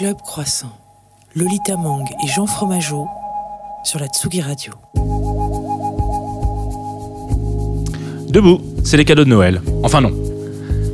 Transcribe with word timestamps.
Club 0.00 0.16
Croissant, 0.22 0.72
Lolita 1.34 1.76
Mang 1.76 2.06
et 2.24 2.26
Jean 2.26 2.46
Fromageau 2.46 3.06
sur 3.84 3.98
la 3.98 4.06
Tsugi 4.06 4.40
Radio. 4.40 4.72
Debout, 8.26 8.62
c'est 8.82 8.96
les 8.96 9.04
cadeaux 9.04 9.24
de 9.24 9.28
Noël. 9.28 9.60
Enfin 9.82 10.00
non, 10.00 10.12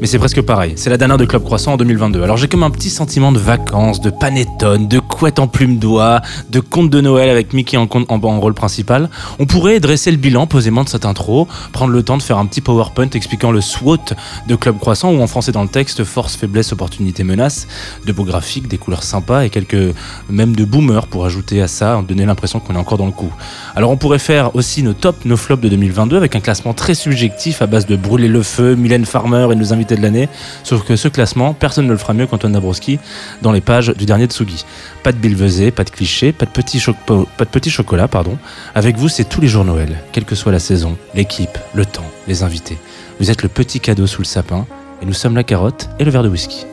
mais 0.01 0.07
c'est 0.07 0.19
presque 0.19 0.43
pareil. 0.43 0.73
C'est 0.77 0.91
la 0.91 0.97
dernière 0.97 1.17
de 1.17 1.25
Club 1.25 1.43
Croissant 1.43 1.75
en 1.75 1.77
2022. 1.77 2.23
Alors 2.23 2.37
j'ai 2.37 2.49
comme 2.49 2.63
un 2.63 2.71
petit 2.71 2.91
sentiment 2.91 3.33
de 3.33 3.39
vacances, 3.39 4.01
de 4.01 4.11
panettone, 4.11 4.89
de 4.89 4.99
couette 4.99 5.39
en 5.39 5.49
plume 5.49 5.79
d'oie, 5.79 6.21
de 6.51 6.61
conte 6.61 6.91
de 6.91 7.01
Noël 7.01 7.31
avec 7.31 7.53
Mickey 7.53 7.77
en, 7.77 7.89
en, 7.91 8.41
rôle 8.41 8.55
principal. 8.55 9.09
On 9.39 9.47
pourrait 9.47 9.81
dresser 9.81 10.11
le 10.11 10.17
bilan 10.17 10.47
posément 10.47 10.85
de 10.85 10.89
cette 10.89 11.05
intro, 11.05 11.49
prendre 11.73 11.93
le 11.93 12.03
temps 12.03 12.17
de 12.17 12.23
faire 12.23 12.39
un 12.39 12.47
petit 12.47 12.61
PowerPoint 12.61 13.09
expliquant 13.15 13.51
le 13.51 13.61
SWOT 13.61 13.99
de 14.47 14.57
Club 14.57 14.79
Croissant 14.79 15.13
ou 15.13 15.21
en 15.23 15.27
français 15.27 15.53
dans 15.53 15.63
le 15.63 15.69
texte 15.69 16.05
force, 16.05 16.37
faiblesse, 16.37 16.73
opportunité, 16.73 17.25
menace, 17.25 17.67
de 18.05 18.13
beaux 18.13 18.25
graphiques, 18.25 18.69
des 18.69 18.79
couleurs 18.79 19.03
sympas 19.03 19.45
et 19.45 19.51
quelques 19.51 19.95
même 20.29 20.55
de 20.55 20.65
boomers 20.65 21.07
pour 21.07 21.25
ajouter 21.25 21.63
à 21.63 21.69
ça, 21.69 22.03
donner 22.07 22.27
l'impression 22.27 22.61
qu'on 22.61 22.75
est 22.75 22.79
encore 22.79 22.99
dans 22.99 23.07
le 23.07 23.13
coup. 23.13 23.33
Alors 23.75 23.91
on 23.91 23.97
pourrait 23.97 24.19
faire 24.19 24.55
aussi 24.57 24.83
nos 24.83 24.93
top, 24.93 25.25
nos 25.25 25.37
flops 25.37 25.63
de 25.63 25.69
2022 25.69 26.17
avec 26.17 26.37
un 26.37 26.41
classement 26.41 26.75
très 26.75 26.95
subjectif 26.95 27.63
à 27.63 27.67
base 27.67 27.87
de 27.87 27.97
brûler 27.97 28.29
le 28.29 28.43
feu, 28.43 28.75
Mylène 28.75 29.07
Farmer 29.07 29.49
et 29.53 29.55
nos 29.55 29.73
invités 29.73 29.86
de 29.95 30.03
l'année. 30.03 30.29
Sauf 30.65 30.85
que 30.85 30.97
ce 30.97 31.09
classement, 31.09 31.55
personne 31.55 31.87
ne 31.87 31.93
le 31.93 31.99
fera 31.99 32.13
mieux 32.13 32.27
qu'Antoine 32.27 32.53
Dabrowski 32.53 32.99
dans 33.43 33.53
les 33.53 33.61
pages 33.61 33.95
du 33.97 34.07
dernier 34.07 34.27
Tsugi. 34.27 34.65
Pas 35.03 35.13
de 35.13 35.19
bilvesé, 35.19 35.71
pas 35.71 35.85
de 35.85 35.91
clichés, 35.91 36.33
pas 36.33 36.47
de 36.47 36.51
petits 36.51 36.85
pas 37.07 37.45
de 37.45 37.51
petit 37.51 37.71
chocolat, 37.71 38.09
pardon. 38.09 38.39
Avec 38.75 38.97
vous, 38.97 39.09
c'est 39.09 39.25
tous 39.25 39.41
les 39.41 39.49
jours 39.49 39.65
Noël, 39.65 39.99
quelle 40.13 40.25
que 40.25 40.35
soit 40.35 40.53
la 40.53 40.59
saison, 40.59 40.97
l'équipe, 41.15 41.59
le 41.75 41.85
temps, 41.85 42.11
les 42.27 42.43
invités. 42.43 42.79
Vous 43.21 43.31
êtes 43.31 43.43
le 43.43 43.49
petit 43.49 43.81
cadeau 43.81 44.07
sous 44.07 44.23
le 44.23 44.27
sapin, 44.27 44.67
et 45.03 45.07
nous 45.07 45.13
sommes 45.13 45.37
la 45.37 45.45
carotte 45.45 45.89
et 45.99 46.05
le 46.05 46.11
verre 46.11 46.23
de 46.23 46.29
whisky. 46.29 46.67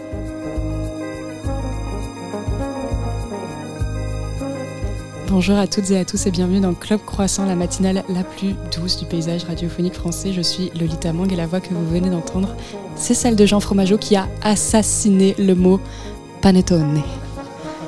Bonjour 5.34 5.58
à 5.58 5.66
toutes 5.66 5.90
et 5.90 5.98
à 5.98 6.06
tous 6.06 6.28
et 6.28 6.32
bienvenue 6.32 6.60
dans 6.60 6.76
Club 6.76 7.00
Croissant, 7.04 7.48
la 7.48 7.56
matinale 7.56 8.04
la 8.08 8.24
plus 8.24 8.54
douce 8.72 9.00
du 9.00 9.06
paysage 9.06 9.46
radiophonique 9.46 9.96
français. 9.96 10.32
Je 10.32 10.44
suis 10.44 10.70
Lolita 10.80 11.12
Mang 11.12 11.34
et 11.34 11.36
la 11.36 11.48
voix 11.48 11.60
que 11.60 11.74
vous 11.74 11.88
venez 11.88 12.12
d'entendre, 12.12 12.56
c'est 12.96 13.16
celle 13.16 13.36
de 13.36 13.44
Jean 13.48 13.60
Fromageau 13.60 13.98
qui 13.98 14.16
a 14.16 14.28
assassiné 14.44 15.34
le 15.40 15.56
mot 15.56 15.80
panettone. 16.44 17.02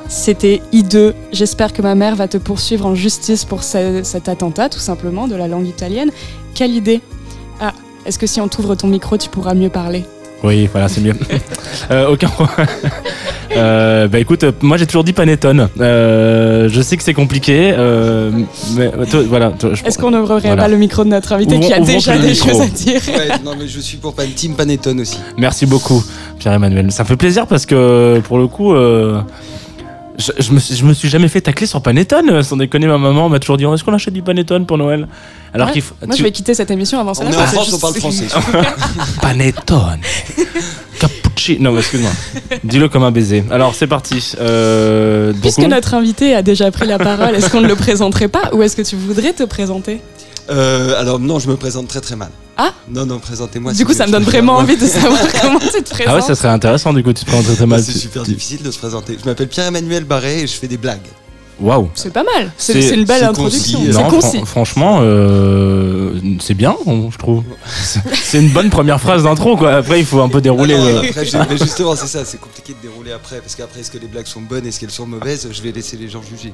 C'était 0.09 0.63
hideux. 0.71 1.13
J'espère 1.31 1.71
que 1.71 1.83
ma 1.83 1.93
mère 1.93 2.15
va 2.15 2.27
te 2.27 2.37
poursuivre 2.37 2.87
en 2.87 2.95
justice 2.95 3.45
pour 3.45 3.61
cet 3.61 4.27
attentat, 4.27 4.69
tout 4.69 4.79
simplement, 4.79 5.27
de 5.27 5.35
la 5.35 5.47
langue 5.47 5.67
italienne. 5.67 6.09
Quelle 6.55 6.71
idée 6.71 6.99
Ah, 7.61 7.75
est-ce 8.07 8.17
que 8.17 8.25
si 8.25 8.41
on 8.41 8.47
t'ouvre 8.47 8.73
ton 8.73 8.87
micro, 8.87 9.17
tu 9.17 9.29
pourras 9.29 9.53
mieux 9.53 9.69
parler? 9.69 10.03
Oui, 10.43 10.69
voilà, 10.71 10.87
c'est 10.87 11.01
mieux. 11.01 11.13
euh, 11.91 12.09
aucun 12.09 12.29
euh, 13.57 14.07
bah 14.07 14.19
écoute, 14.19 14.45
moi 14.61 14.77
j'ai 14.77 14.85
toujours 14.85 15.03
dit 15.03 15.13
panettone. 15.13 15.69
Euh, 15.79 16.69
je 16.69 16.81
sais 16.81 16.97
que 16.97 17.03
c'est 17.03 17.13
compliqué, 17.13 17.73
euh, 17.77 18.31
mais 18.75 18.91
voilà. 19.27 19.53
Est-ce 19.85 19.97
qu'on 19.97 20.11
n'ouvrirait 20.11 20.55
pas 20.55 20.67
le 20.67 20.77
micro 20.77 21.03
de 21.03 21.09
notre 21.09 21.33
invité 21.33 21.59
qui 21.59 21.73
a 21.73 21.79
déjà 21.79 22.17
des 22.17 22.35
choses 22.35 22.61
à 22.61 22.67
dire 22.67 23.01
ouais, 23.07 23.29
Non 23.43 23.53
mais 23.57 23.67
je 23.67 23.79
suis 23.79 23.97
pour 23.97 24.15
Team 24.35 24.53
Panettone 24.53 25.01
aussi. 25.01 25.19
Merci 25.37 25.65
beaucoup, 25.65 26.03
Pierre-Emmanuel. 26.39 26.91
Ça 26.91 27.05
fait 27.05 27.17
plaisir 27.17 27.47
parce 27.47 27.65
que 27.65 28.19
pour 28.27 28.37
le 28.37 28.47
coup. 28.47 28.73
Euh, 30.15 30.33
je, 30.39 30.51
me 30.51 30.59
suis, 30.59 30.75
je 30.75 30.85
me 30.85 30.93
suis 30.93 31.09
jamais 31.09 31.27
fait 31.27 31.41
tacler 31.41 31.67
sur 31.67 31.81
Panettone. 31.81 32.41
Sans 32.43 32.57
déconner, 32.57 32.87
ma 32.87 32.97
maman 32.97 33.29
m'a 33.29 33.39
toujours 33.39 33.57
dit 33.57 33.65
est-ce 33.65 33.83
qu'on 33.83 33.93
achète 33.93 34.13
du 34.13 34.21
Panettone 34.21 34.65
pour 34.65 34.77
Noël? 34.77 35.07
Alors 35.53 35.71
qu'il 35.71 35.83
Moi, 36.05 36.15
je 36.15 36.23
vais 36.23 36.31
quitter 36.31 36.53
cette 36.53 36.71
émission 36.71 36.99
avant 36.99 37.13
ça. 37.13 37.23
On 37.25 37.31
est 37.31 37.35
en 37.35 37.45
France, 37.45 37.73
on 37.73 37.79
parle 37.79 37.95
français. 37.95 38.27
Panettone. 39.21 39.99
Non, 41.59 41.77
excuse-moi. 41.77 42.11
Dis-le 42.63 42.89
comme 42.89 43.03
un 43.03 43.11
baiser. 43.11 43.43
Alors, 43.51 43.75
c'est 43.75 43.87
parti. 43.87 44.33
Euh, 44.39 45.33
Puisque 45.41 45.59
notre 45.59 45.93
invité 45.93 46.33
a 46.33 46.41
déjà 46.41 46.71
pris 46.71 46.87
la 46.87 46.97
parole, 46.97 47.35
est-ce 47.35 47.49
qu'on 47.49 47.61
ne 47.61 47.67
le 47.67 47.75
présenterait 47.75 48.27
pas 48.29 48.49
ou 48.53 48.63
est-ce 48.63 48.75
que 48.75 48.81
tu 48.81 48.95
voudrais 48.95 49.33
te 49.33 49.43
présenter? 49.43 50.01
Euh, 50.49 50.99
alors 50.99 51.19
non, 51.19 51.39
je 51.39 51.49
me 51.49 51.55
présente 51.55 51.87
très 51.87 52.01
très 52.01 52.15
mal. 52.15 52.29
Ah 52.57 52.71
Non, 52.89 53.05
non, 53.05 53.19
présentez-moi. 53.19 53.73
Du 53.73 53.85
coup, 53.85 53.93
ça 53.93 54.07
me 54.07 54.11
donne 54.11 54.23
vraiment 54.23 54.53
envie 54.57 54.77
de 54.77 54.85
savoir 54.85 55.19
comment 55.41 55.59
tu 55.59 55.83
te 55.83 55.89
présentes. 55.89 56.07
Ah 56.07 56.15
ouais, 56.15 56.21
ça 56.21 56.35
serait 56.35 56.49
intéressant 56.49 56.93
du 56.93 57.03
coup, 57.03 57.11
tu 57.13 57.25
te 57.25 57.29
présentes 57.29 57.55
très 57.55 57.65
mal. 57.65 57.83
C'est 57.83 57.91
super 57.91 58.23
difficile 58.23 58.63
de 58.63 58.71
se 58.71 58.77
présenter. 58.77 59.17
Je 59.21 59.25
m'appelle 59.25 59.47
Pierre-Emmanuel 59.49 60.05
Barré 60.05 60.41
et 60.41 60.47
je 60.47 60.53
fais 60.53 60.67
des 60.67 60.77
blagues. 60.77 61.07
Waouh 61.59 61.89
C'est 61.95 62.11
pas 62.11 62.23
mal, 62.23 62.51
c'est 62.57 62.89
une 62.89 63.05
belle 63.05 63.23
introduction. 63.23 63.79
franchement, 64.45 64.99
euh, 65.01 66.19
c'est 66.41 66.53
bien, 66.53 66.75
je 66.85 67.17
trouve. 67.17 67.43
C'est 67.81 68.39
une 68.41 68.49
bonne 68.49 68.69
première 68.69 68.99
phrase 68.99 69.23
d'intro, 69.23 69.55
quoi. 69.55 69.75
Après, 69.75 69.99
il 69.99 70.05
faut 70.05 70.19
un 70.19 70.27
peu 70.27 70.41
dérouler. 70.41 70.75
Euh. 70.75 71.01
mais 71.49 71.57
justement, 71.57 71.95
c'est 71.95 72.07
ça, 72.07 72.25
c'est 72.25 72.39
compliqué 72.41 72.73
de 72.73 72.87
dérouler 72.87 73.13
après, 73.13 73.37
parce 73.39 73.55
qu'après, 73.55 73.79
est-ce 73.79 73.91
que 73.91 73.97
les 73.97 74.07
blagues 74.07 74.25
sont 74.25 74.41
bonnes, 74.41 74.65
est-ce 74.67 74.81
qu'elles 74.81 74.91
sont 74.91 75.07
mauvaises 75.07 75.47
Je 75.49 75.61
vais 75.61 75.71
laisser 75.71 75.95
les 75.95 76.09
gens 76.09 76.21
juger. 76.21 76.53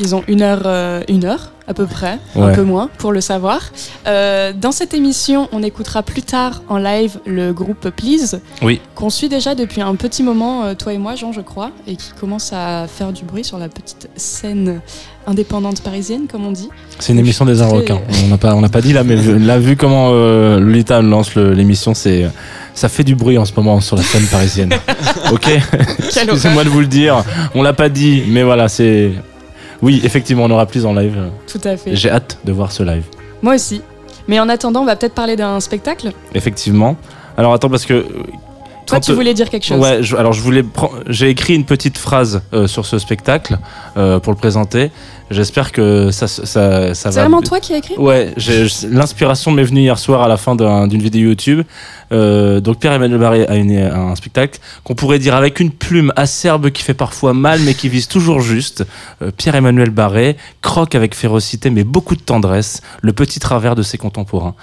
Ils 0.00 0.14
ont 0.14 0.24
une 0.28 0.40
heure, 0.40 0.62
euh, 0.64 1.02
une 1.08 1.26
heure 1.26 1.52
à 1.68 1.74
peu 1.74 1.86
près, 1.86 2.18
un 2.34 2.52
peu 2.52 2.64
moins 2.64 2.88
pour 2.98 3.12
le 3.12 3.20
savoir. 3.20 3.60
Euh, 4.06 4.52
dans 4.52 4.72
cette 4.72 4.94
émission, 4.94 5.48
on 5.52 5.62
écoutera 5.62 6.02
plus 6.02 6.22
tard 6.22 6.62
en 6.68 6.78
live 6.78 7.20
le 7.26 7.52
groupe 7.52 7.90
Please, 7.90 8.40
oui. 8.62 8.80
qu'on 8.96 9.10
suit 9.10 9.28
déjà 9.28 9.54
depuis 9.54 9.80
un 9.80 9.94
petit 9.94 10.24
moment, 10.24 10.64
euh, 10.64 10.74
toi 10.74 10.94
et 10.94 10.98
moi, 10.98 11.14
Jean, 11.14 11.32
je 11.32 11.42
crois, 11.42 11.70
et 11.86 11.94
qui 11.94 12.10
commence 12.18 12.52
à 12.52 12.86
faire 12.88 13.12
du 13.12 13.24
bruit 13.24 13.44
sur 13.44 13.58
la 13.58 13.68
petite 13.68 14.08
scène 14.16 14.80
indépendante 15.28 15.82
parisienne, 15.82 16.26
comme 16.28 16.46
on 16.46 16.50
dit. 16.50 16.70
C'est 16.98 17.12
une 17.12 17.18
émission 17.20 17.44
des 17.44 17.60
Arlequins. 17.60 18.00
On 18.24 18.28
n'a 18.28 18.38
pas, 18.38 18.54
on 18.54 18.62
pas 18.68 18.80
dit 18.80 18.94
là, 18.94 19.04
mais 19.04 19.16
là, 19.16 19.58
vu 19.58 19.76
comment 19.76 20.10
Lolita 20.10 21.02
lance 21.02 21.36
l'émission, 21.36 21.94
c'est 21.94 22.26
ça 22.74 22.88
fait 22.88 23.04
du 23.04 23.14
bruit 23.14 23.36
en 23.36 23.44
ce 23.44 23.52
moment 23.54 23.80
sur 23.80 23.96
la 23.96 24.02
scène 24.02 24.24
parisienne. 24.26 24.72
ok? 25.32 25.50
Excusez-moi 25.98 26.64
de 26.64 26.70
vous 26.70 26.80
le 26.80 26.86
dire. 26.86 27.22
On 27.54 27.62
l'a 27.62 27.74
pas 27.74 27.90
dit, 27.90 28.24
mais 28.28 28.42
voilà, 28.42 28.68
c'est 28.68 29.12
oui, 29.82 30.00
effectivement, 30.04 30.44
on 30.44 30.50
aura 30.50 30.66
plus 30.66 30.84
en 30.86 30.94
live. 30.94 31.30
Tout 31.46 31.60
à 31.64 31.76
fait. 31.76 31.94
J'ai 31.96 32.10
hâte 32.10 32.38
de 32.44 32.52
voir 32.52 32.72
ce 32.72 32.82
live. 32.82 33.04
Moi 33.42 33.54
aussi. 33.54 33.82
Mais 34.28 34.38
en 34.38 34.48
attendant, 34.48 34.82
on 34.82 34.84
va 34.84 34.96
peut-être 34.96 35.14
parler 35.14 35.36
d'un 35.36 35.60
spectacle? 35.60 36.12
Effectivement. 36.34 36.96
Alors 37.36 37.52
attends, 37.52 37.70
parce 37.70 37.86
que. 37.86 38.06
Toi, 38.90 39.00
tu 39.00 39.12
voulais 39.12 39.34
dire 39.34 39.48
quelque 39.50 39.64
chose. 39.64 39.80
Ouais, 39.80 40.00
alors 40.18 40.32
je 40.32 40.40
voulais. 40.40 40.64
J'ai 41.08 41.30
écrit 41.30 41.54
une 41.54 41.64
petite 41.64 41.98
phrase 41.98 42.42
euh, 42.52 42.66
sur 42.66 42.86
ce 42.86 42.98
spectacle 42.98 43.58
euh, 43.96 44.18
pour 44.20 44.32
le 44.32 44.38
présenter. 44.38 44.90
J'espère 45.30 45.70
que 45.70 46.10
ça, 46.10 46.26
ça, 46.26 46.44
ça 46.44 46.68
va. 46.82 46.94
C'est 46.94 47.20
vraiment 47.20 47.40
toi 47.40 47.60
qui 47.60 47.72
as 47.72 47.76
écrit? 47.76 47.96
Ouais, 47.96 48.34
l'inspiration 48.90 49.52
m'est 49.52 49.62
venue 49.62 49.82
hier 49.82 49.96
soir 49.96 50.22
à 50.22 50.28
la 50.28 50.36
fin 50.36 50.56
d'une 50.56 51.00
vidéo 51.00 51.28
YouTube. 51.28 51.62
Euh, 52.12 52.58
donc 52.58 52.80
Pierre-Emmanuel 52.80 53.20
Barré 53.20 53.46
a 53.46 53.54
une, 53.54 53.78
un 53.78 54.16
spectacle 54.16 54.58
qu'on 54.82 54.96
pourrait 54.96 55.20
dire 55.20 55.36
avec 55.36 55.60
une 55.60 55.70
plume 55.70 56.12
acerbe 56.16 56.70
qui 56.70 56.82
fait 56.82 56.94
parfois 56.94 57.32
mal 57.32 57.60
mais 57.60 57.74
qui 57.74 57.88
vise 57.88 58.08
toujours 58.08 58.40
juste. 58.40 58.84
Euh, 59.22 59.30
Pierre-Emmanuel 59.30 59.90
Barré 59.90 60.36
croque 60.62 60.96
avec 60.96 61.14
férocité 61.14 61.70
mais 61.70 61.84
beaucoup 61.84 62.16
de 62.16 62.22
tendresse 62.22 62.82
le 63.00 63.12
petit 63.12 63.38
travers 63.38 63.76
de 63.76 63.82
ses 63.82 63.98
contemporains. 63.98 64.56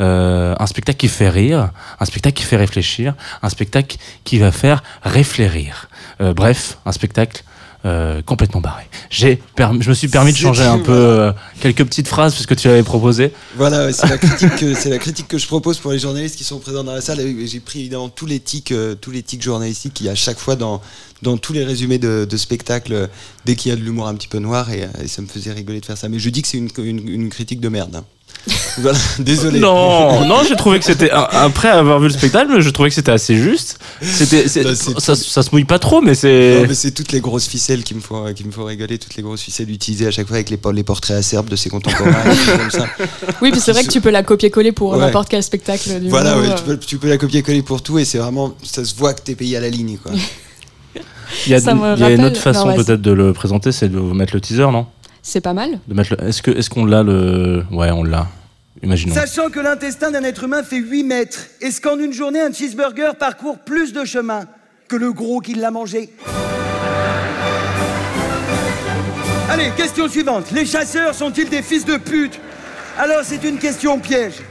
Euh, 0.00 0.54
un 0.58 0.66
spectacle 0.66 0.98
qui 0.98 1.08
fait 1.08 1.28
rire, 1.28 1.70
un 2.00 2.04
spectacle 2.04 2.36
qui 2.36 2.44
fait 2.44 2.56
réfléchir, 2.56 3.14
un 3.42 3.48
spectacle 3.48 3.96
qui 4.24 4.38
va 4.38 4.50
faire 4.50 4.82
réfléchir. 5.02 5.88
Euh, 6.20 6.34
bref, 6.34 6.78
un 6.84 6.92
spectacle 6.92 7.44
euh, 7.86 8.22
complètement 8.22 8.62
barré. 8.62 8.84
J'ai 9.10 9.42
je 9.58 9.88
me 9.90 9.94
suis 9.94 10.08
permis 10.08 10.32
de 10.32 10.38
changer 10.38 10.62
un 10.62 10.78
peu 10.78 10.92
euh, 10.92 11.32
quelques 11.60 11.84
petites 11.84 12.08
phrases 12.08 12.32
puisque 12.32 12.56
tu 12.56 12.66
l'avais 12.66 12.82
proposé. 12.82 13.30
Voilà, 13.56 13.92
c'est 13.92 14.08
la 14.08 14.16
critique 14.26 14.56
que 14.56 14.72
c'est 14.72 14.88
la 14.88 14.96
critique 14.96 15.28
que 15.28 15.36
je 15.36 15.46
propose 15.46 15.78
pour 15.78 15.92
les 15.92 15.98
journalistes 15.98 16.36
qui 16.36 16.44
sont 16.44 16.60
présents 16.60 16.82
dans 16.82 16.94
la 16.94 17.02
salle. 17.02 17.20
J'ai 17.44 17.60
pris 17.60 17.80
évidemment 17.80 18.08
tous 18.08 18.24
les 18.24 18.40
tics, 18.40 18.72
euh, 18.72 18.94
tous 18.94 19.10
les 19.10 19.22
tics 19.22 19.42
journalistiques 19.42 19.92
qu'il 19.92 20.06
y 20.06 20.08
a 20.08 20.12
à 20.12 20.14
chaque 20.14 20.38
fois 20.38 20.56
dans 20.56 20.80
dans 21.20 21.36
tous 21.36 21.52
les 21.52 21.62
résumés 21.62 21.98
de, 21.98 22.26
de 22.28 22.36
spectacles 22.38 23.10
dès 23.44 23.54
qu'il 23.54 23.68
y 23.68 23.72
a 23.72 23.76
de 23.76 23.82
l'humour 23.82 24.08
un 24.08 24.14
petit 24.14 24.28
peu 24.28 24.38
noir 24.38 24.70
et, 24.70 24.88
ça 25.06 25.20
me 25.20 25.26
faisait 25.26 25.52
rigoler 25.52 25.80
de 25.80 25.84
faire 25.86 25.98
ça. 25.98 26.08
Mais 26.08 26.18
je 26.18 26.30
dis 26.30 26.40
que 26.40 26.48
c'est 26.48 26.56
une, 26.56 26.70
une, 26.78 27.06
une 27.06 27.28
critique 27.28 27.60
de 27.60 27.68
merde. 27.68 27.96
Hein. 27.96 28.04
désolé. 29.18 29.60
Non, 29.60 30.26
non, 30.26 30.42
j'ai 30.46 30.56
trouvé 30.56 30.78
que 30.78 30.84
c'était 30.84 31.10
après 31.10 31.68
avoir 31.68 31.98
vu 32.00 32.08
le 32.08 32.12
spectacle, 32.12 32.60
je 32.60 32.70
trouvais 32.70 32.88
que 32.88 32.94
c'était 32.94 33.12
assez 33.12 33.36
juste. 33.36 33.78
C'était, 34.02 34.48
ça, 34.48 35.14
ça, 35.14 35.42
se 35.42 35.50
mouille 35.52 35.64
pas 35.64 35.78
trop, 35.78 36.00
mais 36.00 36.14
c'est. 36.14 36.66
c'est 36.74 36.90
toutes 36.90 37.12
les 37.12 37.20
grosses 37.20 37.46
ficelles 37.46 37.84
qui 37.84 37.94
me 37.94 38.00
font, 38.00 38.32
qui 38.34 38.44
me 38.44 38.52
font 38.52 38.64
rigoler, 38.64 38.98
toutes 38.98 39.16
les 39.16 39.22
grosses 39.22 39.42
ficelles 39.42 39.70
utilisées 39.70 40.06
à 40.06 40.10
chaque 40.10 40.26
fois 40.26 40.36
avec 40.36 40.50
les, 40.50 40.58
les 40.72 40.82
portraits 40.82 41.16
acerbes 41.16 41.48
de 41.48 41.56
ses 41.56 41.70
contemporains. 41.70 42.12
comme 42.58 42.70
ça. 42.70 42.86
Oui, 43.40 43.50
puis 43.50 43.60
c'est 43.60 43.72
vrai 43.72 43.84
que 43.84 43.90
tu 43.90 44.00
peux 44.00 44.10
la 44.10 44.22
copier-coller 44.22 44.72
pour 44.72 44.96
n'importe 44.96 45.28
quel 45.28 45.42
spectacle. 45.42 46.00
Du 46.00 46.08
voilà, 46.08 46.38
ouais, 46.38 46.54
tu, 46.54 46.62
peux, 46.62 46.78
tu, 46.78 46.98
peux, 46.98 47.08
la 47.08 47.18
copier-coller 47.18 47.62
pour 47.62 47.82
tout 47.82 47.98
et 47.98 48.04
c'est 48.04 48.18
vraiment, 48.18 48.54
ça 48.62 48.84
se 48.84 48.94
voit 48.94 49.14
que 49.14 49.22
t'es 49.22 49.34
payé 49.34 49.56
à 49.56 49.60
la 49.60 49.68
ligne, 49.68 49.98
quoi. 50.02 50.12
Il 51.46 51.52
y 51.52 51.54
a, 51.54 51.58
il 51.58 52.00
y 52.00 52.04
a 52.04 52.10
une 52.10 52.24
autre 52.24 52.40
façon 52.40 52.74
peut-être 52.74 53.02
de 53.02 53.12
le 53.12 53.32
présenter, 53.32 53.72
c'est 53.72 53.88
de 53.88 53.98
mettre 53.98 54.34
le 54.34 54.40
teaser, 54.40 54.70
non? 54.70 54.86
C'est 55.26 55.40
pas 55.40 55.54
mal. 55.54 55.80
De 55.88 55.94
mettre 55.94 56.22
Est-ce 56.22 56.42
que, 56.42 56.50
est-ce 56.50 56.68
qu'on 56.68 56.84
l'a 56.84 57.02
le 57.02 57.64
Ouais, 57.72 57.90
on 57.90 58.04
l'a. 58.04 58.28
Sachant 59.14 59.48
que 59.48 59.60
l'intestin 59.60 60.10
d'un 60.10 60.22
être 60.24 60.44
humain 60.44 60.62
fait 60.62 60.76
8 60.76 61.04
mètres, 61.04 61.38
est-ce 61.62 61.80
qu'en 61.80 61.98
une 61.98 62.12
journée, 62.12 62.40
un 62.40 62.52
cheeseburger 62.52 63.14
parcourt 63.18 63.58
plus 63.58 63.94
de 63.94 64.04
chemin 64.04 64.44
que 64.88 64.96
le 64.96 65.12
gros 65.12 65.40
qui 65.40 65.54
l'a 65.54 65.70
mangé? 65.70 66.10
Allez, 69.48 69.70
question 69.76 70.08
suivante. 70.08 70.50
Les 70.50 70.66
chasseurs 70.66 71.14
sont-ils 71.14 71.48
des 71.48 71.62
fils 71.62 71.86
de 71.86 71.96
pute? 71.96 72.38
Alors 72.98 73.20
c'est 73.22 73.42
une 73.44 73.58
question 73.58 73.98
piège. 73.98 74.42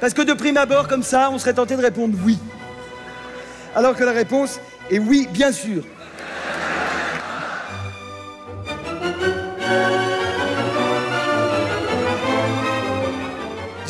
Parce 0.00 0.14
que 0.14 0.22
de 0.22 0.34
prime 0.34 0.56
abord, 0.56 0.86
comme 0.86 1.02
ça, 1.02 1.30
on 1.32 1.38
serait 1.38 1.54
tenté 1.54 1.76
de 1.76 1.82
répondre 1.82 2.16
oui. 2.24 2.38
Alors 3.74 3.96
que 3.96 4.04
la 4.04 4.12
réponse 4.12 4.60
est 4.90 5.00
oui, 5.00 5.26
bien 5.32 5.50
sûr. 5.50 5.82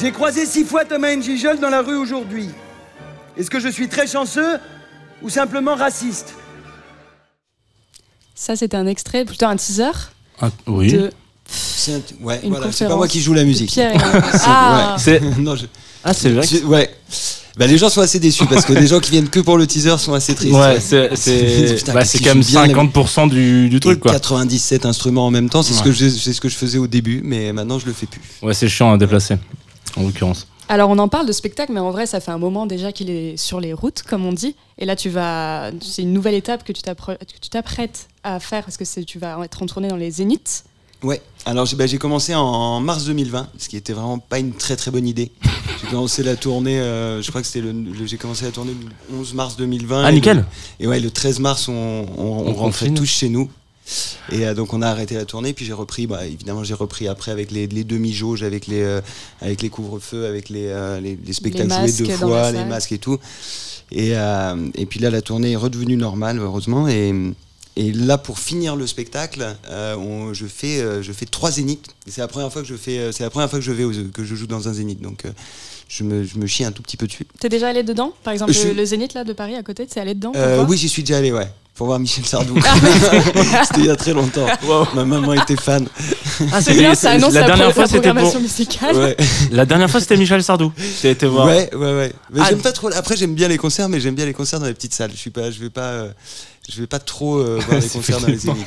J'ai 0.01 0.13
croisé 0.13 0.45
six 0.45 0.65
fois 0.65 0.85
Thomas 0.85 1.15
N'Gijol 1.15 1.59
dans 1.59 1.71
la 1.71 1.81
rue 1.81 1.97
aujourd'hui. 1.97 2.51
Est-ce 3.39 3.49
que 3.49 3.59
je 3.59 3.69
suis 3.69 3.89
très 3.89 4.07
chanceux 4.07 4.59
ou 5.23 5.31
simplement 5.31 5.75
raciste? 5.75 6.35
Ça, 8.35 8.55
c'était 8.55 8.77
un 8.77 8.87
extrait, 8.87 9.25
plutôt 9.25 9.47
un 9.47 9.57
teaser. 9.57 9.93
Ah, 10.41 10.51
oui. 10.67 10.95
C'est 11.47 12.03
ouais, 12.21 12.41
voilà, 12.45 12.67
pas 12.69 12.97
moi 12.97 13.09
qui 13.09 13.21
joue 13.21 13.35
la 13.35 13.45
musique. 13.45 13.79
Ah, 16.07 16.13
c'est 16.13 16.31
vrai. 16.31 16.47
Ouais. 16.65 16.95
Bah, 17.57 17.67
les 17.69 17.79
gens 17.79 17.89
sont 17.89 18.01
assez 18.01 18.19
déçus 18.19 18.47
parce 18.47 18.65
que 18.65 18.73
les 18.83 18.87
gens 18.87 18.99
qui 19.01 19.11
viennent 19.13 19.29
que 19.29 19.41
pour 19.41 19.57
le 19.59 19.67
teaser 19.67 19.97
sont 19.99 20.13
assez 20.13 20.35
tristes. 20.35 20.55
Ouais, 20.55 20.81
c'est 20.81 21.15
c'est 21.17 21.93
bah, 21.93 22.05
c'est 22.05 22.19
quand 22.19 22.35
même 22.35 22.43
jouent 22.43 22.51
bien, 22.51 22.67
les- 22.67 22.75
50% 22.75 23.29
du, 23.29 23.69
du 23.69 23.77
Et 23.77 23.81
truc 23.81 24.01
quoi. 24.01 24.13
97 24.13 24.87
instruments 24.87 25.27
en 25.27 25.31
même 25.31 25.49
temps, 25.49 25.63
c'est 25.63 25.73
ce 25.75 25.79
Ouais. 25.79 25.85
que 25.85 25.93
je, 25.93 26.09
c'est 26.09 26.33
ce 26.33 26.41
que 26.41 26.49
je 26.49 26.57
faisais 26.57 26.79
au 26.79 26.87
début, 26.89 27.21
mais 27.25 27.53
maintenant 27.53 27.79
je 27.79 27.87
le 27.87 27.93
fais 27.93 28.07
plus. 28.07 28.21
Ouais, 28.43 28.55
c'est 28.55 28.69
chiant 28.69 28.93
à 28.93 28.99
déplacer 28.99 29.37
en 29.97 30.03
l'occurrence. 30.03 30.47
Alors 30.69 30.89
on 30.91 30.99
en 30.99 31.09
parle 31.09 31.27
de 31.27 31.33
spectacle, 31.33 31.73
mais 31.73 31.81
en 31.81 31.91
vrai 31.91 32.07
ça 32.07 32.21
fait 32.21 32.31
un 32.31 32.39
moment 32.39 32.65
déjà 32.67 32.91
qu'il 32.91 33.11
est 33.11 33.37
sur 33.37 33.61
les 33.61 33.73
routes, 33.73 34.03
comme 34.03 34.25
on 34.25 34.33
dit. 34.33 34.57
Et 34.79 34.87
là 34.87 34.97
tu 34.97 35.11
vas, 35.11 35.71
c'est 35.81 36.03
une 36.03 36.13
nouvelle 36.13 36.35
étape 36.35 36.65
que 36.65 36.73
tu 36.73 36.83
t'apprêtes 37.51 38.09
à 38.25 38.41
faire 38.41 38.65
parce 38.65 38.77
que 38.79 39.01
tu 39.05 39.19
vas 39.19 39.39
être 39.45 39.63
en 39.63 39.67
tournée 39.67 39.89
dans 39.89 39.97
les 39.97 40.11
Zéniths. 40.11 40.65
Ouais. 41.05 41.23
Alors 41.47 41.67
j'ai 41.67 41.77
bah, 41.77 41.87
j'ai 41.87 41.99
commencé 41.99 42.35
en 42.35 42.81
mars 42.81 43.05
2020, 43.05 43.49
ce 43.59 43.69
qui 43.69 43.77
était 43.77 43.93
vraiment 43.93 44.19
pas 44.19 44.39
une 44.39 44.53
très 44.55 44.77
très 44.77 44.91
bonne 44.91 45.07
idée. 45.07 45.31
J'ai 45.83 45.91
commencé 45.91 46.23
la 46.23 46.35
tournée, 46.35 46.81
euh, 46.81 47.21
je 47.21 47.29
crois 47.29 47.43
que 47.43 47.47
c'était 47.47 47.61
le, 47.61 47.73
le- 47.73 48.07
j'ai 48.07 48.17
commencé 48.17 48.47
la 48.47 48.51
tournée 48.53 48.73
le 49.11 49.17
11 49.19 49.35
mars 49.35 49.57
2020. 49.59 50.05
Ah 50.05 50.11
et 50.11 50.15
nickel. 50.15 50.39
le- 50.39 50.45
et 50.81 50.87
ouais, 50.87 50.99
le 50.99 51.11
13 51.11 51.41
mars 51.41 51.69
on, 51.69 51.73
on, 51.73 52.23
on 52.23 52.27
On 52.49 52.53
rentrait 52.55 52.87
confine. 52.87 52.95
tous 52.95 53.05
chez 53.07 53.29
nous. 53.29 53.51
Et 54.33 54.47
euh, 54.47 54.55
donc 54.55 54.73
on 54.73 54.81
a 54.81 54.89
arrêté 54.89 55.15
la 55.15 55.27
tournée, 55.27 55.53
puis 55.53 55.67
j'ai 55.67 55.75
repris, 55.75 56.07
bah, 56.07 56.25
évidemment 56.25 56.65
j'ai 56.65 56.73
repris 56.73 57.07
après 57.07 57.33
avec 57.33 57.51
les, 57.51 57.67
les 57.67 57.85
demi-jauges, 57.85 58.43
avec 58.43 58.67
les, 58.67 58.81
euh, 58.81 59.03
avec 59.43 59.61
les 59.61 59.69
couvre-feux, 59.69 60.25
avec 60.25 60.49
les, 60.49 60.69
euh, 60.69 61.01
les, 61.01 61.19
les 61.23 61.33
spectacles 61.35 61.69
joués 61.71 62.07
deux 62.07 62.13
fois, 62.17 62.51
les 62.51 62.65
masques 62.65 62.93
et 62.93 62.99
tout. 62.99 63.19
Et, 63.93 64.17
euh, 64.17 64.57
et 64.75 64.87
puis 64.87 65.01
là 65.01 65.11
la 65.11 65.21
tournée 65.21 65.53
est 65.53 65.57
redevenue 65.57 65.97
normale 65.99 66.39
heureusement. 66.39 66.89
Et, 66.89 67.13
et 67.77 67.93
là 67.93 68.19
pour 68.19 68.39
finir 68.39 68.77
le 68.77 68.87
spectacle, 68.87 69.45
euh, 69.71 69.97
on- 69.97 70.33
je, 70.35 70.47
fais, 70.47 70.81
euh, 70.81 71.03
je 71.03 71.13
fais 71.13 71.27
trois 71.27 71.51
zéniths. 71.51 71.87
C'est 72.07 72.21
la 72.21 72.29
première 72.29 72.53
fois 72.53 72.63
que 72.63 72.69
je 72.69 72.77
fais, 72.77 72.99
euh, 72.99 73.13
c'est 73.13 73.25
la 73.25 73.31
première 73.31 73.51
fois 73.51 73.59
que 73.59 73.65
je 73.65 73.73
vais 73.73 73.85
aux- 73.85 74.09
que 74.13 74.25
je 74.25 74.35
joue 74.35 74.47
dans 74.47 74.69
un 74.69 74.73
zénith. 74.73 75.01
Donc 75.01 75.25
euh, 75.25 75.31
je, 75.89 76.05
me, 76.05 76.25
je 76.25 76.39
me 76.39 76.47
chie 76.47 76.65
un 76.65 76.73
tout 76.73 76.83
petit 76.83 76.97
peu 76.97 77.07
dessus. 77.07 77.27
T'es 77.41 77.49
déjà 77.49 77.69
allé 77.69 77.83
dedans? 77.83 78.13
Par 78.23 78.33
exemple, 78.33 78.53
Je- 78.53 78.69
le, 78.69 78.85
Zénith 78.85 79.15
là 79.15 79.25
de 79.25 79.33
Paris 79.33 79.55
à 79.57 79.63
côté, 79.63 79.87
t'es 79.87 80.01
allé 80.01 80.15
dedans? 80.15 80.33
Euh, 80.37 80.65
oui, 80.69 80.77
j'y 80.77 80.89
suis 80.89 81.03
déjà 81.03 81.19
allé, 81.19 81.33
ouais. 81.33 81.49
Pour 81.75 81.89
voir 81.89 81.99
Michel 81.99 82.25
Sardou. 82.25 82.55
C'était 83.67 83.81
il 83.81 83.87
y 83.87 83.91
a 83.91 83.97
très 83.97 84.13
longtemps. 84.15 84.47
Ma 84.95 85.05
maman 85.05 85.33
était 85.35 85.57
fan. 85.57 85.89
Ah, 86.53 86.63
C'est 86.63 86.75
bien, 86.79 86.95
ça 86.95 87.11
annonce 87.11 87.35
la 87.35 87.41
la, 87.41 87.47
dernière 87.49 87.65
pro- 87.67 87.75
fois 87.75 87.83
la 87.83 87.89
c'était 87.89 87.99
pour 87.99 88.13
programmation 88.13 88.41
musicale. 88.41 88.97
Ouais, 88.97 89.17
la 89.51 89.67
dernière 89.67 89.91
fois 89.91 89.99
c'était 90.01 90.17
Michel 90.17 90.45
Sardou. 90.45 90.73
J'ai 91.03 91.11
été 91.11 91.27
voir. 91.27 91.49
ouais, 91.49 91.69
ouais. 91.75 91.81
ouais. 91.97 92.13
Mais 92.33 92.41
Ah. 92.43 92.47
j'aime 92.51 92.61
pas 92.63 92.71
trop. 92.71 92.91
Après, 92.95 93.17
j'aime 93.17 93.35
bien 93.35 93.49
les 93.49 93.59
concerts, 93.59 93.89
mais 93.89 93.99
j'aime 94.01 94.15
bien 94.15 94.25
les 94.27 94.33
concerts 94.33 94.61
dans 94.61 94.67
les 94.67 94.75
petites 94.75 94.95
salles. 94.95 95.11
Je 95.13 95.17
suis 95.19 95.31
pas, 95.31 95.51
je 95.51 95.59
vais 95.59 95.71
pas, 95.71 95.81
euh, 95.91 96.11
je 96.73 96.81
vais 96.81 96.87
pas 96.87 96.99
trop 96.99 97.37
euh, 97.39 97.59
voir 97.69 97.81
les 97.81 97.89
concerts 97.91 98.21
dans 98.21 98.27
les 98.27 98.39
zéniths. 98.39 98.67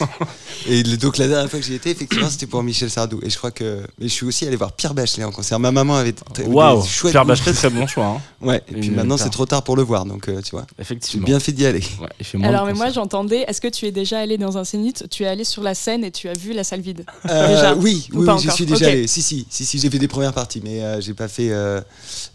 Et 0.67 0.83
le- 0.83 0.97
donc 0.97 1.17
la 1.17 1.27
dernière 1.27 1.49
fois 1.49 1.59
que 1.59 1.65
j'y 1.65 1.73
étais, 1.73 1.91
effectivement, 1.91 2.29
c'était 2.29 2.45
pour 2.47 2.61
Michel 2.63 2.89
Sardou. 2.91 3.19
Et 3.23 3.29
je 3.29 3.37
crois 3.37 3.51
que, 3.51 3.81
mais 3.99 4.07
je 4.07 4.13
suis 4.13 4.25
aussi 4.25 4.45
allé 4.45 4.55
voir 4.55 4.71
Pierre 4.73 4.93
Bachelet 4.93 5.23
en 5.23 5.31
concert. 5.31 5.59
Ma 5.59 5.71
maman 5.71 5.95
avait 5.95 6.13
Waouh. 6.45 6.83
chouettes 6.85 7.11
Pierre. 7.13 7.25
Bachelet 7.25 7.53
très 7.53 7.69
bon 7.69 7.87
choix. 7.87 8.05
hein. 8.05 8.21
Ouais. 8.41 8.61
Et 8.69 8.73
puis 8.75 8.87
Une- 8.89 8.95
maintenant, 8.95 9.17
c'est 9.17 9.31
trop 9.31 9.45
tard 9.47 9.63
pour 9.63 9.75
le 9.75 9.81
voir. 9.83 10.05
Donc, 10.05 10.29
euh, 10.29 10.41
tu 10.43 10.51
vois, 10.51 10.65
j'ai 10.77 10.81
Effectivement. 10.83 11.25
bien 11.25 11.39
fait 11.39 11.51
d'y 11.51 11.65
aller. 11.65 11.81
Ouais, 11.99 12.43
Alors, 12.45 12.65
mais 12.67 12.73
moi 12.73 12.91
j'entendais, 12.91 13.45
est-ce 13.47 13.59
que 13.61 13.67
tu 13.67 13.85
es 13.87 13.91
déjà 13.91 14.19
allé 14.19 14.37
dans 14.37 14.57
un 14.59 14.63
Zénith? 14.63 15.05
Tu 15.09 15.23
es 15.23 15.27
allé 15.27 15.43
sur 15.43 15.63
la 15.63 15.73
scène 15.73 16.03
et 16.03 16.11
tu 16.11 16.29
as 16.29 16.33
vu 16.37 16.53
la 16.53 16.63
salle 16.63 16.81
vide? 16.81 17.03
Euh, 17.29 17.47
Déjà 17.47 17.73
oui, 17.75 18.07
Ou 18.13 18.19
oui, 18.21 18.27
oui, 18.29 18.39
j'y 18.41 18.51
suis 18.51 18.65
déjà 18.67 18.87
allé. 18.87 19.07
Si, 19.07 19.21
si, 19.23 19.47
si, 19.49 19.65
si, 19.65 19.79
j'ai 19.79 19.89
fait 19.89 19.97
des 19.99 20.07
premières 20.07 20.33
parties, 20.33 20.61
mais 20.63 20.83
euh, 20.83 21.01
j'ai 21.01 21.13
pas 21.15 21.27
fait, 21.27 21.51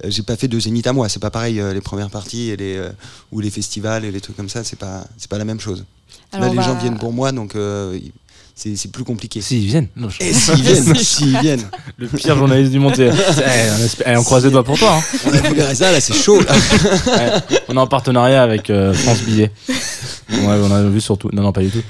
j'ai 0.04 0.22
pas 0.22 0.36
fait 0.36 0.48
de 0.48 0.58
zénith 0.58 0.86
à 0.86 0.92
moi. 0.92 1.08
C'est 1.08 1.20
pas 1.20 1.30
pareil 1.30 1.60
euh, 1.60 1.72
les 1.72 1.80
premières 1.80 2.10
parties 2.10 2.50
et 2.50 2.56
les 2.56 2.76
euh, 2.76 2.90
ou 3.30 3.40
les 3.40 3.50
festivals 3.50 4.04
et 4.04 4.10
les 4.10 4.20
trucs 4.20 4.36
comme 4.36 4.48
ça. 4.48 4.64
C'est 4.64 4.78
pas, 4.78 5.04
c'est 5.16 5.30
pas 5.30 5.38
la 5.38 5.44
même 5.44 5.51
chose. 5.60 5.84
Alors, 6.32 6.46
Là, 6.46 6.50
on 6.50 6.52
les 6.52 6.58
va- 6.58 6.64
gens 6.64 6.78
viennent 6.78 6.98
pour 6.98 7.12
moi, 7.12 7.30
donc 7.32 7.54
euh, 7.56 7.98
c'est 8.54 8.76
c'est 8.76 8.90
plus 8.90 9.04
compliqué. 9.04 9.40
Si 9.40 9.60
ils 9.62 9.66
viennent. 9.66 9.88
Non, 9.96 10.08
je- 10.08 10.22
Et 10.24 10.32
s'ils 10.32 10.62
viennent, 10.62 10.94
s'ils 10.96 11.38
viennent, 11.40 11.68
Le 11.98 12.06
pire 12.08 12.36
journaliste 12.36 12.70
du 12.72 12.78
monde. 12.78 12.94
Eh, 12.98 13.10
on, 13.10 14.10
eh, 14.12 14.16
on 14.16 14.22
croise 14.24 14.44
les 14.44 14.50
doigts 14.50 14.64
pour 14.64 14.78
toi. 14.78 14.94
hein. 14.96 15.18
on 15.26 15.32
a 15.32 15.36
fait 15.38 15.74
ça, 15.74 15.92
là, 15.92 16.00
c'est 16.00 16.14
chaud. 16.14 16.40
là. 16.40 16.52
Ouais, 16.54 17.58
on 17.68 17.74
est 17.76 17.80
en 17.80 17.86
partenariat 17.86 18.42
avec 18.42 18.70
euh, 18.70 18.92
France 18.94 19.20
Billet. 19.20 19.50
Ouais, 20.30 20.38
on 20.62 20.70
a 20.72 20.82
vu 20.84 21.00
surtout. 21.00 21.28
Non, 21.32 21.42
non, 21.42 21.52
pas 21.52 21.60
du 21.62 21.70
tout. 21.70 21.82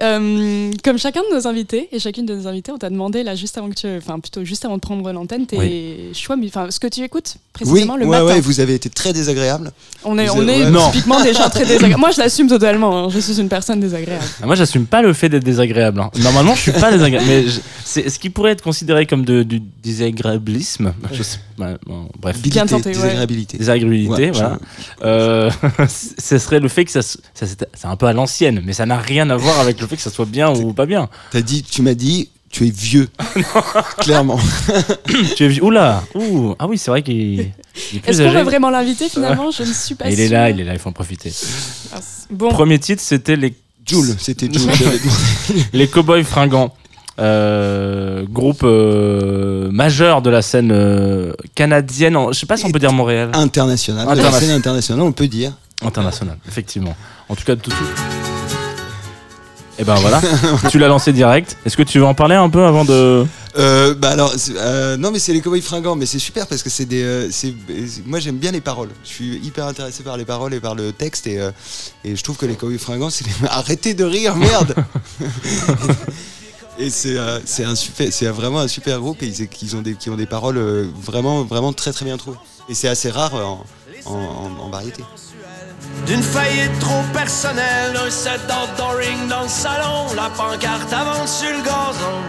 Euh, 0.00 0.70
comme 0.84 0.96
chacun 0.98 1.20
de 1.28 1.34
nos 1.34 1.46
invités 1.48 1.88
et 1.90 1.98
chacune 1.98 2.24
de 2.24 2.34
nos 2.34 2.46
invités, 2.46 2.70
on 2.70 2.78
t'a 2.78 2.88
demandé 2.88 3.24
là 3.24 3.34
juste 3.34 3.58
avant 3.58 3.68
que 3.68 3.74
tu, 3.74 3.86
enfin 3.96 4.20
plutôt 4.20 4.44
juste 4.44 4.64
avant 4.64 4.76
de 4.76 4.80
prendre 4.80 5.10
l'antenne, 5.12 5.46
tes 5.46 6.10
choix, 6.14 6.36
mu- 6.36 6.46
enfin 6.46 6.70
ce 6.70 6.78
que 6.78 6.86
tu 6.86 7.02
écoutes 7.02 7.34
Oui, 7.36 7.40
précisément 7.52 7.96
le 7.96 8.04
ouais, 8.06 8.10
matin. 8.20 8.34
ouais, 8.34 8.40
vous 8.40 8.60
avez 8.60 8.74
été 8.74 8.90
très 8.90 9.12
désagréable. 9.12 9.72
On 10.04 10.16
est, 10.16 10.26
Vous 10.26 10.36
on 10.36 10.40
avez- 10.42 10.60
est 10.60 10.70
ouais. 10.70 10.90
Typiquement 10.92 11.20
des 11.22 11.34
gens 11.34 11.50
très 11.50 11.64
désagréables. 11.66 11.98
Moi, 12.00 12.12
je 12.12 12.18
l'assume 12.18 12.46
totalement. 12.48 13.06
hein. 13.06 13.08
Je 13.10 13.18
suis 13.18 13.40
une 13.40 13.48
personne 13.48 13.80
désagréable. 13.80 14.22
Ah, 14.40 14.46
Moi, 14.46 14.54
j'assume 14.54 14.86
pas 14.86 15.02
le 15.02 15.12
fait 15.12 15.28
d'être 15.28 15.42
désagréable. 15.44 16.00
hein. 16.00 16.10
Normalement, 16.20 16.54
je 16.54 16.60
suis 16.60 16.72
pas 16.72 16.92
désagréable. 16.92 17.26
Mais 17.28 17.48
je- 17.48 17.60
c'est 17.84 18.08
ce 18.08 18.18
qui 18.20 18.30
pourrait 18.30 18.52
être 18.52 18.62
considéré 18.62 19.04
comme 19.06 19.24
de- 19.24 19.42
du 19.42 19.60
désagréablisme. 19.82 20.94
Je 21.12 21.22
sais- 21.24 21.38
bon, 21.58 22.08
bref. 22.20 22.40
Bien 22.42 22.66
tenté, 22.66 22.90
ouais. 22.90 22.94
Désagréabilité. 22.94 23.58
Désagréabilité, 23.58 24.12
Ouais, 24.12 24.26
je- 24.32 24.38
voilà. 24.38 24.58
Euh, 25.02 25.50
ce 25.88 26.38
serait 26.38 26.60
le 26.60 26.68
fait 26.68 26.84
que 26.84 26.92
ça, 26.92 27.02
ça 27.02 27.16
c'est 27.34 27.66
c'est 27.74 27.86
un 27.88 27.96
peu 27.96 28.06
à 28.06 28.12
l'ancienne, 28.12 28.62
mais 28.64 28.72
ça 28.72 28.86
n'a 28.86 28.98
rien 28.98 29.28
à 29.30 29.36
voir 29.36 29.58
avec 29.58 29.80
le 29.80 29.87
fait 29.88 29.96
que 29.96 30.02
ça 30.02 30.10
soit 30.10 30.26
bien 30.26 30.50
ou 30.54 30.72
pas 30.72 30.86
bien. 30.86 31.08
T'as 31.30 31.40
dit, 31.40 31.62
tu 31.62 31.82
m'as 31.82 31.94
dit, 31.94 32.28
tu 32.50 32.66
es 32.66 32.70
vieux. 32.70 33.08
Clairement. 33.98 34.38
tu 35.36 35.44
es 35.46 35.60
oula, 35.60 36.02
ouh, 36.14 36.54
ah 36.58 36.66
oui, 36.66 36.78
c'est 36.78 36.90
vrai 36.90 37.02
qu'il 37.02 37.14
il 37.16 37.40
est 37.40 37.52
Est-ce 38.06 38.22
qu'on 38.22 38.32
va 38.32 38.44
vraiment 38.44 38.70
l'inviter 38.70 39.08
finalement? 39.08 39.50
Je 39.50 39.62
ne 39.62 39.72
suis 39.72 39.94
pas 39.94 40.10
il 40.10 40.20
est 40.20 40.28
là, 40.28 40.50
il 40.50 40.60
est 40.60 40.64
là, 40.64 40.72
il 40.72 40.78
faut 40.78 40.88
en 40.88 40.92
profiter. 40.92 41.32
Bon, 42.30 42.48
Premier 42.50 42.78
titre, 42.78 43.02
c'était 43.04 43.36
les 43.36 43.54
Jules, 43.86 44.14
c'était 44.18 44.48
Jules. 44.52 44.68
les 45.72 45.88
Cowboys 45.88 46.24
Fringants. 46.24 46.74
Euh, 47.20 48.24
groupe 48.30 48.60
euh, 48.62 49.72
majeur 49.72 50.22
de 50.22 50.30
la 50.30 50.40
scène 50.40 50.70
euh, 50.70 51.32
canadienne, 51.56 52.16
en- 52.16 52.30
je 52.30 52.38
sais 52.38 52.46
pas 52.46 52.56
si 52.56 52.64
on 52.64 52.70
peut 52.70 52.78
dire 52.78 52.92
Montréal, 52.92 53.30
International. 53.32 54.06
La 54.06 54.12
International. 54.12 54.40
scène 54.40 54.50
internationale, 54.56 55.02
on 55.04 55.10
peut 55.10 55.26
dire. 55.26 55.52
international, 55.84 56.38
effectivement. 56.46 56.94
En 57.28 57.34
tout 57.34 57.42
cas, 57.44 57.56
tout 57.56 57.70
de 57.70 57.74
suite. 57.74 57.88
Et 59.80 59.84
ben 59.84 59.94
voilà, 59.94 60.20
tu 60.70 60.78
l'as 60.80 60.88
lancé 60.88 61.12
direct. 61.12 61.56
Est-ce 61.64 61.76
que 61.76 61.84
tu 61.84 62.00
veux 62.00 62.04
en 62.04 62.14
parler 62.14 62.34
un 62.34 62.50
peu 62.50 62.64
avant 62.64 62.84
de. 62.84 63.24
Euh, 63.56 63.94
bah 63.94 64.10
alors, 64.10 64.32
euh, 64.56 64.96
non 64.96 65.10
mais 65.12 65.20
c'est 65.20 65.32
les 65.32 65.40
cowboys 65.40 65.62
fringants, 65.62 65.94
mais 65.94 66.04
c'est 66.06 66.18
super 66.18 66.46
parce 66.48 66.62
que 66.64 66.70
c'est 66.70 66.84
des, 66.84 67.02
euh, 67.04 67.28
c'est, 67.30 67.54
moi 68.04 68.18
j'aime 68.18 68.38
bien 68.38 68.50
les 68.50 68.60
paroles. 68.60 68.90
Je 69.04 69.08
suis 69.08 69.36
hyper 69.38 69.66
intéressé 69.66 70.02
par 70.02 70.16
les 70.16 70.24
paroles 70.24 70.52
et 70.54 70.60
par 70.60 70.74
le 70.74 70.92
texte 70.92 71.28
et, 71.28 71.38
euh, 71.40 71.52
et 72.04 72.16
je 72.16 72.22
trouve 72.24 72.36
que 72.36 72.46
les 72.46 72.54
cowboys 72.56 72.78
fringants, 72.78 73.10
c'est 73.10 73.24
les... 73.24 73.32
arrêtez 73.48 73.94
de 73.94 74.04
rire, 74.04 74.34
merde. 74.36 74.74
et 76.78 76.90
c'est, 76.90 77.16
euh, 77.16 77.38
c'est 77.44 77.64
un 77.64 77.74
super, 77.74 78.08
c'est 78.12 78.26
vraiment 78.26 78.60
un 78.60 78.68
super 78.68 78.98
groupe 79.00 79.22
et 79.22 79.26
ils, 79.28 79.48
qu'ils 79.48 79.76
ont 79.76 79.82
des, 79.82 79.94
qui 79.94 80.10
ont 80.10 80.16
des 80.16 80.26
paroles 80.26 80.58
euh, 80.58 80.86
vraiment, 81.00 81.44
vraiment 81.44 81.72
très 81.72 81.92
très 81.92 82.04
bien 82.04 82.16
trouvées. 82.16 82.38
Et 82.68 82.74
c'est 82.74 82.88
assez 82.88 83.10
rare 83.10 83.34
en, 83.34 83.64
en, 84.06 84.12
en- 84.14 84.64
en 84.64 84.70
variété. 84.70 85.02
D'une 86.06 86.22
faillite 86.22 86.78
trop 86.80 87.02
personnelle, 87.12 87.96
un 88.06 88.10
set 88.10 88.40
d'outdooring 88.48 89.28
dans 89.28 89.42
le 89.42 89.48
salon, 89.48 90.06
la 90.16 90.30
pancarte 90.30 90.92
avance 90.92 91.40
sur 91.40 91.50
le 91.50 91.62
gazon. 91.62 92.22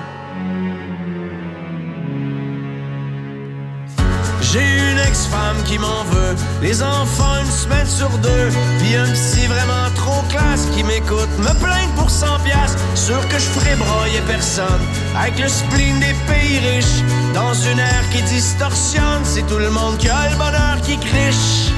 J'ai 4.51 4.91
une 4.91 4.97
ex-femme 5.07 5.61
qui 5.65 5.77
m'en 5.77 6.03
veut, 6.05 6.35
les 6.61 6.81
enfants 6.81 7.37
une 7.39 7.51
semaine 7.51 7.85
sur 7.85 8.09
deux, 8.17 8.49
puis 8.79 8.95
un 8.95 9.11
psy 9.13 9.45
vraiment 9.45 9.89
trop 9.95 10.23
classe 10.27 10.65
qui 10.75 10.83
m'écoute, 10.83 11.29
me 11.37 11.53
plaindre 11.59 11.93
pour 11.95 12.09
100 12.09 12.39
piastres, 12.43 12.81
sûr 12.95 13.21
que 13.27 13.35
je 13.35 13.45
ferai 13.45 13.75
broyer 13.75 14.21
personne, 14.27 14.81
avec 15.15 15.37
le 15.37 15.47
spleen 15.47 15.99
des 15.99 16.15
pays 16.27 16.57
riches, 16.59 17.03
dans 17.35 17.53
une 17.53 17.77
ère 17.77 18.09
qui 18.11 18.23
distorsionne, 18.23 19.23
c'est 19.23 19.45
tout 19.45 19.59
le 19.59 19.69
monde 19.69 19.97
qui 19.99 20.09
a 20.09 20.29
le 20.29 20.35
bonheur 20.35 20.81
qui 20.83 20.97
criche. 20.97 21.71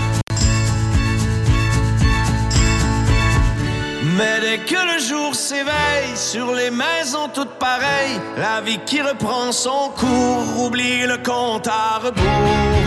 Mais 4.17 4.39
dès 4.41 4.57
que 4.59 4.75
le 4.75 4.99
jour 4.99 5.33
s'éveille 5.35 6.15
sur 6.15 6.53
les 6.53 6.69
maisons 6.69 7.29
toutes 7.33 7.57
pareilles, 7.59 8.19
la 8.37 8.61
vie 8.61 8.79
qui 8.85 9.01
reprend 9.01 9.51
son 9.51 9.89
cours 9.95 10.65
oublie 10.65 11.05
le 11.05 11.17
compte 11.17 11.67
à 11.67 11.99
rebours. 11.99 12.81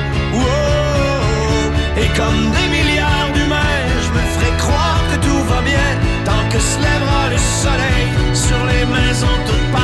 Et 1.96 2.08
comme 2.18 2.50
des 2.56 2.68
milliards 2.76 3.30
d'humains, 3.32 3.84
je 4.04 4.10
me 4.10 4.24
ferai 4.34 4.56
croire 4.58 5.00
que 5.10 5.26
tout 5.26 5.44
va 5.44 5.62
bien 5.62 5.90
tant 6.24 6.48
que 6.50 6.58
se 6.58 6.78
lèvera 6.78 7.28
le 7.30 7.38
soleil 7.38 8.06
sur 8.34 8.58
les 8.66 8.84
maisons 8.84 9.38
toutes 9.46 9.72
pareilles. 9.72 9.83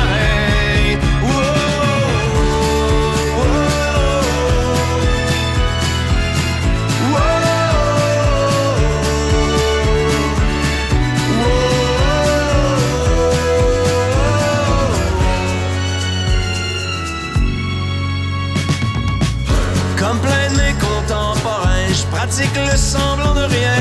le 22.39 22.77
semblant 22.77 23.33
de 23.33 23.41
rien. 23.41 23.75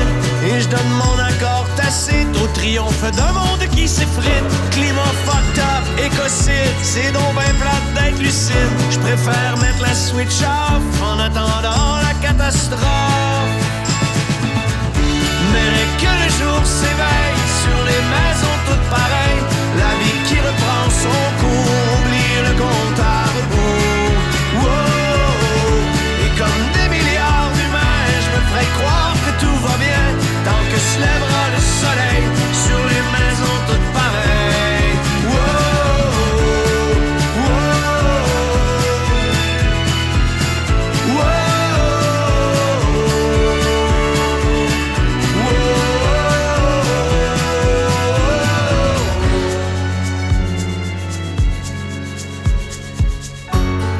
Et 0.45 0.61
je 0.61 0.69
donne 0.69 0.91
mon 0.99 1.19
accord 1.23 1.67
tacite 1.77 2.29
au 2.43 2.47
triomphe 2.49 3.11
d'un 3.13 3.33
monde 3.33 3.65
qui 3.75 3.87
s'effrite. 3.87 4.45
Climat 4.73 5.15
fucked 5.25 5.59
up, 5.59 5.85
écocide, 5.99 6.75
c'est 6.83 7.13
donc 7.13 7.35
ben 7.35 7.55
plate 7.61 7.95
d'être 7.95 8.19
lucide. 8.19 8.73
Je 8.91 8.99
préfère 8.99 9.57
mettre 9.59 9.81
la 9.81 9.95
switch 9.95 10.43
off 10.43 11.03
en 11.03 11.19
attendant 11.21 11.97
la 12.03 12.15
catastrophe. 12.27 12.81
Mais 15.53 15.87
que 16.01 16.13
le 16.23 16.29
jour 16.39 16.61
s'éveille 16.65 17.41
sur 17.63 17.85
les 17.85 18.03
maisons 18.15 18.59
toutes 18.67 18.91
pareilles. 18.91 19.30
Se 30.81 30.99
le 30.99 31.61
soleil 31.81 32.23
sur 32.65 32.81
les 32.91 33.03
maisons 33.17 33.59
toutes 33.69 33.89
pareilles. 33.93 34.31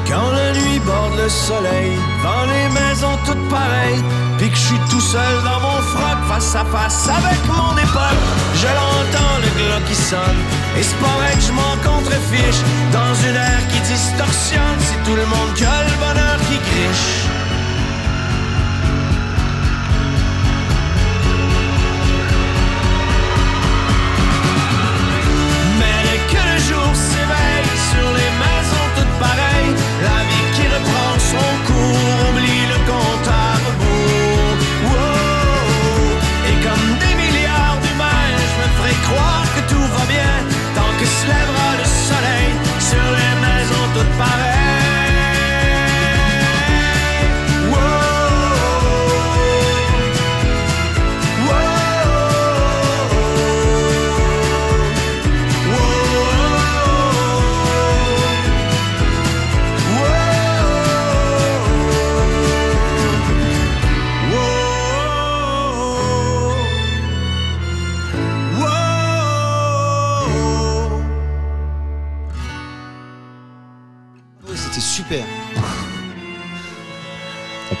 Quand 0.07 0.29
la 0.31 0.51
nuit 0.53 0.79
borde 0.79 1.15
le 1.17 1.29
soleil, 1.29 1.91
dans 2.23 2.45
les 2.51 2.67
maisons 2.79 3.17
toutes 3.25 3.49
pareilles, 3.49 4.03
puis 4.37 4.49
que 4.49 4.55
je 4.55 4.61
suis 4.61 4.79
tout 4.89 4.99
seul 4.99 5.35
dans 5.43 5.59
mon 5.59 5.81
froc, 5.93 6.20
face 6.31 6.55
à 6.55 6.63
face 6.63 7.09
avec 7.09 7.39
mon 7.45 7.75
époque, 7.75 8.21
je 8.55 8.67
l'entends 8.67 9.37
le 9.43 9.49
glas 9.57 9.81
qui 9.85 9.95
sonne, 9.95 10.39
et 10.77 10.83
c'est 10.83 11.01
pas 11.05 11.15
vrai 11.19 11.33
que 11.35 11.41
je 11.41 11.51
m'en 11.51 11.75
contrefiche, 11.83 12.61
dans 12.93 13.13
une 13.27 13.35
ère 13.35 13.63
qui 13.67 13.79
distorsionne, 13.81 14.79
c'est 14.79 15.03
tout 15.03 15.17
le 15.17 15.25
monde 15.25 15.51
qui 15.55 15.65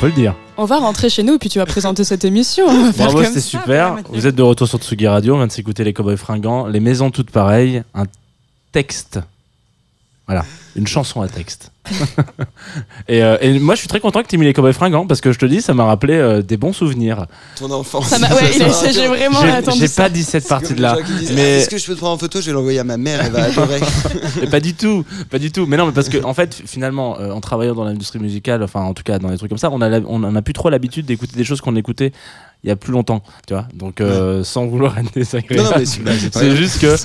peut 0.01 0.07
le 0.07 0.13
dire. 0.13 0.35
On 0.57 0.65
va 0.65 0.79
rentrer 0.79 1.09
chez 1.09 1.21
nous 1.21 1.35
et 1.35 1.37
puis 1.37 1.47
tu 1.49 1.59
vas 1.59 1.65
présenter 1.67 2.03
cette 2.03 2.25
émission. 2.25 2.65
On 2.67 2.85
va 2.85 2.91
faire 2.93 3.05
Bravo, 3.05 3.19
comme 3.19 3.27
c'était 3.27 3.39
ça, 3.39 3.47
super. 3.61 3.91
voilà. 3.93 4.07
Vous 4.11 4.25
êtes 4.25 4.35
de 4.35 4.41
retour 4.41 4.67
sur 4.67 4.79
Tsugi 4.79 5.07
Radio. 5.07 5.35
On 5.35 5.37
vient 5.37 5.47
de 5.47 5.51
s'écouter 5.51 5.83
les 5.83 5.93
Cowboys 5.93 6.17
Fringants. 6.17 6.65
Les 6.65 6.79
maisons 6.79 7.11
toutes 7.11 7.29
pareilles. 7.29 7.83
Un 7.93 8.05
texte. 8.71 9.19
Voilà. 10.25 10.43
Une 10.75 10.87
chanson 10.87 11.21
à 11.21 11.27
texte. 11.27 11.71
et, 13.09 13.23
euh, 13.23 13.37
et 13.41 13.59
moi, 13.59 13.75
je 13.75 13.79
suis 13.79 13.87
très 13.87 13.99
content 13.99 14.21
que 14.23 14.27
tu 14.27 14.35
aies 14.35 14.37
mis 14.37 14.45
les 14.45 14.53
Cowboys 14.53 14.71
Fringants 14.73 15.05
parce 15.07 15.19
que 15.19 15.31
je 15.31 15.39
te 15.39 15.45
dis, 15.45 15.61
ça 15.61 15.73
m'a 15.73 15.83
rappelé 15.85 16.13
euh, 16.13 16.41
des 16.41 16.55
bons 16.57 16.73
souvenirs. 16.73 17.25
Ton 17.57 17.69
enfance. 17.71 18.11
Ouais, 18.11 18.51
j'ai 18.93 19.07
vraiment 19.07 19.39
attendu 19.41 19.79
J'ai 19.79 19.89
pas 19.89 20.07
dit 20.09 20.23
cette 20.23 20.43
C'est 20.43 20.49
comme 20.49 20.59
partie 20.59 20.73
de 20.73 20.77
les 20.77 20.81
là. 20.83 20.95
gens 20.95 21.03
qui 21.05 21.13
disent, 21.13 21.31
Mais- 21.33 21.41
Ah, 21.41 21.57
Est-ce 21.61 21.69
que 21.69 21.77
je 21.77 21.85
peux 21.85 21.93
te 21.93 21.97
prendre 21.99 22.13
en 22.13 22.17
photo 22.17 22.39
Je 22.39 22.45
vais 22.47 22.53
l'envoyer 22.53 22.79
à 22.79 22.83
ma 22.83 22.97
mère, 22.97 23.21
elle 23.25 23.31
va 23.31 23.43
adorer. 23.43 23.79
Mais 24.41 24.47
pas 24.47 24.59
du 24.59 24.73
tout, 24.73 25.03
pas 25.29 25.39
du 25.39 25.51
tout. 25.51 25.65
Mais 25.65 25.75
non, 25.77 25.85
mais 25.87 25.91
parce 25.91 26.07
que 26.09 26.23
en 26.23 26.33
fait, 26.33 26.61
finalement, 26.65 27.19
euh, 27.19 27.31
en 27.31 27.41
travaillant 27.41 27.75
dans 27.75 27.83
l'industrie 27.83 28.19
musicale, 28.19 28.63
enfin 28.63 28.81
en 28.81 28.93
tout 28.93 29.03
cas 29.03 29.19
dans 29.19 29.29
des 29.29 29.37
trucs 29.37 29.49
comme 29.49 29.57
ça, 29.57 29.69
on 29.71 29.81
a, 29.81 29.89
la- 29.89 29.99
on 30.07 30.35
a 30.35 30.41
plus 30.41 30.53
trop 30.53 30.69
l'habitude 30.69 31.05
d'écouter 31.05 31.35
des 31.35 31.43
choses 31.43 31.59
qu'on 31.61 31.75
écoutait 31.75 32.11
il 32.63 32.67
y 32.67 32.71
a 32.71 32.75
plus 32.75 32.91
longtemps, 32.93 33.23
tu 33.47 33.55
vois. 33.55 33.65
Donc 33.73 34.01
euh, 34.01 34.43
sans 34.43 34.67
vouloir 34.67 34.95
être 34.99 35.11
désagréable, 35.13 35.83
c'est 35.83 36.55
juste 36.55 36.79
que 36.79 36.95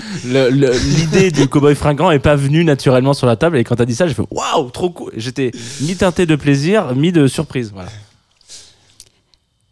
l'idée 0.97 1.31
du 1.31 1.49
cowboy 1.49 1.75
fringant 1.75 2.11
est 2.11 2.19
pas 2.19 2.37
venue 2.37 2.63
naturellement 2.65 3.15
sur 3.15 3.27
la 3.27 3.37
table. 3.37 3.56
Et 3.57 3.65
quand 3.65 3.77
t'as 3.77 3.85
dit 3.85 3.95
ça, 3.95 4.07
j'ai 4.07 4.15
fait 4.15 4.25
waouh, 4.31 4.71
trop 4.71 4.91
cool. 4.91 5.13
J'étais 5.17 5.51
mi 5.81 5.97
teinté 5.97 6.27
de 6.27 6.37
plaisir, 6.37 6.95
mi 6.95 7.13
de 7.13 7.27
surprise. 7.27 7.71
Voilà. 7.73 7.91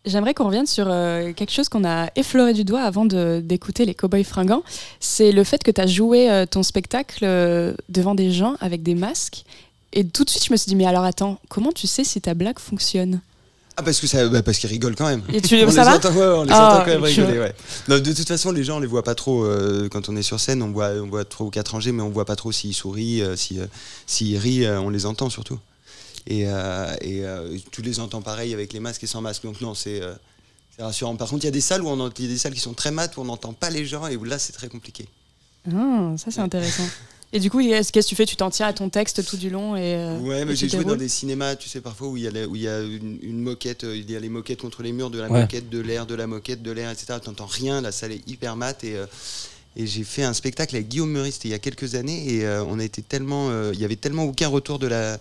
J'aimerais 0.04 0.34
qu'on 0.34 0.44
revienne 0.44 0.66
sur 0.66 0.86
euh, 0.88 1.32
quelque 1.32 1.52
chose 1.52 1.70
qu'on 1.70 1.84
a 1.84 2.10
effleuré 2.14 2.52
du 2.52 2.64
doigt 2.64 2.82
avant 2.82 3.06
d'écouter 3.06 3.86
les 3.86 3.94
Cowboys 3.94 4.24
Fringants. 4.24 4.62
C'est 5.00 5.32
le 5.32 5.44
fait 5.44 5.62
que 5.62 5.70
tu 5.70 5.80
as 5.80 5.86
joué 5.86 6.30
euh, 6.30 6.44
ton 6.44 6.62
spectacle 6.62 7.24
euh, 7.24 7.72
devant 7.88 8.14
des 8.14 8.30
gens 8.30 8.56
avec 8.60 8.82
des 8.82 8.94
masques. 8.94 9.44
Et 9.94 10.04
tout 10.04 10.24
de 10.24 10.30
suite, 10.30 10.44
je 10.44 10.52
me 10.52 10.58
suis 10.58 10.68
dit, 10.68 10.76
mais 10.76 10.84
alors 10.84 11.04
attends, 11.04 11.38
comment 11.48 11.72
tu 11.72 11.86
sais 11.86 12.04
si 12.04 12.20
ta 12.20 12.34
blague 12.34 12.58
fonctionne? 12.58 13.20
Ah, 13.76 13.82
parce 13.82 14.00
que 14.00 14.06
ça, 14.06 14.28
bah, 14.28 14.42
parce 14.42 14.58
qu'ils 14.58 14.70
rigolent 14.70 14.94
quand 14.94 15.08
même. 15.08 15.22
Et 15.32 15.40
tu, 15.40 15.56
on 15.64 15.70
ça 15.70 15.82
les 15.82 15.88
va 15.90 15.96
entend, 15.96 16.12
ouais, 16.12 16.24
on 16.26 16.44
les 16.44 16.52
Ah, 16.52 16.74
entend 16.76 16.84
quand 16.84 16.90
même 16.92 17.02
rigoler, 17.02 17.40
ouais. 17.40 17.54
Non, 17.88 17.98
de 17.98 18.12
toute 18.12 18.28
façon, 18.28 18.52
les 18.52 18.62
gens, 18.62 18.76
on 18.76 18.80
les 18.80 18.86
voit 18.86 19.02
pas 19.02 19.16
trop 19.16 19.44
euh, 19.44 19.88
quand 19.88 20.08
on 20.08 20.14
est 20.16 20.22
sur 20.22 20.38
scène. 20.38 20.62
On 20.62 20.70
voit, 20.70 20.90
on 20.90 21.08
voit 21.08 21.24
trois 21.24 21.46
ou 21.46 21.50
quatre 21.50 21.70
rangées, 21.72 21.90
mais 21.90 22.02
on 22.02 22.10
voit 22.10 22.24
pas 22.24 22.36
trop 22.36 22.52
s'ils 22.52 22.72
sourient, 22.74 23.22
euh, 23.22 23.34
si, 23.36 23.58
euh, 23.58 23.66
s'ils 24.06 24.38
rient. 24.38 24.64
euh, 24.64 24.80
on 24.80 24.90
les 24.90 25.06
entend 25.06 25.28
surtout. 25.28 25.58
Et, 26.28 26.42
et 27.02 27.22
tu 27.70 27.82
les 27.82 28.00
entends 28.00 28.22
pareil 28.22 28.54
avec 28.54 28.72
les 28.72 28.80
masques 28.80 29.02
et 29.04 29.06
sans 29.06 29.20
masque. 29.20 29.42
Donc 29.42 29.60
non, 29.60 29.74
c'est 29.74 30.00
rassurant. 30.78 31.16
Par 31.16 31.28
contre, 31.28 31.42
il 31.42 31.46
y 31.46 31.48
a 31.48 31.52
des 31.52 31.60
salles 31.60 31.82
où 31.82 31.88
on 31.88 32.08
des 32.08 32.38
salles 32.38 32.54
qui 32.54 32.60
sont 32.60 32.72
très 32.74 32.90
mates 32.90 33.16
où 33.16 33.20
on 33.20 33.24
n'entend 33.26 33.52
pas 33.52 33.68
les 33.70 33.84
gens 33.84 34.06
et 34.06 34.16
où 34.16 34.24
là, 34.24 34.38
c'est 34.38 34.52
très 34.54 34.68
compliqué. 34.68 35.06
Ah, 35.70 36.12
Ça, 36.16 36.30
c'est 36.30 36.40
intéressant. 36.40 36.84
Et 37.36 37.40
du 37.40 37.50
coup, 37.50 37.58
qu'est-ce 37.60 37.92
que 37.92 37.98
tu 38.00 38.14
fais? 38.14 38.24
Tu 38.26 38.36
t'en 38.36 38.48
tiens 38.48 38.68
à 38.68 38.72
ton 38.72 38.88
texte 38.88 39.24
tout 39.26 39.36
du 39.36 39.50
long 39.50 39.74
et, 39.74 39.96
euh, 39.96 40.18
Ouais, 40.20 40.44
mais 40.44 40.54
j'ai 40.54 40.68
joué 40.68 40.84
dans 40.84 40.94
des 40.94 41.08
cinémas, 41.08 41.56
tu 41.56 41.68
sais, 41.68 41.80
parfois 41.80 42.06
où 42.08 42.16
il 42.16 42.22
y 42.22 42.28
a, 42.28 42.30
la- 42.30 42.46
où 42.46 42.54
il 42.54 42.62
y 42.62 42.68
a 42.68 42.80
une, 42.80 43.18
une 43.22 43.40
moquette, 43.40 43.82
euh, 43.82 43.96
il 43.96 44.08
y 44.08 44.14
a 44.14 44.20
les 44.20 44.28
moquettes 44.28 44.60
contre 44.60 44.82
les 44.84 44.92
murs, 44.92 45.10
de 45.10 45.18
la 45.20 45.28
Ouais. 45.28 45.40
moquette, 45.40 45.68
de 45.68 45.80
l'air, 45.80 46.06
de 46.06 46.14
la 46.14 46.28
moquette, 46.28 46.62
de 46.62 46.70
l'air, 46.70 46.90
etc. 46.92 47.18
T'entends 47.22 47.46
rien, 47.46 47.80
la 47.80 47.90
salle 47.90 48.12
est 48.12 48.26
hyper 48.28 48.54
mate 48.54 48.84
et, 48.84 48.94
euh, 48.96 49.06
et 49.76 49.84
j'ai 49.86 50.04
fait 50.04 50.22
un 50.22 50.32
spectacle 50.32 50.76
avec 50.76 50.86
Guillaume 50.88 51.10
Meurice, 51.10 51.40
il 51.42 51.50
y 51.50 51.54
a 51.54 51.58
quelques 51.58 51.96
années 51.96 52.34
et 52.34 52.46
euh, 52.46 52.62
on 52.68 52.78
a 52.78 52.84
été 52.84 53.02
tellement, 53.02 53.48
euh, 53.50 53.72
il 53.74 53.80
y 53.80 53.84
avait 53.84 53.96
tellement 53.96 54.24
aucun 54.24 54.48
retour 54.48 54.78
de 54.78 54.86
la 54.86 55.18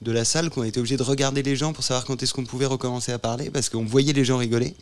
de 0.00 0.12
la 0.12 0.24
salle 0.24 0.48
qu'on 0.48 0.62
était 0.62 0.78
obligé 0.78 0.96
de 0.96 1.02
regarder 1.02 1.42
les 1.42 1.56
gens 1.56 1.74
pour 1.74 1.84
savoir 1.84 2.06
quand 2.06 2.22
est-ce 2.22 2.32
qu'on 2.32 2.46
pouvait 2.46 2.64
recommencer 2.64 3.12
à 3.12 3.18
parler 3.18 3.50
parce 3.50 3.68
qu'on 3.68 3.84
voyait 3.84 4.14
les 4.14 4.24
gens 4.24 4.38
rigoler 4.38 4.74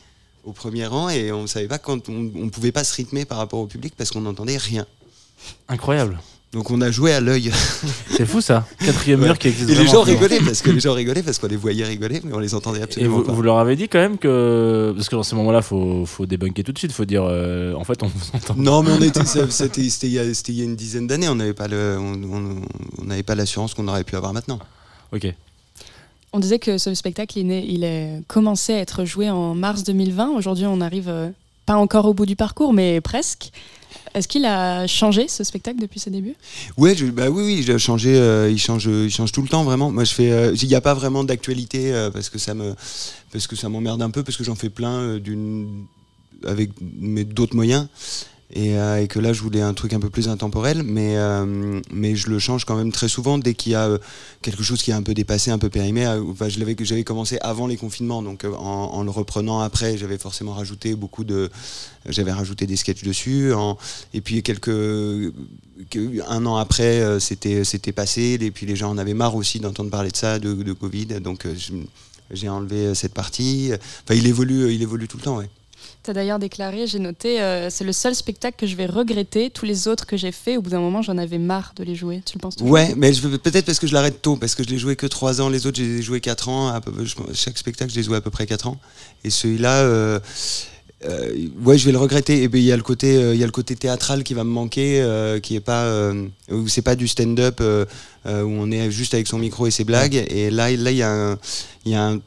au 0.45 0.53
premier 0.53 0.87
rang 0.87 1.09
et 1.09 1.33
on 1.33 1.49
savait 1.49 1.67
pas 1.67 1.79
quand 1.79 2.09
on, 2.09 2.31
on 2.37 2.49
pouvait 2.51 2.71
pas 2.71 2.85
se 2.85 2.95
rythmer 2.95 3.25
par 3.25 3.39
rapport 3.39 3.59
au 3.59 3.67
public 3.67 3.95
parce 3.97 4.11
qu'on 4.13 4.21
n'entendait 4.21 4.57
rien. 4.59 4.87
Incroyable. 5.69 6.21
Donc 6.53 6.71
on 6.71 6.81
a 6.81 6.91
joué 6.91 7.13
à 7.13 7.21
l'œil. 7.21 7.51
C'est 8.11 8.25
fou 8.25 8.41
ça. 8.41 8.67
Quatrième 8.85 9.21
Ouais. 9.21 9.27
mur 9.27 9.39
qui 9.39 9.49
existe 9.49 9.69
Et 9.69 9.75
les 9.75 9.87
gens 9.87 10.01
rigolaient 10.03 10.41
parce 10.41 10.63
que 10.63 10.71
les 10.71 10.81
gens 10.81 10.95
rigolaient 10.95 11.23
parce 11.23 11.39
qu'on 11.39 11.47
les 11.47 11.57
voyait 11.57 11.85
rigoler, 11.85 12.23
mais 12.25 12.33
on 12.33 12.39
les 12.39 12.55
entendait 12.55 12.81
Et 12.81 12.83
absolument 12.83 13.19
vous, 13.19 13.23
pas. 13.25 13.33
vous 13.33 13.43
leur 13.43 13.59
avez 13.59 13.77
dit 13.77 13.89
quand 13.89 13.99
même 13.99 14.17
que. 14.17 14.93
Parce 14.97 15.11
que 15.11 15.17
dans 15.17 15.23
ces 15.23 15.37
moments-là, 15.37 15.61
faut, 15.61 16.07
faut 16.07 16.25
débunker 16.25 16.65
tout 16.65 16.73
de 16.73 16.79
suite. 16.79 16.93
Faut 16.93 17.05
dire, 17.05 17.23
euh, 17.25 17.75
en 17.75 17.85
fait, 17.85 18.03
on 18.03 18.07
vous 18.07 18.21
entend. 18.33 18.55
Non, 18.57 18.83
mais 18.83 18.93
on 18.93 19.03
était, 19.03 19.25
c'était, 19.51 19.89
c'était 19.91 20.07
il 20.07 20.13
y 20.15 20.19
a, 20.19 20.33
c'était 20.33 20.53
il 20.53 20.59
y 20.59 20.63
a 20.63 20.65
une 20.65 20.75
dizaine 20.77 21.07
d'années. 21.07 21.29
On 21.29 21.35
n'avait 21.35 21.53
pas 21.53 21.69
le, 21.69 21.99
on, 22.01 23.05
n'avait 23.05 23.23
pas 23.23 23.35
l'assurance 23.35 23.75
qu'on 23.75 23.87
aurait 23.87 24.05
pu 24.05 24.17
avoir 24.17 24.33
maintenant. 24.33 24.59
Ok. 25.13 25.27
On 26.33 26.41
disait 26.41 26.59
que 26.59 26.79
ce 26.79 26.95
spectacle, 26.95 27.39
il, 27.39 27.41
est 27.43 27.45
né- 27.45 27.67
il 27.69 27.85
est 27.85 28.23
commencé 28.27 28.73
à 28.73 28.79
être 28.79 29.05
joué 29.05 29.29
en 29.29 29.55
mars 29.55 29.83
2020. 29.85 30.31
Aujourd'hui, 30.31 30.65
on 30.67 30.81
arrive 30.81 31.09
euh, 31.11 31.29
pas 31.67 31.75
encore 31.77 32.07
au 32.07 32.15
bout 32.15 32.27
du 32.27 32.37
parcours, 32.37 32.73
mais 32.73 33.03
presque. 33.03 33.51
Est-ce 34.15 34.29
qu'il 34.29 34.45
a 34.45 34.87
changé 34.87 35.29
ce 35.29 35.45
spectacle 35.45 35.81
depuis 35.81 36.01
ses 36.01 36.11
débuts? 36.11 36.35
Ouais, 36.77 36.95
bah 37.13 37.29
oui, 37.31 37.43
oui, 37.45 37.63
j'ai 37.65 37.79
changé. 37.79 38.17
euh, 38.17 38.51
il 38.51 38.59
change, 38.59 38.87
il 38.87 39.11
change 39.11 39.33
tout 39.33 39.43
le 39.43 39.49
temps 39.49 39.65
vraiment. 39.65 39.91
Moi, 39.91 40.05
je 40.05 40.13
fais, 40.13 40.31
euh, 40.31 40.55
il 40.61 40.69
n'y 40.69 40.75
a 40.75 40.81
pas 40.81 40.95
vraiment 40.95 41.25
d'actualité 41.25 41.93
euh, 41.93 42.11
parce 42.11 42.29
que 42.31 42.39
ça 42.39 42.55
me, 42.55 42.75
m'emmerde 43.69 44.03
un 44.03 44.11
peu 44.11 44.23
parce 44.23 44.37
que 44.37 44.45
j'en 44.45 44.55
fais 44.55 44.71
plein 44.71 45.19
avec 46.45 46.71
d'autres 47.35 47.57
moyens. 47.57 47.89
Et, 48.55 48.79
euh, 48.79 49.03
et 49.03 49.09
que 49.09 49.19
là, 49.19 49.35
je 49.35 49.43
voulais 49.43 49.61
un 49.61 49.75
truc 49.75 49.93
un 49.93 50.01
peu 50.01 50.09
plus 50.09 50.29
intemporel, 50.29 50.83
mais, 50.83 51.17
euh, 51.19 51.81
mais 51.93 52.17
je 52.17 52.31
le 52.31 52.39
change 52.39 52.65
quand 52.65 52.77
même 52.77 52.93
très 52.93 53.09
souvent 53.09 53.37
dès 53.37 53.53
qu'il 53.53 53.73
y 53.73 53.75
a 53.75 53.87
euh, 53.87 53.99
quelque 54.41 54.63
chose 54.63 54.83
qui 54.83 54.91
est 54.91 54.95
un 54.95 55.03
peu 55.03 55.13
dépassé, 55.13 55.51
un 55.51 55.59
peu 55.59 55.69
périmé. 55.69 56.05
Je 56.49 56.59
l'avais, 56.59 56.75
j'avais 56.81 57.05
commencé 57.05 57.37
avant 57.43 57.67
les 57.67 57.77
confinements, 57.77 58.23
donc 58.23 58.45
en, 58.45 59.03
le 59.03 59.11
reprenant 59.11 59.61
après, 59.61 59.99
j'avais 59.99 60.17
forcément 60.17 60.53
rajouté 60.55 60.95
beaucoup 60.95 61.25
de, 61.25 61.51
j'avais 62.09 62.33
rajouté 62.33 62.67
des 62.67 62.77
sketchs 62.77 63.05
dessus. 63.05 63.53
et 64.15 64.21
puis 64.23 64.43
quelques, 64.43 64.71
que- 64.71 66.29
un 66.29 66.47
an 66.47 66.57
après, 66.57 67.21
c'était, 67.21 67.65
c'était 67.65 67.93
passé. 67.93 68.39
Et 68.41 68.51
puis 68.51 68.65
les 68.65 68.77
gens 68.77 68.91
en 68.91 68.97
avaient 68.99 69.13
marre 69.15 69.35
aussi 69.37 69.61
d'entendre 69.61 69.91
parler 69.91 70.11
de 70.11 70.17
ça, 70.17 70.39
de, 70.39 70.55
de 70.55 70.73
Covid. 70.73 71.21
Donc 71.21 71.47
j'ai 72.31 72.49
enlevé 72.49 72.95
cette 72.95 73.13
partie. 73.13 73.73
Enfin, 74.05 74.19
il 74.19 74.27
évolue, 74.27 74.73
il 74.73 74.81
évolue 74.81 75.07
tout 75.07 75.19
le 75.19 75.23
temps, 75.23 75.37
ouais. 75.37 75.51
D'ailleurs 76.13 76.39
déclaré, 76.39 76.87
j'ai 76.87 76.99
noté, 76.99 77.41
euh, 77.41 77.71
c'est 77.71 77.85
le 77.85 77.93
seul 77.93 78.15
spectacle 78.15 78.57
que 78.59 78.67
je 78.67 78.77
vais 78.77 78.87
regretter. 78.87 79.51
Tous 79.51 79.65
les 79.65 79.89
autres 79.89 80.07
que 80.07 80.17
j'ai 80.17 80.33
fait, 80.33 80.57
au 80.57 80.63
bout 80.63 80.71
d'un 80.71 80.81
moment, 80.81 81.03
j'en 81.03 81.19
avais 81.19 81.39
marre 81.39 81.73
de 81.77 81.85
les 81.85 81.95
jouer. 81.95 82.23
Tu 82.25 82.37
le 82.37 82.41
penses 82.41 82.57
Ouais, 82.61 82.95
mais 82.97 83.13
je 83.13 83.27
peut-être 83.27 83.67
parce 83.67 83.79
que 83.79 83.87
je 83.87 83.95
l'arrête 83.95 84.23
tôt, 84.23 84.37
parce 84.37 84.55
que 84.55 84.63
je 84.63 84.69
l'ai 84.69 84.79
joué 84.79 84.97
que 84.97 85.07
3 85.07 85.41
ans, 85.41 85.49
les 85.49 85.67
autres 85.67 85.77
j'ai 85.79 86.03
joué 86.03 86.21
4 86.21 86.49
ans, 86.49 86.69
à 86.69 86.81
peu- 86.81 87.05
je- 87.05 87.15
chaque 87.35 87.59
spectacle 87.59 87.93
j'ai 87.93 88.03
joué 88.03 88.17
à 88.17 88.21
peu 88.21 88.31
près 88.31 88.47
4 88.47 88.67
ans, 88.69 88.79
et 89.25 89.31
celui-là, 89.31 89.83
euh, 89.83 90.19
euh, 91.05 91.33
ouais, 91.65 91.79
je 91.79 91.87
vais 91.87 91.93
le 91.93 91.99
regretter. 91.99 92.43
Et 92.43 92.49
puis 92.49 92.61
il 92.61 92.65
y 92.65 92.73
a 92.73 92.77
le 92.77 92.83
côté, 92.83 93.17
euh, 93.17 93.35
il 93.35 93.41
y 93.41 93.43
a 93.45 93.47
le 93.47 93.53
côté 93.53 93.77
théâtral 93.77 94.25
qui 94.25 94.35
va 94.35 94.43
me 94.45 94.51
manquer, 94.51 95.01
euh, 95.01 95.39
qui 95.39 95.55
est 95.55 95.61
pas, 95.61 95.85
euh, 95.85 96.27
où 96.51 96.67
c'est 96.69 96.83
pas 96.83 96.97
du 96.97 97.07
stand-up 97.07 97.59
euh, 97.61 97.85
euh, 98.27 98.43
où 98.43 98.51
on 98.51 98.71
est 98.71 98.91
juste 98.91 99.15
avec 99.15 99.27
son 99.29 99.39
micro 99.39 99.67
et 99.67 99.71
ses 99.71 99.85
blagues. 99.85 100.15
Et 100.29 100.51
là, 100.51 100.71
là 100.77 100.91
il 100.91 100.97
y 100.97 101.03
a 101.03 101.11
un, 101.13 101.39
y 101.87 101.95
a 101.95 102.05
un 102.05 102.21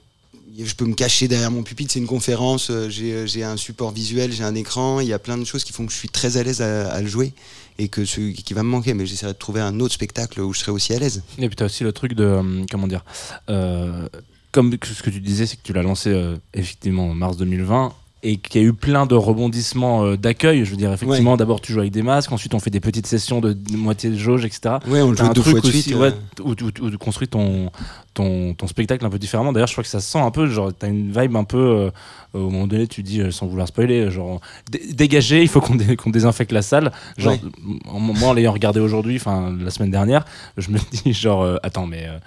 je 0.59 0.75
peux 0.75 0.85
me 0.85 0.93
cacher 0.93 1.27
derrière 1.27 1.51
mon 1.51 1.63
pupitre, 1.63 1.91
c'est 1.93 1.99
une 1.99 2.07
conférence, 2.07 2.69
euh, 2.69 2.89
j'ai 2.89 3.27
j'ai 3.27 3.43
un 3.43 3.57
support 3.57 3.91
visuel, 3.91 4.31
j'ai 4.31 4.43
un 4.43 4.55
écran, 4.55 4.99
il 4.99 5.07
y 5.07 5.13
a 5.13 5.19
plein 5.19 5.37
de 5.37 5.45
choses 5.45 5.63
qui 5.63 5.73
font 5.73 5.85
que 5.85 5.91
je 5.91 5.97
suis 5.97 6.09
très 6.09 6.37
à 6.37 6.43
l'aise 6.43 6.61
à, 6.61 7.01
le 7.01 7.07
jouer 7.07 7.33
et 7.77 7.87
que 7.87 8.05
ce 8.05 8.19
qui 8.31 8.53
va 8.53 8.63
me 8.63 8.69
manquer, 8.69 8.93
mais 8.93 9.05
j'essaierai 9.05 9.33
de 9.33 9.37
trouver 9.37 9.61
un 9.61 9.79
autre 9.79 9.93
spectacle 9.93 10.41
où 10.41 10.53
je 10.53 10.59
serai 10.59 10.71
aussi 10.71 10.93
à 10.93 10.99
l'aise. 10.99 11.23
Et 11.37 11.47
puis 11.47 11.55
t'as 11.55 11.65
aussi 11.65 11.83
le 11.83 11.93
truc 11.93 12.13
de 12.13 12.23
euh, 12.23 12.65
comment 12.69 12.87
dire, 12.87 13.03
euh, 13.49 14.07
comme 14.51 14.71
ce 14.83 15.01
que 15.01 15.09
tu 15.09 15.21
disais, 15.21 15.45
c'est 15.45 15.55
que 15.55 15.63
tu 15.63 15.73
l'as 15.73 15.83
lancé 15.83 16.09
euh, 16.09 16.37
effectivement 16.53 17.09
en 17.09 17.13
mars 17.13 17.37
2020 17.37 17.93
et 18.23 18.37
qu'il 18.37 18.61
y 18.61 18.63
a 18.63 18.67
eu 18.67 18.73
plein 18.73 19.05
de 19.05 19.15
rebondissements 19.15 20.03
euh, 20.05 20.15
d'accueil. 20.17 20.63
Je 20.65 20.71
veux 20.71 20.77
dire, 20.77 20.91
effectivement, 20.93 21.37
d'abord 21.37 21.59
tu 21.61 21.73
joues 21.73 21.79
avec 21.79 21.91
des 21.91 22.03
masques, 22.03 22.31
ensuite 22.31 22.53
on 22.53 22.59
fait 22.59 22.69
des 22.69 22.79
petites 22.79 23.07
sessions 23.07 23.41
de, 23.41 23.57
moitié 23.75 24.09
de 24.11 24.17
jauge, 24.17 24.45
etc. 24.45 24.75
Ouais, 24.87 25.01
on 25.01 25.13
joue 25.15 25.23
un 25.25 25.29
deux 25.33 25.41
truc 25.41 25.53
fois 25.53 25.61
de 25.61 25.67
aussi, 25.67 25.81
suite. 25.81 25.95
ouais, 25.95 26.09
euh, 26.09 26.43
où, 26.43 26.51
où- 26.51 26.85
où 26.85 26.89
tu 26.91 26.97
construis 26.97 27.27
ton, 27.27 27.71
ton, 28.13 28.53
ton 28.53 28.67
spectacle 28.67 29.05
un 29.05 29.09
peu 29.09 29.17
différemment. 29.19 29.51
D'ailleurs, 29.53 29.67
je 29.67 29.73
crois 29.73 29.83
que 29.83 29.89
ça 29.89 29.99
se 29.99 30.09
sent 30.11 30.19
un 30.19 30.31
peu, 30.31 30.45
genre, 30.47 30.71
t'as 30.77 30.87
une 30.89 31.11
vibe 31.11 31.35
un 31.35 31.43
peu, 31.43 31.57
euh, 31.57 31.89
au 32.33 32.49
moment 32.49 32.67
donné, 32.67 32.85
tu 32.87 33.01
dis, 33.03 33.21
sans 33.31 33.47
vouloir 33.47 33.67
spoiler, 33.67 34.11
genre, 34.11 34.39
dé- 34.71 34.81
dégagez, 34.93 35.41
il 35.41 35.47
faut 35.47 35.59
qu'on 35.61 35.75
dé- 35.75 35.95
qu'on 35.95 36.09
désinfecte 36.11 36.51
la 36.51 36.61
salle. 36.61 36.91
Genre, 37.17 37.33
Ouais. 37.33 37.39
moi, 37.99 38.29
en 38.29 38.33
l'ayant 38.33 38.51
regardé 38.53 38.79
aujourd'hui, 38.79 39.15
enfin, 39.17 39.55
la 39.59 39.71
semaine 39.71 39.91
dernière, 39.91 40.25
je 40.57 40.69
me 40.69 40.77
dis, 41.03 41.13
genre, 41.13 41.41
euh, 41.41 41.57
attends, 41.63 41.87
mais. 41.87 42.05
euh, 42.07 42.19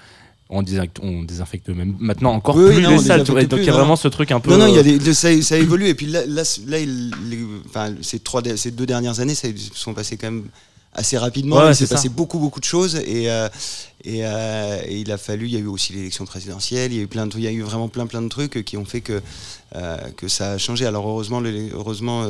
on 0.51 0.63
désinfecte, 0.63 0.99
on 1.03 1.23
désinfecte 1.23 1.69
même 1.71 1.97
maintenant 1.99 2.33
encore 2.33 2.57
Oui, 2.57 2.75
plus 2.75 2.83
non, 2.83 2.91
les 2.91 2.99
salles. 2.99 3.25
Donc 3.25 3.39
il 3.53 3.65
y 3.65 3.69
a 3.69 3.73
non, 3.73 3.79
vraiment 3.79 3.97
ce 3.97 4.09
truc 4.09 4.31
un 4.31 4.41
peu. 4.41 4.51
Non, 4.51 4.59
non, 4.59 4.67
il 4.69 4.75
y 4.75 4.79
a 4.79 4.81
euh, 4.81 4.99
des, 4.99 5.15
ça, 5.15 5.29
ça 5.43 5.57
évolue. 5.57 5.89
Et 5.89 5.95
puis 5.95 6.07
là, 6.07 6.25
là, 6.27 6.43
là 6.67 6.79
il- 6.79 7.11
les- 7.31 7.45
enfin, 7.67 7.95
ces, 8.03 8.19
trois, 8.19 8.43
de- 8.43 8.57
ces 8.57 8.71
deux 8.71 8.87
dernières 8.87 9.21
années, 9.21 9.35
ça 9.35 9.49
sont 9.75 9.95
passées 9.95 10.17
quand 10.17 10.31
même 10.31 10.45
assez 10.93 11.17
rapidement. 11.19 11.57
Ouais, 11.57 11.71
il 11.71 11.75
s'est 11.75 11.87
passé 11.87 12.09
beaucoup, 12.09 12.39
beaucoup 12.39 12.61
de 12.61 12.65
choses. 12.65 12.95
Et, 12.97 13.31
euh, 13.31 13.49
et, 14.05 14.21
euh, 14.23 14.81
et 14.87 15.01
il 15.01 15.11
a 15.11 15.17
fallu, 15.19 15.47
il 15.47 15.53
y 15.55 15.57
a 15.57 15.61
eu 15.61 15.67
aussi 15.67 15.93
l'élection 15.95 16.25
présidentielle, 16.27 16.93
il 16.93 16.97
y 16.99 17.01
a 17.01 17.03
eu, 17.05 17.09
plein 17.09 17.27
de, 17.27 17.37
il 17.37 17.43
y 17.43 17.49
a 17.49 17.51
eu 17.51 17.63
vraiment 17.63 17.89
plein, 17.89 18.07
plein 18.07 18.23
de 18.23 18.29
trucs 18.29 18.63
qui 18.65 18.77
ont 18.77 18.85
fait 18.85 19.01
que, 19.01 19.21
euh, 19.75 19.97
que 20.17 20.29
ça 20.29 20.53
a 20.53 20.59
changé. 20.59 20.85
Alors 20.87 21.09
heureusement, 21.09 21.41
le- 21.41 21.71
heureusement, 21.73 22.25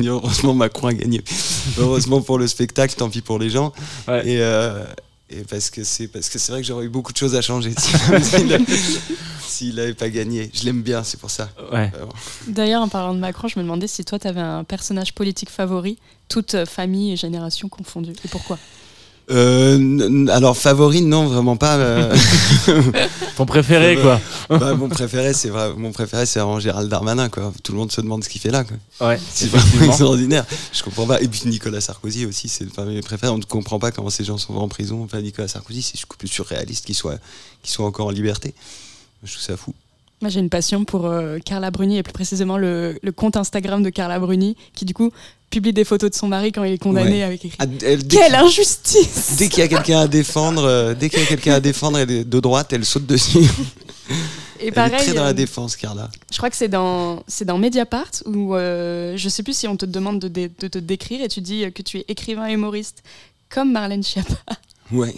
Macron 0.54 0.88
a 0.88 0.94
gagné. 0.94 1.22
heureusement 1.78 2.22
pour 2.22 2.38
le 2.38 2.46
spectacle, 2.46 2.94
tant 2.96 3.10
pis 3.10 3.20
pour 3.20 3.38
les 3.38 3.50
gens. 3.50 3.72
Ouais. 4.08 4.26
Et, 4.26 4.40
et 5.32 5.44
parce 5.48 5.70
que 5.70 5.84
c'est 5.84 6.08
parce 6.08 6.28
que 6.28 6.38
c'est 6.38 6.52
vrai 6.52 6.60
que 6.60 6.66
j'aurais 6.66 6.84
eu 6.86 6.88
beaucoup 6.88 7.12
de 7.12 7.16
choses 7.16 7.34
à 7.34 7.42
changer 7.42 7.72
s'il 9.46 9.74
n'avait 9.74 9.94
pas 9.94 10.08
gagné. 10.08 10.50
Je 10.54 10.64
l'aime 10.64 10.82
bien, 10.82 11.02
c'est 11.04 11.18
pour 11.20 11.30
ça. 11.30 11.48
ouais. 11.72 11.90
Euh, 11.96 12.06
D'ailleurs, 12.48 12.82
en 12.82 12.88
parlant 12.88 13.14
de 13.14 13.18
Macron, 13.18 13.48
je 13.48 13.58
me 13.58 13.64
demandais 13.64 13.86
si 13.86 14.04
toi, 14.04 14.18
tu 14.18 14.26
avais 14.26 14.40
un 14.40 14.64
personnage 14.64 15.14
politique 15.14 15.50
favori, 15.50 15.98
toute 16.28 16.64
famille 16.64 17.12
et 17.12 17.16
génération 17.16 17.68
confondues. 17.68 18.14
Et 18.24 18.28
pourquoi? 18.28 18.58
Euh, 19.30 20.26
alors 20.28 20.56
favori 20.56 21.00
non 21.02 21.26
vraiment 21.28 21.56
pas. 21.56 21.76
euh, 21.76 22.14
Ton 23.36 23.46
préféré, 23.46 23.96
quoi. 23.96 24.20
bah, 24.50 24.74
mon 24.74 24.88
préféré 24.88 25.32
c'est 25.32 25.50
mon 25.76 25.92
préféré 25.92 26.26
c'est 26.26 26.40
vraiment 26.40 26.58
Gérald 26.60 26.88
Darmanin 26.90 27.28
quoi. 27.28 27.52
Tout 27.62 27.72
le 27.72 27.78
monde 27.78 27.92
se 27.92 28.00
demande 28.00 28.24
ce 28.24 28.28
qu'il 28.28 28.40
fait 28.40 28.50
là 28.50 28.64
quoi. 28.64 29.08
Ouais, 29.08 29.18
C'est 29.32 29.48
vraiment 29.48 29.86
extraordinaire. 29.86 30.44
Je 30.72 30.82
comprends 30.82 31.06
pas. 31.06 31.20
Et 31.22 31.28
puis 31.28 31.42
Nicolas 31.46 31.80
Sarkozy 31.80 32.26
aussi 32.26 32.48
c'est 32.48 32.70
parmi 32.72 32.94
mes 32.94 33.00
préférés. 33.00 33.32
On 33.32 33.38
ne 33.38 33.44
comprend 33.44 33.78
pas 33.78 33.92
comment 33.92 34.10
ces 34.10 34.24
gens 34.24 34.38
sont 34.38 34.54
en 34.56 34.68
prison. 34.68 35.02
Enfin 35.04 35.20
Nicolas 35.20 35.48
Sarkozy 35.48 35.82
c'est 35.82 36.00
beaucoup 36.02 36.16
plus 36.18 36.28
surréaliste 36.28 36.84
qu'il 36.84 36.96
soit 36.96 37.18
qu'il 37.62 37.72
soit 37.72 37.86
encore 37.86 38.08
en 38.08 38.10
liberté. 38.10 38.54
Je 39.22 39.30
trouve 39.32 39.42
ça 39.44 39.56
fou. 39.56 39.72
Moi, 40.20 40.28
j'ai 40.30 40.38
une 40.40 40.50
passion 40.50 40.84
pour 40.84 41.06
euh, 41.06 41.38
Carla 41.44 41.72
Bruni 41.72 41.98
et 41.98 42.02
plus 42.04 42.12
précisément 42.12 42.56
le, 42.56 42.96
le 43.02 43.10
compte 43.12 43.36
Instagram 43.36 43.82
de 43.82 43.90
Carla 43.90 44.20
Bruni 44.20 44.56
qui, 44.72 44.84
du 44.84 44.94
coup, 44.94 45.10
publie 45.52 45.72
des 45.72 45.84
photos 45.84 46.10
de 46.10 46.16
son 46.16 46.26
mari 46.26 46.50
quand 46.50 46.64
il 46.64 46.72
est 46.72 46.78
condamné 46.78 47.18
Ouais. 47.18 47.22
avec 47.22 47.44
écrit 47.44 47.56
Ah, 47.60 47.66
elle- 47.82 48.06
Quelle 48.08 48.34
injustice 48.34 49.34
Dès 49.38 49.48
qu'il 49.48 49.60
y 49.60 49.62
a 49.62 49.68
quelqu'un 49.68 50.00
à 50.00 50.08
défendre, 50.08 50.64
euh, 50.64 50.94
dès 50.94 51.08
qu'il 51.10 51.20
y 51.20 51.22
a 51.22 51.26
quelqu'un 51.26 51.54
à 51.54 51.60
défendre, 51.60 51.98
elle 51.98 52.10
est 52.10 52.24
de 52.24 52.40
droite, 52.40 52.72
elle 52.72 52.84
saute 52.84 53.06
dessus. 53.06 53.38
Et 53.38 53.44
elle 54.62 54.68
est 54.68 54.72
pareil, 54.72 55.00
très 55.00 55.12
dans 55.14 55.22
euh, 55.22 55.26
la 55.26 55.32
défense, 55.32 55.76
Carla. 55.76 56.08
je 56.32 56.36
crois 56.36 56.48
que 56.50 56.56
c'est 56.56 56.68
dans, 56.68 57.22
c'est 57.28 57.44
dans 57.44 57.58
Mediapart 57.58 58.10
où 58.26 58.54
euh, 58.56 59.14
je 59.16 59.28
sais 59.28 59.42
plus 59.42 59.56
si 59.56 59.68
on 59.68 59.76
te 59.76 59.86
demande 59.86 60.18
de, 60.20 60.46
te 60.48 60.78
décrire 60.78 61.20
et 61.22 61.28
tu 61.28 61.40
dis 61.40 61.64
que 61.72 61.82
tu 61.82 61.98
es 61.98 62.04
écrivain 62.08 62.48
et 62.48 62.52
humoriste 62.54 63.02
comme 63.48 63.72
Marlène 63.72 64.02
Schiappa. 64.02 64.34
Ouais. 64.90 65.14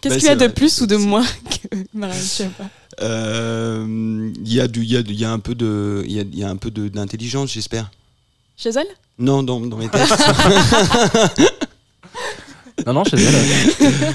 Qu'est-ce 0.00 0.14
Bah, 0.14 0.18
qu'il 0.20 0.28
y 0.28 0.30
a 0.30 0.36
de 0.36 0.46
plus 0.48 0.80
ou 0.82 0.86
de 0.86 0.96
moins 0.96 1.24
que 1.24 1.76
Marlène 1.94 2.20
Schiappa? 2.22 2.64
Euh, 3.00 4.30
Il 4.44 4.52
y 4.52 4.60
a 4.60 4.68
du, 4.68 4.82
il 4.82 4.90
y 4.92 4.96
a, 4.96 5.02
du- 5.02 5.12
il 5.12 5.18
y 5.20 5.24
a 5.24 5.32
un 5.32 5.38
peu 5.38 5.54
de, 5.54 6.02
il 6.06 6.12
y 6.12 6.20
a, 6.20 6.22
il 6.22 6.38
y 6.38 6.44
a 6.44 6.48
un 6.50 6.56
peu 6.56 6.70
de- 6.70 6.88
d'intelligence, 6.88 7.52
j'espère. 7.52 7.90
Chez 8.56 8.70
elle? 8.70 8.86
Non, 9.18 9.42
dans, 9.42 9.60
dans 9.60 9.76
mes 9.76 9.88
textes. 9.88 10.14
Non, 12.86 12.94
non, 12.94 13.04
chez 13.04 13.16
elle. 13.16 13.34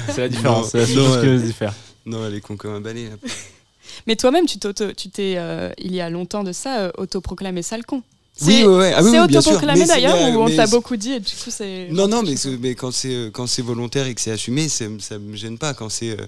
C'est 0.14 0.18
la 0.22 0.28
différence. 0.28 0.70
C'est 0.70 0.78
la 0.80 0.86
seule 0.86 0.96
non, 0.96 1.22
chose 1.22 1.42
diffère. 1.42 1.74
non, 2.04 2.26
elle 2.26 2.34
est 2.34 2.40
con 2.40 2.56
comme 2.56 2.74
un 2.74 2.80
balai. 2.80 3.04
là. 3.08 3.16
Mais 4.06 4.16
toi-même, 4.16 4.46
tu 4.46 4.58
t'es, 4.58 5.34
euh, 5.38 5.70
il 5.78 5.94
y 5.94 6.00
a 6.00 6.10
longtemps 6.10 6.44
de 6.44 6.52
ça, 6.52 6.80
euh, 6.80 6.90
autoproclamé 6.98 7.62
sale 7.62 7.84
con. 7.86 8.02
Oui, 8.42 8.58
C'est- 8.58 8.66
ouais, 8.66 8.76
ouais. 8.76 8.92
Ah 8.94 9.02
oui, 9.02 9.10
c'est 9.10 9.20
oui, 9.20 9.26
bien 9.26 9.40
sûr. 9.40 9.52
autoproclamé 9.52 9.80
Mais 9.80 9.86
d'ailleurs 9.86 10.36
ou 10.36 10.42
on 10.42 10.54
t'a 10.54 10.66
beaucoup 10.66 10.96
dit 10.96 11.12
et 11.12 11.20
du 11.20 11.34
coup 11.34 11.50
c'est. 11.50 11.88
Non, 11.90 12.08
non, 12.08 12.22
mais, 12.22 12.36
c'est- 12.36 12.56
mais 12.58 12.74
quand 12.74 12.90
c'est 12.92 13.14
euh, 13.14 13.30
quand 13.30 13.46
c'est 13.46 13.62
volontaire 13.62 14.06
et 14.06 14.14
que 14.14 14.20
c'est 14.20 14.30
assumé, 14.32 14.68
ça 14.68 14.88
me 14.88 15.34
gêne 15.36 15.56
pas. 15.58 15.72
Quand 15.74 15.88
c'est 15.88 16.10
euh, 16.10 16.26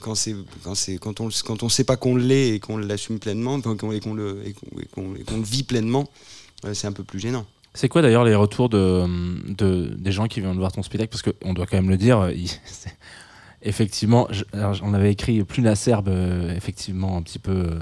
quand 0.00 0.14
c'est 0.14 0.34
quand 0.62 0.74
c'est 0.74 0.96
quand 0.98 1.20
on 1.20 1.28
quand 1.44 1.62
on 1.62 1.68
sait 1.68 1.84
pas 1.84 1.96
qu'on 1.96 2.16
l'est 2.16 2.50
et 2.50 2.60
qu'on 2.60 2.76
l'assume 2.78 3.18
pleinement, 3.18 3.58
et 3.58 4.00
qu'on 4.00 4.14
le 4.14 4.42
et 4.46 4.54
qu'on 5.26 5.40
vit 5.40 5.62
pleinement, 5.64 6.08
euh, 6.08 6.08
c'est 6.72 6.86
un 6.86 6.92
peu 6.92 7.04
plus 7.04 7.18
gênant. 7.20 7.44
C'est 7.74 7.88
quoi 7.88 8.02
d'ailleurs 8.02 8.24
les 8.24 8.34
retours 8.34 8.68
de, 8.68 9.04
de- 9.54 9.94
des 9.96 10.10
gens 10.12 10.26
qui 10.26 10.40
viennent 10.40 10.56
voir 10.58 10.72
ton 10.72 10.82
spectacle? 10.82 11.10
Parce 11.10 11.22
qu'on 11.22 11.54
doit 11.54 11.66
quand 11.66 11.76
même 11.76 11.88
le 11.90 11.96
dire, 11.96 12.18
euh, 12.18 12.32
il- 12.32 12.50
effectivement, 13.62 14.26
je- 14.30 14.44
on 14.82 14.94
avait 14.94 15.12
écrit 15.12 15.42
plus 15.44 15.62
la 15.62 15.76
serbe, 15.76 16.08
euh, 16.08 16.54
effectivement, 16.56 17.16
un 17.16 17.22
petit 17.22 17.38
peu. 17.38 17.52
euh, 17.52 17.78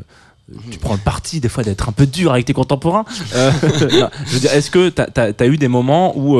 tu 0.70 0.78
prends 0.78 0.94
le 0.94 1.00
parti 1.00 1.40
des 1.40 1.48
fois 1.48 1.62
d'être 1.62 1.88
un 1.88 1.92
peu 1.92 2.06
dur 2.06 2.32
avec 2.32 2.46
tes 2.46 2.54
contemporains. 2.54 3.04
Euh, 3.34 3.50
non, 4.00 4.10
je 4.26 4.32
veux 4.34 4.40
dire, 4.40 4.52
est-ce 4.52 4.70
que 4.70 4.88
tu 4.88 5.20
as, 5.42 5.46
eu 5.46 5.56
des 5.58 5.68
moments 5.68 6.16
où. 6.16 6.38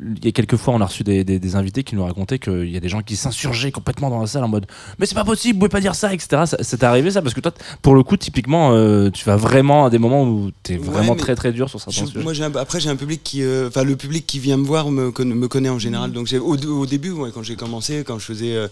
Il 0.00 0.24
y 0.24 0.28
a 0.28 0.32
quelques 0.32 0.56
fois, 0.56 0.74
on 0.74 0.80
a 0.80 0.86
reçu 0.86 1.02
des, 1.02 1.24
des- 1.24 1.40
des 1.40 1.56
invités 1.56 1.82
qui 1.82 1.96
nous 1.96 2.04
racontaient 2.04 2.38
qu'il 2.38 2.70
y 2.70 2.76
a 2.76 2.80
des 2.80 2.88
gens 2.88 3.02
qui 3.02 3.16
s'insurgeaient 3.16 3.72
complètement 3.72 4.10
dans 4.10 4.20
la 4.20 4.26
salle 4.28 4.44
en 4.44 4.48
mode 4.48 4.66
Mais 4.98 5.06
c'est 5.06 5.16
pas 5.16 5.24
possible, 5.24 5.54
vous 5.54 5.58
pouvez 5.60 5.68
pas 5.68 5.80
dire 5.80 5.94
ça, 5.96 6.14
etc. 6.14 6.42
T'est 6.56 6.84
arrivé 6.84 7.10
ça 7.10 7.20
Parce 7.20 7.34
que 7.34 7.40
toi, 7.40 7.52
pour 7.82 7.94
le 7.96 8.04
coup, 8.04 8.16
typiquement, 8.16 8.70
euh, 8.74 9.10
tu 9.10 9.24
vas 9.24 9.36
vraiment 9.36 9.86
à 9.86 9.90
des 9.90 9.98
moments 9.98 10.22
où 10.24 10.50
tu 10.62 10.74
es 10.74 10.76
vraiment 10.76 11.16
très 11.16 11.34
très 11.34 11.52
dur 11.52 11.68
sur 11.68 11.80
certains 11.80 12.02
Je- 12.02 12.06
sujets. 12.12 12.22
moi, 12.22 12.32
un- 12.40 12.54
après, 12.54 12.78
j'ai 12.78 12.90
un 12.90 12.96
public 12.96 13.22
qui, 13.24 13.42
euh, 13.42 13.66
enfin, 13.68 13.82
le 13.82 13.96
public 13.96 14.24
qui 14.26 14.38
vient 14.38 14.56
me 14.56 14.64
voir 14.64 14.90
me, 14.90 15.10
conna- 15.10 15.34
me 15.34 15.48
connaît 15.48 15.68
en 15.68 15.80
général. 15.80 16.12
Donc, 16.12 16.28
j'ai- 16.28 16.38
au, 16.38 16.54
au 16.56 16.86
début, 16.86 17.10
ouais, 17.10 17.30
quand 17.34 17.42
j'ai 17.42 17.56
commencé, 17.56 18.04
quand 18.06 18.20
je 18.20 18.24
faisais, 18.24 18.54
euh, 18.54 18.68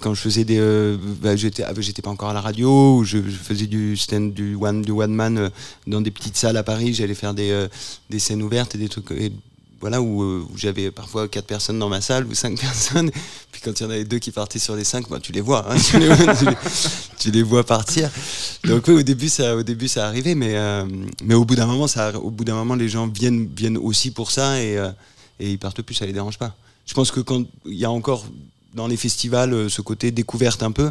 quand 0.00 0.14
je 0.14 0.20
faisais 0.20 0.44
des, 0.44 0.60
bah, 1.20 1.34
j'étais, 1.34 1.64
ah, 1.64 1.72
j'étais 1.78 2.02
pas 2.02 2.10
encore 2.10 2.28
à 2.28 2.34
la 2.34 2.40
radio, 2.40 2.98
ou 2.98 3.04
je, 3.04 3.18
je 3.18 3.36
faisais 3.36 3.66
du 3.66 3.96
stand, 3.96 4.32
du 4.32 4.54
one, 4.54 4.82
du 4.82 4.92
one 4.92 5.12
man 5.12 5.50
dans 5.88 6.00
des 6.00 6.12
petites 6.12 6.36
salles 6.36 6.56
à 6.56 6.62
Paris. 6.62 6.94
J'allais 6.94 7.14
faire 7.14 7.34
des, 7.34 7.66
des 8.10 8.18
scènes 8.20 8.42
ouvertes 8.42 8.76
et 8.76 8.78
des 8.78 8.88
trucs. 8.88 9.10
et 9.10 9.32
voilà 9.80 10.00
où, 10.02 10.22
euh, 10.22 10.44
où 10.50 10.56
j'avais 10.56 10.90
parfois 10.90 11.28
quatre 11.28 11.46
personnes 11.46 11.78
dans 11.78 11.88
ma 11.88 12.00
salle 12.00 12.26
ou 12.26 12.34
cinq 12.34 12.58
personnes. 12.60 13.10
Puis 13.52 13.60
quand 13.64 13.78
il 13.78 13.82
y 13.82 13.86
en 13.86 13.90
avait 13.90 14.04
deux 14.04 14.18
qui 14.18 14.30
partaient 14.30 14.58
sur 14.58 14.74
les 14.74 14.84
cinq, 14.84 15.08
bah, 15.08 15.18
tu 15.20 15.32
les 15.32 15.40
vois, 15.40 15.66
hein, 15.70 15.76
tu, 17.18 17.30
les, 17.30 17.42
vois 17.42 17.64
partir. 17.64 18.10
Donc 18.64 18.88
oui, 18.88 18.94
au 18.94 19.02
début 19.02 19.28
ça, 19.28 19.56
au 19.56 19.62
début 19.62 19.88
ça 19.88 20.06
arrivait, 20.06 20.34
mais 20.34 20.56
euh, 20.56 20.84
mais 21.24 21.34
au 21.34 21.44
bout 21.44 21.54
d'un 21.54 21.66
moment, 21.66 21.86
ça, 21.86 22.16
au 22.18 22.30
bout 22.30 22.44
d'un 22.44 22.54
moment, 22.54 22.74
les 22.74 22.88
gens 22.88 23.06
viennent 23.06 23.48
viennent 23.54 23.78
aussi 23.78 24.10
pour 24.10 24.30
ça 24.30 24.60
et 24.60 24.76
euh, 24.76 24.90
et 25.40 25.52
ils 25.52 25.58
partent 25.58 25.82
plus, 25.82 25.94
ça 25.94 26.06
les 26.06 26.12
dérange 26.12 26.38
pas. 26.38 26.56
Je 26.86 26.94
pense 26.94 27.12
que 27.12 27.20
quand 27.20 27.44
il 27.66 27.74
y 27.74 27.84
a 27.84 27.90
encore 27.90 28.26
dans 28.74 28.88
les 28.88 28.96
festivals 28.96 29.70
ce 29.70 29.80
côté 29.80 30.10
découverte 30.10 30.62
un 30.62 30.72
peu, 30.72 30.90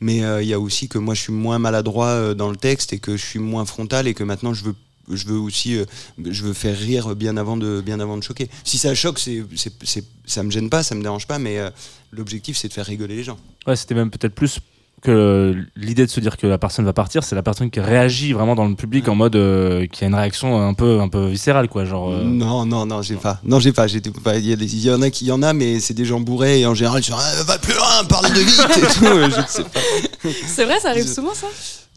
mais 0.00 0.18
il 0.42 0.48
y 0.48 0.52
a 0.52 0.60
aussi 0.60 0.88
que 0.88 0.98
moi 0.98 1.14
je 1.14 1.22
suis 1.22 1.32
moins 1.32 1.58
maladroit 1.58 2.34
dans 2.34 2.50
le 2.50 2.56
texte 2.56 2.92
et 2.92 2.98
que 2.98 3.16
je 3.16 3.24
suis 3.24 3.38
moins 3.38 3.64
frontal 3.64 4.06
et 4.06 4.14
que 4.14 4.22
maintenant 4.22 4.54
je 4.54 4.64
veux 4.64 4.74
je 5.10 5.26
veux 5.26 5.38
aussi, 5.38 5.76
euh, 5.76 5.84
je 6.28 6.42
veux 6.42 6.52
faire 6.52 6.76
rire 6.76 7.14
bien 7.14 7.36
avant 7.36 7.56
de, 7.56 7.80
bien 7.84 8.00
avant 8.00 8.16
de 8.16 8.22
choquer. 8.22 8.48
Si 8.64 8.78
ça 8.78 8.94
choque, 8.94 9.18
c'est, 9.18 9.44
c'est, 9.56 9.72
c'est- 9.84 10.04
ça 10.26 10.42
me 10.42 10.50
gêne 10.50 10.68
pas, 10.70 10.82
ça 10.82 10.94
me 10.94 11.02
dérange 11.02 11.26
pas, 11.26 11.38
mais 11.38 11.58
euh, 11.58 11.70
l'objectif 12.12 12.56
c'est 12.56 12.68
de 12.68 12.72
faire 12.72 12.86
rigoler 12.86 13.16
les 13.16 13.24
gens. 13.24 13.38
Ouais, 13.66 13.76
c'était 13.76 13.94
même 13.94 14.10
peut-être 14.10 14.34
plus 14.34 14.58
que 15.02 15.54
l'idée 15.76 16.06
de 16.06 16.10
se 16.10 16.18
dire 16.20 16.36
que 16.36 16.46
la 16.46 16.58
personne 16.58 16.84
va 16.84 16.92
partir, 16.94 17.22
c'est 17.22 17.34
la 17.36 17.42
personne 17.42 17.70
qui 17.70 17.78
réagit 17.80 18.32
vraiment 18.32 18.54
dans 18.54 18.66
le 18.66 18.74
public 18.74 19.06
en 19.08 19.14
mode 19.14 19.36
euh, 19.36 19.86
qui 19.86 20.02
a 20.04 20.06
une 20.08 20.14
réaction 20.14 20.60
un 20.60 20.72
peu, 20.74 21.00
un 21.00 21.08
peu 21.08 21.26
viscérale, 21.28 21.68
quoi. 21.68 21.84
Genre, 21.84 22.10
euh, 22.12 22.24
Non, 22.24 22.64
non, 22.64 22.86
non, 22.86 23.02
j'ai 23.02 23.16
pas. 23.16 23.38
Non, 23.44 23.60
j'ai 23.60 23.72
pas. 23.72 23.86
J'étais 23.86 24.10
pas. 24.10 24.36
Il 24.38 24.46
y, 24.46 24.90
en 24.90 25.02
a 25.02 25.10
qui 25.10 25.26
y 25.26 25.30
en 25.32 25.42
a, 25.42 25.52
mais 25.52 25.80
c'est 25.80 25.94
des 25.94 26.06
gens 26.06 26.18
bourrés 26.18 26.60
et 26.60 26.66
en 26.66 26.74
général, 26.74 27.00
ils 27.02 27.04
sont 27.04 27.14
Ah, 27.16 27.42
va 27.44 27.58
plus 27.58 27.74
loin, 27.74 28.04
parle 28.08 28.32
de 28.32 28.40
vite 28.40 28.66
et 28.78 28.80
tout. 28.80 29.04
Je 29.04 29.40
ne 29.40 29.46
sais 29.46 29.62
pas. 29.64 29.80
C'est 30.46 30.64
vrai, 30.64 30.78
ça 30.80 30.90
arrive 30.90 31.06
souvent 31.06 31.34
ça? 31.34 31.46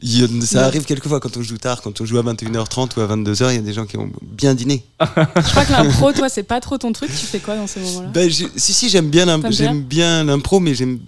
Il 0.01 0.19
y 0.19 0.23
a- 0.23 0.45
ça 0.45 0.65
arrive 0.65 0.85
quelquefois 0.85 1.19
quand 1.19 1.35
on 1.35 1.41
joue 1.41 1.57
tard, 1.57 1.81
quand 1.81 1.99
on 1.99 2.05
joue 2.05 2.17
à 2.17 2.23
21h30 2.23 2.95
ou 2.97 3.01
à 3.01 3.07
22h, 3.07 3.49
il 3.51 3.55
y 3.55 3.57
a 3.57 3.61
des 3.61 3.73
gens 3.73 3.85
qui 3.85 3.97
ont 3.97 4.09
bien 4.21 4.53
dîné. 4.55 4.83
Je 5.01 5.05
crois 5.51 5.65
que 5.65 5.71
l'impro, 5.73 6.13
toi, 6.13 6.29
c'est 6.29 6.43
pas 6.43 6.61
trop 6.61 6.77
ton 6.77 6.93
truc. 6.93 7.09
Tu 7.09 7.25
fais 7.25 7.39
quoi 7.39 7.55
dans 7.57 7.67
ces 7.67 7.81
moments-là? 7.81 8.07
Ben, 8.13 8.29
si, 8.31 8.47
si, 8.73 8.89
j'aime 8.89 9.09
bien 9.09 9.25
l'impro, 9.25 9.49
T'aimes 9.49 9.57
bien? 9.57 9.67
j'aime 9.67 9.83
bien 9.83 10.23
l'impro, 10.23 10.59
mais 10.61 10.73
j'aime, 10.73 10.99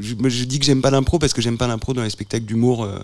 je, 0.00 0.44
dis 0.44 0.58
que 0.58 0.64
j'aime 0.66 0.82
pas 0.82 0.90
l'impro 0.90 1.18
parce 1.20 1.32
que 1.32 1.40
j'aime 1.42 1.58
pas 1.58 1.68
l'impro 1.68 1.92
dans 1.94 2.02
les 2.02 2.10
spectacles 2.10 2.44
d'humour. 2.46 2.84
euh, 2.84 2.98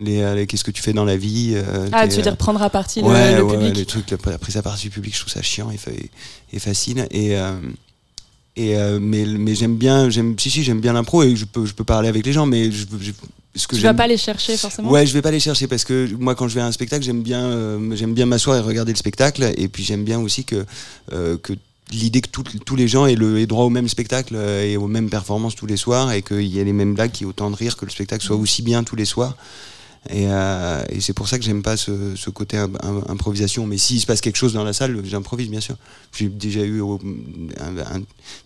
les, 0.00 0.20
euh, 0.22 0.34
les 0.34 0.46
qu'est-ce 0.48 0.64
que 0.64 0.72
tu 0.72 0.82
fais 0.82 0.92
dans 0.92 1.04
la 1.04 1.16
vie 1.16 1.52
euh, 1.54 1.88
Ah, 1.92 2.08
tu 2.08 2.16
veux 2.16 2.22
dire 2.22 2.36
prendre 2.36 2.60
à 2.60 2.68
partie 2.68 3.00
le, 3.00 3.06
ouais, 3.06 3.36
le 3.36 3.44
ouais, 3.44 3.54
public 3.56 3.76
les 3.76 3.86
trucs, 3.86 4.10
la, 4.10 4.16
la 4.26 4.38
prise 4.38 4.56
à 4.56 4.62
partie 4.62 4.82
du 4.82 4.90
public, 4.90 5.14
je 5.14 5.20
trouve 5.20 5.32
ça 5.32 5.40
chiant 5.40 5.70
et, 5.70 5.78
et 6.52 6.58
facile. 6.58 7.06
Et, 7.12 7.36
euh, 7.38 7.52
et 8.56 8.76
euh, 8.76 8.98
mais, 9.00 9.24
mais 9.26 9.54
j'aime 9.54 9.76
bien, 9.76 10.10
j'aime, 10.10 10.36
si, 10.38 10.50
si, 10.50 10.62
j'aime 10.62 10.80
bien 10.80 10.92
l'impro 10.92 11.22
et 11.22 11.34
je 11.36 11.44
peux, 11.44 11.66
je 11.66 11.74
peux 11.74 11.84
parler 11.84 12.08
avec 12.08 12.24
les 12.24 12.32
gens, 12.32 12.46
mais 12.46 12.70
je, 12.70 12.84
je- 13.00 13.12
ce 13.56 13.68
que 13.68 13.76
Tu 13.76 13.82
vas 13.82 13.94
pas 13.94 14.08
les 14.08 14.16
chercher 14.16 14.56
forcément 14.56 14.90
Ouais, 14.90 15.06
je 15.06 15.12
vais 15.12 15.22
pas 15.22 15.30
les 15.30 15.38
chercher 15.40 15.68
parce 15.68 15.84
que 15.84 16.12
moi, 16.18 16.34
quand 16.34 16.48
je 16.48 16.54
vais 16.56 16.60
à 16.60 16.66
un 16.66 16.72
spectacle, 16.72 17.04
j'aime 17.04 17.22
bien, 17.22 17.40
euh, 17.44 17.94
j'aime 17.96 18.12
bien 18.12 18.26
m'asseoir 18.26 18.56
et 18.56 18.60
regarder 18.60 18.90
le 18.92 18.96
spectacle. 18.98 19.52
Et 19.56 19.68
puis 19.68 19.84
j'aime 19.84 20.02
bien 20.04 20.18
aussi 20.18 20.44
que, 20.44 20.64
euh, 21.12 21.36
que 21.36 21.52
l'idée 21.92 22.20
que 22.20 22.28
tout- 22.28 22.42
tous 22.42 22.74
les 22.74 22.88
gens 22.88 23.06
aient, 23.06 23.14
le, 23.14 23.38
aient 23.38 23.46
droit 23.46 23.64
au 23.64 23.70
même 23.70 23.88
spectacle 23.88 24.34
et 24.34 24.76
aux 24.76 24.88
mêmes 24.88 25.08
performances 25.08 25.54
tous 25.54 25.66
les 25.66 25.76
soirs 25.76 26.10
et 26.12 26.22
qu'il 26.22 26.42
y 26.42 26.58
ait 26.58 26.64
les 26.64 26.72
mêmes 26.72 26.94
blagues, 26.94 27.12
qu'il 27.12 27.26
y 27.26 27.28
ait 27.28 27.30
autant 27.30 27.48
de 27.50 27.54
rire, 27.56 27.76
que 27.76 27.84
le 27.84 27.90
spectacle 27.92 28.24
soit 28.24 28.34
aussi 28.36 28.62
bien 28.62 28.82
tous 28.82 28.96
les 28.96 29.04
soirs. 29.04 29.36
Et, 30.10 30.26
euh, 30.28 30.82
et 30.90 31.00
c'est 31.00 31.14
pour 31.14 31.28
ça 31.28 31.38
que 31.38 31.44
j'aime 31.44 31.62
pas 31.62 31.76
ce, 31.76 32.14
ce 32.14 32.28
côté 32.30 32.56
im- 32.58 32.70
im- 32.82 33.04
improvisation. 33.08 33.66
Mais 33.66 33.78
s'il 33.78 34.00
se 34.00 34.06
passe 34.06 34.20
quelque 34.20 34.36
chose 34.36 34.52
dans 34.52 34.64
la 34.64 34.72
salle, 34.74 35.00
j'improvise 35.04 35.48
bien 35.48 35.60
sûr. 35.60 35.76
J'ai 36.16 36.28
déjà 36.28 36.60
eu 36.60 36.80
au- 36.80 37.00
un- 37.60 37.78
un- 37.78 38.02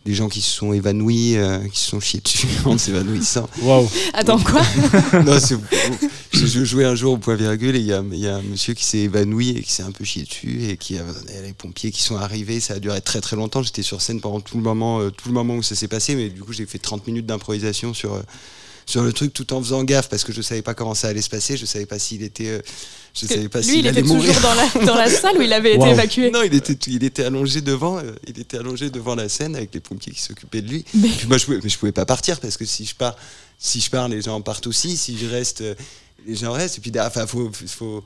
des 0.06 0.14
gens 0.14 0.28
qui 0.28 0.40
se 0.40 0.50
sont 0.50 0.72
évanouis, 0.72 1.36
euh, 1.36 1.58
qui 1.68 1.78
se 1.80 1.88
sont 1.90 2.00
chiés 2.00 2.20
dessus 2.20 2.46
en 2.64 2.78
s'évanouissant. 2.78 3.48
Waouh. 3.62 3.88
Attends, 4.14 4.38
quoi 4.38 4.62
non, 5.24 5.38
c'est 5.40 5.56
je, 6.32 6.46
je 6.46 6.64
jouais 6.64 6.84
un 6.84 6.94
jour 6.94 7.14
au 7.14 7.18
point 7.18 7.34
virgule 7.34 7.74
et 7.74 7.80
il 7.80 7.86
y 7.86 7.92
a, 7.92 8.02
il 8.12 8.18
y 8.18 8.28
a 8.28 8.36
un 8.36 8.42
monsieur 8.42 8.74
qui 8.74 8.84
s'est 8.84 8.98
évanoui 8.98 9.50
et 9.50 9.62
qui 9.62 9.72
s'est 9.72 9.82
un 9.82 9.90
peu 9.92 10.04
chié 10.04 10.22
dessus 10.22 10.62
et 10.68 10.76
qui 10.76 10.96
a 10.98 11.02
les 11.42 11.52
pompiers 11.54 11.90
qui 11.90 12.02
sont 12.02 12.16
arrivés. 12.16 12.60
Ça 12.60 12.74
a 12.74 12.78
duré 12.78 13.00
très 13.00 13.20
très 13.20 13.34
longtemps. 13.36 13.62
J'étais 13.62 13.82
sur 13.82 14.00
scène 14.00 14.20
pendant 14.20 14.40
tout 14.40 14.56
le 14.58 14.62
moment, 14.62 15.00
euh, 15.00 15.10
tout 15.10 15.28
le 15.28 15.34
moment 15.34 15.56
où 15.56 15.62
ça 15.62 15.74
s'est 15.74 15.88
passé, 15.88 16.14
mais 16.14 16.28
du 16.28 16.40
coup 16.42 16.52
j'ai 16.52 16.66
fait 16.66 16.78
30 16.78 17.06
minutes 17.08 17.26
d'improvisation 17.26 17.94
sur 17.94 18.14
euh, 18.14 18.22
sur 18.88 19.02
le 19.02 19.12
truc 19.12 19.34
tout 19.34 19.52
en 19.52 19.60
faisant 19.62 19.84
gaffe 19.84 20.08
parce 20.08 20.24
que 20.24 20.32
je 20.32 20.40
savais 20.40 20.62
pas 20.62 20.72
comment 20.72 20.94
ça 20.94 21.08
allait 21.08 21.20
se 21.20 21.28
passer. 21.28 21.58
Je 21.58 21.66
savais 21.66 21.84
pas 21.84 21.98
s'il 21.98 22.22
était, 22.22 22.48
euh, 22.48 22.60
je 23.12 23.26
savais 23.26 23.48
pas 23.50 23.58
Lui, 23.58 23.66
s'il 23.66 23.74
il 23.80 23.88
allait 23.88 24.00
était 24.00 24.08
toujours 24.08 24.40
dans 24.40 24.54
la, 24.54 24.86
dans 24.86 24.94
la 24.94 25.10
salle 25.10 25.36
où 25.36 25.42
il 25.42 25.52
avait 25.52 25.74
été 25.74 25.88
évacué. 25.90 26.30
Non, 26.30 26.40
il 26.42 26.54
était, 26.54 26.72
il 26.90 27.04
était 27.04 27.24
allongé 27.24 27.60
devant, 27.60 27.98
euh, 27.98 28.12
il 28.26 28.40
était 28.40 28.56
allongé 28.56 28.88
devant 28.88 29.14
la 29.14 29.28
scène 29.28 29.56
avec 29.56 29.74
les 29.74 29.80
pompiers 29.80 30.14
qui 30.14 30.22
s'occupaient 30.22 30.62
de 30.62 30.70
lui. 30.70 30.84
Mais- 30.94 31.08
Puis 31.10 31.26
moi, 31.28 31.36
je 31.36 31.44
pouvais, 31.44 31.58
mais 31.62 31.68
je 31.68 31.76
pouvais 31.78 31.92
pas 31.92 32.06
partir 32.06 32.40
parce 32.40 32.56
que 32.56 32.64
si 32.64 32.86
je 32.86 32.94
pars, 32.94 33.14
si 33.58 33.80
je 33.82 33.90
pars, 33.90 34.08
les 34.08 34.22
gens 34.22 34.40
partent 34.40 34.66
aussi. 34.66 34.96
Si 34.96 35.18
je 35.18 35.26
reste, 35.26 35.60
euh, 35.60 35.74
les 36.26 36.34
gens 36.36 36.52
restent. 36.52 36.78
Et 36.78 36.80
puis, 36.80 36.90
derrière, 36.90 37.10
enfin, 37.10 37.26
faut, 37.26 37.50
faut, 37.66 38.02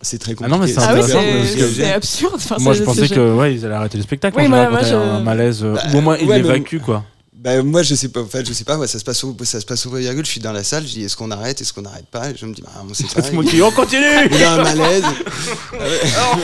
c'est 0.00 0.18
très 0.18 0.34
Ah 0.40 0.48
non, 0.48 0.56
mais 0.58 0.72
compliqué. 0.72 0.80
c'est 0.80 0.86
Ah 0.86 0.94
oui, 0.94 1.82
absurde. 1.84 2.32
Enfin, 2.36 2.56
Moi, 2.60 2.72
je 2.72 2.82
pensais 2.82 3.08
que 3.08 3.34
ouais, 3.36 3.54
ils 3.54 3.64
allaient 3.66 3.74
arrêter 3.74 3.98
le 3.98 4.04
spectacle. 4.04 4.38
Oui, 4.38 4.48
moi- 4.48 4.70
moi, 4.70 4.80
quand 4.80 4.86
il 4.86 4.90
y 4.90 4.94
a 4.94 4.94
je- 4.94 5.08
un 5.08 5.20
malaise, 5.20 5.62
Bah, 5.62 5.82
ou 5.92 5.98
au 5.98 6.00
moins 6.00 6.16
il 6.16 6.26
ouais, 6.26 6.36
mais- 6.40 6.42
l'évacue, 6.54 6.78
quoi. 6.78 7.04
Bah, 7.44 7.62
moi, 7.62 7.82
je 7.82 7.94
sais 7.94 8.08
pas. 8.08 8.22
En 8.22 8.26
fait, 8.26 8.46
je 8.48 8.54
sais 8.54 8.64
pas. 8.64 8.78
Moi, 8.78 8.86
ça 8.86 8.98
se 8.98 9.04
passe 9.04 9.22
au, 9.22 9.36
ça 9.44 9.60
se 9.60 9.66
passe 9.66 9.84
au 9.84 9.90
point 9.90 9.98
virgule. 10.00 10.24
Je 10.24 10.30
suis 10.30 10.40
dans 10.40 10.50
la 10.52 10.64
salle. 10.64 10.84
Je 10.86 10.92
dis, 10.92 11.02
est-ce 11.04 11.14
qu'on 11.14 11.30
arrête, 11.30 11.60
est-ce 11.60 11.74
qu'on 11.74 11.82
n'arrête 11.82 12.06
pas 12.06 12.30
Et 12.30 12.34
je 12.40 12.46
me 12.46 12.54
dis, 12.54 12.62
bah, 12.62 12.70
on 12.88 12.94
sait 12.94 13.04
pas. 13.04 13.20
On 13.30 13.70
continue. 13.70 14.02
Il 14.30 14.38
y 14.40 14.42
a 14.44 14.52
un 14.54 14.62
malaise. 14.62 15.04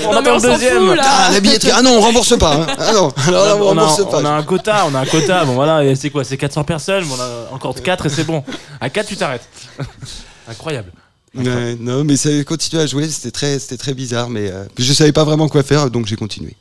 on 0.07 0.13
Non, 0.13 0.21
mais 0.23 0.29
attend 0.29 0.31
on 0.31 0.35
le 0.35 0.53
deuxième. 0.53 0.87
fout, 0.89 0.97
là. 0.97 1.03
Ah, 1.07 1.31
la 1.33 1.41
billetterie. 1.41 1.73
Ah 1.75 1.81
non, 1.81 1.93
on 1.97 2.01
rembourse 2.03 2.39
pas. 2.39 2.55
hein. 2.55 2.67
Ah 2.79 2.93
non. 2.93 3.13
Alors 3.27 3.47
là, 3.47 3.57
on, 3.57 3.61
on, 3.63 3.79
a, 3.79 3.87
rembourse 3.87 4.11
pas. 4.11 4.21
on 4.21 4.25
a 4.27 4.31
un 4.31 4.43
quota, 4.43 4.87
on 4.91 4.95
a 4.95 5.01
un 5.01 5.07
quota. 5.07 5.45
Bon 5.47 5.55
voilà, 5.55 5.83
et 5.85 5.97
c'est 5.97 6.11
quoi 6.11 6.23
C'est 6.23 6.37
400 6.37 6.65
personnes, 6.65 7.05
bon, 7.07 7.15
on 7.19 7.21
a 7.23 7.55
encore 7.55 7.75
4 7.75 8.05
et 8.05 8.09
c'est 8.11 8.25
bon. 8.25 8.45
À 8.79 8.91
4 8.91 9.07
tu 9.07 9.17
t'arrêtes. 9.17 9.49
Incroyable. 10.49 10.93
Ouais, 11.35 11.77
non, 11.81 12.05
mais 12.05 12.17
ça 12.17 12.29
continué 12.45 12.83
à 12.83 12.87
jouer. 12.87 13.09
C'était 13.09 13.31
très, 13.31 13.59
c'était 13.59 13.77
très 13.79 13.95
bizarre. 13.95 14.29
Mais 14.29 14.51
euh, 14.51 14.65
je 14.79 14.93
savais 14.93 15.13
pas 15.13 15.25
vraiment 15.25 15.49
quoi 15.49 15.63
faire, 15.63 15.91
donc 15.91 16.07
j'ai 16.07 16.17
continué. 16.17 16.55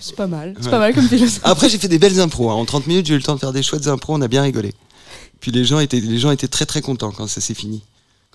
C'est 0.00 0.14
pas 0.16 0.26
mal. 0.26 0.54
C'est 0.58 0.66
Ouais. 0.66 0.70
pas 0.70 0.78
mal 0.78 0.94
comme 0.94 1.08
philosophie. 1.08 1.40
Après, 1.44 1.68
j'ai 1.68 1.78
fait 1.78 1.88
des 1.88 1.98
belles 1.98 2.20
impros. 2.20 2.50
hein. 2.50 2.54
En 2.54 2.64
30 2.64 2.86
minutes, 2.86 3.06
j'ai 3.06 3.14
eu 3.14 3.18
le 3.18 3.22
temps 3.22 3.34
de 3.34 3.40
faire 3.40 3.52
des 3.52 3.62
chouettes 3.62 3.86
impros. 3.88 4.14
On 4.14 4.20
a 4.22 4.28
bien 4.28 4.42
rigolé. 4.42 4.74
Puis 5.40 5.50
les 5.50 5.64
gens 5.64 5.80
étaient, 5.80 6.00
les 6.00 6.18
gens 6.18 6.30
étaient 6.30 6.48
très 6.48 6.66
très 6.66 6.80
contents 6.82 7.10
quand 7.10 7.26
ça 7.26 7.40
s'est 7.40 7.54
fini. 7.54 7.82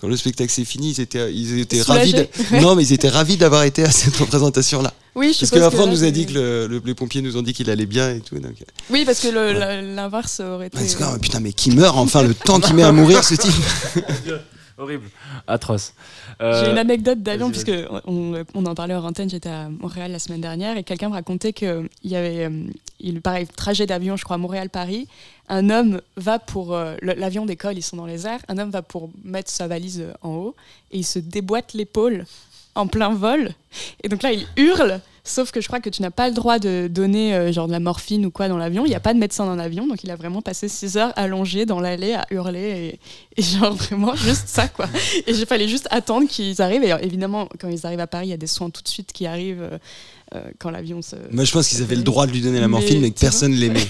Quand 0.00 0.06
le 0.08 0.16
spectacle 0.16 0.52
s'est 0.52 0.64
fini, 0.64 0.90
ils 0.90 1.00
étaient, 1.00 1.32
ils 1.34 1.58
étaient 1.58 1.82
ravis. 1.82 2.14
Non, 2.60 2.76
mais 2.76 2.84
ils 2.84 2.92
étaient 2.92 3.08
ravis 3.08 3.36
d'avoir 3.36 3.64
été 3.64 3.82
à 3.82 3.90
cette 3.90 4.16
représentation-là. 4.16 4.92
Oui, 5.16 5.32
je 5.34 5.44
Parce 5.46 5.74
on 5.74 5.86
là, 5.86 5.86
nous 5.90 6.04
a 6.04 6.10
dit 6.12 6.26
que 6.26 6.34
le- 6.34 6.66
le- 6.68 6.82
les 6.84 6.94
pompiers 6.94 7.20
nous 7.22 7.36
ont 7.36 7.42
dit 7.42 7.52
qu'il 7.52 7.68
allait 7.70 7.86
bien 7.86 8.14
et 8.14 8.20
tout. 8.20 8.36
Donc, 8.36 8.52
euh, 8.60 8.64
Oui, 8.90 9.04
parce 9.04 9.18
que 9.18 9.26
la- 9.28 9.82
l'inverse 9.82 10.38
aurait 10.38 10.68
été. 10.68 10.78
parce 10.78 10.94
que, 10.94 11.02
oh, 11.02 11.18
putain, 11.20 11.40
mais 11.40 11.52
qui 11.52 11.72
meurt 11.72 11.96
enfin 11.96 12.22
le 12.22 12.32
temps 12.34 12.60
qu'il 12.60 12.74
met 12.76 12.84
à 12.84 12.92
mourir 12.92 13.24
ce 13.24 13.34
type. 13.34 13.52
Horrible. 14.78 15.08
Atroce. 15.48 15.92
J'ai 16.38 16.46
Euh, 16.46 16.70
une 16.70 16.78
anecdote 16.78 17.20
d'avion, 17.20 17.50
puisque 17.50 17.72
on, 18.06 18.44
on 18.54 18.66
en 18.66 18.74
parlait 18.76 18.94
en 18.94 19.04
antenne, 19.04 19.28
j'étais 19.28 19.48
à 19.48 19.68
Montréal 19.68 20.12
la 20.12 20.20
semaine 20.20 20.40
dernière, 20.40 20.76
et 20.76 20.84
quelqu'un 20.84 21.08
me 21.08 21.14
racontait 21.14 21.52
qu'il 21.52 21.88
y 22.04 22.14
avait, 22.14 22.44
euh, 22.44 22.62
il, 23.00 23.20
pareil, 23.20 23.48
trajet 23.48 23.86
d'avion, 23.86 24.16
je 24.16 24.22
crois, 24.24 24.38
Montréal-Paris, 24.38 25.08
un 25.48 25.68
homme 25.68 26.00
va 26.16 26.38
pour, 26.38 26.76
euh, 26.76 26.94
l'avion 27.02 27.44
décolle, 27.44 27.76
ils 27.76 27.82
sont 27.82 27.96
dans 27.96 28.06
les 28.06 28.26
airs, 28.26 28.40
un 28.46 28.58
homme 28.58 28.70
va 28.70 28.82
pour 28.82 29.10
mettre 29.24 29.50
sa 29.50 29.66
valise 29.66 30.04
en 30.22 30.30
haut, 30.30 30.56
et 30.92 30.98
il 30.98 31.04
se 31.04 31.18
déboîte 31.18 31.72
l'épaule 31.72 32.24
en 32.76 32.86
plein 32.86 33.12
vol, 33.12 33.50
et 34.04 34.08
donc 34.08 34.22
là, 34.22 34.30
il 34.30 34.46
hurle, 34.56 35.00
sauf 35.28 35.50
que 35.50 35.60
je 35.60 35.66
crois 35.66 35.80
que 35.80 35.90
tu 35.90 36.02
n'as 36.02 36.10
pas 36.10 36.28
le 36.28 36.34
droit 36.34 36.58
de 36.58 36.88
donner 36.90 37.34
euh, 37.34 37.52
genre 37.52 37.66
de 37.66 37.72
la 37.72 37.80
morphine 37.80 38.26
ou 38.26 38.30
quoi 38.30 38.48
dans 38.48 38.56
l'avion, 38.56 38.84
il 38.84 38.88
n'y 38.88 38.94
a 38.94 39.00
pas 39.00 39.14
de 39.14 39.18
médecin 39.18 39.46
dans 39.46 39.56
l'avion, 39.56 39.86
donc 39.86 40.02
il 40.04 40.10
a 40.10 40.16
vraiment 40.16 40.42
passé 40.42 40.68
6 40.68 40.96
heures 40.96 41.12
allongé 41.16 41.66
dans 41.66 41.80
l'allée 41.80 42.14
à 42.14 42.26
hurler, 42.30 42.98
et, 43.36 43.42
genre 43.42 43.74
vraiment 43.74 44.14
juste 44.14 44.48
ça, 44.48 44.68
quoi. 44.68 44.86
Et 45.26 45.32
il 45.32 45.46
fallait 45.46 45.68
juste 45.68 45.88
attendre 45.90 46.28
qu'ils 46.28 46.60
arrivent. 46.62 46.84
Et 46.84 46.94
évidemment, 47.02 47.48
quand 47.60 47.68
ils 47.68 47.86
arrivent 47.86 48.00
à 48.00 48.06
Paris, 48.06 48.28
il 48.28 48.30
y 48.30 48.34
a 48.34 48.38
des 48.38 48.46
soins 48.46 48.70
tout 48.70 48.82
de 48.82 48.88
suite 48.88 49.12
qui 49.12 49.26
arrivent 49.26 49.62
euh, 49.62 49.78
quand 50.58 50.70
l'avion 50.70 51.00
se. 51.02 51.16
Moi, 51.30 51.44
je 51.44 51.52
pense 51.52 51.68
qu'ils 51.68 51.82
avaient 51.82 51.96
le 51.96 52.02
droit 52.02 52.26
de 52.26 52.32
lui 52.32 52.40
donner 52.40 52.60
la 52.60 52.68
morphine, 52.68 52.96
Mais- 53.00 53.08
mais 53.08 53.10
que 53.10 53.18
personne 53.20 53.52
l'aimait. 53.52 53.80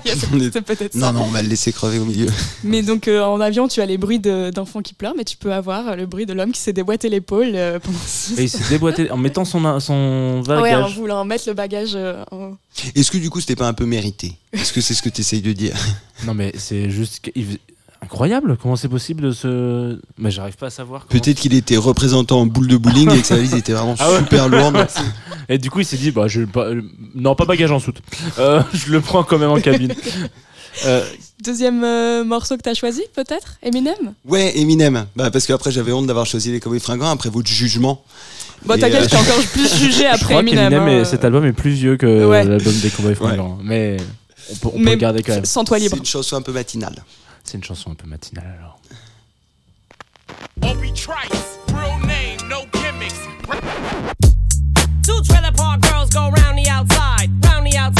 Non, 0.94 1.06
ça. 1.06 1.12
non, 1.12 1.22
on 1.22 1.30
va 1.30 1.42
le 1.42 1.48
laisser 1.48 1.72
crever 1.72 1.98
au 1.98 2.04
milieu. 2.04 2.26
Mais 2.64 2.82
donc 2.82 3.08
euh, 3.08 3.22
en 3.22 3.40
avion, 3.40 3.68
tu 3.68 3.80
as 3.80 3.86
les 3.86 3.98
bruits 3.98 4.18
de- 4.20 4.50
d'enfants 4.50 4.82
qui 4.82 4.94
pleurent, 4.94 5.14
mais 5.16 5.24
tu 5.24 5.36
peux 5.36 5.52
avoir 5.52 5.88
euh, 5.88 5.96
le 5.96 6.06
bruit 6.06 6.26
de 6.26 6.32
l'homme 6.32 6.52
qui 6.52 6.60
s'est 6.60 6.72
déboîté 6.72 7.08
l'épaule 7.08 7.52
euh, 7.54 7.78
pendant 7.78 7.98
six 8.06 8.38
Et 8.38 8.42
il 8.44 8.48
s'est 8.48 8.68
déboîté 8.70 9.10
en 9.10 9.16
mettant 9.16 9.44
son, 9.44 9.80
son 9.80 10.40
bagage. 10.40 10.62
Ouais, 10.62 10.74
en 10.74 10.88
voulant 10.88 11.24
mettre 11.24 11.44
le 11.48 11.54
bagage 11.54 11.90
euh, 11.94 12.22
en. 12.30 12.52
Est-ce 12.94 13.10
que 13.10 13.18
du 13.18 13.30
coup, 13.30 13.40
c'était 13.40 13.56
pas 13.56 13.68
un 13.68 13.72
peu 13.74 13.86
mérité? 13.86 14.32
Est-ce 14.52 14.72
que 14.72 14.80
c'est 14.80 14.94
ce 14.94 15.02
que 15.02 15.08
tu 15.08 15.20
essayes 15.20 15.42
de 15.42 15.52
dire? 15.52 15.74
Non 16.26 16.34
mais 16.34 16.52
c'est 16.58 16.90
juste 16.90 17.30
incroyable. 18.02 18.56
Comment 18.60 18.76
c'est 18.76 18.88
possible 18.88 19.22
de 19.22 19.32
se. 19.32 19.98
Mais 20.18 20.30
j'arrive 20.30 20.56
pas 20.56 20.66
à 20.66 20.70
savoir. 20.70 21.06
Peut-être 21.06 21.38
qu'il 21.38 21.54
était 21.54 21.76
représentant 21.76 22.40
en 22.40 22.46
boule 22.46 22.66
de 22.68 22.76
bowling 22.76 23.10
et 23.12 23.20
que 23.20 23.26
sa 23.26 23.36
valise 23.36 23.54
était 23.54 23.72
vraiment 23.72 23.94
Ah 23.98 24.10
ouais. 24.10 24.18
super 24.18 24.48
lourde. 24.48 24.86
Et 25.48 25.58
du 25.58 25.68
coup 25.70 25.80
il 25.80 25.84
s'est 25.84 25.96
dit 25.96 26.10
bah 26.12 26.28
je 26.28 26.42
euh, 26.56 26.82
non 27.14 27.34
pas 27.34 27.44
bagage 27.44 27.72
en 27.72 27.80
soute. 27.80 28.00
Euh, 28.38 28.62
je 28.74 28.92
le 28.92 29.00
prends 29.00 29.24
quand 29.24 29.38
même 29.38 29.50
en 29.50 29.60
cabine. 29.60 29.94
Euh, 30.86 31.04
Deuxième 31.42 31.82
euh, 31.82 32.22
morceau 32.22 32.56
que 32.56 32.62
tu 32.62 32.68
as 32.68 32.74
choisi, 32.74 33.02
peut-être? 33.14 33.56
Eminem? 33.60 34.14
Ouais, 34.24 34.56
Eminem. 34.56 35.04
Bah, 35.16 35.30
parce 35.30 35.46
qu'après, 35.46 35.72
j'avais 35.72 35.90
honte 35.90 36.06
d'avoir 36.06 36.26
choisi 36.26 36.52
les 36.52 36.60
Cowboys 36.60 36.78
Fringants 36.80 37.10
après 37.10 37.28
votre 37.28 37.48
jugement. 37.48 38.04
Bon, 38.64 38.78
t'inquiète, 38.78 39.00
euh, 39.00 39.04
je 39.04 39.08
t'ai 39.08 39.16
encore 39.16 39.42
plus 39.52 39.74
jugé 39.78 40.04
je 40.04 40.14
après 40.14 40.24
crois 40.26 40.40
Eminem. 40.40 40.70
qu'Eminem 40.70 40.82
hein. 40.98 41.00
est- 41.00 41.04
cet 41.04 41.24
album 41.24 41.44
est 41.44 41.52
plus 41.52 41.72
vieux 41.72 41.96
que 41.96 42.24
Ouais. 42.24 42.44
l'album 42.44 42.72
des 42.80 42.88
Cowboys 42.90 43.16
Fringants. 43.16 43.58
Mais 43.64 43.96
on 44.52 44.54
peut, 44.54 44.68
on 44.68 44.70
peut 44.70 44.84
Mais 44.84 44.90
le 44.92 44.96
garder 44.98 45.22
quand 45.24 45.34
même. 45.34 45.44
Sans 45.44 45.64
toi 45.64 45.78
libre. 45.78 45.90
C'est 45.96 45.98
une 45.98 46.06
chanson 46.06 46.36
un 46.36 46.42
peu 46.42 46.52
matinale. 46.52 46.94
C'est 47.50 47.58
une 47.58 47.64
chanson 47.64 47.90
un 47.90 47.94
peu 47.96 48.06
matinale 48.06 48.46
alors. 48.60 48.78
Obi 50.62 50.92
Trice, 50.92 51.58
real 51.74 51.98
name, 52.06 52.38
no 52.48 52.64
gimmicks. 52.72 53.26
Two 55.02 55.20
trailer 55.24 55.50
park 55.56 55.80
girls 55.80 56.10
go 56.10 56.30
round 56.30 56.56
the 56.56 56.70
outside, 56.70 57.28
round 57.44 57.66
the 57.66 57.76
outside, 57.76 57.99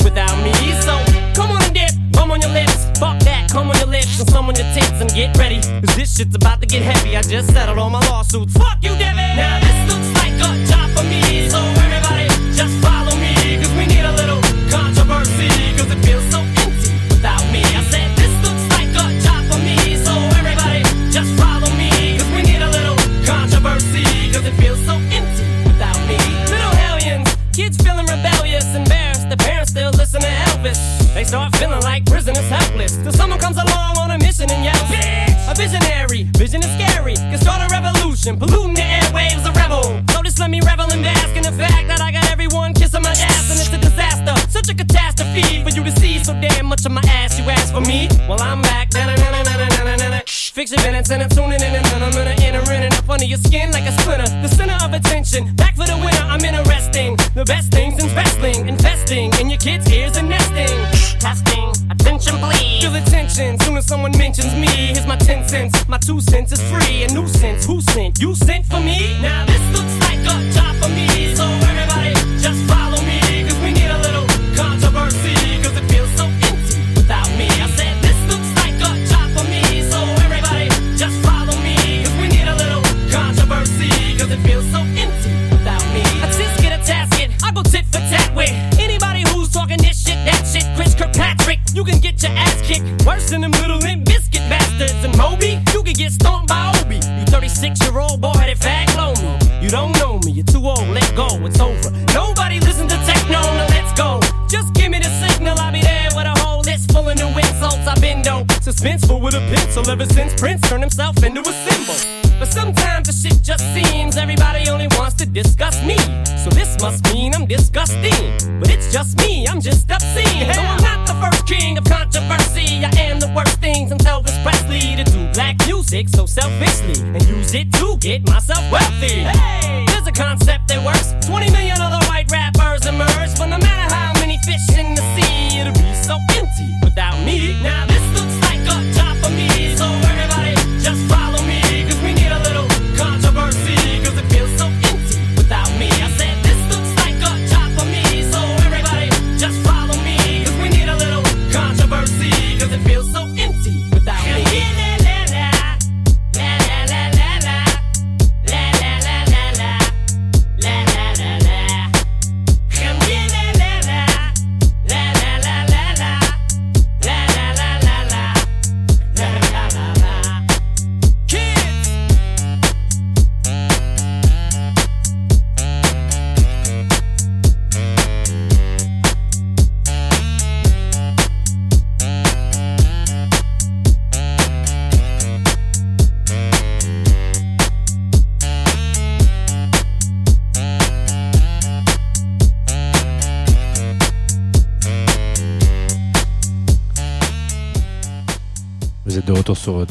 shit's 6.11 6.35
about 6.35 6.61
to 6.61 6.67
get 6.67 6.81
heavy. 6.81 7.15
I 7.15 7.21
just 7.21 7.51
settled 7.53 7.77
all 7.77 7.89
my 7.89 8.05
lawsuits. 8.09 8.53
Fuck 8.57 8.83
you, 8.83 8.91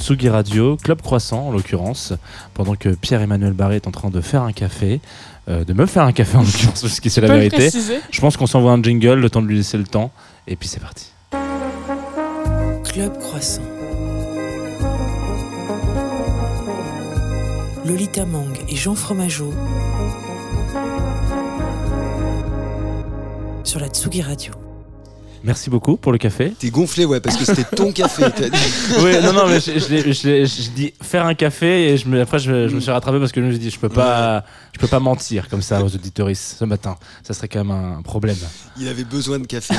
Tsugi 0.01 0.29
Radio, 0.29 0.77
Club 0.77 1.03
Croissant 1.03 1.49
en 1.49 1.53
l'occurrence, 1.53 2.15
pendant 2.55 2.75
que 2.75 2.89
Pierre-Emmanuel 2.89 3.53
Barré 3.53 3.77
est 3.77 3.87
en 3.87 3.91
train 3.91 4.11
de 4.11 4.21
faire 4.21 4.43
un 4.43 4.53
café, 4.53 5.01
euh, 5.49 5.65
de 5.65 5.73
me 5.73 5.87
faire 5.87 6.05
un 6.05 6.13
café 6.13 6.37
en 6.39 6.43
l'occurrence, 6.43 6.81
parce 6.81 7.01
que 7.01 7.09
c'est 7.09 7.21
la 7.21 7.29
vérité. 7.29 7.57
préciser 7.57 8.01
Je 8.11 8.21
pense 8.21 8.37
qu'on 8.37 8.47
s'envoie 8.47 8.73
un 8.73 8.83
jingle, 8.83 9.21
le 9.21 9.31
temps 9.31 9.43
de 9.43 9.47
lui 9.47 9.59
laisser 9.59 9.79
le 9.79 9.85
temps, 9.85 10.11
et 10.49 10.57
puis 10.57 10.69
c'est 10.69 10.81
parti. 10.81 11.13
Club 12.85 13.19
Croissant. 13.19 13.63
Lolita 17.85 18.25
Mang 18.25 18.57
et 18.69 18.77
Jean 18.77 18.95
Fromageau 18.95 19.53
sur 23.65 23.81
la 23.81 23.89
Tsugi 23.89 24.23
Radio. 24.23 24.70
Merci 25.43 25.71
beaucoup 25.71 25.97
pour 25.97 26.13
le 26.13 26.19
café. 26.19 26.53
T'es 26.59 26.71
gonflé, 26.71 27.05
ouais, 27.05 27.21
parce 27.21 27.37
que 27.37 27.45
c'était 27.45 27.65
ton 27.77 27.93
café. 27.93 28.25
oui, 29.03 29.13
non, 29.23 29.33
non, 29.33 29.47
mais 29.49 29.61
je, 29.61 29.79
je, 29.79 29.89
l'ai- 29.89 30.13
je, 30.13 30.29
l'ai- 30.29 30.47
je 30.47 30.71
dis 30.71 30.93
faire 31.03 31.25
un 31.27 31.35
café 31.35 31.91
et 31.91 31.97
je 31.97 32.07
me, 32.09 32.21
après 32.21 32.39
je, 32.39 32.69
je 32.69 32.75
me 32.75 32.81
suis 32.81 32.91
rattrapé 32.91 33.19
parce 33.19 33.33
que 33.33 33.41
je 33.41 33.47
me 33.47 33.51
suis 33.53 33.59
dit 33.61 33.71
je 33.71 33.79
peux 33.79 33.89
pas, 33.89 34.45
je 34.73 34.79
peux 34.79 34.87
pas 34.87 35.01
mentir 35.01 35.49
comme 35.49 35.63
ça 35.63 35.83
aux 35.83 35.87
auditoristes 35.95 36.57
ce 36.59 36.65
matin. 36.65 36.97
Ça 37.23 37.33
serait 37.35 37.49
quand 37.49 37.65
même 37.65 37.71
un 37.71 38.03
problème. 38.03 38.37
Il 38.79 38.87
avait 38.89 39.05
besoin 39.05 39.39
de 39.39 39.47
café. 39.47 39.75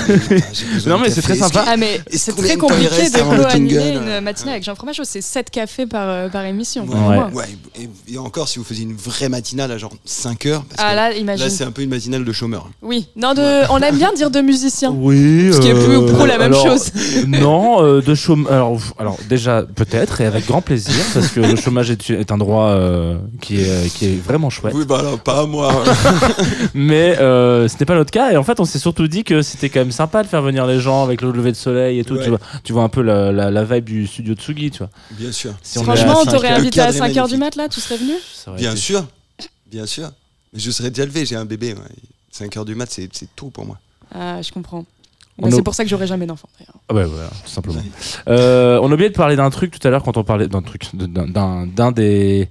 Besoin 0.73 0.97
Non, 0.97 0.99
mais 1.01 1.09
c'est 1.09 1.21
très 1.21 1.35
sympa. 1.35 1.63
Ah 1.67 1.77
mais 1.77 2.01
c'est 2.11 2.35
très 2.35 2.57
compliqué 2.57 3.09
de 3.09 3.19
co-animer 3.19 3.93
une 3.93 4.21
matinale 4.21 4.53
avec 4.53 4.63
Jean 4.63 4.75
Fromageau. 4.75 5.03
C'est 5.03 5.21
7 5.21 5.49
cafés 5.49 5.85
par, 5.85 6.07
euh, 6.09 6.29
par 6.29 6.45
émission. 6.45 6.85
Ouais. 6.87 7.45
et, 7.79 8.13
et 8.13 8.17
encore 8.17 8.47
si 8.47 8.59
vous 8.59 8.65
faisiez 8.65 8.83
une 8.83 8.95
vraie 8.95 9.29
matinale 9.29 9.71
à 9.71 9.77
genre 9.77 9.93
5 10.05 10.45
heures. 10.47 10.63
Parce 10.63 10.81
Ah 10.83 10.91
que 10.91 10.95
là, 10.95 11.13
imagine. 11.13 11.45
là, 11.45 11.49
c'est 11.51 11.63
un 11.63 11.71
peu 11.71 11.81
une 11.83 11.89
matinale 11.89 12.25
de 12.25 12.31
chômeur. 12.31 12.69
oui, 12.81 13.07
non, 13.15 13.33
de, 13.33 13.69
on 13.71 13.77
aime 13.79 13.97
bien 13.97 14.11
dire 14.13 14.31
de 14.31 14.39
musiciens. 14.41 14.91
Oui, 14.91 15.50
Ce 15.53 15.59
qui 15.61 15.67
est 15.67 15.73
plus 15.73 15.95
ou 15.97 16.05
pro 16.05 16.25
la 16.25 16.37
même 16.37 16.51
alors, 16.53 16.65
chose. 16.65 16.91
Non, 17.27 17.83
euh, 17.83 18.01
de 18.01 18.15
chômage. 18.15 18.49
Alors, 18.97 19.17
déjà 19.29 19.63
peut-être 19.63 20.21
et 20.21 20.25
avec 20.25 20.45
grand 20.47 20.61
plaisir 20.61 20.93
parce 21.13 21.27
que 21.29 21.39
le 21.39 21.55
chômage 21.55 21.89
est, 21.91 22.09
est 22.09 22.31
un 22.31 22.37
droit 22.37 22.67
euh, 22.69 23.17
qui 23.41 23.57
est 23.61 23.93
qui 23.93 24.05
est 24.05 24.15
vraiment 24.23 24.49
chouette. 24.49 24.73
Oui, 24.75 24.85
bah 24.85 24.99
alors, 24.99 25.19
pas 25.19 25.41
à 25.41 25.45
moi. 25.45 25.83
Mais 26.73 27.17
euh, 27.19 27.67
ce 27.67 27.75
n'est 27.79 27.85
pas 27.85 27.95
notre 27.95 28.11
cas 28.11 28.31
et 28.31 28.37
en 28.37 28.43
fait 28.43 28.59
on 28.59 28.65
s'est 28.65 28.79
surtout 28.79 29.07
dit 29.07 29.23
que 29.23 29.41
c'était 29.41 29.69
quand 29.69 29.79
même 29.81 29.91
sympa 29.91 30.23
de 30.23 30.27
faire 30.27 30.41
venir 30.41 30.65
les 30.65 30.79
gens 30.79 31.03
avec 31.03 31.21
le 31.21 31.31
lever 31.31 31.51
de 31.51 31.57
soleil 31.57 31.99
et 31.99 32.03
tout. 32.03 32.15
Ouais. 32.15 32.23
Tu 32.23 32.29
vois, 32.29 32.39
tu 32.63 32.73
vois 32.73 32.83
un 32.83 32.89
peu 32.89 33.01
la, 33.01 33.31
la, 33.31 33.51
la 33.51 33.63
vibe 33.63 33.85
du 33.85 34.07
studio 34.07 34.33
Tsugi, 34.35 34.71
tu 34.71 34.79
vois. 34.79 34.89
Bien 35.11 35.31
sûr. 35.31 35.53
Si 35.61 35.77
on 35.77 35.81
est 35.81 35.85
Franchement, 35.85 36.11
à 36.17 36.21
on 36.21 36.25
cinq 36.25 36.31
t'aurait 36.31 36.51
heures- 36.51 36.57
invité 36.59 36.81
à 36.81 36.91
cadre 36.91 37.05
est 37.05 37.11
5h 37.13 37.29
du 37.29 37.37
mat 37.37 37.55
là, 37.55 37.67
tu 37.69 37.79
serais 37.79 37.97
venu? 37.97 38.13
Bien 38.57 38.71
été- 38.71 38.79
sûr. 38.79 39.05
Bien 39.69 39.85
sûr. 39.85 40.09
Mais 40.53 40.59
je 40.59 40.71
serais 40.71 40.89
déjà 40.89 41.05
levé, 41.05 41.25
j'ai 41.25 41.35
un 41.35 41.45
bébé. 41.45 41.75
5h 42.37 42.65
du 42.65 42.75
mat, 42.75 42.89
c'est 42.91 43.09
tôt 43.35 43.49
pour 43.49 43.65
moi. 43.65 43.77
Ah, 44.13 44.41
je 44.41 44.51
comprends. 44.51 44.85
A- 45.47 45.51
C'est 45.51 45.61
pour 45.63 45.75
ça 45.75 45.83
que 45.83 45.89
j'aurai 45.89 46.07
jamais 46.07 46.25
d'enfant 46.25 46.47
d'ailleurs. 46.59 46.75
Ah 46.89 46.93
ouais, 46.93 47.05
voilà, 47.05 47.29
tout 47.29 47.49
simplement. 47.49 47.81
Euh, 48.27 48.79
on 48.81 48.89
a 48.91 48.93
oublié 48.93 49.09
de 49.09 49.15
parler 49.15 49.35
d'un 49.35 49.49
truc 49.49 49.77
tout 49.79 49.87
à 49.87 49.91
l'heure 49.91 50.03
quand 50.03 50.17
on 50.17 50.23
parlait 50.23 50.47
d'un 50.47 50.61
truc, 50.61 50.83
d'un- 50.93 51.91
des, 51.91 52.47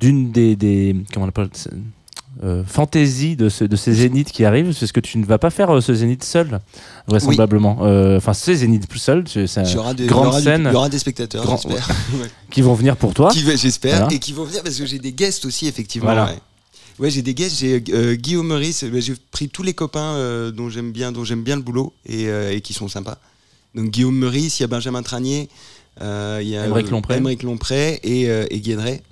d'une 0.00 0.30
des, 0.32 0.56
des, 0.56 0.96
comment 1.12 1.26
on 1.26 1.28
appelle, 1.28 1.48
ça 1.52 1.70
euh, 2.44 2.62
fantaisies 2.66 3.34
de, 3.34 3.48
ce, 3.48 3.64
de 3.64 3.76
ces 3.76 3.94
zéniths 3.94 4.30
qui 4.30 4.44
arrivent, 4.44 4.72
c'est 4.72 4.86
ce 4.86 4.92
que 4.92 5.00
tu 5.00 5.16
ne 5.16 5.24
vas 5.24 5.38
pas 5.38 5.48
faire 5.48 5.74
euh, 5.74 5.80
ce 5.80 5.94
zénith 5.94 6.22
seul, 6.22 6.60
vraisemblablement. 7.08 7.78
Euh, 7.80 8.18
Enfin, 8.18 8.34
ces 8.34 8.56
zéniths 8.56 8.86
plus 8.86 8.98
seuls, 8.98 9.24
tu- 9.24 9.46
c'est 9.46 9.62
Il 9.62 9.72
y 9.72 9.76
aura 9.78 9.94
des, 9.94 10.02
il 10.02 10.06
y 10.06 10.08
grande 10.10 10.36
du- 10.36 10.42
scène. 10.42 10.66
il 10.70 10.72
y 10.74 10.76
aura 10.76 10.90
des 10.90 10.98
spectateurs, 10.98 11.42
Grand- 11.44 11.56
j'espère. 11.56 11.88
Ouais. 12.20 12.26
qui 12.50 12.60
vont 12.60 12.74
venir 12.74 12.96
pour 12.98 13.14
toi. 13.14 13.30
J'espère. 13.34 13.96
Voilà. 14.00 14.12
Et 14.14 14.18
qui 14.18 14.34
vont 14.34 14.44
venir 14.44 14.62
parce 14.62 14.76
que 14.76 14.84
j'ai 14.84 14.98
des 14.98 15.12
guests 15.12 15.46
aussi, 15.46 15.66
effectivement. 15.66 16.08
Voilà. 16.08 16.26
Ouais, 16.26 16.38
Ouais, 16.98 17.10
j'ai 17.10 17.22
des 17.22 17.34
guests. 17.34 17.58
J'ai 17.58 17.82
euh, 17.90 18.14
Guillaume 18.14 18.46
Meurice. 18.46 18.84
bah, 18.84 19.00
j'ai 19.00 19.14
pris 19.30 19.48
tous 19.48 19.62
les 19.62 19.74
copains 19.74 20.14
euh, 20.14 20.50
dont 20.50 20.70
j'aime 20.70 20.92
bien, 20.92 21.12
dont 21.12 21.24
j'aime 21.24 21.42
bien 21.42 21.56
le 21.56 21.62
boulot 21.62 21.92
et, 22.06 22.28
euh, 22.28 22.52
et 22.52 22.60
qui 22.60 22.72
sont 22.72 22.88
sympas. 22.88 23.18
Donc 23.74 23.90
Guillaume 23.90 24.16
Meurice, 24.16 24.58
il 24.58 24.62
y 24.62 24.64
a 24.64 24.68
Benjamin 24.68 25.02
Tranier, 25.02 25.48
euh, 26.00 26.40
il 26.42 26.48
y 26.48 26.56
a 26.56 26.64
Aymeric 26.64 27.44
euh, 27.44 27.46
Lompré. 27.46 28.00
Et, 28.02 28.28
euh, 28.30 28.46
et 28.50 28.60
Guédret. 28.60 29.02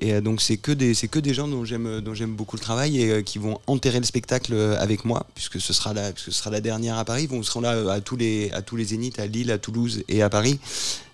Et 0.00 0.14
euh, 0.14 0.20
donc 0.20 0.40
c'est 0.40 0.56
que 0.56 0.72
des 0.72 1.34
gens 1.34 1.48
dont 1.48 1.64
j'aime 1.64 2.34
beaucoup 2.34 2.56
le 2.56 2.60
travail 2.60 3.00
et 3.00 3.10
euh, 3.10 3.22
qui 3.22 3.38
vont 3.38 3.60
enterrer 3.66 3.98
le 3.98 4.04
spectacle 4.04 4.52
euh, 4.54 4.76
avec 4.78 5.04
moi 5.04 5.26
puisque 5.34 5.60
ce 5.60 5.72
sera 5.72 5.92
la 5.92 6.12
ce 6.14 6.30
sera 6.30 6.50
la 6.50 6.60
dernière 6.60 6.98
à 6.98 7.04
Paris. 7.04 7.24
Ils 7.24 7.28
vont 7.28 7.42
seront 7.42 7.60
là 7.60 7.92
à 7.92 8.00
tous 8.00 8.16
les 8.16 8.50
zéniths 8.84 9.18
à 9.18 9.26
Lille, 9.26 9.50
à 9.50 9.58
Toulouse 9.58 10.04
et 10.08 10.22
à 10.22 10.30
Paris. 10.30 10.60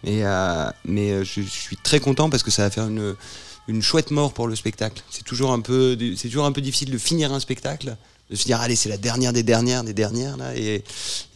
Mais 0.05 0.23
je, 1.25 1.41
suis 1.41 1.77
très 1.77 2.01
content 2.01 2.29
parce 2.29 2.43
que 2.43 2.51
ça 2.51 2.63
va 2.63 2.71
faire 2.71 2.89
une 3.69 3.83
chouette 3.83 4.11
mort 4.11 4.33
pour 4.33 4.49
le 4.49 4.57
spectacle. 4.57 5.03
C'est 5.11 5.25
toujours 5.25 5.53
un 5.53 5.61
peu 5.61 5.97
difficile 5.97 6.91
de 6.91 6.99
finir 6.99 7.33
un 7.33 7.41
spectacle, 7.41 7.97
de 8.31 8.37
se 8.37 8.45
dire 8.45 8.61
allez 8.61 8.75
c'est 8.77 8.89
la 8.89 8.97
dernière 8.97 9.33
des 9.33 9.43
dernières 9.43 9.85
des 9.85 9.93
dernières 9.93 10.37
là 10.37 10.57
et, 10.57 10.77
et 10.77 10.83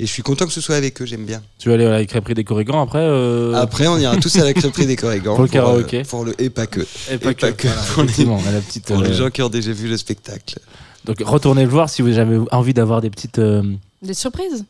je 0.01 0.07
suis 0.07 0.23
content 0.23 0.47
que 0.47 0.53
ce 0.53 0.61
soit 0.61 0.77
avec 0.77 1.01
eux. 1.03 1.07
J'aime 1.07 1.25
bien. 1.27 1.43
Tu 1.59 1.69
vas 1.69 1.75
aller 1.75 1.85
à 1.85 1.91
la 1.91 2.05
crêperie 2.07 2.35
des 2.35 2.45
Corrigans 2.45 2.81
après 2.81 3.01
euh, 3.03 3.53
Après 3.55 3.87
on 3.87 3.99
ira 3.99 4.17
tous 4.17 4.35
à 4.37 4.45
la 4.45 4.55
crêperie 4.55 4.87
des 4.87 4.97
Corrigans 5.03 5.35
Pour 5.37 5.45
le 5.45 5.51
euh, 5.55 6.05
pour 6.05 6.25
le 6.25 6.41
et 6.43 6.51
pas 6.51 6.67
que 6.67 6.81
Et 7.11 7.19
pas 7.19 7.31
et 7.33 7.35
que, 7.35 7.41
pas 7.43 7.53
que 7.53 7.69
voilà, 7.69 7.83
pour 7.95 8.03
les- 8.05 8.53
la 8.53 8.61
petite, 8.61 8.85
pour 8.87 9.03
les 9.03 9.11
euh, 9.11 9.15
gens 9.15 9.31
qui 9.31 9.43
ont 9.43 9.49
déjà 9.51 9.73
vu 9.73 9.89
le 9.89 9.97
spectacle. 9.97 10.59
Donc 11.05 11.19
retournez 11.25 11.63
le 11.65 11.71
voir 11.71 11.89
si 11.91 12.03
vous 12.03 12.19
avez 12.19 12.39
envie 12.53 12.75
d'avoir 12.75 13.01
des 13.01 13.11
petites 13.11 13.39
euh, 13.39 13.63
Des 14.03 14.15
surprises, 14.15 14.65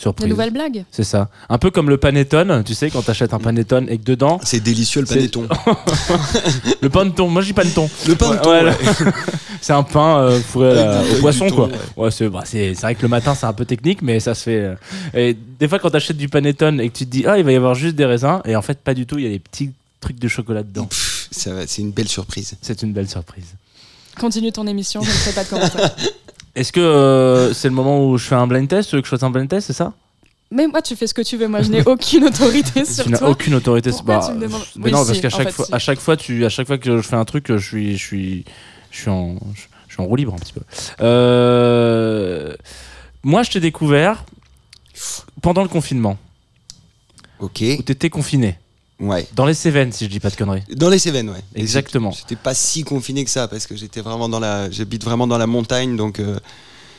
des 0.00 0.02
surprises. 0.02 0.28
nouvelles 0.28 0.50
blagues. 0.52 0.84
C'est 0.90 1.04
ça. 1.04 1.28
Un 1.48 1.58
peu 1.58 1.70
comme 1.70 1.88
le 1.90 1.96
panettone, 1.98 2.64
tu 2.64 2.74
sais, 2.74 2.90
quand 2.90 3.02
t'achètes 3.02 3.34
un 3.34 3.38
panettone 3.38 3.86
et 3.88 3.98
que 3.98 4.04
dedans, 4.04 4.40
C'est 4.42 4.60
délicieux 4.60 5.02
le 5.02 5.06
panettone. 5.14 5.48
le 6.80 6.88
paneton, 6.88 7.28
moi 7.28 7.42
je 7.42 7.48
dis 7.48 7.52
paneton. 7.52 7.88
Le 8.06 8.14
paneton. 8.14 8.50
Ouais, 8.50 8.64
ouais. 8.64 8.74
C'est 9.60 9.74
un 9.74 9.82
pain 9.82 10.20
euh, 10.22 10.40
fourré 10.40 10.72
au 11.12 11.20
poisson, 11.20 11.48
quoi. 11.50 11.68
Ouais, 11.96 12.10
c'est 12.10 12.28
bah, 12.30 12.42
c'est 12.46 12.72
vrai 12.72 12.94
que 12.94 13.02
le 13.02 13.08
matin 13.08 13.34
c'est 13.34 13.44
un 13.44 13.52
peu 13.52 13.66
technique, 13.66 14.00
mais 14.00 14.18
ça 14.18 14.34
se 14.34 14.44
fait. 14.44 14.56
euh. 14.58 14.74
Et 15.12 15.36
des 15.58 15.68
fois, 15.68 15.78
quand 15.78 15.90
t'achètes 15.90 16.16
du 16.16 16.30
panettone 16.30 16.80
et 16.80 16.88
que 16.88 16.96
tu 16.96 17.04
te 17.04 17.10
dis, 17.10 17.24
ah, 17.26 17.36
il 17.36 17.44
va 17.44 17.52
y 17.52 17.56
avoir 17.56 17.74
juste 17.74 17.94
des 17.94 18.06
raisins, 18.06 18.40
et 18.46 18.56
en 18.56 18.62
fait, 18.62 18.78
pas 18.78 18.94
du 18.94 19.04
tout, 19.04 19.18
il 19.18 19.24
y 19.24 19.26
a 19.26 19.30
des 19.30 19.38
petits 19.38 19.70
trucs 20.00 20.18
de 20.18 20.28
chocolat 20.28 20.62
dedans. 20.62 20.88
C'est 21.30 21.78
une 21.78 21.90
belle 21.90 22.08
surprise. 22.08 22.54
C'est 22.62 22.82
une 22.82 22.94
belle 22.94 23.08
surprise. 23.08 23.54
Continue 24.18 24.50
ton 24.50 24.66
émission, 24.66 25.02
je 25.02 25.08
ne 25.08 25.12
ferai 25.12 25.32
pas 25.34 25.44
de 25.44 25.48
commentaires. 25.50 25.94
Est-ce 26.54 26.72
que 26.72 26.80
euh, 26.80 27.52
c'est 27.54 27.68
le 27.68 27.74
moment 27.74 28.04
où 28.08 28.18
je 28.18 28.24
fais 28.26 28.34
un 28.34 28.46
blind 28.46 28.68
test, 28.68 28.90
tu 28.90 28.96
veux 28.96 29.02
que 29.02 29.06
je 29.06 29.10
fasse 29.10 29.22
un 29.22 29.30
blind 29.30 29.48
test, 29.48 29.68
c'est 29.68 29.72
ça? 29.72 29.92
Mais 30.52 30.66
moi, 30.66 30.82
tu 30.82 30.96
fais 30.96 31.06
ce 31.06 31.14
que 31.14 31.22
tu 31.22 31.36
veux. 31.36 31.46
Moi, 31.46 31.62
je 31.62 31.70
n'ai 31.70 31.84
aucune 31.86 32.24
autorité 32.24 32.84
sur 32.84 33.04
Tu 33.04 33.10
n'as 33.10 33.18
toi. 33.18 33.30
aucune 33.30 33.54
autorité. 33.54 33.90
Pourquoi 33.90 34.18
bah, 34.18 34.26
tu 34.28 34.34
me 34.34 34.40
demandes 34.40 34.62
mais 34.76 34.86
Oui, 34.86 34.90
non, 34.92 35.02
si, 35.04 35.06
parce 35.08 35.20
qu'à 35.20 35.30
chaque 35.30 35.46
fait, 35.48 35.52
fois, 35.52 35.64
si. 35.66 35.74
à 35.74 35.78
chaque 35.78 36.00
fois, 36.00 36.16
tu, 36.16 36.44
à 36.44 36.48
chaque 36.48 36.66
fois 36.66 36.76
que 36.78 36.96
je 36.96 37.02
fais 37.02 37.14
un 37.16 37.24
truc, 37.24 37.46
je 37.56 37.64
suis, 37.64 37.96
je 37.96 38.04
suis, 38.04 38.44
je 38.90 38.98
suis 39.00 39.10
en, 39.10 39.36
je 39.86 39.94
suis 39.94 40.02
en 40.02 40.06
roue 40.06 40.16
libre 40.16 40.34
un 40.34 40.38
petit 40.38 40.52
peu. 40.52 40.62
Euh, 41.02 42.52
moi, 43.22 43.42
je 43.44 43.50
t'ai 43.52 43.60
découvert 43.60 44.24
pendant 45.42 45.62
le 45.62 45.68
confinement, 45.68 46.18
Ok. 47.38 47.62
où 47.78 47.82
t'étais 47.82 48.10
confiné, 48.10 48.58
Ouais. 49.00 49.26
dans 49.34 49.46
les 49.46 49.54
Cévennes, 49.54 49.92
si 49.92 50.04
je 50.04 50.10
dis 50.10 50.20
pas 50.20 50.30
de 50.30 50.36
conneries. 50.36 50.62
Dans 50.76 50.88
les 50.90 50.98
Cévennes, 50.98 51.30
ouais. 51.30 51.42
Exactement. 51.54 52.10
J'étais 52.10 52.36
pas 52.36 52.54
si 52.54 52.84
confiné 52.84 53.24
que 53.24 53.30
ça 53.30 53.48
parce 53.48 53.66
que 53.66 53.74
j'étais 53.74 54.00
vraiment 54.02 54.28
dans 54.28 54.40
la, 54.40 54.70
j'habite 54.70 55.02
vraiment 55.04 55.26
dans 55.26 55.38
la 55.38 55.46
montagne, 55.46 55.96
donc 55.96 56.20
euh, 56.20 56.38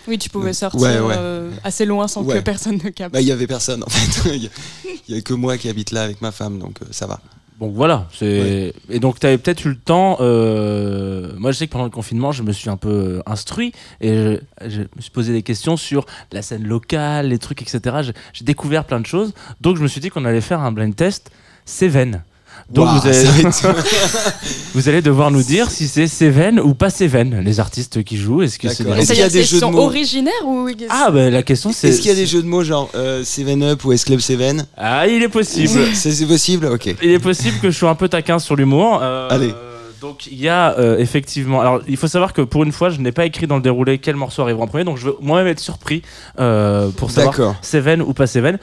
Oui, 0.08 0.18
tu 0.18 0.30
pouvais 0.30 0.54
sortir 0.54 0.80
Ouais, 0.82 1.00
ouais. 1.00 1.16
euh, 1.18 1.52
assez 1.64 1.86
loin 1.86 2.08
sans 2.08 2.24
Ouais. 2.24 2.36
que 2.38 2.40
personne 2.44 2.80
ne 2.84 2.90
capte. 2.90 3.14
bah 3.14 3.22
il 3.22 3.28
y 3.28 3.32
avait 3.32 3.48
personne 3.48 3.84
en 3.84 3.90
fait. 3.90 4.30
Il 4.36 5.16
y 5.16 5.16
y 5.16 5.18
a 5.18 5.22
que 5.22 5.34
moi 5.34 5.58
qui 5.58 5.70
habite 5.70 5.92
là 5.92 6.04
avec 6.04 6.22
ma 6.22 6.32
femme, 6.32 6.58
donc 6.60 6.78
euh, 6.82 6.86
ça 6.92 7.06
va. 7.08 7.20
Donc 7.60 7.74
voilà, 7.76 8.08
c'est 8.18 8.74
et 8.90 9.00
donc 9.00 9.20
tu 9.20 9.28
avais 9.28 9.38
peut-être 9.38 9.64
eu 9.66 9.70
le 9.70 9.78
temps. 9.78 10.18
euh, 10.22 11.32
Moi, 11.38 11.52
je 11.52 11.58
sais 11.60 11.68
que 11.68 11.72
pendant 11.72 11.84
le 11.84 11.92
confinement, 11.92 12.32
je 12.32 12.42
me 12.42 12.52
suis 12.52 12.70
un 12.72 12.78
peu 12.78 12.90
euh, 12.90 13.22
instruit 13.28 13.72
et 14.00 14.14
je, 14.16 14.38
je 14.68 14.80
me 14.82 15.02
suis 15.02 15.12
posé 15.12 15.32
des 15.34 15.44
questions 15.44 15.78
sur 15.78 16.06
la 16.32 16.42
scène 16.42 16.64
locale, 16.64 17.28
les 17.28 17.38
trucs, 17.38 17.62
etc. 17.62 17.98
J'ai- 18.02 18.14
J'ai 18.34 18.46
découvert 18.46 18.86
plein 18.86 19.00
de 19.00 19.06
choses, 19.06 19.34
donc 19.60 19.78
je 19.78 19.84
me 19.84 19.88
suis 19.88 20.02
dit 20.02 20.10
qu'on 20.10 20.26
allait 20.26 20.42
faire 20.42 20.62
un 20.62 20.72
blind 20.72 20.96
test 20.96 21.30
Cévennes. 21.66 22.24
Donc 22.70 22.88
vous, 22.88 23.08
allez, 23.08 23.24
vous 24.74 25.02
devoir 25.02 25.30
nous 25.32 25.44
dire 25.44 25.70
si 25.70 25.88
c'est 25.88 26.08
Cévennes 26.08 26.60
ou 26.60 26.74
pas 26.74 26.90
Cévennes, 26.90 27.42
les 27.44 27.60
artistes 27.60 28.04
qui 28.04 28.18
jouent. 28.18 28.44
Est-ce 28.44 28.58
que 28.60 28.70
c'est 28.70 28.84
des- 28.86 28.92
Est-ce 28.92 29.12
qu'il 29.12 29.20
y 29.20 29.24
a 29.24 29.30
des 29.30 29.44
jeux 29.44 29.60
de 29.60 29.66
mots 29.66 29.80
originaires 29.84 30.32
ou 30.46 30.70
Ah 30.90 31.10
bah 31.12 31.30
la 31.30 31.44
question 31.44 31.72
c'est. 31.74 31.90
Est-ce 31.90 32.00
qu'il 32.00 32.10
y 32.10 32.14
a 32.14 32.16
des 32.16 32.26
jeux 32.26 32.42
de 32.42 32.48
mots 32.48 32.64
genre 32.64 32.90
euh, 32.96 33.24
Seven 33.26 33.62
Up 33.64 33.84
ou 33.84 33.92
S 33.92 34.06
Club 34.06 34.20
Seven 34.20 34.66
Ah 34.78 35.08
il 35.08 35.22
est 35.22 35.28
possible. 35.30 35.80
C'est 35.94 36.26
possible, 36.26 36.68
ok. 36.68 36.96
Il 37.02 37.12
est 37.12 37.20
possible 37.20 37.60
que 37.60 37.70
je 37.72 37.78
sois 37.78 37.90
un 37.90 37.96
peu 37.96 38.08
taquin 38.08 38.40
sur 38.40 38.56
l'humour. 38.56 39.00
euh, 39.02 39.28
Allez. 39.30 39.54
Donc 40.00 40.26
il 40.32 40.40
y 40.42 40.48
a 40.50 40.76
euh, 40.80 40.98
effectivement. 40.98 41.62
Alors 41.62 41.82
il 41.88 41.96
faut 41.96 42.08
savoir 42.08 42.34
que 42.34 42.42
pour 42.42 42.64
une 42.64 42.72
fois, 42.72 42.90
je 42.90 43.00
n'ai 43.00 43.12
pas 43.12 43.26
écrit 43.26 43.46
dans 43.46 43.58
le 43.58 43.62
déroulé 43.62 44.00
quel 44.00 44.16
morceau 44.16 44.42
arrivera 44.42 44.64
en 44.64 44.68
premier, 44.68 44.84
donc 44.84 44.98
je 44.98 45.06
veux 45.06 45.16
moi-même 45.22 45.46
être 45.48 45.60
surpris 45.60 46.02
euh, 46.40 46.90
pour 46.90 47.12
savoir 47.12 47.34
D'accord. 47.34 47.56
Seven 47.62 48.02
ou 48.02 48.14
pas 48.14 48.26
Seven. 48.26 48.58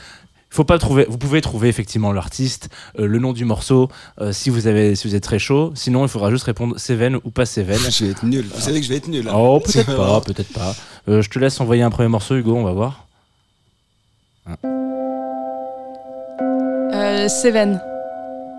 Faut 0.51 0.65
pas 0.65 0.79
trouver. 0.79 1.07
Vous 1.09 1.19
pouvez 1.19 1.41
trouver 1.41 1.69
effectivement 1.69 2.11
l'artiste, 2.13 2.71
euh, 2.99 3.07
le 3.07 3.19
nom 3.19 3.33
du 3.35 3.45
morceau, 3.45 3.89
euh, 4.21 4.33
si 4.33 4.49
vous 4.49 4.67
avez, 4.67 4.95
si 4.97 5.07
vous 5.07 5.15
êtes 5.15 5.23
très 5.23 5.39
chaud. 5.39 5.73
Sinon, 5.75 6.05
il 6.05 6.09
faudra 6.09 6.31
juste 6.31 6.45
répondre 6.45 6.79
Seven 6.79 7.17
ou 7.17 7.31
pas 7.31 7.45
Seven. 7.47 7.79
Je 7.91 8.05
vais 8.07 8.11
être 8.13 8.25
nul. 8.25 8.47
Vous 8.55 8.61
savez 8.61 8.81
que 8.81 8.85
je 8.85 8.91
vais 8.91 8.97
être 8.97 9.09
nul. 9.09 9.29
hein. 9.29 9.33
Oh 9.37 9.61
peut-être 9.61 9.95
pas, 9.95 10.21
peut-être 10.23 10.53
pas. 10.53 10.75
Euh, 11.09 11.21
je 11.23 11.29
te 11.29 11.39
laisse 11.39 11.61
envoyer 11.61 11.83
un 11.83 11.91
premier 11.91 12.09
morceau, 12.09 12.35
Hugo. 12.37 12.57
On 12.57 12.65
va 12.65 12.73
voir. 12.73 13.05
Euh, 16.95 17.29
Seven. 17.29 17.81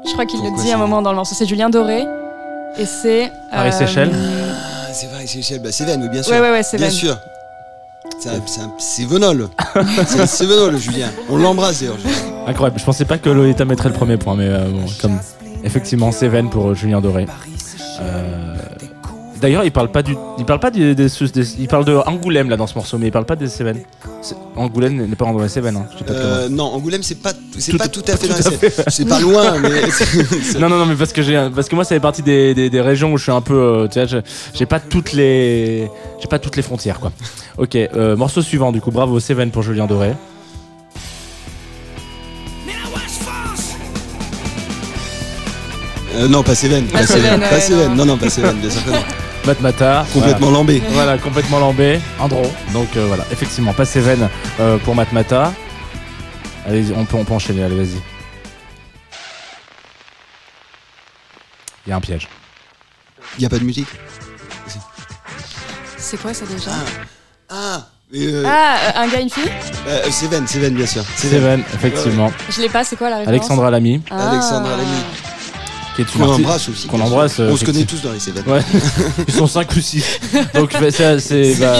Je 0.05 0.11
crois 0.13 0.25
qu'il 0.25 0.41
le 0.43 0.55
dit 0.63 0.71
à 0.71 0.75
un 0.75 0.77
moment 0.77 1.01
dans 1.01 1.11
le 1.11 1.15
morceau. 1.17 1.35
C'est 1.35 1.45
Julien 1.45 1.69
Doré. 1.69 2.03
Et 2.77 2.85
c'est. 2.85 3.31
Paris 3.51 3.73
Seychelles. 3.73 4.11
Ah, 4.13 4.93
c'est 4.93 5.07
c'est 5.25 5.37
Michel. 5.37 5.61
Bah, 5.61 5.71
Seven, 5.71 6.01
oui, 6.03 6.09
bien 6.09 6.23
sûr. 6.23 6.33
Ouais, 6.33 6.39
ouais, 6.39 6.49
ouais, 6.51 6.61
Bien 6.61 6.63
Seven. 6.63 6.91
sûr. 6.91 7.17
C'est 8.17 8.29
un- 8.29 8.41
c'est 8.77 10.27
Sévenol, 10.27 10.77
Julien. 10.77 11.07
On 11.29 11.37
l'embrasse 11.37 11.79
d'ailleurs. 11.81 11.97
Incroyable. 12.47 12.79
Je 12.79 12.85
pensais 12.85 13.05
pas 13.05 13.17
que 13.17 13.29
Lolita 13.29 13.65
mettrait 13.65 13.89
le 13.89 13.95
premier 13.95 14.17
point, 14.17 14.35
mais 14.35 14.47
euh, 14.47 14.65
bon, 14.69 14.85
comme 15.01 15.17
effectivement 15.63 16.11
Seven 16.11 16.49
pour 16.49 16.69
euh, 16.69 16.73
Julien 16.73 16.99
Doré. 17.01 17.27
Euh, 18.01 18.48
D'ailleurs, 19.41 19.63
il 19.63 19.71
parle 19.71 19.89
pas 19.89 20.01
du, 20.03 20.15
il 20.37 20.43
parle 20.45 20.59
pas 20.59 20.69
des- 20.69 20.93
des- 20.95 21.07
il 21.59 21.67
parle 21.69 21.85
de 21.85 21.95
Angoulême 21.95 22.49
là 22.49 22.57
dans 22.57 22.67
ce 22.67 22.75
morceau, 22.75 22.97
mais 22.97 23.07
il 23.07 23.11
parle 23.11 23.25
pas 23.25 23.37
des 23.37 23.47
Cévennes. 23.47 23.79
Angoulême 24.57 24.97
n'est 25.07 25.15
pas 25.15 25.25
dans 25.25 25.39
les 25.39 25.47
Cévennes. 25.47 25.77
Hein. 25.77 25.85
Euh, 26.09 26.49
non, 26.49 26.65
Angoulême, 26.65 27.03
c'est 27.03 27.15
pas, 27.21 27.31
c'est 27.57 27.71
Tout- 27.71 27.77
pas 27.77 27.87
tout 27.87 28.03
à 28.07 28.17
fait 28.17 28.27
dans 28.29 28.35
les 28.35 28.41
Cévennes. 28.41 28.71
C'est 28.87 29.07
pas 29.07 29.19
loin, 29.21 29.57
mais. 29.59 29.69
Non, 30.59 30.67
non, 30.67 30.77
non, 30.79 30.85
mais 30.85 30.95
parce 30.95 31.13
que 31.13 31.21
j'ai, 31.21 31.49
parce 31.55 31.69
que 31.69 31.75
moi, 31.75 31.83
ça 31.85 31.95
fait 31.95 32.01
partie 32.01 32.21
des, 32.21 32.53
des- 32.53 32.69
des 32.69 32.81
régions 32.81 33.13
où 33.13 33.17
je 33.17 33.23
suis 33.23 33.31
un 33.31 33.39
peu, 33.41 33.53
euh, 33.55 33.87
tu 33.87 33.99
je- 34.07 34.17
j'ai 34.53 34.65
pas 34.65 34.79
toutes 34.81 35.13
les, 35.13 35.89
j'ai 36.19 36.27
pas 36.27 36.39
toutes 36.39 36.57
les 36.57 36.61
frontières, 36.63 36.99
quoi. 36.99 37.11
Ok, 37.57 37.75
euh, 37.75 38.17
morceau 38.17 38.41
suivant, 38.41 38.71
du 38.73 38.81
coup, 38.81 38.91
bravo 38.91 39.19
Seven 39.21 39.51
pour 39.51 39.63
Julien 39.63 39.85
Doré. 39.87 40.13
Euh, 46.15 46.27
non, 46.27 46.43
pas 46.43 46.55
Seven. 46.55 46.85
Pas. 46.87 47.05
Seven, 47.05 47.39
Pas 47.39 47.59
Seven. 47.61 47.89
non. 47.89 47.95
Non, 47.95 48.05
non, 48.05 48.17
pas 48.17 48.29
Seven, 48.29 48.57
bien 48.57 48.69
sûr 48.69 48.83
que 48.83 48.89
non. 48.91 48.97
Matmata, 49.45 50.05
Complètement 50.13 50.51
lambé. 50.51 50.81
Voilà, 50.91 51.17
complètement 51.17 51.59
lambé, 51.59 51.99
Andro. 52.19 52.43
Donc 52.73 52.87
euh, 52.97 53.05
voilà, 53.07 53.23
effectivement, 53.31 53.73
pas 53.73 53.85
Seven 53.85 54.29
euh, 54.59 54.77
pour 54.79 54.95
Matmata. 54.95 55.53
Allez, 56.67 56.85
on 56.95 57.05
peut, 57.05 57.17
on 57.17 57.23
peut 57.25 57.33
enchaîner, 57.33 57.63
allez, 57.63 57.75
vas-y. 57.75 58.01
Il 61.87 61.89
y 61.89 61.93
a 61.93 61.95
un 61.95 62.01
piège. 62.01 62.27
Il 63.37 63.43
y 63.43 63.45
a 63.45 63.49
pas 63.49 63.57
de 63.57 63.63
musique? 63.63 63.87
C'est 65.97 66.17
quoi 66.21 66.33
ça 66.33 66.45
déjà? 66.45 66.71
Ah, 67.49 67.87
Et, 68.13 68.27
euh, 68.27 68.43
Ah, 68.45 69.01
un 69.01 69.07
gars, 69.07 69.19
une 69.21 69.29
fille? 69.29 69.49
Euh, 69.87 70.09
Seven, 70.11 70.47
Seven, 70.47 70.73
bien 70.73 70.85
sûr. 70.85 71.03
Seven, 71.15 71.63
effectivement. 71.73 72.31
Je 72.49 72.61
l'ai 72.61 72.69
pas, 72.69 72.83
c'est 72.83 72.95
quoi 72.95 73.09
la 73.09 73.17
référence? 73.17 73.35
Alexandra 73.39 73.71
Lamy, 73.71 74.01
Ah. 74.11 74.31
Alexandra 74.31 74.71
Lamy. 74.71 74.97
Qui 76.05 76.11
est 76.13 76.15
une 76.15 76.25
Qu'on 76.25 76.33
embrasse 76.33 76.69
aussi. 76.69 76.87
qu'on 76.87 76.99
embrasse, 77.01 77.39
euh, 77.39 77.49
On 77.51 77.57
se 77.57 77.65
connaît 77.65 77.83
tous 77.83 78.01
dans 78.01 78.11
les 78.11 78.19
Seven. 78.19 78.43
Ouais. 78.47 78.61
Ils 79.27 79.33
sont 79.33 79.47
5 79.47 79.69
ou 79.75 79.79
6. 79.81 80.19
Donc 80.53 80.71
bah, 80.73 80.91
c'est 80.91 81.55
bah, 81.59 81.75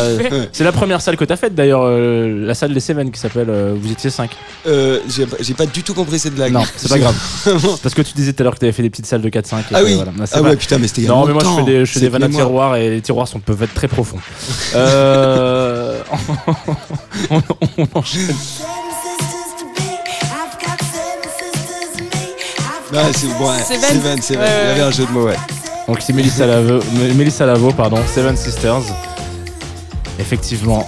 c'est 0.51 0.63
la 0.63 0.71
première 0.71 1.01
salle 1.01 1.17
que 1.17 1.25
t'as 1.25 1.35
faite 1.37 1.55
d'ailleurs, 1.55 1.81
euh, 1.83 2.45
la 2.45 2.53
salle 2.53 2.73
des 2.73 2.79
Seven 2.79 3.11
qui 3.11 3.19
s'appelle 3.19 3.49
euh, 3.49 3.73
Vous 3.79 3.91
étiez 3.91 4.09
5. 4.09 4.29
Euh, 4.67 4.99
j'ai 5.09 5.25
pas- 5.25 5.37
J'ai 5.39 5.53
pas 5.53 5.65
du 5.65 5.83
tout 5.83 5.93
compris 5.93 6.19
cette 6.19 6.35
blague. 6.35 6.51
Non, 6.53 6.63
c'est 6.75 6.89
pas 6.89 6.99
grave. 6.99 7.15
Parce 7.83 7.95
que 7.95 8.01
tu 8.01 8.13
disais 8.13 8.33
tout 8.33 8.41
à 8.41 8.45
l'heure 8.45 8.55
que 8.55 8.59
t'avais 8.59 8.71
fait 8.71 8.83
des 8.83 8.89
petites 8.89 9.05
salles 9.05 9.21
de 9.21 9.29
4-5. 9.29 9.59
et 9.59 9.63
Ah 9.73 9.79
que, 9.79 9.85
oui. 9.85 9.95
voilà. 9.95 10.11
Bah, 10.15 10.25
c'est 10.25 10.35
Ah 10.37 10.41
pas- 10.41 10.49
ouais, 10.49 10.55
putain, 10.55 10.77
mais 10.77 10.87
c'était 10.87 11.01
il 11.01 11.05
y 11.05 11.07
a 11.07 11.11
Non, 11.11 11.25
mais 11.25 11.33
moi 11.33 11.41
je 11.43 11.47
longtemps. 11.49 11.65
fais 11.65 11.71
des, 11.71 11.79
je 11.79 11.85
fais 11.85 11.93
C'est 11.93 11.99
des 12.01 12.09
vannes 12.09 12.23
à 12.23 12.27
mémoire. 12.27 12.45
tiroirs 12.47 12.75
et 12.77 12.89
les 12.89 13.01
tiroirs 13.01 13.27
sont, 13.27 13.39
peuvent 13.39 13.63
être 13.63 13.73
très 13.73 13.87
profonds. 13.87 14.17
Euh, 14.75 15.99
on, 17.31 17.41
on 17.77 17.87
enchaîne. 17.95 18.35
Ah, 22.95 23.05
c'est 23.15 23.27
bon, 23.37 23.49
ouais. 23.51 23.59
Seven. 23.61 24.01
Seven, 24.01 24.21
Seven. 24.21 24.41
Ouais, 24.41 24.49
Il 24.63 24.67
y 24.69 24.71
avait 24.71 24.81
un 24.81 24.91
jeu 24.91 25.05
de 25.05 25.11
mots, 25.11 25.25
ouais. 25.25 25.35
Donc 25.87 25.97
c'est 26.01 26.13
Mélissa 26.13 26.45
Lavo, 26.45 26.79
Mélissa 27.15 27.45
Lavo, 27.45 27.71
pardon, 27.71 27.97
Seven 28.13 28.35
Sisters. 28.37 28.81
Effectivement, 30.19 30.87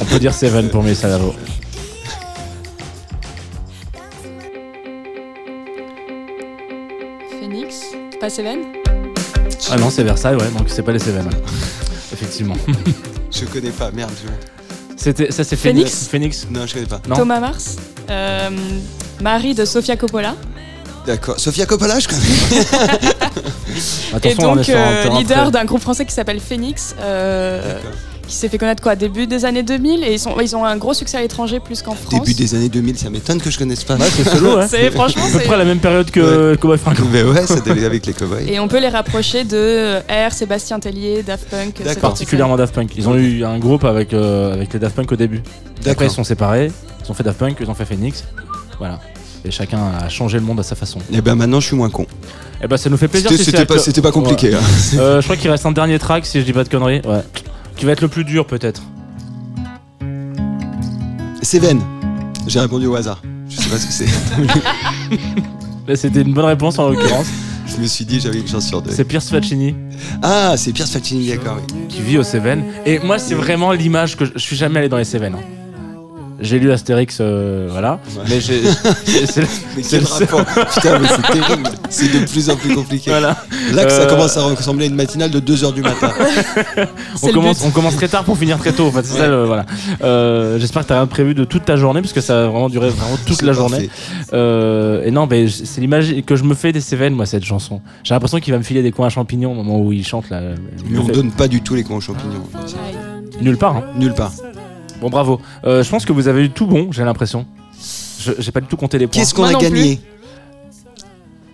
on 0.00 0.04
peut 0.04 0.18
dire 0.18 0.34
Seven 0.34 0.68
pour 0.68 0.82
Mélissa 0.82 1.08
Lavo. 1.08 1.34
Phoenix 7.40 7.76
Pas 8.20 8.30
Seven? 8.30 8.60
Ah 9.70 9.76
non, 9.76 9.90
c'est 9.90 10.04
Versailles, 10.04 10.36
ouais, 10.36 10.48
donc 10.56 10.68
c'est 10.68 10.82
pas 10.82 10.92
les 10.92 10.98
Seven. 10.98 11.28
Effectivement. 12.12 12.56
Je 13.30 13.44
connais 13.46 13.70
pas, 13.70 13.90
merde. 13.90 14.10
je- 14.22 14.96
C'était, 14.96 15.30
ça 15.30 15.44
c'est 15.44 15.56
Phoenix? 15.56 16.06
Phoenix? 16.08 16.44
Phoenix? 16.44 16.46
Non, 16.50 16.66
je 16.66 16.74
connais 16.74 16.86
pas. 16.86 17.00
Non. 17.08 17.16
Thomas 17.16 17.40
Mars? 17.40 17.76
Euh, 18.10 18.50
Marie 19.20 19.54
de 19.54 19.64
Sofia 19.64 19.96
Coppola? 19.96 20.34
D'accord. 21.06 21.38
Sofia 21.38 21.66
Coppola, 21.66 21.98
je 22.00 22.08
connais. 22.08 22.20
Attention, 24.14 24.52
et 24.52 24.56
donc, 24.56 24.68
euh, 24.68 25.08
leader 25.18 25.50
d'un 25.50 25.64
groupe 25.64 25.82
français 25.82 26.04
qui 26.04 26.12
s'appelle 26.12 26.40
Phoenix, 26.40 26.96
euh, 27.00 27.74
D'accord. 27.74 27.90
qui 28.26 28.34
s'est 28.34 28.48
fait 28.48 28.58
connaître 28.58 28.82
quoi 28.82 28.96
début 28.96 29.26
des 29.26 29.44
années 29.44 29.62
2000 29.62 30.02
et 30.02 30.14
ils, 30.14 30.18
sont, 30.18 30.34
ils 30.40 30.56
ont 30.56 30.64
un 30.64 30.76
gros 30.76 30.94
succès 30.94 31.18
à 31.18 31.20
l'étranger 31.20 31.60
plus 31.60 31.82
qu'en 31.82 31.94
France. 31.94 32.10
Début 32.10 32.34
des 32.34 32.54
années 32.54 32.68
2000, 32.70 32.98
ça 32.98 33.10
m'étonne 33.10 33.40
que 33.40 33.50
je 33.50 33.58
connaisse 33.58 33.84
pas. 33.84 33.96
Ouais, 33.96 34.06
c'est 34.10 34.28
solo, 34.28 34.56
ouais. 34.56 34.66
C'est 34.68 34.90
franchement 34.90 35.24
À 35.26 35.38
peu 35.38 35.44
près 35.44 35.56
la 35.56 35.64
même 35.64 35.78
période 35.78 36.10
que 36.10 36.56
Cowboy 36.56 36.78
Franco. 36.78 37.02
Mais 37.12 37.22
ouais, 37.22 37.46
c'était 37.46 37.84
avec 37.84 38.06
les 38.06 38.12
cowboys. 38.12 38.48
et 38.48 38.58
on 38.58 38.66
peut 38.66 38.80
les 38.80 38.88
rapprocher 38.88 39.44
de 39.44 39.56
euh, 39.56 40.00
R, 40.28 40.32
Sébastien 40.32 40.80
Tellier, 40.80 41.22
Daft 41.22 41.48
Punk. 41.48 41.82
Particulièrement 42.00 42.56
Daft 42.56 42.74
Punk. 42.74 42.92
Ils 42.96 43.08
ont 43.08 43.16
eu 43.16 43.44
un 43.44 43.58
groupe 43.58 43.84
avec, 43.84 44.12
euh, 44.12 44.54
avec 44.54 44.72
les 44.72 44.78
Daft 44.78 44.96
Punk 44.96 45.12
au 45.12 45.16
début. 45.16 45.42
Après, 45.78 45.90
D'accord. 45.90 46.06
ils 46.06 46.10
sont 46.10 46.24
séparés. 46.24 46.72
Ils 47.04 47.10
ont 47.10 47.14
fait 47.14 47.22
Daft 47.22 47.38
Punk, 47.38 47.58
ils 47.60 47.70
ont 47.70 47.74
fait 47.74 47.84
Phoenix. 47.84 48.24
Voilà. 48.78 48.98
Et 49.46 49.50
chacun 49.52 49.78
a 50.02 50.08
changé 50.08 50.38
le 50.38 50.44
monde 50.44 50.58
à 50.58 50.64
sa 50.64 50.74
façon. 50.74 50.98
Et 51.12 51.20
ben 51.20 51.36
maintenant, 51.36 51.60
je 51.60 51.68
suis 51.68 51.76
moins 51.76 51.88
con. 51.88 52.04
Et 52.62 52.66
bah, 52.66 52.76
ça 52.76 52.90
nous 52.90 52.96
fait 52.96 53.06
plaisir. 53.06 53.30
C'était 53.30 53.44
si 53.44 53.50
c'était 53.52 53.64
pas, 53.64 53.78
c'était 53.78 54.02
pas 54.02 54.10
compliqué. 54.10 54.52
hein. 54.54 54.58
Euh, 54.98 55.20
je 55.20 55.26
crois 55.26 55.36
qu'il 55.36 55.48
reste 55.50 55.64
un 55.66 55.70
dernier 55.72 55.98
track, 56.00 56.26
si 56.26 56.40
je 56.40 56.44
dis 56.44 56.52
pas 56.52 56.64
de 56.64 56.68
conneries. 56.68 57.00
Ouais. 57.06 57.22
Qui 57.76 57.84
va 57.84 57.92
être 57.92 58.00
le 58.00 58.08
plus 58.08 58.24
dur, 58.24 58.44
peut-être. 58.46 58.82
Seven. 61.42 61.80
J'ai 62.48 62.58
répondu 62.60 62.86
au 62.86 62.96
hasard. 62.96 63.22
Je 63.48 63.56
sais 63.56 63.68
pas 63.70 63.78
ce 63.78 63.86
que 63.86 63.92
c'est. 63.92 64.06
Là, 65.88 65.94
c'était 65.94 66.22
une 66.22 66.32
bonne 66.34 66.44
réponse 66.46 66.78
en 66.80 66.88
l'occurrence. 66.88 67.26
je 67.68 67.80
me 67.80 67.86
suis 67.86 68.04
dit, 68.04 68.18
j'avais 68.20 68.40
une 68.40 68.48
chance 68.48 68.66
sur 68.66 68.82
deux. 68.82 68.90
C'est 68.90 69.04
Pierce 69.04 69.28
Faccini 69.30 69.74
Ah, 70.22 70.54
c'est 70.56 70.72
Pierce 70.72 70.90
Faccini, 70.90 71.28
d'accord. 71.28 71.58
Oui. 71.72 71.86
qui 71.88 72.02
vit 72.02 72.18
au 72.18 72.24
Seven. 72.24 72.64
Et 72.84 72.98
moi, 72.98 73.18
c'est 73.20 73.34
vraiment 73.34 73.70
l'image 73.72 74.16
que 74.16 74.24
je, 74.24 74.32
je 74.34 74.38
suis 74.40 74.56
jamais 74.56 74.80
allé 74.80 74.88
dans 74.88 74.96
les 74.98 75.04
Seven. 75.04 75.34
hein. 75.34 75.38
J'ai 76.40 76.58
lu 76.58 76.70
Astérix, 76.70 77.18
euh, 77.20 77.68
voilà. 77.70 77.98
Ouais. 78.16 78.22
Mais 78.28 78.40
j'ai. 78.40 78.62
c'est- 79.26 79.40
Mais 79.76 79.82
quel 79.88 80.00
le 80.02 80.06
rapport 80.06 80.44
Putain, 80.74 80.98
mais 80.98 81.08
c'est 81.08 81.32
terrible. 81.32 81.68
C'est 81.88 82.12
de 82.20 82.26
plus 82.26 82.50
en 82.50 82.56
plus 82.56 82.74
compliqué. 82.74 83.10
Voilà. 83.10 83.36
Là 83.74 83.84
que 83.84 83.90
ça 83.90 84.02
Euh, 84.02 84.06
commence 84.06 84.36
à 84.36 84.42
ressembler 84.42 84.84
à 84.84 84.88
une 84.88 84.94
matinale 84.96 85.30
de 85.30 85.40
2h 85.40 85.72
du 85.74 85.82
matin. 85.82 86.10
On 87.22 87.28
commence, 87.28 87.60
but. 87.60 87.66
on 87.66 87.70
commence 87.70 87.96
très 87.96 88.08
tard 88.08 88.24
pour 88.24 88.36
finir 88.36 88.58
très 88.58 88.72
tôt. 88.72 88.86
En 88.86 88.92
fait, 88.92 89.04
c'est 89.04 89.16
ça, 89.18 89.26
le- 89.28 89.44
voilà. 89.44 89.64
Euh, 90.04 90.58
J'espère 90.58 90.82
que 90.82 90.88
t'as 90.88 90.96
rien 90.96 91.06
prévu 91.06 91.34
de 91.34 91.44
toute 91.44 91.64
ta 91.64 91.76
journée, 91.76 92.00
parce 92.02 92.12
que 92.12 92.20
ça 92.20 92.34
va 92.34 92.48
vraiment 92.48 92.68
durer 92.68 92.90
vraiment 92.90 93.16
toute 93.26 93.36
C'est 93.38 93.46
la 93.46 93.52
parfait. 93.54 93.70
journée. 93.70 93.90
Euh, 94.32 95.02
et 95.04 95.10
non, 95.10 95.26
mais 95.30 95.48
c'est 95.48 95.80
l'image 95.80 96.14
que 96.26 96.36
je 96.36 96.44
me 96.44 96.54
fais 96.54 96.72
des 96.72 96.80
Seven, 96.80 97.14
moi, 97.14 97.26
cette 97.26 97.44
chanson. 97.44 97.80
J'ai 98.04 98.14
l'impression 98.14 98.38
qu'il 98.40 98.52
va 98.52 98.58
me 98.58 98.64
filer 98.64 98.82
des 98.82 98.92
coins 98.92 99.06
à 99.06 99.10
champignons 99.10 99.52
au 99.52 99.54
moment 99.54 99.80
où 99.80 99.92
il 99.92 100.06
chante. 100.06 100.28
Là, 100.30 100.40
Il 100.84 100.92
Mais 100.92 100.98
me 100.98 101.02
on 101.04 101.08
donne 101.08 101.30
pas 101.32 101.48
du 101.48 101.62
tout 101.62 101.74
les 101.74 101.82
cons 101.82 101.96
aux 101.96 102.00
champignons. 102.00 102.44
Nulle 103.40 103.56
part. 103.56 103.76
hein. 103.76 103.84
Nulle 103.96 104.14
part. 104.14 104.32
Bon, 105.00 105.10
bravo. 105.10 105.40
Euh, 105.64 105.82
je 105.82 105.90
pense 105.90 106.04
que 106.04 106.12
vous 106.12 106.28
avez 106.28 106.44
eu 106.44 106.50
tout 106.50 106.66
bon, 106.66 106.88
j'ai 106.92 107.04
l'impression. 107.04 107.46
Je- 108.20 108.32
J'ai 108.38 108.50
pas 108.50 108.60
du 108.60 108.66
tout 108.66 108.76
compté 108.76 108.98
les 108.98 109.06
points. 109.06 109.20
Qu'est-ce 109.20 109.34
qu'on 109.34 109.42
Moi 109.42 109.50
a 109.50 109.52
non 109.52 109.58
gagné 109.60 110.00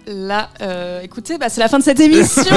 Là, 0.07 0.49
euh, 0.63 1.01
écoutez, 1.03 1.39
bah, 1.39 1.49
c'est 1.49 1.61
la 1.61 1.69
fin 1.69 1.79
de 1.79 1.85
cette 1.85 2.01
émission. 2.01 2.43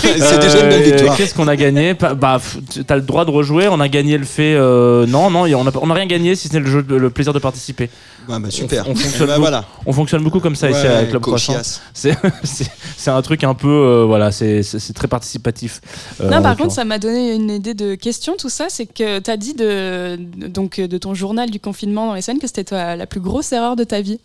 C'est 0.00 0.38
déjà 0.40 0.60
une 0.62 0.68
belle 0.70 0.80
Euh, 0.82 0.84
victoire. 0.96 1.16
Qu'est-ce 1.16 1.34
qu'on 1.34 1.46
a 1.48 1.56
gagné 1.56 1.92
Bah, 1.94 2.40
t'as 2.86 2.96
le 2.96 3.02
droit 3.02 3.24
de 3.26 3.30
rejouer. 3.30 3.68
On 3.68 3.80
a 3.80 3.88
gagné 3.88 4.16
le 4.16 4.24
fait. 4.24 4.54
euh, 4.54 5.04
non, 5.06 5.30
non, 5.30 5.40
on 5.42 5.66
a, 5.66 5.70
on 5.82 5.90
a 5.90 5.94
rien 5.94 6.06
gagné 6.06 6.34
si 6.34 6.48
ce 6.48 6.54
n'est 6.54 6.60
le, 6.60 6.66
jeu, 6.70 6.84
le 6.88 7.10
plaisir 7.10 7.32
de 7.34 7.38
participer. 7.38 7.90
Ouais, 8.28 8.38
bah, 8.38 8.50
super. 8.50 8.88
On- 8.88 8.92
on 8.92 8.94
fonctionne 8.94 9.26
bah, 9.26 9.34
beaucoup. 9.34 9.40
voilà. 9.42 9.64
On 9.86 9.92
fonctionne 9.92 10.22
beaucoup 10.22 10.40
comme 10.40 10.56
ça 10.56 10.70
ici 10.70 10.86
à 10.86 11.04
Club 11.04 11.20
Croissant. 11.22 11.54
C'est 11.94 13.10
un 13.10 13.22
truc 13.22 13.44
un 13.44 13.54
peu. 13.54 13.68
euh, 13.68 14.04
voilà, 14.06 14.32
c'est 14.32 14.62
très 14.94 15.08
participatif. 15.08 15.80
euh, 16.20 16.28
non, 16.30 16.42
par 16.42 16.56
contre, 16.56 16.72
ça 16.72 16.84
m'a 16.84 16.98
donné 16.98 17.34
une 17.34 17.50
idée 17.50 17.74
de 17.74 17.94
question. 17.94 18.36
Tout 18.38 18.48
ça, 18.50 18.66
c'est 18.68 18.86
que 18.86 19.18
tu 19.18 19.30
as 19.30 19.36
dit 19.36 19.54
de, 19.54 20.18
donc, 20.48 20.80
de 20.80 20.98
ton 20.98 21.14
journal 21.14 21.50
du 21.50 21.60
confinement 21.60 22.06
dans 22.06 22.14
les 22.14 22.22
scènes 22.22 22.38
que 22.38 22.46
c'était 22.46 22.96
la 22.96 23.06
plus 23.06 23.20
grosse 23.20 23.52
erreur 23.52 23.76
de 23.76 23.84
ta 23.84 24.00
vie. 24.00 24.18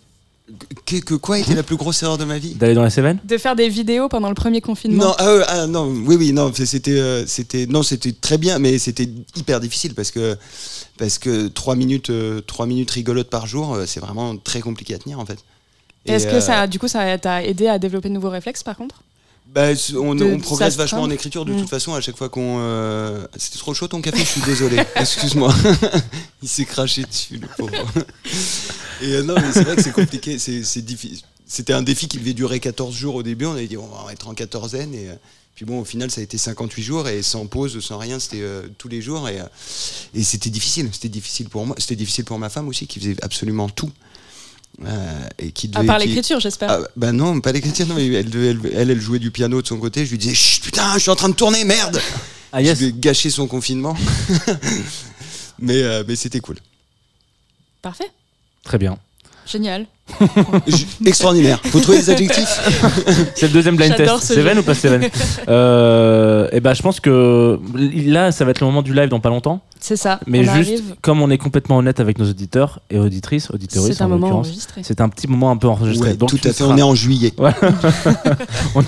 Que, 0.86 0.98
que 0.98 1.16
quoi 1.16 1.40
était 1.40 1.56
la 1.56 1.64
plus 1.64 1.76
grosse 1.76 2.04
erreur 2.04 2.20
de 2.20 2.24
ma 2.24 2.38
vie 2.38 2.54
D'aller 2.54 2.76
dans 2.76 2.84
les 2.84 2.92
Cévennes 2.92 3.18
De 3.24 3.38
faire 3.38 3.56
des 3.56 3.68
vidéos 3.68 4.10
pendant 4.10 4.30
le 4.30 4.36
premier 4.36 4.62
confinement. 4.62 5.06
Non, 5.06 5.16
ah, 5.18 5.36
ouais, 5.36 5.44
ah, 5.48 5.68
non, 5.68 5.88
oui, 6.06 6.16
oui, 6.18 6.34
non, 6.34 6.52
c'était, 6.54 7.00
euh, 7.00 7.26
c'était, 7.26 7.66
non, 7.66 7.82
c'était 7.82 8.12
très 8.12 8.38
bien, 8.38 8.60
mais 8.60 8.78
c'était 8.78 9.10
hyper 9.36 9.60
difficile 9.60 9.96
parce 9.96 10.12
que, 10.12 10.38
parce 11.00 11.18
que 11.18 11.48
trois 11.48 11.76
minutes, 11.76 12.12
euh, 12.12 12.42
trois 12.42 12.68
minutes 12.68 12.92
rigolotes 12.92 13.30
par 13.30 13.48
jour, 13.48 13.74
euh, 13.74 13.86
c'est 13.88 14.00
vraiment 14.00 14.38
très 14.38 14.62
compliqué 14.62 14.94
à 14.94 15.00
tenir 15.00 15.20
en 15.20 15.26
fait. 15.26 15.40
Et 16.06 16.12
Est-ce 16.12 16.28
que 16.28 16.36
euh, 16.36 16.42
ça, 16.42 16.68
du 16.68 16.78
coup, 16.78 16.88
ça 16.88 17.18
t'a 17.18 17.44
aidé 17.44 17.68
à 17.68 17.80
développer 17.80 18.10
de 18.10 18.14
nouveaux 18.14 18.30
réflexes 18.30 18.64
par 18.64 18.78
contre? 18.78 19.02
Bah, 19.56 19.70
on, 19.98 20.14
de 20.16 20.26
on 20.26 20.38
progresse 20.40 20.76
vachement 20.76 21.02
en 21.04 21.10
écriture 21.10 21.46
de 21.46 21.54
Mm. 21.54 21.60
toute 21.62 21.70
façon 21.70 21.94
à 21.96 22.02
chaque 22.02 22.18
fois 22.18 22.30
qu'on. 22.30 22.58
euh, 22.60 23.26
C'était 23.38 23.58
trop 23.58 23.74
chaud 23.74 23.88
ton 23.88 24.02
café, 24.02 24.20
je 24.20 24.24
suis 24.26 24.42
désolé. 24.42 24.78
Excuse-moi. 24.96 25.54
Il 26.44 26.50
s'est 26.50 26.66
craché 26.66 27.04
dessus, 27.06 27.38
le 27.38 27.48
pauvre. 27.58 27.72
Et 29.02 29.14
euh, 29.14 29.24
non, 29.24 29.36
mais 29.36 29.52
c'est 29.54 29.64
vrai 29.64 29.76
que 29.78 29.82
c'est 29.82 29.92
compliqué. 29.94 30.38
C'est, 30.40 30.62
C'était 31.48 31.74
un 31.74 31.82
défi 31.82 32.08
qui 32.08 32.18
devait 32.18 32.34
durer 32.34 32.60
14 32.60 32.94
jours 32.94 33.16
au 33.16 33.24
début. 33.24 33.46
On 33.46 33.54
avait 33.54 33.68
dit 33.68 33.78
on 33.78 33.88
va 33.88 34.12
être 34.12 34.28
en 34.28 34.34
quatorzaine. 34.34 34.94
Et 34.94 35.10
euh, 35.10 35.16
puis 35.56 35.64
bon, 35.66 35.80
au 35.80 35.86
final, 35.86 36.12
ça 36.12 36.20
a 36.20 36.24
été 36.26 36.38
58 36.38 36.84
jours 36.84 37.08
et 37.08 37.24
sans 37.24 37.46
pause, 37.48 37.80
sans 37.80 37.98
rien, 37.98 38.20
c'était 38.20 38.42
euh, 38.42 38.64
tous 38.78 38.90
les 38.90 39.02
jours. 39.02 39.30
Et, 39.30 39.40
et 40.14 40.24
c'était 40.24 40.50
difficile. 40.50 40.90
C'était 40.92 41.08
difficile 41.08 41.48
pour 41.48 41.66
moi. 41.66 41.76
C'était 41.80 41.96
difficile 41.96 42.26
pour 42.26 42.38
ma 42.40 42.50
femme 42.50 42.68
aussi 42.68 42.88
qui 42.88 43.00
faisait 43.00 43.16
absolument 43.22 43.70
tout. 43.70 43.90
Euh, 44.84 45.28
et 45.40 45.52
qui 45.52 45.72
À 45.74 45.84
part 45.84 46.00
l'écriture, 46.00 46.40
j'espère. 46.42 46.70
ah, 46.70 46.80
bah 46.98 47.12
non, 47.14 47.40
pas 47.40 47.52
l'écriture, 47.54 47.88
non, 47.88 47.98
elle, 47.98 48.30
devait- 48.30 48.48
elle, 48.50 48.60
elle, 48.76 48.92
elle 48.92 49.00
jouait 49.00 49.20
du 49.20 49.32
piano 49.32 49.62
de 49.62 49.68
son 49.68 49.78
côté. 49.80 50.06
Je 50.06 50.12
lui 50.12 50.18
disais, 50.18 50.36
Chut, 50.36 50.64
putain, 50.64 50.94
je 50.96 51.00
suis 51.00 51.10
en 51.12 51.16
train 51.16 51.30
de 51.30 51.34
tourner, 51.36 51.64
merde 51.64 52.02
Ah 52.52 52.62
yes. 52.62 52.78
Je 52.80 52.84
lui 52.86 52.90
ai 52.90 52.94
gâché 52.94 53.30
son 53.30 53.48
confinement. 53.48 53.96
mais 55.60 55.82
euh, 55.82 56.04
mais 56.08 56.16
c'était 56.16 56.40
cool. 56.40 56.58
Parfait. 57.82 58.10
Très 58.64 58.78
bien. 58.78 58.98
Génial. 59.46 59.86
Extraordinaire. 61.06 61.60
Faut 61.66 61.80
trouver 61.80 61.98
des 62.00 62.10
adjectifs? 62.10 62.62
C'est 63.36 63.48
le 63.48 63.54
deuxième 63.54 63.76
blind 63.76 63.96
test. 63.96 64.20
Seven 64.24 64.60
ou 64.60 64.64
pas 64.64 64.74
Seven 64.76 65.10
euh, 65.50 66.48
Et 66.52 66.60
ben, 66.60 66.74
je 66.74 66.82
pense 66.82 67.00
que 67.00 67.60
là, 67.76 68.32
ça 68.32 68.46
va 68.46 68.52
être 68.52 68.60
le 68.62 68.68
moment 68.68 68.82
du 68.82 68.94
live 68.94 69.10
dans 69.10 69.20
pas 69.20 69.30
longtemps. 69.30 69.62
C'est 69.80 69.98
ça. 69.98 70.20
Mais 70.26 70.40
on 70.40 70.54
juste, 70.56 70.70
arrive. 70.72 70.96
comme 71.02 71.22
on 71.22 71.30
est 71.30 71.38
complètement 71.38 71.78
honnête 71.78 72.00
avec 72.00 72.18
nos 72.18 72.28
auditeurs 72.28 72.80
et 72.90 72.98
auditrices, 72.98 73.52
auditeuristes 73.52 73.98
C'est 73.98 74.04
un 74.04 74.08
en 74.08 74.10
moment 74.10 74.28
l'occurrence, 74.28 74.48
enregistré. 74.48 74.82
c'est 74.84 75.00
un 75.02 75.10
petit 75.10 75.28
moment 75.28 75.52
un 75.52 75.58
peu 75.58 75.68
enregistré. 75.68 76.12
Ouais, 76.12 76.16
Donc 76.16 76.30
Tout 76.30 76.38
à 76.38 76.48
fait, 76.48 76.54
seras- 76.54 76.74
on 76.74 76.78
est 76.78 76.82
en 76.82 76.96
juillet. 76.96 77.34
En- 77.38 78.82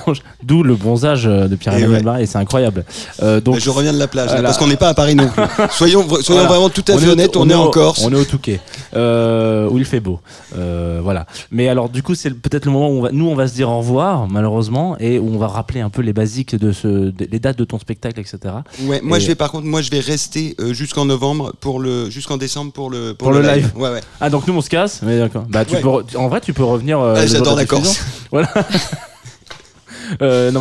D'où 0.44 0.64
le 0.64 0.76
bronzage 0.76 1.28
euh, 1.28 1.48
de 1.48 1.54
Et 1.54 1.58
Pierre-Emmanuel 1.58 2.08
ouais. 2.08 2.24
Et 2.24 2.26
c'est 2.26 2.38
incroyable. 2.38 2.84
Euh, 3.22 3.42
donc, 3.42 3.60
je 3.60 3.70
reviens 3.70 3.94
de 3.94 4.00
la 4.00 4.08
plage, 4.08 4.28
là, 4.28 4.34
Voilà. 4.36 4.48
parce 4.50 4.58
qu'on 4.58 4.68
n'est 4.68 4.76
pas 4.78 4.90
à 4.90 4.94
Paris 4.94 5.14
non 5.16 5.28
plus. 5.28 5.44
Soyons, 5.72 6.08
soyons 6.08 6.24
Voilà. 6.30 6.48
vraiment 6.48 6.70
tout 6.70 6.84
à 6.88 6.98
fait 6.98 7.08
honnêtes, 7.10 7.36
on, 7.36 7.50
est, 7.50 7.54
en 7.54 7.70
Corse. 7.70 8.02
On 8.04 8.12
est 8.12 8.16
au 8.16 8.24
Touquet, 8.26 8.60
euh, 8.96 9.68
où 9.70 9.78
il 9.78 9.86
fait 9.86 10.00
beau. 10.00 10.20
Euh, 10.58 11.00
voilà. 11.08 11.26
Mais 11.52 11.70
alors, 11.70 11.88
du 11.88 12.04
coup, 12.04 12.16
c'est 12.16 12.32
peut-être 12.32 12.66
le 12.66 12.72
moment 12.72 12.90
où 12.90 12.98
on 13.00 13.02
va- 13.02 13.12
nous, 13.14 13.28
on 13.30 13.36
va 13.36 13.48
se 13.48 13.54
dire 13.54 13.70
au 13.70 13.78
revoir, 13.78 14.28
malheureusement, 14.28 14.98
et 15.00 15.20
où 15.20 15.30
on 15.34 15.38
va 15.38 15.48
rappeler 15.48 15.80
un 15.80 15.90
peu 15.90 16.02
les 16.02 16.12
basiques 16.12 16.54
de 16.56 16.74
ce, 16.74 16.88
de- 16.88 17.28
les 17.32 17.40
dates 17.40 17.58
de 17.58 17.64
ton 17.64 17.80
spectacle, 17.80 18.20
etc. 18.20 18.40
Ouais, 18.84 19.00
moi 19.02 19.18
Et- 19.18 19.22
je 19.22 19.28
vais 19.28 19.36
par 19.36 19.52
contre, 19.52 19.66
moi 19.66 19.82
je 19.82 19.90
vais 19.90 20.02
rester 20.02 20.56
euh, 20.60 20.74
jusqu'en 20.74 21.06
novembre 21.06 21.54
pour 21.62 21.80
le, 21.80 22.10
jusqu'en 22.10 22.36
décembre 22.36 22.74
pour 22.74 22.90
le 22.90 23.14
Pour 23.14 23.32
le 23.32 23.42
live. 23.42 23.72
Ouais, 23.78 23.90
ouais. 23.90 24.02
Ah, 24.20 24.30
donc 24.30 24.46
nous, 24.48 24.54
on 24.54 24.62
se 24.62 24.70
casse. 24.70 25.02
Mais 25.02 25.18
d'accord. 25.18 25.46
Bah, 25.48 25.64
tu 25.64 25.76
Ouais. 25.76 25.82
peux, 25.82 25.88
re- 25.88 26.18
en 26.18 26.28
vrai, 26.28 26.42
tu 26.42 26.52
peux 26.52 26.66
revenir. 26.66 27.00
euh, 27.00 27.14
Ah, 27.18 27.26
J'adore 27.26 27.56
la. 27.56 27.66
Corse. 27.66 28.04
Voilà. 28.32 28.50
Euh, 30.22 30.52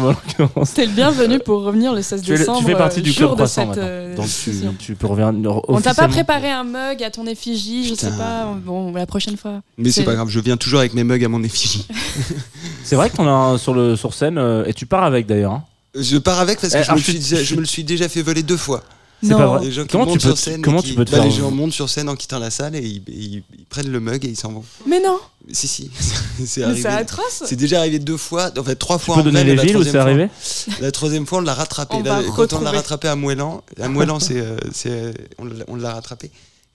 T'es 0.75 0.87
le 0.87 0.93
bienvenu 0.93 1.39
pour 1.39 1.63
revenir 1.63 1.93
le 1.93 2.03
16 2.03 2.23
tu, 2.23 2.33
es- 2.35 2.39
décembre. 2.39 2.59
tu 2.59 2.65
fais 2.65 2.75
partie 2.75 3.01
euh, 3.01 3.03
du 3.03 3.13
club 3.13 3.31
de 3.31 3.35
croissant 3.35 3.61
cette, 3.63 3.69
maintenant. 3.69 3.83
euh, 3.85 4.17
Donc 4.17 4.27
tu, 4.29 4.53
tu 4.79 4.95
peux 4.95 5.07
revenir 5.07 5.33
On 5.69 5.81
t'a 5.81 5.95
pas 5.95 6.09
préparé 6.09 6.51
un 6.51 6.65
mug 6.65 7.03
à 7.03 7.11
ton 7.11 7.27
effigie, 7.27 7.89
je 7.89 7.95
sais 7.95 8.11
pas. 8.11 8.55
Bon, 8.65 8.93
la 8.93 9.07
prochaine 9.07 9.37
fois. 9.37 9.61
Mais 9.79 9.91
c'est 9.91 10.05
pas 10.05 10.15
grave, 10.15 10.29
je 10.29 10.41
viens 10.41 10.57
toujours 10.57 10.81
avec 10.81 10.95
mes 10.95 11.05
mugs 11.05 11.25
à 11.25 11.29
mon 11.29 11.43
effigie. 11.43 11.87
C'est 12.85 12.95
vrai 12.97 13.11
que 13.11 13.17
t'en 13.17 13.27
as 13.27 13.31
un 13.31 13.59
sur, 13.59 13.75
le, 13.75 13.97
sur 13.97 14.15
scène 14.15 14.39
euh, 14.39 14.65
et 14.67 14.73
tu 14.73 14.87
pars 14.87 15.03
avec 15.05 15.27
d'ailleurs. 15.27 15.53
hein. 15.53 15.65
Je 15.99 16.19
pars 16.19 16.39
avec 16.41 16.61
parce 16.61 16.73
que 16.73 16.79
Eh, 16.79 16.85
je, 16.85 16.93
me 16.93 16.99
suis, 16.99 17.23
suis- 17.23 17.37
je 17.45 17.55
me 17.57 17.61
le 17.61 17.67
suis 17.67 17.83
déjà 17.85 18.09
fait 18.09 18.23
voler 18.23 18.43
deux 18.43 18.57
fois. 18.57 18.83
Pas 19.29 19.47
vrai. 19.47 19.65
Les 19.65 19.73
gens 19.73 19.83
qui 19.83 19.89
Comment 19.89 20.05
tu 20.07 20.25
montent 20.25 20.45
peux 20.45 20.61
comment 20.63 20.83
qui- 20.83 20.91
tu 20.91 20.95
peux 20.95 21.05
te 21.05 21.11
bah, 21.11 21.17
faire- 21.17 21.27
Les 21.27 21.33
gens 21.33 21.51
montent 21.51 21.73
sur 21.73 21.89
scène 21.89 22.09
en 22.09 22.15
quittant 22.15 22.39
la 22.39 22.51
salle 22.51 22.77
et 22.77 22.81
ils, 22.81 23.03
ils- 23.09 23.43
ils 23.59 23.65
prennent 23.69 23.91
le 23.91 23.99
mug 23.99 24.25
et 24.25 24.29
ils 24.29 24.37
s'en 24.37 24.53
vont. 24.53 24.63
Mais 24.87 25.01
non, 25.01 25.19
Si, 25.53 25.69
si, 25.69 25.91
c'est 26.47 26.63
arrivé. 26.65 26.83
c'est 26.83 26.89
atroce. 26.89 27.43
C'est 27.47 27.55
déjà 27.57 27.79
arrivé 27.81 27.99
deux 28.01 28.17
fois, 28.17 28.51
en 28.59 28.65
fait 28.65 28.75
trois 28.77 28.99
Tu 28.99 29.05
fois 29.05 29.15
peux 29.17 29.21
en 29.21 29.25
donner 29.25 29.41
vrai, 29.43 29.51
les 29.51 29.57
la 29.57 29.63
villes 29.63 29.77
où 29.77 29.85
troisième 29.85 29.93
c'est 29.93 29.99
fois- 30.01 30.11
arrivé 30.11 30.81
La 30.81 30.91
troisième 30.93 31.27
fois, 31.27 31.39
on 31.39 31.43
l'a 31.43 31.55
rattrapé. 31.55 31.97
On 31.97 32.03
Là, 32.03 32.17
va 32.21 32.23
quand 32.25 32.33
on 32.33 32.37
retrouver. 32.43 32.65
l'a 32.65 32.71
rattrapé 32.73 33.09
à 33.09 33.15
Moëlan, 33.17 33.63
à 33.81 33.89
Moëlan, 33.89 34.19
c'est, 34.21 34.41
euh, 34.41 34.57
c'est, 34.73 35.15
on 35.39 35.45
l'a- 35.45 35.65
on 35.69 35.77
l'a 35.77 35.93
rattrapé. 35.95 36.27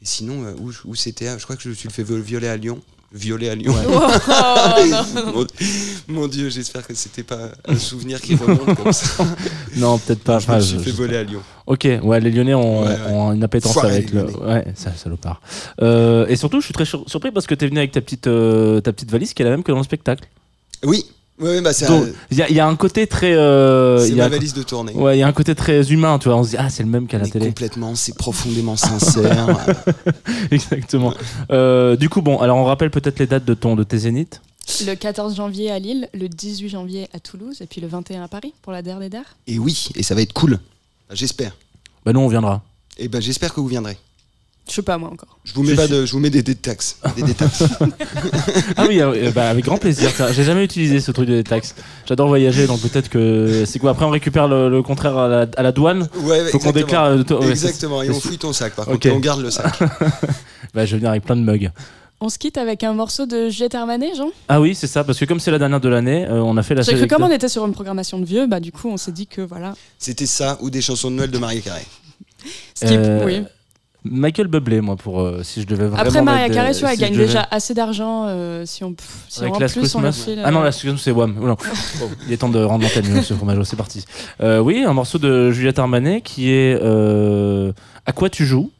Et 0.01 0.05
sinon, 0.05 0.45
euh, 0.45 0.53
où, 0.59 0.71
où 0.85 0.95
c'était 0.95 1.37
Je 1.37 1.43
crois 1.43 1.55
que 1.57 1.63
je 1.63 1.69
me 1.69 1.73
suis 1.73 1.89
fait 1.89 2.03
violer 2.03 2.47
à 2.47 2.55
Lyon. 2.57 2.79
Violer 3.13 3.49
à 3.49 3.55
Lyon. 3.55 3.75
Oh, 3.87 4.85
non. 4.89 5.33
mon, 5.33 5.47
mon 6.21 6.27
Dieu, 6.27 6.49
j'espère 6.49 6.87
que 6.87 6.93
c'était 6.93 7.23
pas 7.23 7.49
un 7.67 7.75
souvenir 7.77 8.21
qui 8.21 8.35
remonte 8.35 8.75
comme 8.75 8.93
ça. 8.93 9.25
Non, 9.77 9.97
peut-être 9.97 10.23
pas. 10.23 10.39
je 10.39 10.45
Enfin, 10.45 10.55
me 10.57 10.61
suis 10.61 10.77
je- 10.77 10.83
fait 10.83 10.91
je- 10.91 10.95
voler 10.95 11.17
à 11.17 11.23
Lyon. 11.23 11.41
Ok, 11.67 11.87
ouais, 12.03 12.19
les 12.21 12.31
Lyonnais 12.31 12.53
ont, 12.53 12.83
Ouais, 12.83 12.87
ouais. 12.89 13.11
ont 13.11 13.33
une 13.33 13.43
appétence 13.43 13.73
Foiré, 13.73 13.91
avec 13.95 14.11
le. 14.11 14.23
Ouais, 14.45 14.65
ça, 14.75 14.93
salopard. 14.95 15.41
Euh, 15.81 16.25
et 16.27 16.35
surtout, 16.37 16.59
je 16.61 16.65
suis 16.65 16.73
très 16.73 16.85
sur- 16.85 17.03
surpris 17.09 17.31
parce 17.31 17.47
que 17.47 17.55
t'es 17.55 17.67
venu 17.67 17.79
avec 17.79 17.91
ta 17.91 18.01
petite, 18.01 18.27
euh, 18.27 18.79
ta 18.81 18.93
petite 18.93 19.11
valise 19.11 19.33
qui 19.33 19.41
est 19.41 19.45
la 19.45 19.51
même 19.51 19.63
que 19.63 19.71
dans 19.71 19.77
le 19.79 19.83
spectacle. 19.83 20.25
Oui, 20.83 21.05
ouais, 21.41 21.47
ouais, 21.49 21.61
bah 21.61 21.73
c'est, 21.73 21.85
Il 22.31 22.37
y, 22.37 22.41
a- 22.41 22.49
il 22.49 22.55
y 22.55 22.59
a 22.59 22.67
un 22.67 22.75
côté 22.75 23.07
très. 23.07 23.33
euh, 23.33 23.97
c'est 23.99 24.09
il 24.09 24.15
y 24.17 24.21
a 24.21 24.23
ma 24.23 24.29
valise 24.29 24.53
de 24.53 24.63
tournée. 24.63 24.93
Ouais, 24.93 25.17
il 25.17 25.19
y 25.19 25.23
a 25.23 25.27
un 25.27 25.33
côté 25.33 25.53
très 25.55 25.91
humain, 25.91 26.17
tu 26.19 26.29
vois. 26.29 26.37
On 26.37 26.43
se 26.43 26.51
dit, 26.51 26.57
ah, 26.57 26.69
c'est 26.69 26.83
le 26.83 26.89
même 26.89 27.07
qu'à 27.07 27.17
la 27.17 27.27
télé. 27.27 27.47
complètement, 27.47 27.95
c'est 27.95 28.15
profondément 28.15 28.75
sincère. 28.77 29.47
Exactement. 30.51 31.13
Euh, 31.51 31.95
du 31.95 32.09
coup, 32.09 32.21
bon, 32.21 32.39
alors 32.39 32.57
on 32.57 32.63
rappelle 32.65 32.91
peut-être 32.91 33.19
les 33.19 33.27
dates 33.27 33.45
de, 33.45 33.53
ton, 33.53 33.75
de 33.75 33.83
tes 33.83 33.97
zéniths. 33.99 34.41
Le 34.85 34.93
14 34.95 35.35
janvier 35.35 35.71
à 35.71 35.79
Lille, 35.79 36.07
le 36.13 36.29
18 36.29 36.69
janvier 36.69 37.07
à 37.13 37.19
Toulouse 37.19 37.57
et 37.61 37.65
puis 37.65 37.81
le 37.81 37.87
21 37.87 38.23
à 38.23 38.27
Paris 38.27 38.53
pour 38.61 38.71
la 38.71 38.81
Der 38.81 38.99
des 38.99 39.09
Der. 39.09 39.23
et 39.47 39.59
oui, 39.59 39.89
et 39.95 40.03
ça 40.03 40.15
va 40.15 40.21
être 40.21 40.33
cool. 40.33 40.59
Bah, 41.09 41.15
j'espère. 41.15 41.55
Bah, 42.05 42.13
nous, 42.13 42.19
on 42.21 42.27
viendra. 42.27 42.61
Et 42.97 43.07
ben 43.07 43.21
j'espère 43.21 43.53
que 43.53 43.59
vous 43.59 43.67
viendrez. 43.67 43.97
Je 44.69 44.75
sais 44.75 44.81
pas 44.83 44.97
moi 44.97 45.09
encore. 45.11 45.37
Je 45.43 45.53
vous 45.53 45.63
mets 45.63 45.71
Je 45.71 45.75
pas 45.75 45.85
suis- 45.87 45.93
de, 45.95 46.05
je 46.05 46.11
vous 46.13 46.19
mets 46.19 46.29
des, 46.29 46.43
des 46.43 46.55
taxes, 46.55 46.97
des 47.15 47.23
détaxes. 47.23 47.63
Ah 48.77 48.85
oui, 48.87 49.01
euh, 49.01 49.31
bah, 49.31 49.49
avec 49.49 49.65
grand 49.65 49.77
plaisir. 49.77 50.09
J'ai 50.31 50.43
jamais 50.43 50.63
utilisé 50.63 50.99
ce 51.01 51.11
truc 51.11 51.27
de 51.27 51.41
taxes. 51.41 51.75
J'adore 52.07 52.27
voyager, 52.27 52.67
donc 52.67 52.79
peut-être 52.81 53.09
que. 53.09 53.63
C'est 53.65 53.79
quoi? 53.79 53.91
Après, 53.91 54.05
on 54.05 54.09
récupère 54.11 54.47
le, 54.47 54.69
le 54.69 54.81
contraire 54.83 55.17
à 55.17 55.27
la, 55.27 55.45
à 55.57 55.63
la 55.63 55.71
douane? 55.71 56.07
Ouais, 56.23 56.45
Faut 56.49 56.59
qu'on 56.59 56.71
déclare. 56.71 57.05
euh, 57.05 57.23
ouais, 57.23 57.49
Exactement, 57.49 58.01
et 58.03 58.09
on 58.09 58.19
fouille 58.19 58.37
ton 58.37 58.53
sac 58.53 58.73
par 58.75 58.87
Ok. 58.87 58.93
contre, 58.93 59.07
et 59.07 59.11
on 59.11 59.19
garde 59.19 59.41
le 59.41 59.51
sac. 59.51 59.73
Bah, 60.73 60.85
je 60.85 60.91
vais 60.91 60.97
venir 60.99 61.09
avec 61.11 61.25
plein 61.25 61.35
de 61.35 61.41
mugs. 61.41 61.69
On 62.21 62.29
se 62.29 62.37
quitte 62.37 62.57
avec 62.57 62.83
un 62.83 62.93
morceau 62.93 63.25
de 63.25 63.49
Juliette 63.49 63.75
Armanet, 63.75 64.13
Jean? 64.15 64.29
Ah 64.47 64.61
oui, 64.61 64.73
c'est 64.75 64.87
ça, 64.87 65.03
parce 65.03 65.17
que 65.19 65.25
comme 65.25 65.39
c'est 65.41 65.51
la 65.51 65.57
dernière 65.59 65.81
de 65.81 65.89
l'année, 65.89 66.25
euh, 66.27 66.39
on 66.41 66.55
a 66.55 66.63
fait 66.63 66.75
la 66.75 66.83
J'ai 66.83 66.91
cru 66.93 66.97
sélection. 66.99 67.17
comme 67.17 67.27
on 67.29 67.33
était 67.35 67.49
sur 67.49 67.65
une 67.65 67.73
programmation 67.73 68.19
de 68.19 68.25
vieux, 68.25 68.45
bah 68.47 68.59
du 68.61 68.71
coup 68.71 68.87
on 68.89 68.95
s'est 68.95 69.11
dit 69.11 69.25
que 69.27 69.41
voilà. 69.41 69.73
C'était 69.97 70.27
ça 70.27 70.57
ou 70.61 70.69
des 70.69 70.81
chansons 70.81 71.09
de 71.11 71.15
Noël 71.15 71.31
de 71.31 71.37
Marie 71.39 71.61
Carré. 71.61 71.81
Skip, 72.75 72.91
Euh, 72.93 73.25
oui. 73.25 73.41
Michael 74.03 74.47
Bublé, 74.47 74.81
moi, 74.81 74.95
pour 74.95 75.21
euh, 75.21 75.41
si 75.43 75.61
je 75.61 75.67
devais 75.67 75.85
vraiment. 75.85 76.01
Après 76.01 76.21
Maria 76.23 76.73
tu 76.73 76.79
vois, 76.79 76.93
elle 76.93 76.99
gagne 76.99 77.15
déjà 77.15 77.47
assez 77.51 77.75
d'argent 77.75 78.25
euh, 78.27 78.65
si 78.65 78.83
on, 78.83 78.95
si 79.29 79.41
Avec 79.41 79.53
en 79.55 79.59
Last 79.59 79.77
plus 79.79 79.95
on 79.95 80.01
leur 80.01 80.11
Christmas. 80.11 80.41
Ah 80.43 80.49
non, 80.49 80.61
euh, 80.61 80.63
Last 80.63 80.79
Christmas, 80.79 81.01
c'est 81.03 81.11
Wham. 81.11 81.35
Oh. 81.39 81.55
Oh, 82.01 82.05
il 82.27 82.33
est 82.33 82.37
temps 82.37 82.49
de 82.49 82.63
rendre 82.63 82.83
l'antenne, 82.83 83.07
monsieur 83.13 83.35
Fromageau, 83.35 83.63
c'est 83.63 83.75
parti. 83.75 84.03
Euh, 84.41 84.59
oui, 84.59 84.83
un 84.83 84.93
morceau 84.93 85.19
de 85.19 85.51
Juliette 85.51 85.77
Armanet 85.77 86.21
qui 86.21 86.49
est 86.49 86.79
euh, 86.81 87.71
À 88.07 88.11
quoi 88.11 88.29
tu 88.31 88.45
joues 88.45 88.71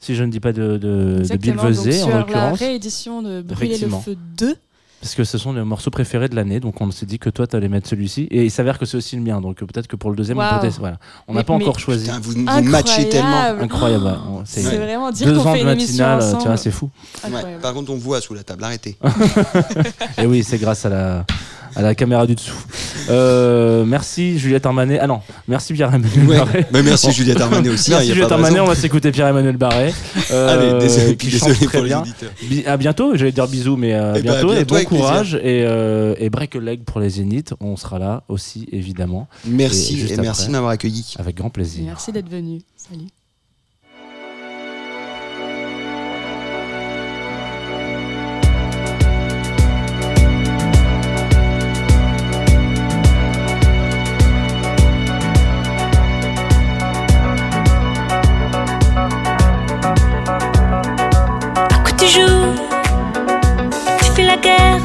Si 0.00 0.14
je 0.14 0.22
ne 0.22 0.30
dis 0.30 0.40
pas 0.40 0.52
de, 0.52 0.76
de, 0.76 1.22
de 1.26 1.36
Bill 1.36 1.56
Vesey, 1.56 2.02
en 2.02 2.04
sur 2.04 2.08
la 2.10 2.18
l'occurrence. 2.18 2.58
réédition 2.58 3.22
de 3.22 3.40
Brûler 3.40 3.78
le 3.78 3.88
feu 3.88 4.16
2. 4.36 4.54
Parce 5.00 5.14
que 5.14 5.22
ce 5.24 5.38
sont 5.38 5.52
les 5.52 5.62
morceaux 5.62 5.90
préférés 5.90 6.28
de 6.28 6.34
l'année, 6.34 6.58
donc 6.58 6.80
on 6.80 6.90
s'est 6.90 7.06
dit 7.06 7.18
que 7.18 7.30
toi, 7.30 7.46
tu 7.46 7.54
allais 7.54 7.68
mettre 7.68 7.88
celui-ci. 7.88 8.22
Et 8.30 8.44
il 8.44 8.50
s'avère 8.50 8.78
que 8.78 8.86
c'est 8.86 8.96
aussi 8.96 9.14
le 9.14 9.22
mien, 9.22 9.40
donc 9.40 9.58
peut-être 9.58 9.86
que 9.86 9.96
pour 9.96 10.10
le 10.10 10.16
deuxième, 10.16 10.38
on 10.38 10.60
peut 10.60 10.68
voilà. 10.78 10.98
On 11.28 11.34
n'a 11.34 11.44
pas 11.44 11.56
mais- 11.56 11.64
encore 11.64 11.78
choisi. 11.78 12.06
Putain, 12.06 12.20
vous, 12.20 12.32
vous 12.32 12.62
matchez 12.70 13.08
tellement. 13.08 13.42
Incroyable. 13.60 14.18
C'est 14.44 14.62
vraiment 14.62 15.10
dire 15.10 15.26
deux 15.28 15.38
ans 15.38 15.52
fait 15.52 15.60
de 15.60 15.64
matinale, 15.64 16.36
tu 16.40 16.46
vois, 16.46 16.56
c'est 16.56 16.70
fou. 16.70 16.90
Ouais. 17.24 17.58
Par 17.62 17.74
contre, 17.74 17.92
on 17.92 17.96
voit 17.96 18.20
sous 18.20 18.34
la 18.34 18.42
table, 18.42 18.64
arrêtez. 18.64 18.96
Et 20.18 20.26
oui, 20.26 20.42
c'est 20.44 20.58
grâce 20.58 20.84
à 20.84 20.88
la, 20.88 21.26
à 21.76 21.82
la 21.82 21.94
caméra 21.94 22.26
du 22.26 22.34
dessous. 22.34 22.54
Euh, 23.10 23.84
merci 23.84 24.38
Juliette 24.38 24.66
Armanet. 24.66 24.98
Ah 25.00 25.06
non, 25.06 25.20
merci 25.46 25.72
Pierre-Emmanuel 25.72 26.26
Ouais. 26.28 26.36
Barré. 26.38 26.66
Bah, 26.70 26.82
merci 26.82 27.06
Bon. 27.06 27.12
Juliette 27.12 27.40
Armanet 27.40 27.68
aussi. 27.70 27.92
hein, 27.92 27.96
Merci 27.98 28.08
y 28.08 28.10
a 28.10 28.14
Juliette 28.14 28.32
Armanet, 28.32 28.60
on 28.60 28.66
va 28.66 28.74
s'écouter 28.74 29.10
Pierre-Emmanuel 29.12 29.56
Barré. 29.56 29.92
euh, 30.30 30.74
Allez, 30.74 30.86
désolé, 30.86 31.16
qui 31.16 31.30
désolé 31.30 31.54
chante 31.54 31.58
pour 31.60 31.68
très 31.68 31.78
les 31.82 31.84
bien. 31.88 32.00
auditeurs. 32.02 32.30
Bi- 32.42 32.64
À 32.66 32.76
bientôt, 32.76 33.16
j'allais 33.16 33.32
dire 33.32 33.48
bisous, 33.48 33.76
mais 33.76 33.94
à 33.94 34.14
Eh 34.16 34.22
ben, 34.22 34.30
à 34.30 34.32
bientôt, 34.34 34.52
et 34.54 34.64
bon 34.64 34.84
courage. 34.84 35.34
Et, 35.36 35.64
euh, 35.64 36.14
et 36.18 36.28
break 36.30 36.54
a 36.56 36.58
leg 36.60 36.82
pour 36.84 37.00
les 37.00 37.10
Zéniths, 37.10 37.54
on 37.60 37.76
sera 37.76 37.98
là 37.98 38.22
aussi, 38.28 38.68
évidemment, 38.72 39.28
Et 39.46 39.50
Merci 39.50 39.98
juste 39.98 40.12
et 40.12 40.16
merci 40.20 40.46
de 40.46 40.52
m'avoir 40.52 40.72
accueilli. 40.72 41.14
avec 41.18 41.36
grand 41.36 41.50
plaisir. 41.50 41.84
Merci 41.86 42.12
d'être 42.12 42.28
venu. 42.28 42.60
Salut. 42.76 43.06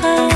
her 0.03 0.32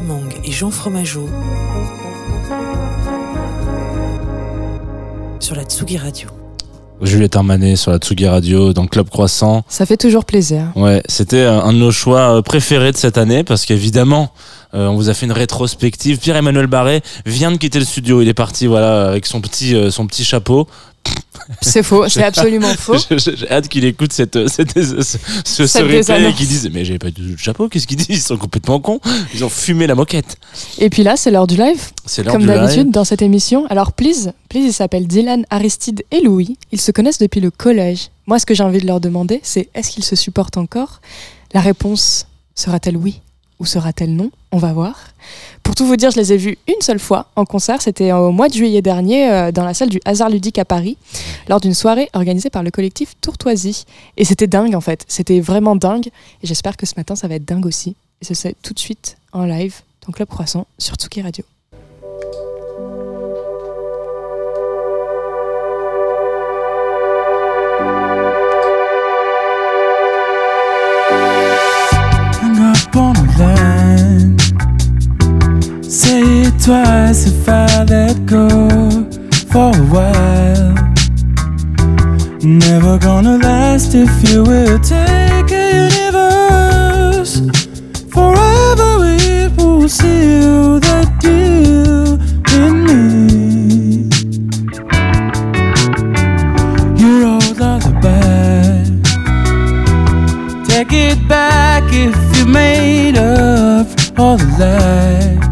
Mang 0.00 0.28
et 0.44 0.50
Jean 0.50 0.70
Fromageau 0.70 1.28
sur 5.40 5.54
la 5.54 5.62
Tsugi 5.64 5.98
Radio. 5.98 6.28
Juliette 7.00 7.36
Armanet 7.36 7.76
sur 7.76 7.90
la 7.90 7.98
Tsugi 7.98 8.26
Radio 8.26 8.72
dans 8.72 8.86
Club 8.86 9.08
Croissant. 9.08 9.62
Ça 9.68 9.86
fait 9.86 9.96
toujours 9.96 10.24
plaisir. 10.24 10.72
Ouais, 10.74 11.02
c'était 11.08 11.42
un 11.42 11.72
de 11.72 11.78
nos 11.78 11.90
choix 11.90 12.36
euh, 12.38 12.42
préférés 12.42 12.92
de 12.92 12.96
cette 12.96 13.18
année 13.18 13.44
parce 13.44 13.66
qu'évidemment, 13.66 14.30
euh, 14.74 14.88
on 14.88 14.96
vous 14.96 15.10
a 15.10 15.14
fait 15.14 15.26
une 15.26 15.32
rétrospective. 15.32 16.18
Pierre-Emmanuel 16.18 16.66
Barré 16.66 17.02
vient 17.26 17.52
de 17.52 17.56
quitter 17.56 17.78
le 17.78 17.84
studio. 17.84 18.22
Il 18.22 18.28
est 18.28 18.34
parti, 18.34 18.66
voilà, 18.66 19.08
avec 19.08 19.26
son 19.26 19.40
petit, 19.40 19.74
euh, 19.74 19.90
son 19.90 20.06
petit 20.06 20.24
chapeau. 20.24 20.66
C'est 21.60 21.82
faux, 21.82 22.08
c'est 22.08 22.22
absolument 22.24 22.72
faux. 22.78 22.96
J'ai 23.10 23.18
j'ai 23.18 23.50
hâte 23.50 23.68
qu'il 23.68 23.84
écoute 23.84 24.12
cette, 24.12 24.48
cette, 24.48 24.72
ce, 24.72 25.02
ce, 25.02 25.18
ce 25.44 25.66
Cette 25.66 25.82
replay 25.82 26.30
et 26.30 26.32
qu'il 26.32 26.46
dise 26.48 26.70
Mais 26.72 26.84
j'avais 26.84 26.98
pas 26.98 27.10
de 27.10 27.36
chapeau, 27.36 27.68
qu'est-ce 27.68 27.86
qu'ils 27.86 27.96
disent? 27.98 28.06
Ils 28.08 28.20
sont 28.20 28.36
complètement 28.36 28.80
cons. 28.80 29.00
Ils 29.34 29.44
ont 29.44 29.48
fumé 29.48 29.86
la 29.86 29.94
moquette. 29.94 30.36
Et 30.78 30.90
puis 30.90 31.02
là, 31.02 31.16
c'est 31.16 31.30
l'heure 31.30 31.46
du 31.46 31.56
live, 31.56 31.80
C'est 32.06 32.22
l'heure 32.22 32.32
comme 32.32 32.42
du 32.42 32.48
d'habitude 32.48 32.90
dans 32.90 33.04
cette 33.04 33.22
émission. 33.22 33.66
Alors, 33.66 33.92
please, 33.92 34.32
please, 34.48 34.66
ils 34.66 34.72
s'appellent 34.72 35.06
Dylan, 35.06 35.44
Aristide 35.50 36.02
et 36.10 36.20
Louis. 36.20 36.56
Ils 36.72 36.80
se 36.80 36.90
connaissent 36.92 37.18
depuis 37.18 37.40
le 37.40 37.50
collège. 37.50 38.08
Moi, 38.26 38.38
ce 38.38 38.46
que 38.46 38.54
j'ai 38.54 38.62
envie 38.64 38.80
de 38.80 38.86
leur 38.86 39.00
demander, 39.00 39.40
c'est 39.42 39.68
est-ce 39.74 39.90
qu'ils 39.90 40.04
se 40.04 40.16
supportent 40.16 40.56
encore? 40.56 41.00
La 41.52 41.60
réponse 41.60 42.26
sera-t-elle 42.54 42.96
oui 42.96 43.20
ou 43.60 43.66
sera-t-elle 43.66 44.14
non? 44.14 44.30
On 44.52 44.58
va 44.58 44.72
voir. 44.72 44.94
Pour 45.62 45.74
tout 45.74 45.86
vous 45.86 45.96
dire, 45.96 46.10
je 46.10 46.18
les 46.18 46.32
ai 46.32 46.36
vus 46.36 46.58
une 46.68 46.80
seule 46.80 46.98
fois 46.98 47.26
en 47.36 47.44
concert. 47.44 47.80
C'était 47.80 48.12
au 48.12 48.30
mois 48.32 48.48
de 48.48 48.54
juillet 48.54 48.82
dernier 48.82 49.30
euh, 49.30 49.52
dans 49.52 49.64
la 49.64 49.74
salle 49.74 49.88
du 49.88 50.00
Hasard 50.04 50.28
Ludique 50.28 50.58
à 50.58 50.64
Paris, 50.64 50.96
lors 51.48 51.60
d'une 51.60 51.74
soirée 51.74 52.08
organisée 52.12 52.50
par 52.50 52.62
le 52.62 52.70
collectif 52.70 53.14
Tourtoisie. 53.20 53.84
Et 54.16 54.24
c'était 54.24 54.46
dingue 54.46 54.74
en 54.74 54.80
fait. 54.80 55.04
C'était 55.08 55.40
vraiment 55.40 55.76
dingue. 55.76 56.08
Et 56.42 56.46
j'espère 56.46 56.76
que 56.76 56.86
ce 56.86 56.94
matin, 56.96 57.16
ça 57.16 57.28
va 57.28 57.36
être 57.36 57.44
dingue 57.44 57.66
aussi. 57.66 57.96
Et 58.20 58.24
ce 58.24 58.34
c'est 58.34 58.54
tout 58.62 58.74
de 58.74 58.78
suite 58.78 59.16
en 59.32 59.44
live 59.44 59.80
dans 60.06 60.12
Club 60.12 60.28
Croissant 60.28 60.66
sur 60.78 60.96
Tsuki 60.96 61.22
Radio. 61.22 61.44
Twice 76.64 77.26
if 77.26 77.46
I 77.46 77.84
let 77.84 78.24
go 78.24 78.48
for 79.52 79.68
a 79.76 79.84
while. 79.92 80.74
Never 82.42 82.98
gonna 82.98 83.36
last 83.36 83.94
if 83.94 84.10
you 84.26 84.44
will 84.44 84.78
take 84.78 85.50
a 85.52 85.90
universe. 86.00 87.34
Forever 88.08 88.92
it 89.04 89.52
will 89.58 89.88
seal 89.90 90.80
that 90.80 91.08
deal 91.20 92.14
in 92.58 92.72
me. 92.88 94.08
Your 96.98 97.26
old 97.26 97.58
lullaby. 97.58 98.84
Take 100.66 100.92
it 100.94 101.28
back 101.28 101.82
if 101.92 102.16
you 102.38 102.46
made 102.46 103.18
up 103.18 103.86
all 104.18 104.38
the 104.38 104.46
lies. 104.58 105.43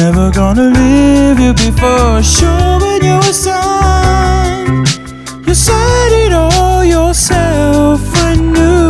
Never 0.00 0.30
gonna 0.30 0.70
leave 0.70 1.38
you 1.38 1.52
before 1.52 2.22
showing 2.22 3.04
you 3.04 3.18
a 3.18 3.34
sign. 3.34 4.86
You 5.46 5.52
said 5.52 6.12
it 6.24 6.32
all 6.32 6.82
yourself 6.82 8.00
when 8.14 8.54
you 8.54 8.89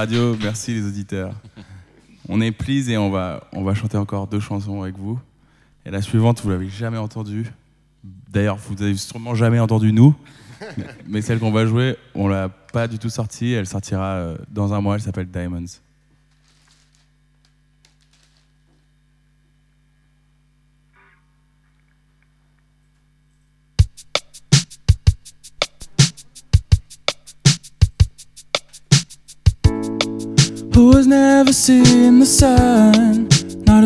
Radio, 0.00 0.34
merci 0.40 0.72
les 0.72 0.86
auditeurs. 0.86 1.34
On 2.26 2.40
est 2.40 2.52
please 2.52 2.88
et 2.88 2.96
on 2.96 3.10
va, 3.10 3.46
on 3.52 3.62
va 3.62 3.74
chanter 3.74 3.98
encore 3.98 4.26
deux 4.28 4.40
chansons 4.40 4.80
avec 4.80 4.96
vous. 4.96 5.20
Et 5.84 5.90
la 5.90 6.00
suivante, 6.00 6.40
vous 6.42 6.48
l'avez 6.48 6.70
jamais 6.70 6.96
entendue. 6.96 7.52
D'ailleurs, 8.30 8.56
vous 8.56 8.82
avez 8.82 8.94
sûrement 8.96 9.34
jamais 9.34 9.58
entendu 9.60 9.92
nous. 9.92 10.14
Mais- 10.78 10.84
Mais 11.06 11.20
celle 11.20 11.38
qu'on 11.38 11.52
va 11.52 11.66
jouer, 11.66 11.96
on 12.14 12.28
l'a 12.28 12.48
pas 12.48 12.88
du 12.88 12.98
tout 12.98 13.10
sortie. 13.10 13.52
Elle 13.52 13.66
sortira 13.66 14.12
euh, 14.14 14.38
dans 14.50 14.72
un 14.72 14.80
mois. 14.80 14.94
Elle 14.94 15.02
s'appelle 15.02 15.26
Diamonds. 15.30 15.66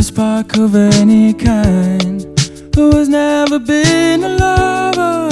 Spark 0.04 0.58
of 0.58 0.74
any 0.74 1.32
kind. 1.32 2.20
Who 2.76 2.94
has 2.94 3.08
never 3.08 3.58
been 3.58 4.22
a 4.22 4.28
lover? 4.28 5.30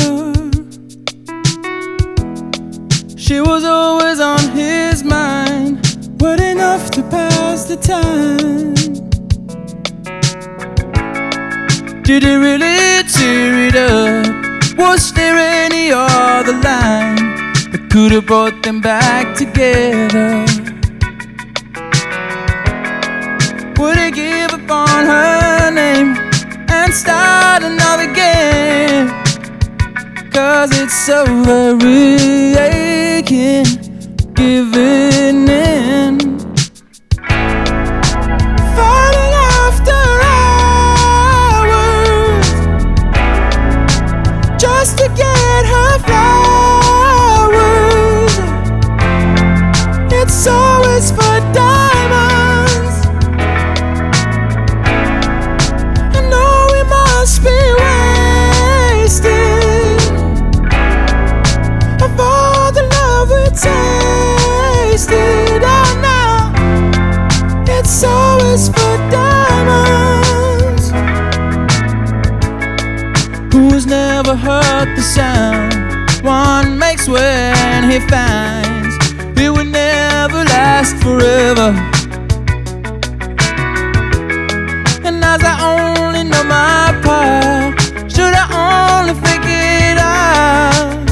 She 3.17 3.39
was 3.41 3.65
always 3.65 4.19
on 4.19 4.41
his 4.57 5.05
mind, 5.05 5.77
but 6.17 6.41
enough 6.41 6.91
to 6.93 7.03
pass 7.03 7.65
the 7.65 7.77
time. 7.77 8.73
Did 12.03 12.23
he 12.23 12.35
really 12.35 13.03
tear 13.15 13.69
it 13.69 13.77
up? 13.77 14.79
Was 14.79 15.13
there 15.13 15.37
any 15.37 15.93
other 15.93 16.55
line 16.55 17.17
that 17.73 17.89
could 17.91 18.13
have 18.13 18.27
brought 18.27 18.63
them 18.63 18.81
back 18.81 19.37
together? 19.37 20.62
On 24.73 25.05
her 25.07 25.71
name 25.71 26.17
and 26.69 26.93
start 26.93 27.63
another 27.63 28.09
game? 28.13 29.09
Cause 30.31 30.71
it's 30.81 30.95
so 31.07 31.25
very 31.45 32.55
aching, 32.57 33.67
giving 34.35 35.49
in. 35.49 36.42
He 77.93 78.01
finds 78.01 78.97
it 79.37 79.51
will 79.51 79.67
never 79.67 80.45
last 80.45 80.97
forever? 81.05 81.69
And 85.07 85.23
as 85.23 85.43
I 85.45 85.55
only 85.73 86.25
know 86.25 86.43
my 86.45 86.99
part, 87.05 87.79
should 88.11 88.35
I 88.45 88.47
only 88.65 89.15
figure 89.27 89.61
it 89.91 89.99
out? 89.99 91.05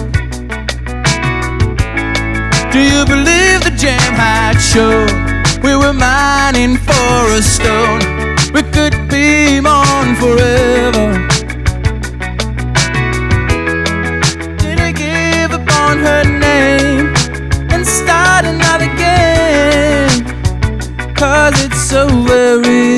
Do 2.72 2.81
you 2.81 3.05
believe 3.05 3.59
the 3.68 3.74
jam 3.76 4.14
had 4.14 4.57
shown? 4.59 5.11
We 5.62 5.76
were 5.76 5.93
mining 5.93 6.78
for 6.78 7.18
a 7.41 7.43
stone. 7.43 8.01
We 8.55 8.62
could 8.76 8.97
be 9.11 9.59
on 9.59 10.16
forever. 10.16 10.80
So 21.91 22.07
very 22.22 22.89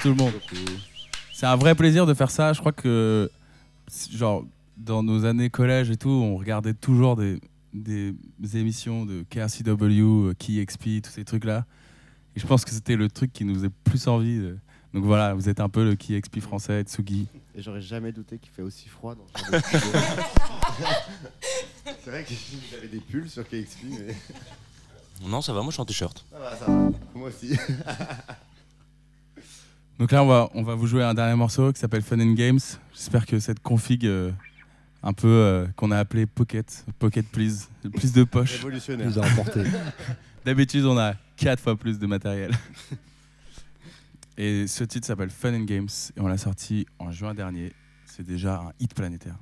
Tout 0.00 0.08
le 0.08 0.14
monde. 0.14 0.32
C'est 1.32 1.46
un 1.46 1.56
vrai 1.56 1.74
plaisir 1.74 2.06
de 2.06 2.14
faire 2.14 2.30
ça. 2.30 2.52
Je 2.52 2.60
crois 2.60 2.72
que, 2.72 3.30
genre, 4.12 4.44
dans 4.76 5.02
nos 5.02 5.24
années 5.24 5.50
collège 5.50 5.90
et 5.90 5.96
tout, 5.96 6.08
on 6.08 6.36
regardait 6.36 6.74
toujours 6.74 7.16
des, 7.16 7.40
des 7.72 8.14
émissions 8.56 9.04
de 9.06 9.24
KRCW, 9.30 10.28
euh, 10.28 10.34
KeyXP, 10.38 11.02
tous 11.02 11.10
ces 11.10 11.24
trucs-là. 11.24 11.64
Et 12.36 12.40
je 12.40 12.46
pense 12.46 12.64
que 12.64 12.70
c'était 12.70 12.96
le 12.96 13.08
truc 13.08 13.32
qui 13.32 13.44
nous 13.44 13.54
faisait 13.54 13.70
plus 13.84 14.06
envie. 14.08 14.40
Donc 14.94 15.04
voilà, 15.04 15.34
vous 15.34 15.48
êtes 15.48 15.60
un 15.60 15.68
peu 15.68 15.84
le 15.84 15.96
KXP 15.96 16.40
français, 16.40 16.82
Tsugi. 16.82 17.26
Et 17.54 17.62
j'aurais 17.62 17.82
jamais 17.82 18.12
douté 18.12 18.38
qu'il 18.38 18.50
fait 18.50 18.62
aussi 18.62 18.88
froid 18.88 19.14
dans 19.14 19.26
C'est 22.04 22.10
vrai 22.10 22.24
que 22.24 22.32
j'avais 22.70 22.88
des 22.88 23.00
pulls 23.00 23.28
sur 23.28 23.44
KXP, 23.44 23.84
mais. 23.90 24.14
Non, 25.26 25.42
ça 25.42 25.52
va, 25.52 25.60
moi 25.60 25.70
je 25.70 25.74
suis 25.74 25.82
en 25.82 25.84
t-shirt. 25.84 26.24
Ça 26.30 26.38
va, 26.38 26.56
ça 26.56 26.64
va. 26.66 26.90
Moi 27.14 27.28
aussi. 27.28 27.58
Donc 29.98 30.12
là, 30.12 30.22
on 30.22 30.62
va, 30.62 30.74
vous 30.76 30.86
jouer 30.86 31.02
un 31.02 31.14
dernier 31.14 31.34
morceau 31.34 31.72
qui 31.72 31.80
s'appelle 31.80 32.02
Fun 32.02 32.20
and 32.20 32.34
Games. 32.34 32.60
J'espère 32.94 33.26
que 33.26 33.40
cette 33.40 33.60
config 33.60 34.06
euh, 34.06 34.30
un 35.02 35.12
peu 35.12 35.26
euh, 35.26 35.66
qu'on 35.74 35.90
a 35.90 35.98
appelée 35.98 36.24
Pocket, 36.24 36.84
Pocket 37.00 37.26
Please, 37.26 37.68
plus 37.96 38.12
de 38.12 38.22
poche, 38.22 38.64
nous 38.64 39.18
a 39.18 39.26
emporté. 39.26 39.64
D'habitude, 40.44 40.84
on 40.84 40.96
a 40.96 41.14
quatre 41.36 41.60
fois 41.60 41.76
plus 41.76 41.98
de 41.98 42.06
matériel. 42.06 42.52
Et 44.38 44.68
ce 44.68 44.84
titre 44.84 45.04
s'appelle 45.04 45.30
Fun 45.30 45.52
and 45.52 45.64
Games 45.64 45.88
et 46.16 46.20
on 46.20 46.28
l'a 46.28 46.38
sorti 46.38 46.86
en 47.00 47.10
juin 47.10 47.34
dernier. 47.34 47.72
C'est 48.04 48.24
déjà 48.24 48.60
un 48.60 48.72
hit 48.78 48.94
planétaire. 48.94 49.34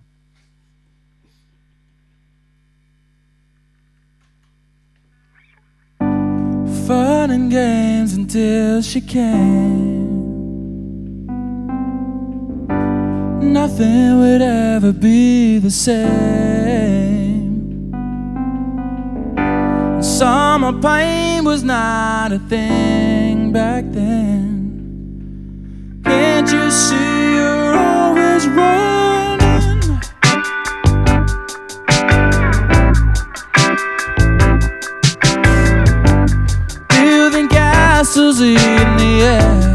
Fun 6.86 7.30
and 7.30 7.50
games 7.50 8.14
until 8.16 8.80
she 8.80 9.04
came. 9.06 10.15
nothing 13.40 14.18
would 14.18 14.42
ever 14.42 14.92
be 14.92 15.58
the 15.58 15.70
same. 15.70 17.16
Summer 20.02 20.72
pain 20.80 21.44
was 21.44 21.62
not 21.62 22.32
a 22.32 22.38
thing 22.38 23.52
back 23.52 23.84
then. 23.90 24.46
Can't 26.04 26.50
you 26.50 26.70
see 26.70 27.34
you're 27.34 27.74
always 27.74 28.48
running? 28.48 30.00
Building 36.88 37.48
castles 37.48 38.40
in 38.40 38.56
the 38.96 39.22
air. 39.22 39.65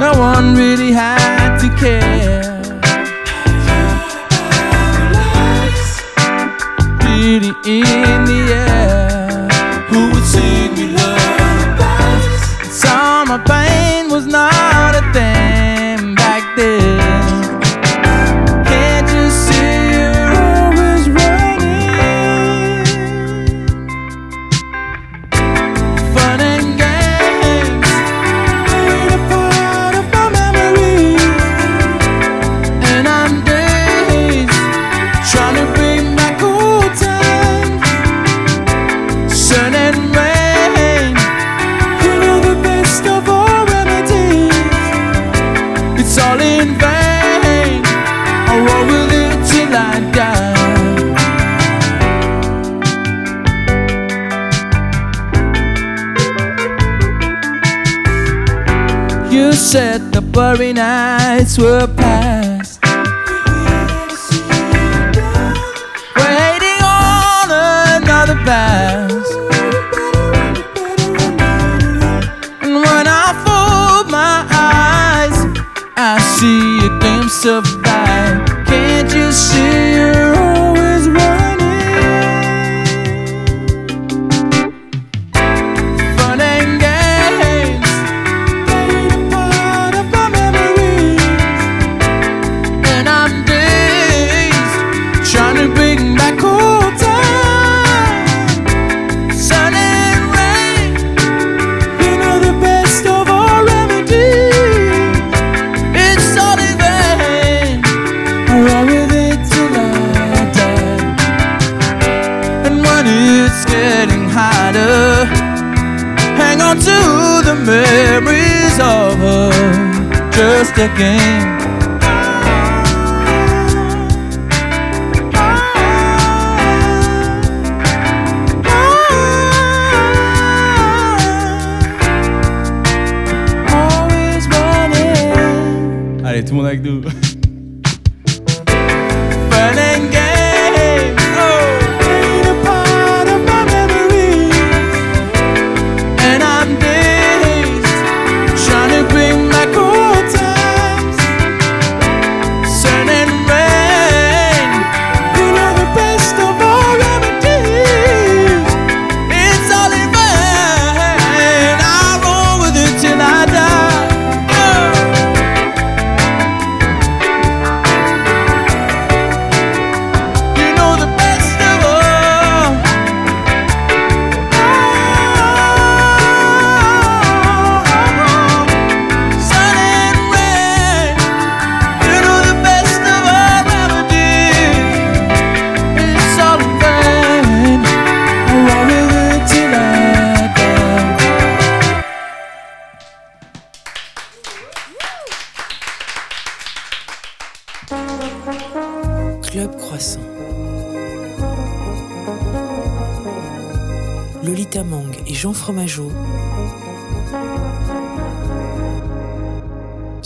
No 0.00 0.18
one 0.18 0.54
really 0.54 0.92
had 0.92 1.58
to 1.58 1.68
care. 1.76 2.09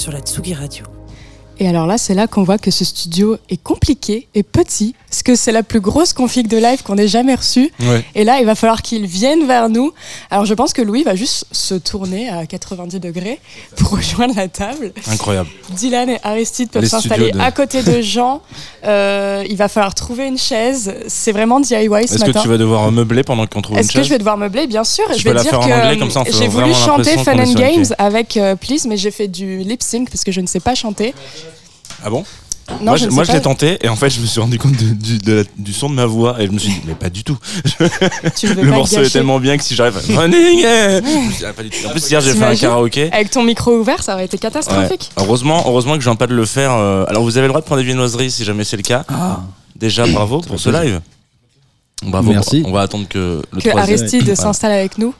sur 0.04 0.12
la 0.12 0.20
Tsugi 0.20 0.52
Radio. 0.52 0.93
Et 1.60 1.68
alors 1.68 1.86
là, 1.86 1.98
c'est 1.98 2.14
là 2.14 2.26
qu'on 2.26 2.42
voit 2.42 2.58
que 2.58 2.70
ce 2.72 2.84
studio 2.84 3.36
est 3.48 3.62
compliqué 3.62 4.26
et 4.34 4.42
petit, 4.42 4.94
parce 5.08 5.22
que 5.22 5.36
c'est 5.36 5.52
la 5.52 5.62
plus 5.62 5.78
grosse 5.80 6.12
config 6.12 6.48
de 6.48 6.56
live 6.56 6.82
qu'on 6.82 6.98
ait 6.98 7.06
jamais 7.06 7.34
reçue. 7.34 7.70
Ouais. 7.80 8.04
Et 8.16 8.24
là, 8.24 8.40
il 8.40 8.46
va 8.46 8.56
falloir 8.56 8.82
qu'il 8.82 9.06
vienne 9.06 9.46
vers 9.46 9.68
nous. 9.68 9.92
Alors 10.30 10.46
je 10.46 10.54
pense 10.54 10.72
que 10.72 10.82
Louis 10.82 11.04
va 11.04 11.14
juste 11.14 11.44
se 11.52 11.74
tourner 11.76 12.28
à 12.28 12.46
90 12.46 12.98
degrés 12.98 13.38
pour 13.76 13.90
rejoindre 13.90 14.34
la 14.34 14.48
table. 14.48 14.92
Incroyable. 15.08 15.48
Dylan 15.70 16.10
et 16.10 16.18
Aristide 16.24 16.70
peuvent 16.70 16.84
s'installer 16.86 17.30
de- 17.30 17.38
à 17.38 17.52
côté 17.52 17.82
de 17.84 18.00
Jean. 18.00 18.42
Euh, 18.84 19.44
il 19.48 19.56
va 19.56 19.68
falloir 19.68 19.94
trouver 19.94 20.26
une 20.26 20.38
chaise. 20.38 20.92
C'est 21.06 21.30
vraiment 21.32 21.60
DIY 21.60 21.88
ce 21.88 22.14
Est-ce 22.14 22.14
que 22.22 22.26
matin. 22.28 22.42
tu 22.42 22.48
vas 22.48 22.58
devoir 22.58 22.90
meubler 22.90 23.22
pendant 23.22 23.46
qu'on 23.46 23.62
trouve 23.62 23.76
une 23.76 23.80
Est-ce 23.80 23.88
que 23.92 23.98
chaise 23.98 24.06
je 24.06 24.10
vais 24.10 24.18
devoir 24.18 24.36
meubler 24.36 24.66
Bien 24.66 24.82
sûr. 24.84 25.04
Tu 25.12 25.20
je 25.20 25.24
vais 25.24 25.34
la 25.34 25.42
dire 25.42 25.50
faire 25.50 25.60
en 25.60 25.68
que 25.68 25.72
anglais, 25.72 25.98
comme 25.98 26.10
ça, 26.10 26.20
on 26.22 26.24
fait 26.24 26.32
j'ai 26.32 26.48
voulu 26.48 26.74
chanter 26.74 27.16
Fun 27.18 27.32
est 27.38 27.48
and 27.48 27.52
Games 27.54 27.86
avec 27.98 28.36
euh, 28.36 28.56
Please, 28.56 28.86
mais 28.88 28.96
j'ai 28.96 29.12
fait 29.12 29.28
du 29.28 29.58
lip 29.58 29.82
sync 29.82 30.10
parce 30.10 30.24
que 30.24 30.32
je 30.32 30.40
ne 30.40 30.46
sais 30.48 30.60
pas 30.60 30.74
chanter. 30.74 31.14
Ah 32.02 32.10
bon? 32.10 32.24
Non, 32.70 32.76
moi, 32.80 32.96
je 32.96 33.02
je, 33.04 33.08
ne 33.10 33.14
moi, 33.14 33.26
sais 33.26 33.32
je 33.32 33.36
l'ai 33.36 33.42
tenté 33.42 33.76
et 33.84 33.90
en 33.90 33.96
fait, 33.96 34.08
je 34.08 34.20
me 34.20 34.26
suis 34.26 34.40
rendu 34.40 34.58
compte 34.58 34.72
de- 34.72 34.94
du, 34.94 35.18
de 35.18 35.32
la- 35.34 35.42
du 35.58 35.74
son 35.74 35.90
de 35.90 35.94
ma 35.94 36.06
voix 36.06 36.36
et 36.40 36.46
je 36.46 36.50
me 36.50 36.58
suis 36.58 36.70
dit, 36.70 36.80
mais 36.86 36.94
pas 36.94 37.10
du 37.10 37.22
tout. 37.22 37.36
Tu 38.36 38.46
le 38.54 38.62
morceau 38.70 39.02
est 39.02 39.10
tellement 39.10 39.38
bien 39.38 39.58
que 39.58 39.62
si 39.62 39.74
j'arrive 39.74 39.98
à 39.98 40.00
running, 40.20 40.60
eh, 40.64 41.00
ah, 41.46 41.52
pas 41.52 41.62
du 41.62 41.68
tout. 41.68 41.86
En 41.86 41.90
plus, 41.90 42.10
hier, 42.10 42.22
j'ai 42.22 42.32
fait 42.32 42.42
un 42.44 42.56
karaoké. 42.56 43.12
Avec 43.12 43.30
ton 43.30 43.42
micro 43.42 43.76
ouvert, 43.78 44.02
ça 44.02 44.14
aurait 44.14 44.24
été 44.24 44.36
Ouais. 44.36 44.40
catastrophique. 44.40 45.10
Heureusement, 45.18 45.62
heureusement 45.66 45.94
que 45.94 46.00
je 46.00 46.08
viens 46.08 46.16
pas 46.16 46.26
de 46.26 46.34
le 46.34 46.46
faire. 46.46 46.72
euh, 46.72 47.04
Alors, 47.08 47.22
vous 47.22 47.36
avez 47.36 47.46
le 47.46 47.50
droit 47.50 47.60
de 47.60 47.66
prendre 47.66 47.80
des 47.82 47.86
viennoiseries 47.86 48.30
si 48.30 48.44
jamais 48.44 48.64
c'est 48.64 48.78
le 48.78 48.82
cas. 48.82 49.04
Déjà, 49.76 50.06
bravo 50.06 50.40
pour 50.40 50.58
ce 50.58 50.70
live. 50.70 51.00
Bravo. 52.02 52.32
Merci. 52.32 52.62
On 52.66 52.72
va 52.72 52.82
attendre 52.82 53.06
que 53.08 53.40
le 53.52 53.60
Que 53.60 53.68
troisième. 53.70 53.98
Aristide 53.98 54.20
Voilà. 54.24 54.36
s'installe 54.36 54.72
avec 54.72 54.98
nous. 54.98 55.14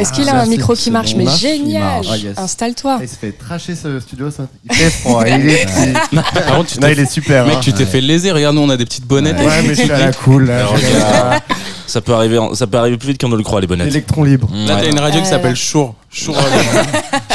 Est-ce 0.00 0.12
qu'il 0.12 0.28
a 0.28 0.32
Ah, 0.34 0.40
un 0.42 0.46
micro 0.46 0.74
qui 0.74 0.90
marche 0.90 1.14
Mais 1.14 1.26
génial 1.36 2.02
Ah, 2.10 2.16
yes. 2.16 2.36
Installe-toi. 2.36 2.98
Il 3.02 3.08
se 3.08 3.14
fait 3.14 3.30
tracher 3.32 3.74
ce 3.76 4.00
studio, 4.00 4.30
ça. 4.30 4.48
Il 4.68 4.74
fait 4.74 4.90
froid, 4.90 5.22
il 5.28 5.48
est 5.48 5.64
petit. 6.10 6.16
Par 6.34 6.56
contre, 6.56 6.70
tu 6.72 6.80
Non, 6.80 6.88
il 6.88 6.98
est 6.98 7.10
super. 7.10 7.46
Mec, 7.46 7.56
hein. 7.56 7.60
tu 7.62 7.72
t'es 7.72 7.84
fait 7.86 8.00
léser. 8.00 8.32
Regarde, 8.32 8.56
nous, 8.56 8.62
on 8.62 8.70
a 8.70 8.76
des 8.76 8.84
petites 8.84 9.06
bonnettes. 9.06 9.38
Ouais, 9.38 9.62
mais 9.62 9.74
je 9.74 9.82
suis 9.82 9.92
à 9.92 9.98
la 9.98 10.12
cool. 10.12 10.46
Là, 10.46 10.58
Alors, 10.60 10.76
Je- 10.76 10.86
regarde, 10.86 11.42
ça 11.86 12.00
peut 12.00 12.14
arriver, 12.14 12.38
ça 12.54 12.66
peut 12.66 12.78
arriver 12.78 12.96
plus 12.96 13.08
vite 13.10 13.20
qu'on 13.20 13.28
ne 13.28 13.36
le 13.36 13.42
croit 13.44 13.60
les 13.60 13.66
bonnettes. 13.68 13.86
Électron 13.88 14.24
libre. 14.24 14.48
Mm, 14.50 14.66
Là, 14.66 14.76
t'as 14.80 14.90
une 14.90 14.98
radio 14.98 15.20
qui 15.20 15.26
Euh, 15.26 15.30
s'appelle 15.30 15.54
Chour. 15.56 15.94
Chour 16.10 16.34
Radio. 16.36 16.60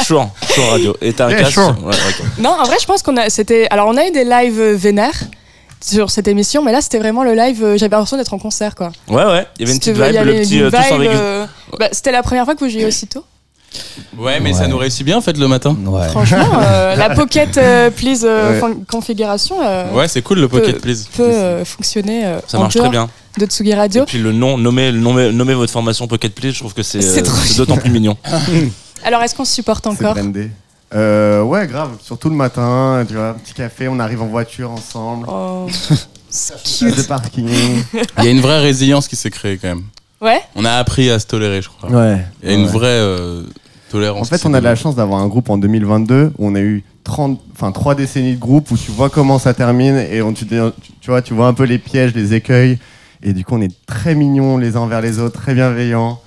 Chour, 0.04 0.30
Chour 0.54 0.70
radio. 0.70 0.96
Et 1.00 1.12
t'as 1.14 1.26
un 1.26 1.30
Eh, 1.30 1.36
casque. 1.36 1.58
Non, 2.38 2.50
en 2.50 2.64
vrai, 2.64 2.76
je 2.80 2.86
pense 2.86 3.02
qu'on 3.02 3.16
a. 3.16 3.30
C'était. 3.30 3.66
Alors, 3.70 3.88
on 3.88 3.96
a 3.96 4.06
eu 4.06 4.10
des 4.10 4.24
lives 4.24 4.60
vénères 4.74 5.18
sur 5.84 6.10
cette 6.10 6.28
émission, 6.28 6.62
mais 6.64 6.72
là, 6.72 6.80
c'était 6.80 6.98
vraiment 6.98 7.24
le 7.24 7.34
live. 7.34 7.62
euh, 7.62 7.76
J'avais 7.76 7.90
l'impression 7.94 8.16
d'être 8.16 8.32
en 8.34 8.38
concert, 8.38 8.74
quoi. 8.74 8.90
Ouais, 9.08 9.24
ouais. 9.24 9.46
Il 9.58 9.62
y 9.62 9.64
avait 9.64 9.72
une 9.74 9.78
petite 9.78 9.94
vibe, 9.94 10.14
y 10.14 10.24
le 10.24 10.32
petit 10.40 10.62
euh, 10.62 10.70
tous 10.70 10.76
avec. 10.94 11.08
euh, 11.10 11.46
bah, 11.78 11.88
c'était 11.92 12.12
la 12.12 12.22
première 12.22 12.44
fois 12.44 12.54
que 12.54 12.64
vous 12.64 12.70
jouiez 12.70 12.86
aussitôt. 12.86 13.24
Ouais, 14.16 14.38
mais 14.40 14.52
ça 14.52 14.62
Ouais. 14.62 14.68
nous 14.68 14.76
réussit 14.78 15.04
bien, 15.04 15.18
en 15.18 15.20
fait, 15.20 15.36
le 15.36 15.48
matin. 15.48 15.76
Ouais. 15.86 16.08
Franchement, 16.08 16.48
euh, 16.62 16.94
la 16.96 17.10
Pocket 17.10 17.58
euh, 17.58 17.90
Please 17.90 18.20
euh, 18.24 18.60
Ouais. 18.60 18.74
configuration 18.88 19.56
euh, 19.62 19.90
Ouais, 19.92 20.06
c'est 20.08 20.22
cool 20.22 20.38
le 20.38 20.48
Pocket 20.48 20.80
Please. 20.80 21.06
peut 21.16 21.24
euh, 21.24 21.64
fonctionner 21.64 22.24
euh, 22.24 22.38
Ça 22.46 22.58
en 22.58 22.62
marche 22.62 22.76
très 22.76 22.88
bien. 22.88 23.10
de 23.36 23.46
Tsugi 23.46 23.70
Et 23.70 23.74
Radio. 23.74 24.04
puis 24.06 24.18
le 24.18 24.30
nom, 24.32 24.56
nommer, 24.56 24.92
nommer, 24.92 25.32
nommer 25.32 25.54
votre 25.54 25.72
formation 25.72 26.06
Pocket 26.06 26.32
Please, 26.34 26.52
je 26.52 26.60
trouve 26.60 26.72
que 26.72 26.84
c'est 26.84 27.02
C'est 27.02 27.20
euh, 27.20 27.24
trop 27.24 27.36
c'est 27.44 27.56
d'autant 27.58 27.76
plus 27.76 27.90
mignon. 27.90 28.16
Alors, 29.04 29.22
est-ce 29.22 29.34
qu'on 29.34 29.44
se 29.44 29.52
supporte 29.52 29.84
C'est 29.84 29.90
encore 29.90 30.14
brandé. 30.14 30.50
Euh, 30.94 31.42
ouais, 31.42 31.66
grave. 31.66 31.96
Surtout 32.00 32.28
le 32.30 32.36
matin, 32.36 33.04
tu 33.08 33.14
vois, 33.14 33.30
un 33.30 33.34
petit 33.34 33.54
café, 33.54 33.88
on 33.88 33.98
arrive 33.98 34.22
en 34.22 34.26
voiture 34.26 34.70
ensemble. 34.70 35.26
Oh, 35.28 35.66
de 36.82 37.02
parking. 37.06 37.48
Il 38.18 38.24
y 38.24 38.28
a 38.28 38.30
une 38.30 38.40
vraie 38.40 38.60
résilience 38.60 39.08
qui 39.08 39.16
s'est 39.16 39.30
créée 39.30 39.56
quand 39.58 39.68
même. 39.68 39.82
Ouais 40.20 40.40
On 40.54 40.64
a 40.64 40.72
appris 40.72 41.10
à 41.10 41.18
se 41.18 41.26
tolérer, 41.26 41.60
je 41.62 41.68
crois. 41.68 41.90
Ouais. 41.90 42.24
Il 42.42 42.48
y 42.48 42.52
a 42.52 42.54
une 42.56 42.64
Ouais. 42.64 42.70
vraie 42.72 42.86
euh, 42.88 43.42
tolérance. 43.90 44.22
En 44.32 44.36
fait, 44.36 44.46
on 44.46 44.54
a 44.54 44.60
de 44.60 44.64
la 44.64 44.74
chance 44.76 44.94
d'avoir 44.96 45.20
un 45.20 45.26
groupe 45.28 45.50
en 45.50 45.58
2022 45.58 46.32
où 46.38 46.46
on 46.46 46.54
a 46.54 46.60
eu 46.60 46.84
30, 47.04 47.40
enfin 47.52 47.72
3 47.72 47.94
décennies 47.94 48.34
de 48.34 48.40
groupe 48.40 48.70
où 48.70 48.76
tu 48.78 48.90
vois 48.90 49.10
comment 49.10 49.38
ça 49.38 49.52
termine 49.52 49.96
et 49.96 50.22
on, 50.22 50.32
tu, 50.32 50.46
tu, 50.46 50.56
tu 51.00 51.10
vois, 51.10 51.20
tu 51.22 51.34
vois 51.34 51.46
un 51.48 51.54
peu 51.54 51.64
les 51.64 51.78
pièges, 51.78 52.14
les 52.14 52.34
écueils. 52.34 52.78
Et 53.22 53.32
du 53.32 53.44
coup, 53.44 53.54
on 53.56 53.60
est 53.60 53.72
très 53.86 54.14
mignons 54.14 54.56
les 54.58 54.76
uns 54.76 54.80
envers 54.80 55.00
les 55.00 55.18
autres, 55.18 55.40
très 55.40 55.54
bienveillants 55.54 56.20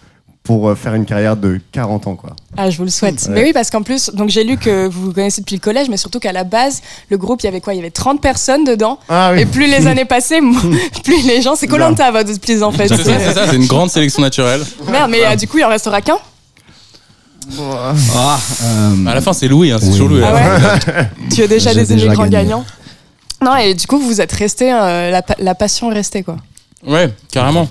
pour 0.48 0.70
euh, 0.70 0.76
faire 0.76 0.96
une 0.96 1.06
carrière 1.06 1.36
de 1.36 1.60
40 1.74 2.08
ans, 2.08 2.16
quoi. 2.16 2.32
Ah, 2.56 2.70
je 2.70 2.78
vous 2.78 2.86
le 2.86 2.90
souhaite. 2.90 3.22
Ouais. 3.28 3.34
Mais 3.34 3.44
oui, 3.44 3.54
parce 3.54 3.70
qu'en 3.70 3.84
plus, 3.84 4.10
donc 4.14 4.30
j'ai 4.30 4.44
lu 4.46 4.58
que 4.58 4.88
vous 4.88 5.08
vous 5.08 5.12
connaissez 5.14 5.42
depuis 5.42 5.56
le 5.58 5.62
collège, 5.62 5.90
mais 5.90 5.98
surtout 5.98 6.20
qu'à 6.20 6.32
la 6.32 6.46
base, 6.46 6.82
le 7.10 7.18
groupe, 7.18 7.42
il 7.42 7.46
y 7.46 7.50
avait 7.50 7.60
quoi? 7.62 7.74
Il 7.74 7.78
y 7.78 7.80
avait 7.82 7.92
30 7.92 8.22
personnes 8.22 8.64
dedans. 8.64 8.98
Ah 9.10 9.32
oui. 9.34 9.42
Et 9.42 9.46
plus 9.46 9.68
les 9.68 9.86
années 9.88 10.06
passaient, 10.06 10.40
plus 11.04 11.28
les 11.28 11.42
gens. 11.42 11.56
C'est 11.56 11.68
Colanta, 11.68 12.10
votre 12.12 12.40
plus 12.40 12.64
en 12.64 12.72
fait. 12.72 12.88
C'est 12.88 12.98
ça, 13.04 13.20
c'est 13.20 13.34
ça, 13.34 13.48
c'est 13.50 13.56
une 13.58 13.68
grande 13.68 13.90
sélection 13.92 14.22
naturelle. 14.22 14.62
Merde, 14.90 15.12
mais 15.12 15.26
euh, 15.26 15.36
du 15.36 15.48
coup, 15.48 15.58
il 15.60 15.66
en 15.66 15.70
restera 15.70 16.02
qu'un? 16.02 16.18
Ah, 17.60 17.94
euh, 18.64 19.06
À 19.06 19.16
la 19.16 19.22
fin, 19.22 19.34
c'est 19.34 19.48
Louis, 19.48 19.72
hein, 19.72 19.78
c'est 19.80 19.88
Oui. 19.88 19.92
toujours 19.94 20.10
Louis. 20.10 20.22
Ah 20.26 20.34
ouais? 20.34 21.10
Tu 21.34 21.44
as 21.44 21.48
déjà 21.48 21.74
des 21.74 21.86
déjà 21.86 22.08
grands 22.08 22.24
gagné. 22.24 22.50
gagnants. 22.50 22.66
Non, 23.44 23.56
et 23.56 23.74
du 23.74 23.86
coup, 23.88 24.00
vous 24.00 24.20
êtes 24.22 24.32
resté, 24.32 24.74
euh, 24.74 25.12
la, 25.12 25.22
pa- 25.22 25.36
la 25.40 25.56
passion 25.56 25.92
est 25.92 25.96
restée, 25.96 26.24
quoi. 26.24 26.38
Ouais, 26.86 27.10
carrément. 27.32 27.68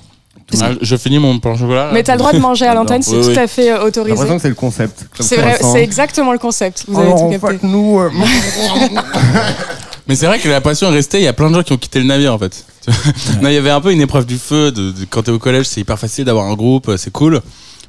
Ah, 0.62 0.70
je 0.80 0.96
finis 0.96 1.18
mon 1.18 1.38
pain 1.40 1.52
au 1.52 1.56
chocolat. 1.56 1.86
là. 1.86 1.90
Mais 1.92 2.02
t'as 2.04 2.12
le 2.12 2.18
droit 2.18 2.32
de 2.32 2.38
manger 2.38 2.66
à 2.66 2.74
l'antenne, 2.78 3.02
c'est 3.02 3.16
Oui, 3.16 3.22
tout 3.22 3.28
oui. 3.30 3.38
à 3.38 3.46
fait 3.48 3.70
euh, 3.72 3.78
J'ai 3.80 3.86
autorisé. 3.86 4.10
l'impression 4.14 4.36
que 4.36 4.42
c'est 4.42 4.48
le 4.48 4.54
concept. 4.54 5.06
C'est 5.20 5.36
vrai, 5.36 5.58
c'est 5.60 5.82
exactement 5.82 6.32
le 6.32 6.38
concept. 6.38 6.84
Vous 6.86 6.96
avez 6.98 7.06
Alors, 7.08 7.18
tout 7.18 7.24
en 7.26 7.30
capté. 7.30 7.58
fait, 7.58 7.66
nous, 7.66 7.98
euh, 8.00 8.10
Mais 10.08 10.14
c'est 10.14 10.26
vrai 10.26 10.38
que 10.38 10.48
la 10.48 10.60
passion 10.60 10.88
est 10.88 10.94
restée. 10.94 11.18
Il 11.18 11.24
y 11.24 11.28
a 11.28 11.32
plein 11.32 11.50
de 11.50 11.56
gens 11.56 11.62
qui 11.64 11.72
ont 11.72 11.76
quitté 11.76 11.98
le 11.98 12.04
navire 12.04 12.32
en 12.32 12.38
fait. 12.38 12.64
non, 13.42 13.48
il 13.48 13.54
y 13.54 13.56
avait 13.56 13.70
un 13.70 13.80
peu 13.80 13.90
une 13.92 14.00
épreuve 14.00 14.24
du 14.24 14.38
feu. 14.38 14.70
De, 14.70 14.92
de- 14.92 15.04
quand 15.10 15.22
t'es 15.24 15.32
au 15.32 15.38
collège, 15.40 15.66
c'est 15.66 15.80
hyper 15.80 15.98
facile 15.98 16.24
d'avoir 16.24 16.46
un 16.46 16.54
groupe, 16.54 16.88
euh, 16.90 16.96
c'est 16.96 17.10
cool. 17.10 17.40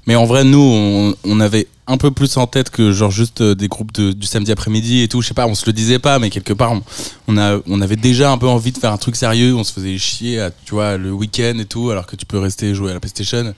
Mais 0.08 0.16
en 0.16 0.26
vrai, 0.26 0.44
nous, 0.44 0.60
on, 0.60 1.14
on 1.26 1.40
avait 1.40 1.68
un 1.88 1.98
peu 1.98 2.12
plus 2.12 2.36
en 2.38 2.48
tête 2.48 2.70
que 2.70 2.92
genre 2.92 3.12
juste 3.12 3.42
euh, 3.42 3.56
des 3.56 3.68
groupes 3.68 3.92
de- 3.94 4.12
du 4.12 4.28
samedi 4.28 4.52
après-midi 4.52 5.02
et 5.04 5.08
tout. 5.08 5.22
Je 5.22 5.28
sais 5.30 5.34
pas, 5.34 5.48
on 5.48 5.56
se 5.56 5.66
le 5.66 5.74
disait 5.74 6.00
pas, 6.00 6.20
mais 6.20 6.30
quelque 6.30 6.54
part, 6.54 6.74
on, 6.74 6.82
on 7.28 7.38
a, 7.38 7.60
on 7.68 7.82
avait 7.82 7.96
déjà 7.96 8.32
un 8.32 8.38
peu 8.38 8.48
envie 8.48 8.72
de 8.72 8.78
faire 8.78 8.92
un 8.92 8.98
truc 8.98 9.16
sérieux. 9.16 9.56
On 9.56 9.64
se 9.64 9.72
faisait 9.74 9.98
chier, 9.98 10.40
à, 10.42 10.52
tu 10.52 10.74
vois, 10.74 10.98
le 10.98 11.12
week-end 11.12 11.58
et 11.60 11.66
tout, 11.66 11.90
alors 11.90 12.06
que 12.06 12.16
tu 12.16 12.26
peux 12.26 12.40
rester 12.40 12.76
jouer 12.76 12.92
à 12.92 12.94
la 12.96 13.00
PlayStation. 13.00 13.54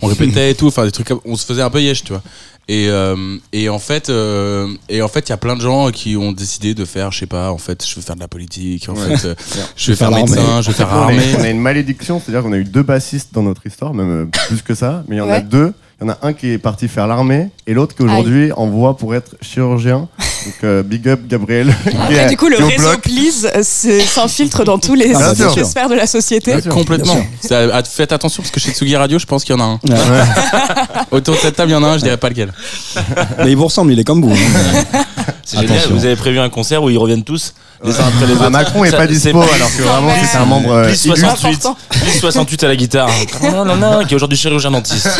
On 0.00 0.06
répétait 0.06 0.50
et 0.50 0.54
tout, 0.54 0.68
enfin 0.68 0.84
des 0.84 0.90
trucs. 0.92 1.08
comme- 1.08 1.20
On 1.24 1.36
se 1.36 1.44
faisait 1.44 1.62
un 1.62 1.70
peu 1.70 1.80
yesh, 1.82 2.04
tu 2.04 2.12
vois. 2.12 2.22
Et, 2.68 2.86
euh, 2.88 3.36
et 3.52 3.68
en 3.68 3.80
fait, 3.80 4.08
euh, 4.08 4.68
et 4.88 5.02
en 5.02 5.08
fait, 5.08 5.28
il 5.28 5.30
y 5.30 5.32
a 5.32 5.36
plein 5.36 5.56
de 5.56 5.60
gens 5.60 5.90
qui 5.90 6.16
ont 6.16 6.30
décidé 6.30 6.74
de 6.74 6.84
faire, 6.84 7.10
je 7.10 7.18
sais 7.18 7.26
pas, 7.26 7.50
en 7.50 7.58
fait, 7.58 7.84
je 7.84 7.96
veux 7.96 8.02
faire 8.02 8.14
de 8.14 8.20
la 8.20 8.28
politique, 8.28 8.88
en 8.88 8.94
Ouais. 8.94 9.16
fait, 9.16 9.28
euh, 9.28 9.34
je 9.76 9.90
vais 9.90 9.96
faire 9.96 10.10
faire 10.10 10.18
médecin, 10.18 10.62
je 10.62 10.68
vais 10.68 10.76
faire 10.76 10.92
armée. 10.92 11.20
on 11.36 11.42
a 11.42 11.48
une 11.48 11.58
malédiction, 11.60 12.20
c'est-à-dire 12.24 12.42
qu'on 12.44 12.52
a 12.52 12.58
eu 12.58 12.64
deux 12.64 12.84
bassistes 12.84 13.30
dans 13.34 13.42
notre 13.42 13.66
histoire, 13.66 13.92
même 13.94 14.10
euh, 14.10 14.26
plus 14.48 14.62
que 14.62 14.76
ça, 14.76 15.02
mais 15.08 15.16
il 15.16 15.18
y 15.18 15.22
en 15.22 15.28
a 15.28 15.40
deux. 15.40 15.72
Il 16.02 16.06
y 16.06 16.10
en 16.10 16.14
a 16.14 16.18
un 16.22 16.32
qui 16.32 16.50
est 16.50 16.58
parti 16.58 16.88
faire 16.88 17.06
l'armée 17.06 17.50
et 17.68 17.74
l'autre 17.74 17.94
qui 17.94 18.02
aujourd'hui 18.02 18.50
en 18.50 18.66
voie 18.66 18.96
pour 18.96 19.14
être 19.14 19.36
chirurgien. 19.40 20.08
Donc 20.44 20.54
euh, 20.64 20.82
big 20.82 21.08
up 21.08 21.20
Gabriel. 21.28 21.74
qui 21.84 21.96
Après, 21.96 22.14
est- 22.14 22.28
du 22.28 22.36
coup, 22.36 22.48
le 22.48 22.56
réseau 22.56 22.78
bloc. 22.78 23.00
Please 23.02 23.48
s'infiltre 23.62 24.64
dans 24.64 24.78
tous 24.78 24.94
les, 24.94 25.12
Ah, 25.14 25.34
sphères 25.64 25.88
de 25.88 25.94
la 25.94 26.06
société. 26.06 26.60
Sûr. 26.60 26.72
Complètement. 26.72 27.14
Bien 27.14 27.26
Ça- 27.40 27.82
faites 27.84 28.12
attention 28.12 28.42
parce 28.42 28.50
que 28.52 28.60
chez 28.60 28.72
Tsugi 28.72 28.96
Radio, 28.96 29.18
je 29.18 29.26
pense 29.26 29.44
qu'il 29.44 29.54
y 29.56 29.58
en 29.58 29.62
a 29.62 29.64
un. 29.64 29.74
ouais. 29.88 30.24
Autour 31.10 31.34
de 31.34 31.40
cette 31.40 31.56
table, 31.56 31.70
il 31.70 31.74
y 31.74 31.76
en 31.76 31.84
a 31.84 31.88
un, 31.88 31.98
je 31.98 32.02
dirais 32.02 32.16
pas 32.16 32.28
lequel. 32.28 32.52
Mais 33.38 33.50
il 33.50 33.56
vous 33.56 33.64
ressemble, 33.66 33.92
il 33.92 33.98
est 33.98 34.04
comme 34.04 34.22
vous. 34.22 34.32
hein. 34.32 34.94
C'est 35.44 35.58
génial. 35.60 35.76
Attention. 35.78 35.94
Vous 35.96 36.04
avez 36.04 36.16
prévu 36.16 36.38
un 36.38 36.48
concert 36.48 36.82
où 36.82 36.88
ils 36.90 36.98
reviennent 36.98 37.24
tous 37.24 37.52
les 37.84 37.90
uns 37.90 38.04
après 38.06 38.26
les 38.26 38.34
Ah, 38.34 38.42
autres. 38.42 38.50
Macron 38.50 38.84
est 38.84 38.90
Ça- 38.90 38.96
pas 38.96 39.02
c'est- 39.08 39.12
dispo 39.12 39.42
alors 39.42 39.76
que 39.76 39.82
vraiment 39.82 40.12
c'est 40.30 40.38
un 40.38 40.44
membre 40.44 40.70
euh, 40.72 40.84
Plus 40.86 41.04
illustre. 41.06 41.26
68, 41.30 41.66
important. 41.66 41.76
plus 41.90 42.18
68 42.20 42.64
à 42.64 42.68
la 42.68 42.76
guitare. 42.76 43.10
Non, 43.42 43.64
non, 43.64 43.76
non, 43.76 44.04
qui 44.04 44.12
est 44.14 44.16
aujourd'hui 44.16 44.38
chirurgien 44.38 44.70
dentiste. 44.70 45.08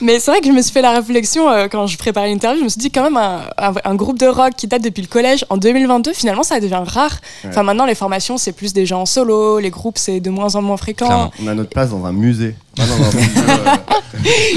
Mais 0.00 0.18
c'est 0.20 0.30
vrai 0.30 0.40
que 0.40 0.46
je 0.48 0.52
me 0.52 0.60
suis 0.60 0.72
fait 0.72 0.82
la 0.82 0.92
réflexion 0.92 1.50
euh, 1.50 1.66
quand 1.70 1.86
je 1.86 1.96
préparais 1.96 2.28
l'interview. 2.28 2.58
Je 2.60 2.64
me 2.64 2.68
suis 2.68 2.78
dit, 2.80 2.90
quand 2.90 3.02
même, 3.04 3.13
un, 3.16 3.40
un- 3.58 3.72
un 3.84 3.94
groupe 3.94 4.18
de 4.18 4.26
rock 4.26 4.52
qui 4.56 4.66
date 4.66 4.82
depuis 4.82 5.02
le 5.02 5.08
collège 5.08 5.44
en 5.50 5.56
2022, 5.56 6.12
finalement, 6.12 6.42
ça 6.42 6.60
devient 6.60 6.82
rare. 6.86 7.18
Enfin, 7.46 7.62
maintenant, 7.62 7.86
les 7.86 7.94
formations, 7.94 8.36
c'est 8.38 8.52
plus 8.52 8.72
des 8.72 8.86
gens 8.86 9.02
en 9.02 9.06
solo. 9.06 9.58
Les 9.58 9.70
groupes, 9.70 9.98
c'est 9.98 10.20
de 10.20 10.30
moins 10.30 10.54
en 10.56 10.62
moins 10.62 10.76
fréquent. 10.76 11.06
Clairement. 11.06 11.32
On 11.42 11.46
a 11.48 11.54
notre 11.54 11.70
place 11.70 11.90
dans 11.90 12.04
un 12.04 12.12
musée. 12.12 12.54
Non, 12.78 12.84
euh, 12.84 13.76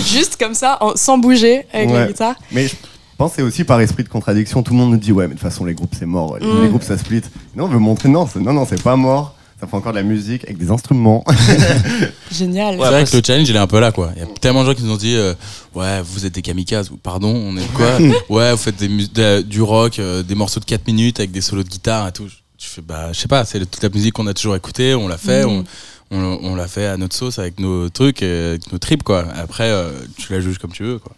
Juste 0.06 0.38
comme 0.38 0.54
ça, 0.54 0.78
en- 0.82 0.96
sans 0.96 1.18
bouger 1.18 1.66
avec 1.74 1.90
la 1.92 2.08
guitare. 2.08 2.36
Mais 2.52 2.68
je 2.68 2.76
pense 3.18 3.34
c'est 3.36 3.42
aussi 3.42 3.64
par 3.64 3.80
esprit 3.82 4.04
de 4.04 4.10
contradiction. 4.10 4.64
Tout 4.64 4.74
le 4.74 4.80
monde 4.80 4.92
nous 4.92 4.98
dit 4.98 5.12
ouais, 5.12 5.26
mais 5.28 5.34
de 5.36 5.40
toute 5.40 5.50
façon 5.50 5.66
les 5.66 5.74
groupes 5.74 5.94
c'est 5.98 6.06
mort. 6.06 6.38
Les, 6.40 6.46
Mm. 6.46 6.62
les 6.64 6.70
groupes 6.70 6.84
ça 6.84 6.98
split. 6.98 7.22
Non, 7.56 7.66
on 7.66 7.68
veut 7.68 7.80
montrer 7.80 8.10
non, 8.10 8.28
c'est- 8.32 8.40
non, 8.40 8.54
non, 8.54 8.66
c'est 8.70 8.82
pas 8.82 8.96
mort. 8.96 9.34
Ça 9.60 9.66
fait 9.66 9.76
encore 9.76 9.92
de 9.92 9.98
la 9.98 10.04
musique 10.04 10.44
avec 10.44 10.58
des 10.58 10.70
instruments. 10.70 11.24
Génial. 12.32 12.76
c'est 12.80 12.86
vrai 12.90 13.06
que 13.06 13.18
le 13.18 13.24
challenge, 13.26 13.50
il 13.50 13.56
est 13.56 13.60
un 13.60 13.68
peu 13.68 13.80
là, 13.80 13.92
quoi. 13.92 14.12
Il 14.16 14.20
y 14.20 14.24
a 14.24 14.28
tellement 14.40 14.62
de 14.64 14.70
gens 14.70 14.76
qui 14.76 14.84
nous 14.84 14.92
ont 14.92 14.98
dit, 14.98 15.16
euh, 15.16 15.34
ouais, 15.74 16.02
vous 16.04 16.26
êtes 16.26 16.34
des 16.36 16.42
kamikazes. 16.44 16.92
Pardon, 17.02 17.30
on 17.36 17.58
est 17.58 17.66
quoi 17.74 17.98
Ouais, 18.30 18.52
vous 18.52 18.58
faites 18.58 18.76
des 18.76 18.88
mus- 18.88 19.12
de- 19.12 19.42
du 19.42 19.62
rock, 19.62 19.98
euh, 20.00 20.22
des 20.22 20.36
morceaux 20.36 20.60
de 20.60 20.66
4 20.66 20.86
minutes 20.88 21.20
avec 21.20 21.32
des 21.32 21.42
solos 21.42 21.64
de 21.64 21.70
guitare 21.70 22.08
et 22.08 22.12
tout. 22.12 22.28
Je 22.60 22.66
fais, 22.68 22.82
bah, 22.82 23.10
je 23.14 23.20
sais 23.20 23.28
pas, 23.28 23.46
c'est 23.46 23.60
toute 23.60 23.82
la 23.82 23.90
musique 23.90 24.14
qu'on 24.14 24.28
a 24.28 24.34
toujours 24.34 24.56
écoutée, 24.56 24.94
on 24.96 25.08
l'a 25.08 25.18
fait, 25.18 25.44
Mhm. 25.46 25.64
on, 26.12 26.18
on, 26.20 26.40
on 26.52 26.56
l'a 26.56 26.68
fait 26.68 26.86
à 26.88 26.98
notre 26.98 27.16
sauce 27.16 27.40
avec 27.40 27.60
nos 27.60 27.90
trucs, 27.90 28.22
et 28.22 28.50
avec 28.50 28.72
nos 28.72 28.78
tripes, 28.78 29.04
quoi. 29.04 29.26
Après, 29.36 29.70
euh, 29.70 29.92
tu 30.18 30.32
la 30.34 30.40
juges 30.40 30.58
comme 30.60 30.72
tu 30.72 30.84
veux, 30.84 31.00
quoi. 31.00 31.14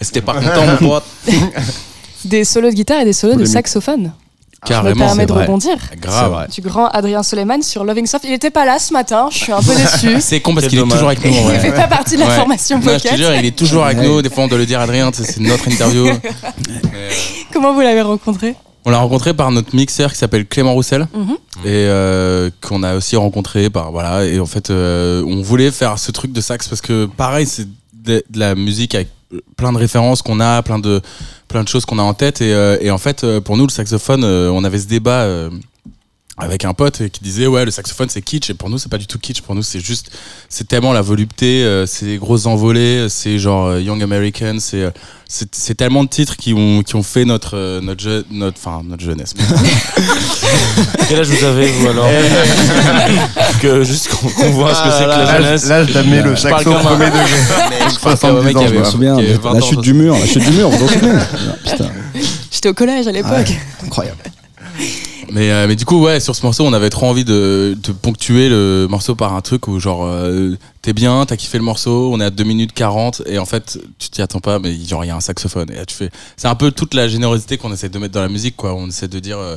Et 0.00 0.04
c'était 0.04 0.20
pas 0.22 0.34
content, 0.34 0.66
mon 0.80 0.88
pote. 0.88 1.04
Des 2.24 2.44
solos 2.44 2.70
de 2.70 2.74
guitare 2.74 3.00
et 3.00 3.04
des 3.06 3.12
solos 3.14 3.32
de 3.32 3.38
Polémique. 3.38 3.52
Saxophone. 4.68 4.88
je 4.88 4.94
me 4.94 4.94
Carrément, 4.98 5.06
permets 5.06 5.26
de 5.26 5.32
vrai. 5.32 5.42
rebondir. 5.44 5.76
Grave. 6.00 6.48
Du 6.50 6.60
grand 6.60 6.86
Adrien 6.88 7.22
Soleiman 7.22 7.62
sur 7.62 7.84
Loving 7.84 8.06
Soft. 8.06 8.24
Il 8.26 8.32
était 8.32 8.50
pas 8.50 8.64
là 8.64 8.78
ce 8.78 8.92
matin, 8.92 9.28
je 9.30 9.36
suis 9.38 9.52
un 9.52 9.60
peu 9.62 9.74
déçue. 9.76 10.20
C'est 10.20 10.40
con 10.40 10.54
parce 10.54 10.66
qu'il 10.68 10.78
est 10.78 10.82
toujours 10.82 11.08
avec 11.08 11.24
nous. 11.24 11.32
Il 11.52 11.60
fait 11.60 11.72
pas 11.72 11.86
partie 11.88 12.14
de 12.16 12.20
la 12.20 12.26
Ouais. 12.28 12.36
formation 12.36 12.78
Non, 12.78 12.92
je 12.98 13.08
te 13.08 13.16
jure, 13.16 13.34
il 13.34 13.46
est 13.46 13.56
toujours 13.56 13.84
avec 13.84 13.98
nous. 13.98 14.22
Des 14.22 14.30
fois, 14.30 14.44
on 14.44 14.48
doit 14.48 14.58
le 14.58 14.66
dire, 14.66 14.80
Adrien, 14.80 15.10
c'est 15.12 15.38
notre 15.40 15.68
interview. 15.68 16.04
Mais, 16.04 16.20
Comment 17.52 17.72
vous 17.74 17.80
l'avez 17.80 18.02
rencontré? 18.02 18.54
On 18.86 18.90
l'a 18.90 18.98
rencontré 18.98 19.34
par 19.34 19.50
notre 19.50 19.74
mixeur 19.76 20.10
qui 20.12 20.18
s'appelle 20.18 20.46
Clément 20.46 20.72
Roussel 20.72 21.06
Mhm. 21.12 21.32
et 21.64 21.68
euh, 21.68 22.48
qu'on 22.62 22.82
a 22.82 22.94
aussi 22.94 23.14
rencontré 23.16 23.68
par 23.68 23.92
voilà 23.92 24.24
et 24.24 24.40
en 24.40 24.46
fait 24.46 24.70
euh, 24.70 25.22
on 25.26 25.42
voulait 25.42 25.70
faire 25.70 25.98
ce 25.98 26.10
truc 26.12 26.32
de 26.32 26.40
sax 26.40 26.66
parce 26.66 26.80
que 26.80 27.04
pareil 27.04 27.44
c'est 27.46 27.68
de, 27.92 28.24
de 28.30 28.38
la 28.38 28.54
musique 28.54 28.94
avec 28.94 29.08
plein 29.56 29.72
de 29.74 29.76
références 29.78 30.22
qu'on 30.22 30.40
a, 30.40 30.62
plein 30.62 30.78
de 30.78 31.02
plein 31.50 31.64
de 31.64 31.68
choses 31.68 31.84
qu'on 31.84 31.98
a 31.98 32.02
en 32.02 32.14
tête 32.14 32.40
et, 32.40 32.54
euh, 32.54 32.78
et 32.80 32.90
en 32.90 32.98
fait 32.98 33.24
euh, 33.24 33.40
pour 33.40 33.56
nous 33.56 33.66
le 33.66 33.72
saxophone 33.72 34.22
euh, 34.24 34.50
on 34.50 34.64
avait 34.64 34.78
ce 34.78 34.86
débat 34.86 35.26
avec 36.40 36.64
un 36.64 36.72
pote 36.74 37.08
qui 37.10 37.20
disait 37.22 37.46
ouais 37.46 37.64
le 37.64 37.70
saxophone 37.70 38.08
c'est 38.08 38.22
kitsch 38.22 38.48
et 38.50 38.54
pour 38.54 38.70
nous 38.70 38.78
c'est 38.78 38.88
pas 38.90 38.98
du 38.98 39.06
tout 39.06 39.18
kitsch 39.18 39.42
pour 39.42 39.54
nous 39.54 39.62
c'est 39.62 39.80
juste 39.80 40.10
c'est 40.48 40.66
tellement 40.66 40.92
la 40.92 41.02
volupté 41.02 41.62
euh, 41.64 41.84
c'est 41.86 42.06
les 42.06 42.16
grosses 42.18 42.46
envolées 42.46 43.06
c'est 43.08 43.38
genre 43.38 43.66
euh, 43.68 43.80
Young 43.80 44.02
American 44.02 44.56
c'est 44.58 44.82
euh, 44.82 44.90
c'est 45.28 45.54
c'est 45.54 45.74
tellement 45.74 46.02
de 46.02 46.08
titres 46.08 46.36
qui 46.36 46.54
ont 46.54 46.82
qui 46.82 46.96
ont 46.96 47.02
fait 47.02 47.24
notre 47.24 47.56
euh, 47.56 47.80
notre 47.80 48.02
je- 48.02 48.24
notre 48.30 48.56
enfin 48.58 48.82
notre 48.84 49.02
jeunesse 49.04 49.34
Quel 51.08 51.20
âge 51.20 51.28
vous 51.28 51.44
avez, 51.44 51.66
vous 51.66 51.88
alors 51.88 52.08
Que 53.60 53.82
juste 53.84 54.08
qu'on 54.08 54.28
qu'on 54.28 54.50
voit 54.50 54.74
ce 54.74 54.82
que 54.82 54.90
c'est 54.90 55.04
que 55.04 55.08
la 55.10 55.24
L'âge- 55.24 55.42
jeunesse. 55.44 55.66
l'âge 55.66 55.92
d'amener 55.92 56.22
le 56.22 56.34
Je 56.36 56.42
parle 56.48 56.64
saxo 56.64 56.70
comme 56.72 56.74
un- 56.78 56.82
premier 56.84 57.06
degré. 57.06 57.24
Je 57.92 57.98
parle 57.98 58.18
comme 58.18 58.36
un 58.36 58.42
mec 58.42 58.52
70 58.52 58.54
qui 58.54 58.56
ans, 58.56 58.60
avait- 58.62 58.74
je 58.74 58.80
me 58.80 58.84
souviens, 58.84 59.16
la 59.20 59.36
20 59.36 59.50
ans, 59.50 59.60
chute 59.60 59.80
du 59.80 59.94
mur, 59.94 60.16
la 60.18 60.26
chute 60.26 60.44
du 60.44 60.56
mur, 60.56 60.70
vous 60.70 60.78
vous 60.78 60.84
en 60.84 60.88
souvenez 60.88 61.18
Putain, 61.64 61.90
J'étais 62.50 62.68
au 62.68 62.74
collège 62.74 63.06
à 63.06 63.12
l'époque. 63.12 63.52
incroyable. 63.84 64.18
Mais, 65.32 65.50
euh, 65.50 65.66
mais 65.68 65.76
du 65.76 65.84
coup, 65.84 66.00
ouais, 66.02 66.20
sur 66.20 66.34
ce 66.34 66.42
morceau, 66.44 66.64
on 66.64 66.72
avait 66.72 66.90
trop 66.90 67.06
envie 67.06 67.24
de, 67.24 67.76
de 67.82 67.92
ponctuer 67.92 68.48
le 68.48 68.86
morceau 68.88 69.14
par 69.14 69.34
un 69.34 69.40
truc 69.40 69.68
où, 69.68 69.78
genre, 69.78 70.04
euh, 70.04 70.56
t'es 70.82 70.92
bien, 70.92 71.24
t'as 71.26 71.36
kiffé 71.36 71.58
le 71.58 71.64
morceau, 71.64 72.10
on 72.12 72.20
est 72.20 72.24
à 72.24 72.30
2 72.30 72.44
minutes 72.44 72.72
40, 72.72 73.22
et 73.26 73.38
en 73.38 73.44
fait, 73.46 73.78
tu 73.98 74.10
t'y 74.10 74.22
attends 74.22 74.40
pas, 74.40 74.58
mais 74.58 74.74
il 74.74 74.88
y 74.88 74.92
a 74.92 75.16
un 75.16 75.20
saxophone. 75.20 75.70
Et 75.72 75.76
là, 75.76 75.86
tu 75.86 75.94
fais. 75.94 76.10
C'est 76.36 76.48
un 76.48 76.54
peu 76.54 76.70
toute 76.70 76.94
la 76.94 77.08
générosité 77.08 77.58
qu'on 77.58 77.72
essaie 77.72 77.88
de 77.88 77.98
mettre 77.98 78.14
dans 78.14 78.22
la 78.22 78.28
musique, 78.28 78.56
quoi. 78.56 78.74
On 78.74 78.88
essaie 78.88 79.08
de 79.08 79.18
dire. 79.18 79.38
euh, 79.38 79.56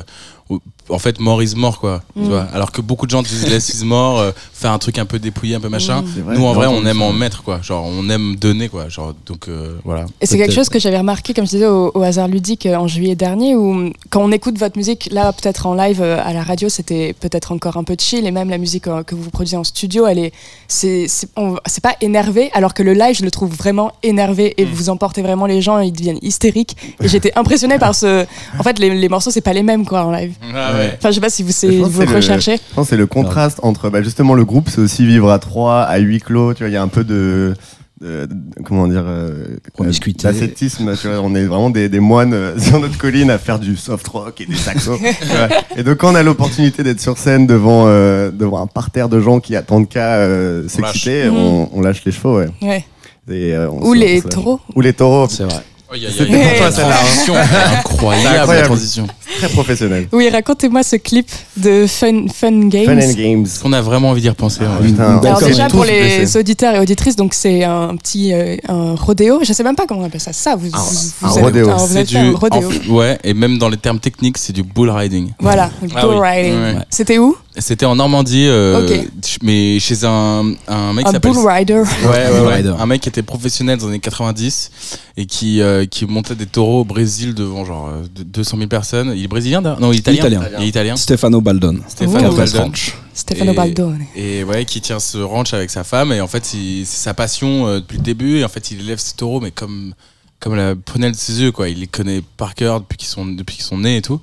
en 0.90 0.98
fait, 0.98 1.18
more 1.20 1.42
is 1.42 1.54
more, 1.56 1.78
quoi. 1.80 2.02
Tu 2.14 2.22
Mm. 2.22 2.28
vois 2.28 2.46
Alors 2.52 2.70
que 2.72 2.80
beaucoup 2.80 3.06
de 3.06 3.10
gens 3.10 3.22
disent 3.22 3.48
less 3.50 3.68
is 3.70 3.84
more, 3.84 4.18
euh, 4.18 4.32
faire 4.52 4.70
un 4.72 4.78
truc 4.78 4.98
un 4.98 5.06
peu 5.06 5.18
dépouillé, 5.18 5.54
un 5.54 5.60
peu 5.60 5.68
machin. 5.68 6.02
Mm. 6.02 6.20
Vrai, 6.22 6.36
Nous, 6.36 6.44
en 6.44 6.52
vrai, 6.52 6.66
on 6.66 6.84
aime 6.84 6.98
ça. 6.98 7.04
en 7.04 7.12
mettre, 7.12 7.42
quoi. 7.42 7.60
Genre, 7.62 7.84
on 7.86 8.08
aime 8.10 8.36
donner, 8.36 8.68
quoi. 8.68 8.88
Genre, 8.88 9.14
donc, 9.26 9.48
euh, 9.48 9.76
voilà. 9.84 10.06
Et 10.20 10.26
c'est 10.26 10.36
quelque 10.36 10.52
chose 10.54 10.68
que 10.68 10.78
j'avais 10.78 10.98
remarqué, 10.98 11.32
comme 11.34 11.46
je 11.46 11.50
disais, 11.52 11.66
au, 11.66 11.90
au 11.94 12.02
hasard 12.02 12.28
ludique 12.28 12.66
euh, 12.66 12.76
en 12.76 12.86
juillet 12.86 13.14
dernier, 13.14 13.54
où 13.56 13.72
mm, 13.72 13.92
quand 14.10 14.22
on 14.22 14.30
écoute 14.32 14.58
votre 14.58 14.76
musique, 14.76 15.08
là, 15.10 15.32
peut-être 15.32 15.66
en 15.66 15.74
live 15.74 16.02
à 16.02 16.32
la 16.32 16.42
radio, 16.42 16.68
c'était 16.68 17.14
peut-être 17.18 17.52
encore 17.52 17.76
un 17.76 17.84
peu 17.84 17.96
chill, 17.98 18.26
et 18.26 18.30
même 18.30 18.50
la 18.50 18.58
musique 18.58 18.84
que 18.84 19.14
vous 19.14 19.30
produisez 19.30 19.56
en 19.56 19.64
studio, 19.64 20.06
elle 20.06 20.18
est, 20.18 20.32
c'est, 20.68 21.06
c'est, 21.08 21.28
on- 21.36 21.56
c'est 21.66 21.82
pas 21.82 21.94
énervé, 22.00 22.50
alors 22.54 22.74
que 22.74 22.82
le 22.82 22.92
live, 22.92 23.16
je 23.16 23.24
le 23.24 23.30
trouve 23.30 23.50
vraiment 23.54 23.92
énervé, 24.02 24.54
et 24.58 24.64
vous 24.64 24.90
emportez 24.90 25.22
vraiment 25.22 25.46
les 25.46 25.62
gens, 25.62 25.78
ils 25.78 25.92
deviennent 25.92 26.18
hystériques. 26.22 26.76
Et 27.00 27.08
j'étais 27.08 27.32
impressionnée 27.36 27.78
par 27.78 27.94
ce, 27.94 28.26
en 28.58 28.62
fait, 28.62 28.78
les, 28.78 28.90
les 28.94 29.08
morceaux, 29.08 29.30
c'est 29.30 29.40
pas 29.40 29.52
les 29.54 29.62
mêmes, 29.62 29.86
quoi, 29.86 30.04
en 30.04 30.10
live. 30.10 30.34
Ah 30.54 30.72
ouais. 30.74 30.94
Enfin, 30.98 31.10
je 31.10 31.14
sais 31.14 31.20
pas 31.20 31.30
si 31.30 31.42
vous, 31.42 31.52
c'est, 31.52 31.70
Je 31.72 31.78
pense 31.80 31.88
vous 31.90 32.00
que 32.00 32.04
c'est 32.06 32.10
le- 32.10 32.16
recherchez. 32.16 32.56
Je 32.56 32.74
pense 32.74 32.86
que 32.86 32.90
c'est 32.90 32.96
le 32.96 33.06
contraste 33.06 33.58
entre 33.62 33.90
bah, 33.90 34.02
justement 34.02 34.34
le 34.34 34.44
groupe, 34.44 34.68
c'est 34.68 34.80
aussi 34.80 35.06
vivre 35.06 35.30
à 35.30 35.38
trois, 35.38 35.82
à 35.82 35.98
huis 35.98 36.20
clos. 36.20 36.54
Tu 36.54 36.62
vois, 36.64 36.68
il 36.70 36.72
y 36.74 36.76
a 36.76 36.82
un 36.82 36.88
peu 36.88 37.04
de, 37.04 37.54
de- 38.00 38.26
de- 38.26 38.34
comment 38.64 38.86
dire, 38.88 39.04
euh, 39.06 39.56
Promiscuité. 39.72 40.24
d'ascétisme. 40.28 40.94
Tu 41.00 41.08
vois, 41.08 41.20
on 41.20 41.34
est 41.34 41.44
vraiment 41.44 41.70
des, 41.70 41.88
des 41.88 42.00
moines 42.00 42.34
euh, 42.34 42.58
sur 42.58 42.78
notre 42.80 42.98
colline 42.98 43.30
à 43.30 43.38
faire 43.38 43.58
du 43.58 43.76
soft 43.76 44.06
rock 44.08 44.40
et 44.40 44.46
des 44.46 44.56
saxos. 44.56 44.98
et 45.76 45.82
donc 45.82 45.98
quand 45.98 46.12
on 46.12 46.14
a 46.14 46.22
l'opportunité 46.22 46.82
d'être 46.82 47.00
sur 47.00 47.16
scène 47.18 47.46
devant 47.46 47.84
euh, 47.86 48.30
devant 48.30 48.60
un 48.60 48.66
parterre 48.66 49.08
de 49.08 49.20
gens 49.20 49.40
qui 49.40 49.56
attendent 49.56 49.88
qu'à 49.88 50.16
euh, 50.16 50.68
s'exciter, 50.68 51.24
lâche. 51.24 51.32
on, 51.34 51.68
on 51.72 51.80
lâche 51.80 52.02
les 52.04 52.12
chevaux. 52.12 52.38
Ouais. 52.38 52.48
Ouais. 52.62 52.84
Et, 53.30 53.54
euh, 53.54 53.70
on 53.70 53.80
Ou 53.86 53.94
se- 53.94 53.98
les 54.00 54.22
on 54.24 54.28
taureaux. 54.28 54.60
Ou 54.74 54.80
les 54.82 54.92
taureaux. 54.92 55.28
C'est 55.30 55.44
vrai. 55.44 55.62
Oh, 55.90 55.94
y 55.96 56.06
a- 56.06 56.10
y 56.10 56.20
a- 56.20 56.24
y 56.24 56.28
une 56.28 56.56
transition, 56.58 57.34
incroyable, 57.78 58.22
C'est 58.26 58.34
la 58.34 58.40
incroyable. 58.40 58.66
transition. 58.66 59.06
Très 59.38 59.48
professionnel. 59.48 60.08
Oui, 60.12 60.28
racontez-moi 60.28 60.82
ce 60.82 60.96
clip 60.96 61.28
de 61.56 61.86
Fun, 61.86 62.26
Fun 62.32 62.68
Games. 62.68 62.84
Fun 62.86 62.98
and 62.98 63.12
Games. 63.14 63.46
On 63.64 63.72
a 63.72 63.80
vraiment 63.82 64.10
envie 64.10 64.22
d'y 64.22 64.28
repenser. 64.28 64.60
Ah, 64.64 64.80
ouais. 64.80 64.88
putain. 64.88 65.18
Alors 65.18 65.40
déjà 65.40 65.66
pour 65.68 65.82
blessés. 65.82 66.18
les 66.20 66.36
auditeurs 66.36 66.74
et 66.74 66.80
auditrices, 66.80 67.16
donc 67.16 67.34
c'est 67.34 67.64
un 67.64 67.96
petit 67.96 68.32
euh, 68.32 68.56
un 68.68 68.94
rodéo. 68.94 69.40
Je 69.44 69.52
sais 69.52 69.62
même 69.62 69.76
pas 69.76 69.86
comment 69.86 70.00
on 70.02 70.04
appelle 70.04 70.20
ça. 70.20 70.32
Ça, 70.32 70.56
vous, 70.56 70.68
Un- 70.72 70.78
vous, 70.78 71.26
un 71.26 71.28
vous 71.30 71.40
rodéo. 71.40 71.68
ah, 71.70 71.78
fait 71.86 72.16
un 72.16 72.30
du, 72.30 72.34
rodéo. 72.34 72.68
en- 72.88 72.92
ouais, 72.94 73.18
et 73.24 73.34
même 73.34 73.58
dans 73.58 73.68
les 73.68 73.76
termes 73.76 73.98
techniques, 73.98 74.38
c'est 74.38 74.52
du 74.52 74.62
bull 74.62 74.90
riding. 74.90 75.32
Voilà, 75.40 75.70
Ah 75.94 76.06
bull 76.06 76.16
oui. 76.16 76.20
riding. 76.28 76.52
Ouais. 76.60 76.74
C'était 76.90 77.18
où? 77.18 77.36
C'était 77.56 77.86
en 77.86 77.94
Normandie, 77.94 78.46
euh, 78.48 79.04
mais 79.42 79.78
chez 79.78 80.04
un, 80.04 80.42
un 80.66 80.92
mec 80.92 81.04
qui 81.04 81.10
Un 81.10 81.12
s'appelle. 81.12 81.32
bull 81.34 81.46
rider. 81.48 81.74
Ouais, 81.74 81.82
ouais, 82.10 82.38
Bull 82.40 82.46
ouais. 82.48 82.54
rider. 82.56 82.72
Un 82.76 82.86
mec 82.86 83.00
qui 83.00 83.08
était 83.08 83.22
professionnel 83.22 83.78
dans 83.78 83.86
les 83.86 83.90
années 83.92 84.00
90 84.00 84.70
et 85.16 85.26
qui, 85.26 85.60
euh, 85.60 85.86
qui 85.86 86.04
montait 86.06 86.34
des 86.34 86.46
taureaux 86.46 86.80
au 86.80 86.84
Brésil 86.84 87.32
devant 87.32 87.64
genre 87.64 87.90
euh, 87.92 88.02
de- 88.12 88.24
200 88.24 88.56
000 88.56 88.68
personnes. 88.68 89.12
Il 89.14 89.23
est 89.24 89.28
brésilien 89.28 89.62
d'ailleurs 89.62 89.80
Non, 89.80 89.92
il 89.92 89.96
est 89.96 89.98
italien. 90.00 90.40
Italien. 90.40 90.58
Il 90.58 90.64
est 90.64 90.68
italien. 90.68 90.96
Stefano 90.96 91.40
Baldon. 91.40 91.78
Stéphane 91.88 92.26
Oh. 92.26 92.34
Baldon. 92.34 92.72
Stefano 93.12 93.52
Et- 93.52 93.56
Baldone. 93.56 94.04
Et 94.16 94.44
ouais, 94.44 94.64
qui 94.64 94.80
tient 94.80 94.98
ce 95.00 95.18
ranch 95.18 95.54
avec 95.54 95.70
sa 95.70 95.84
femme. 95.84 96.12
Et 96.12 96.20
en 96.20 96.26
fait, 96.28 96.44
c'est 96.44 96.84
sa 96.84 97.14
passion 97.14 97.66
euh, 97.66 97.80
depuis 97.80 97.96
le 97.98 98.02
début. 98.02 98.38
Et 98.38 98.44
en 98.44 98.48
fait, 98.48 98.70
il 98.70 98.80
élève 98.80 98.98
ses 98.98 99.14
taureaux, 99.14 99.40
mais 99.40 99.50
comme, 99.50 99.94
comme 100.40 100.56
la 100.56 100.74
prunelle 100.74 101.12
de 101.12 101.16
ses 101.16 101.40
yeux, 101.40 101.52
quoi. 101.52 101.68
Il 101.68 101.80
les 101.80 101.86
connaît 101.86 102.22
par 102.36 102.54
cœur 102.54 102.80
depuis 102.80 102.96
qu'ils 102.98 103.08
sont, 103.08 103.24
depuis 103.26 103.56
qu'ils 103.56 103.64
sont 103.64 103.78
nés 103.78 103.98
et 103.98 104.02
tout. 104.02 104.20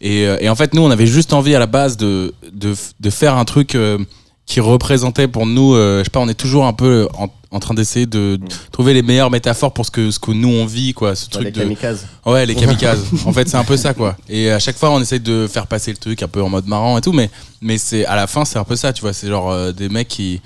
Et, 0.00 0.26
euh, 0.26 0.36
et 0.40 0.48
en 0.48 0.56
fait, 0.56 0.74
nous, 0.74 0.82
on 0.82 0.90
avait 0.90 1.06
juste 1.06 1.32
envie 1.32 1.54
à 1.54 1.58
la 1.58 1.66
base 1.66 1.96
de, 1.96 2.34
de, 2.52 2.74
de 3.00 3.10
faire 3.10 3.36
un 3.36 3.44
truc 3.44 3.74
euh, 3.76 3.98
qui 4.46 4.60
représentait 4.60 5.28
pour 5.28 5.46
nous, 5.46 5.74
euh, 5.74 6.00
je 6.00 6.04
sais 6.04 6.10
pas, 6.10 6.20
on 6.20 6.28
est 6.28 6.34
toujours 6.34 6.66
un 6.66 6.72
peu 6.72 7.08
en, 7.16 7.28
en 7.52 7.60
train 7.60 7.74
d'essayer 7.74 8.06
de 8.06 8.38
trouver 8.72 8.92
les 8.92 9.02
meilleures 9.02 9.30
métaphores 9.30 9.72
pour 9.72 9.86
ce 9.86 9.90
que, 9.90 10.10
ce 10.10 10.18
que 10.18 10.32
nous 10.32 10.48
on 10.48 10.66
vit, 10.66 10.92
quoi. 10.94 11.14
Ce 11.14 11.26
Ouais, 11.26 11.30
truc 11.30 11.44
les 11.44 11.50
de. 11.52 11.60
kamikazes. 11.60 12.06
Ouais, 12.26 12.44
les 12.44 12.54
kamikazes. 12.56 13.04
en 13.24 13.32
fait, 13.32 13.48
c'est 13.48 13.56
un 13.56 13.64
peu 13.64 13.76
ça, 13.76 13.94
quoi. 13.94 14.16
Et 14.28 14.50
à 14.50 14.58
chaque 14.58 14.76
fois, 14.76 14.90
on 14.90 15.00
essaye 15.00 15.20
de 15.20 15.46
faire 15.46 15.66
passer 15.66 15.90
le 15.92 15.96
truc 15.96 16.22
un 16.22 16.28
peu 16.28 16.42
en 16.42 16.48
mode 16.48 16.66
marrant 16.66 16.98
et 16.98 17.00
tout, 17.00 17.12
mais, 17.12 17.30
mais 17.60 17.78
c'est 17.78 18.04
à 18.04 18.16
la 18.16 18.26
fin, 18.26 18.44
c'est 18.44 18.58
un 18.58 18.64
peu 18.64 18.76
ça, 18.76 18.92
tu 18.92 19.00
vois. 19.02 19.12
C'est 19.12 19.28
genre 19.28 19.50
euh, 19.50 19.72
des 19.72 19.88
mecs 19.88 20.08
qui 20.08 20.40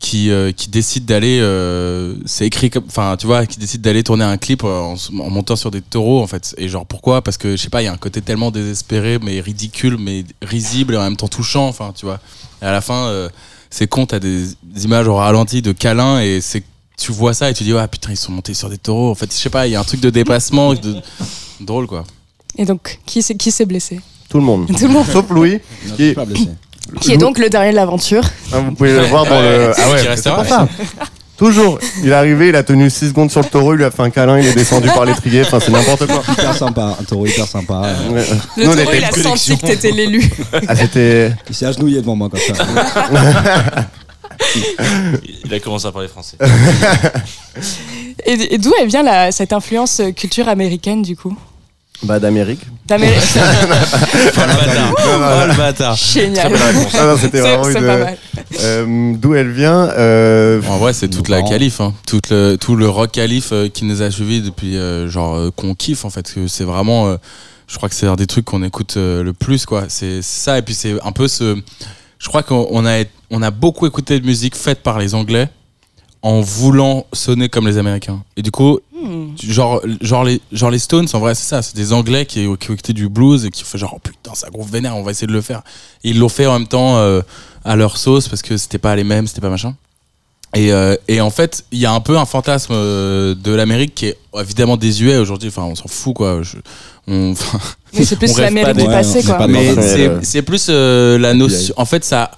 qui, 0.00 0.30
euh, 0.30 0.52
qui 0.52 0.68
décident 0.68 1.06
d'aller, 1.06 1.38
euh, 1.40 2.14
c'est 2.26 2.44
écrit 2.46 2.68
comme, 2.68 2.84
enfin, 2.88 3.16
tu 3.18 3.26
vois, 3.26 3.46
qui 3.46 3.58
décident 3.58 3.82
d'aller 3.82 4.02
tourner 4.02 4.24
un 4.24 4.36
clip 4.36 4.62
euh, 4.62 4.80
en, 4.80 4.96
en 5.20 5.30
montant 5.30 5.56
sur 5.56 5.70
des 5.70 5.80
taureaux, 5.80 6.20
en 6.20 6.26
fait. 6.26 6.54
Et 6.58 6.68
genre 6.68 6.84
pourquoi? 6.84 7.22
Parce 7.22 7.38
que 7.38 7.52
je 7.56 7.62
sais 7.62 7.70
pas, 7.70 7.80
il 7.80 7.86
y 7.86 7.88
a 7.88 7.92
un 7.92 7.96
côté 7.96 8.20
tellement 8.20 8.50
désespéré, 8.50 9.18
mais 9.22 9.40
ridicule, 9.40 9.96
mais 9.98 10.24
risible 10.42 10.92
et 10.94 10.96
en 10.98 11.02
même 11.04 11.16
temps 11.16 11.28
touchant, 11.28 11.68
enfin, 11.68 11.92
tu 11.96 12.04
vois. 12.04 12.20
Et 12.64 12.66
à 12.66 12.72
la 12.72 12.80
fin, 12.80 13.08
euh, 13.08 13.28
c'est 13.68 13.86
con, 13.86 14.06
t'as 14.06 14.18
des, 14.18 14.46
des 14.62 14.84
images 14.84 15.06
au 15.06 15.16
ralenti 15.16 15.60
de 15.60 15.72
câlins 15.72 16.20
et 16.20 16.40
c'est 16.40 16.62
tu 16.96 17.12
vois 17.12 17.34
ça 17.34 17.50
et 17.50 17.54
tu 17.54 17.62
dis 17.62 17.74
ouais 17.74 17.86
putain 17.88 18.12
ils 18.12 18.16
sont 18.16 18.30
montés 18.32 18.54
sur 18.54 18.70
des 18.70 18.78
taureaux 18.78 19.10
en 19.10 19.14
fait 19.16 19.30
je 19.30 19.36
sais 19.36 19.50
pas 19.50 19.66
il 19.66 19.72
y 19.72 19.76
a 19.76 19.80
un 19.80 19.84
truc 19.84 20.00
de 20.00 20.10
dépassement 20.10 20.74
de 20.74 20.96
drôle 21.60 21.88
quoi 21.88 22.04
Et 22.56 22.64
donc, 22.64 23.00
qui 23.04 23.20
s'est 23.20 23.34
qui 23.34 23.50
s'est 23.50 23.66
blessé? 23.66 24.00
Tout 24.30 24.38
le 24.38 24.44
monde. 24.44 24.66
Tout 24.68 24.86
le 24.86 24.92
monde. 24.92 25.06
Sauf 25.06 25.28
Louis. 25.30 25.60
Qui, 25.96 26.14
Pas 26.14 26.24
blessé. 26.24 26.48
Qui 27.00 27.12
est 27.12 27.16
donc 27.18 27.38
le 27.38 27.50
dernier 27.50 27.70
de 27.72 27.76
l'aventure 27.76 28.22
Ah, 28.52 28.60
vous 28.60 28.72
pouvez 28.72 28.92
le 28.94 29.02
voir 29.06 29.24
dans 29.26 29.40
le. 29.40 29.72
Ah 29.76 29.90
ouais, 29.90 29.98
c'est 29.98 30.08
restera. 30.08 30.68
Toujours. 31.36 31.78
Il 32.02 32.10
est 32.10 32.12
arrivé, 32.12 32.48
il 32.50 32.56
a 32.56 32.62
tenu 32.62 32.88
6 32.88 33.08
secondes 33.08 33.30
sur 33.30 33.40
le 33.40 33.46
taureau, 33.48 33.74
il 33.74 33.78
lui 33.78 33.84
a 33.84 33.90
fait 33.90 34.02
un 34.02 34.10
câlin, 34.10 34.38
il 34.38 34.46
est 34.46 34.54
descendu 34.54 34.86
par 34.88 35.04
l'étrier. 35.04 35.42
Enfin, 35.42 35.58
c'est 35.60 35.72
n'importe 35.72 36.06
quoi. 36.06 36.22
Hyper 36.32 36.54
sympa, 36.56 36.96
un 37.00 37.04
taureau 37.04 37.26
hyper 37.26 37.46
sympa. 37.48 37.82
Ouais. 38.10 38.24
Le 38.56 38.64
Nous, 38.64 38.70
on 38.70 38.76
taureau, 38.76 38.92
était- 38.92 38.98
il 38.98 39.04
a 39.04 39.10
senti 39.12 39.56
que 39.58 39.66
t'étais 39.66 39.90
l'élu. 39.90 40.30
Ah, 40.68 40.76
c'était. 40.76 41.32
Il 41.48 41.54
s'est 41.54 41.66
agenouillé 41.66 42.00
devant 42.00 42.14
moi 42.14 42.28
comme 42.30 42.38
ça. 42.40 42.64
Il 45.44 45.52
a 45.54 45.60
commencé 45.60 45.86
à 45.86 45.92
parler 45.92 46.08
français. 46.08 46.36
Et, 48.26 48.54
et 48.54 48.58
d'où 48.58 48.72
elle 48.80 48.88
vient 48.88 49.02
la, 49.02 49.30
cette 49.32 49.52
influence 49.52 50.00
culture 50.16 50.48
américaine, 50.48 51.02
du 51.02 51.14
coup? 51.16 51.36
Bah, 52.02 52.18
d'Amérique. 52.18 52.60
D'Amérique 52.86 53.22
Oh 53.36 54.40
le 55.46 55.56
bâtard. 55.56 55.96
Génial. 55.96 56.52
Ah 56.94 57.06
non, 57.06 57.16
c'était 57.16 57.40
vraiment 57.40 57.68
une. 57.68 57.74
pas 57.74 57.98
mal. 57.98 58.16
Euh, 58.60 59.14
D'où 59.16 59.34
elle 59.34 59.50
vient 59.50 59.88
euh, 59.90 60.60
En 60.68 60.78
vrai, 60.78 60.92
c'est 60.92 61.08
toute 61.08 61.28
la 61.28 61.42
qualif, 61.42 61.80
hein. 61.80 61.94
tout, 62.06 62.20
le, 62.30 62.56
tout 62.56 62.76
le 62.76 62.88
rock 62.88 63.12
qualif 63.12 63.50
euh, 63.52 63.68
qui 63.68 63.84
nous 63.84 64.02
a 64.02 64.10
suivis 64.10 64.42
depuis, 64.42 64.76
euh, 64.76 65.08
genre, 65.08 65.34
euh, 65.34 65.50
qu'on 65.54 65.74
kiffe 65.74 66.04
en 66.04 66.10
fait. 66.10 66.32
C'est 66.46 66.64
vraiment, 66.64 67.08
euh, 67.08 67.16
je 67.68 67.76
crois 67.76 67.88
que 67.88 67.94
c'est 67.94 68.06
un 68.06 68.16
des 68.16 68.26
trucs 68.26 68.44
qu'on 68.44 68.62
écoute 68.62 68.94
euh, 68.96 69.22
le 69.22 69.32
plus, 69.32 69.64
quoi. 69.64 69.84
C'est 69.88 70.20
ça, 70.20 70.58
et 70.58 70.62
puis 70.62 70.74
c'est 70.74 70.94
un 71.04 71.12
peu 71.12 71.28
ce. 71.28 71.56
Je 72.18 72.28
crois 72.28 72.42
qu'on 72.42 72.66
on 72.70 72.84
a, 72.86 73.04
on 73.30 73.42
a 73.42 73.50
beaucoup 73.50 73.86
écouté 73.86 74.20
de 74.20 74.26
musique 74.26 74.56
faite 74.56 74.82
par 74.82 74.98
les 74.98 75.14
Anglais 75.14 75.48
en 76.24 76.40
voulant 76.40 77.06
sonner 77.12 77.48
comme 77.50 77.66
les 77.68 77.76
Américains. 77.78 78.22
Et 78.36 78.42
du 78.42 78.50
coup, 78.50 78.80
Hmm. 79.04 79.36
genre, 79.38 79.82
genre, 80.00 80.24
les, 80.24 80.40
genre 80.50 80.70
les 80.70 80.78
Stones, 80.78 81.06
en 81.12 81.18
vrai, 81.18 81.34
c'est 81.34 81.44
ça. 81.46 81.60
C'est 81.60 81.76
des 81.76 81.92
Anglais 81.92 82.24
qui, 82.24 82.46
qui 82.58 82.70
ont 82.70 82.76
du 82.94 83.08
blues 83.10 83.44
et 83.44 83.50
qui 83.50 83.62
ont 83.62 83.66
fait 83.66 83.76
genre, 83.76 83.92
oh 83.96 83.98
putain, 84.02 84.34
ça 84.34 84.48
groove 84.48 84.70
vénère, 84.70 84.96
on 84.96 85.02
va 85.02 85.10
essayer 85.10 85.26
de 85.26 85.32
le 85.34 85.42
faire. 85.42 85.60
Et 86.02 86.10
ils 86.10 86.18
l'ont 86.18 86.30
fait 86.30 86.46
en 86.46 86.54
même 86.58 86.66
temps 86.66 86.96
euh, 86.96 87.20
à 87.66 87.76
leur 87.76 87.98
sauce 87.98 88.28
parce 88.28 88.40
que 88.40 88.56
c'était 88.56 88.78
pas 88.78 88.96
les 88.96 89.04
mêmes, 89.04 89.26
c'était 89.26 89.42
pas 89.42 89.50
machin. 89.50 89.74
Et, 90.56 90.72
euh, 90.72 90.96
et 91.08 91.20
en 91.20 91.28
fait, 91.28 91.64
il 91.70 91.80
y 91.80 91.84
a 91.84 91.92
un 91.92 92.00
peu 92.00 92.16
un 92.16 92.24
fantasme 92.24 92.72
euh, 92.72 93.34
de 93.34 93.52
l'Amérique 93.52 93.94
qui 93.94 94.06
est 94.06 94.16
évidemment 94.40 94.78
désuet 94.78 95.18
aujourd'hui. 95.18 95.48
Enfin, 95.50 95.64
on 95.64 95.74
s'en 95.74 95.88
fout, 95.88 96.14
quoi. 96.14 96.40
Je- 96.42 96.56
on, 97.06 97.34
Mais 97.92 98.04
c'est 98.06 98.16
plus 98.16 98.38
l'Amérique 98.38 98.76
du 98.78 98.86
passé, 98.86 99.22
quoi. 99.22 99.34
pas 99.34 99.46
mais 99.48 99.74
c'est 100.22 100.40
plus 100.42 100.68
euh, 100.70 101.18
la 101.18 101.34
notion. 101.34 101.74
En 101.76 101.84
fait, 101.84 102.04
ça 102.04 102.30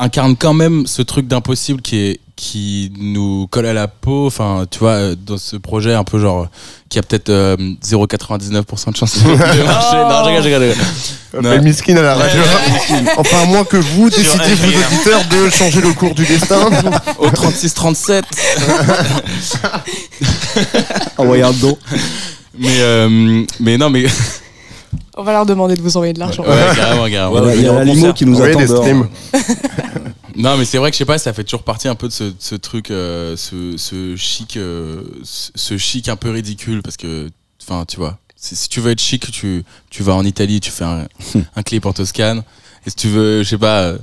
incarne 0.00 0.34
quand 0.36 0.54
même 0.54 0.86
ce 0.88 1.02
truc 1.02 1.28
d'impossible 1.28 1.80
qui 1.82 1.98
est 1.98 2.20
qui 2.36 2.92
nous 2.98 3.46
colle 3.48 3.66
à 3.66 3.72
la 3.72 3.86
peau. 3.88 4.26
Enfin, 4.26 4.64
tu 4.70 4.80
vois, 4.80 4.90
euh, 4.92 5.14
dans 5.16 5.38
ce 5.38 5.56
projet 5.56 5.94
un 5.94 6.02
peu 6.04 6.18
genre 6.18 6.48
qui 6.88 6.98
a 6.98 7.02
peut-être 7.02 7.30
euh, 7.30 7.56
0,99% 7.84 8.90
de 8.92 8.96
chance 8.96 9.22
de 9.22 9.28
marcher. 9.64 9.96
Non, 9.96 10.24
je 10.24 10.48
rigole, 10.48 10.74
je 11.32 11.38
rigole, 11.38 11.62
miskin 11.62 11.96
à 11.96 12.02
la 12.02 12.14
radio. 12.14 12.40
enfin, 13.16 13.42
à 13.42 13.46
moins 13.46 13.64
que 13.64 13.76
vous 13.76 14.10
décidiez, 14.10 14.54
vous 14.54 14.66
RGR. 14.68 14.86
auditeurs, 14.92 15.24
de 15.30 15.48
changer 15.50 15.80
le 15.80 15.92
cours 15.92 16.14
du 16.14 16.24
destin. 16.26 16.68
Au 17.18 17.28
36-37. 17.28 18.22
Envoyer 21.18 21.42
un 21.44 21.52
don. 21.52 21.76
Mais, 22.58 22.68
euh, 22.80 23.44
mais 23.60 23.76
non, 23.78 23.90
mais. 23.90 24.06
On 25.16 25.22
va 25.22 25.32
leur 25.32 25.46
demander 25.46 25.74
de 25.76 25.82
vous 25.82 25.96
envoyer 25.96 26.12
de 26.12 26.18
l'argent. 26.18 26.42
Ouais, 26.42 26.48
carrément, 26.74 27.08
carrément. 27.08 27.48
Il 27.54 27.62
y 27.62 27.68
a- 27.68 27.72
y 27.72 27.76
a 27.76 27.84
limo 27.84 28.12
qui 28.12 28.26
nous 28.26 28.40
Oui, 28.40 28.48
attend 28.50 28.58
des 28.58 28.66
dehors. 28.66 28.82
streams. 28.82 29.08
Non, 30.36 30.56
mais 30.56 30.64
c'est 30.64 30.78
vrai 30.78 30.90
que 30.90 30.94
je 30.94 30.98
sais 30.98 31.04
pas, 31.04 31.18
ça 31.18 31.32
fait 31.32 31.44
toujours 31.44 31.62
partie 31.62 31.88
un 31.88 31.94
peu 31.94 32.08
de 32.08 32.12
ce, 32.12 32.32
ce 32.38 32.54
truc, 32.54 32.90
euh, 32.90 33.36
ce, 33.36 33.76
ce 33.76 34.16
chic, 34.16 34.56
euh, 34.56 35.02
ce, 35.22 35.50
ce 35.54 35.78
chic 35.78 36.08
un 36.08 36.16
peu 36.16 36.30
ridicule 36.30 36.82
parce 36.82 36.96
que, 36.96 37.30
enfin, 37.62 37.84
tu 37.86 37.96
vois, 37.96 38.18
si, 38.36 38.56
si 38.56 38.68
tu 38.68 38.80
veux 38.80 38.90
être 38.90 39.00
chic, 39.00 39.30
tu, 39.30 39.64
tu 39.90 40.02
vas 40.02 40.14
en 40.14 40.24
Italie, 40.24 40.60
tu 40.60 40.70
fais 40.70 40.84
un, 40.84 41.06
un 41.56 41.62
clip 41.62 41.86
en 41.86 41.92
Toscane. 41.92 42.42
Et 42.86 42.90
si 42.90 42.96
tu 42.96 43.08
veux, 43.08 43.42
je 43.42 43.48
sais 43.50 43.58
pas, 43.58 43.82
euh, 43.82 43.98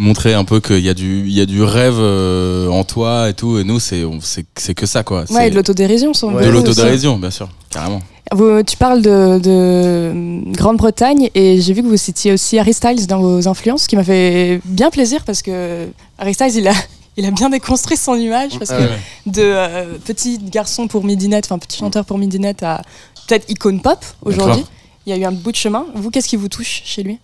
montrer 0.00 0.34
un 0.34 0.44
peu 0.44 0.60
qu'il 0.60 0.80
y 0.80 0.88
a 0.88 0.94
du, 0.94 1.20
il 1.26 1.32
y 1.32 1.40
a 1.40 1.46
du 1.46 1.62
rêve 1.62 1.96
euh, 1.98 2.68
en 2.68 2.82
toi 2.84 3.28
et 3.28 3.34
tout. 3.34 3.58
Et 3.58 3.64
nous, 3.64 3.78
c'est, 3.78 4.04
on- 4.04 4.20
c'est, 4.20 4.44
c'est 4.56 4.74
que 4.74 4.86
ça, 4.86 5.02
quoi. 5.04 5.24
Ouais, 5.30 5.46
et 5.46 5.50
de 5.50 5.54
l'autodérision, 5.56 6.12
sans 6.14 6.28
de 6.28 6.32
doute 6.32 6.42
aussi. 6.42 6.52
l'autodérision, 6.52 7.18
bien 7.18 7.30
sûr, 7.30 7.48
carrément. 7.70 8.00
Vous- 8.32 8.62
tu 8.62 8.76
parles 8.76 9.02
de, 9.02 9.38
de 9.38 10.12
Grande-Bretagne 10.56 11.30
et 11.34 11.60
j'ai 11.60 11.72
vu 11.72 11.82
que 11.82 11.88
vous 11.88 11.96
citiez 11.96 12.32
aussi 12.32 12.58
Harry 12.58 12.72
Styles 12.72 13.06
dans 13.06 13.20
vos 13.20 13.48
influences, 13.48 13.82
ce 13.84 13.88
qui 13.88 13.96
m'a 13.96 14.04
fait 14.04 14.60
bien 14.64 14.90
plaisir 14.90 15.24
parce 15.24 15.42
que 15.42 15.88
Harry 16.18 16.34
Styles, 16.34 16.56
il 16.56 16.68
a, 16.68 16.72
il 17.16 17.26
a 17.26 17.30
bien 17.32 17.50
déconstruit 17.50 17.96
son 17.96 18.14
image 18.14 18.58
parce 18.58 18.70
que 18.70 18.76
Ouais, 18.76 18.82
ouais. 18.88 19.32
de 19.32 19.42
euh, 19.42 19.84
petit 20.04 20.38
garçon 20.38 20.86
pour 20.86 21.04
Midinette, 21.04 21.46
enfin 21.46 21.58
petit 21.58 21.78
chanteur 21.78 22.04
pour 22.04 22.18
Midinette 22.18 22.62
à 22.62 22.82
peut-être 23.26 23.50
icône 23.50 23.80
pop 23.80 23.98
aujourd'hui, 24.24 24.64
il 25.06 25.10
y 25.10 25.12
a 25.12 25.18
eu 25.18 25.24
un 25.24 25.32
bout 25.32 25.50
de 25.52 25.56
chemin. 25.56 25.86
Vous, 25.94 26.10
qu'est-ce 26.10 26.28
qui 26.28 26.36
vous 26.36 26.48
touche 26.48 26.82
chez 26.84 27.02
lui? 27.02 27.18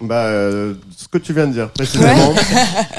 Bah, 0.00 0.24
euh, 0.26 0.74
ce 0.94 1.08
que 1.08 1.16
tu 1.18 1.32
viens 1.32 1.46
de 1.46 1.52
dire, 1.54 1.70
précisément. 1.70 2.30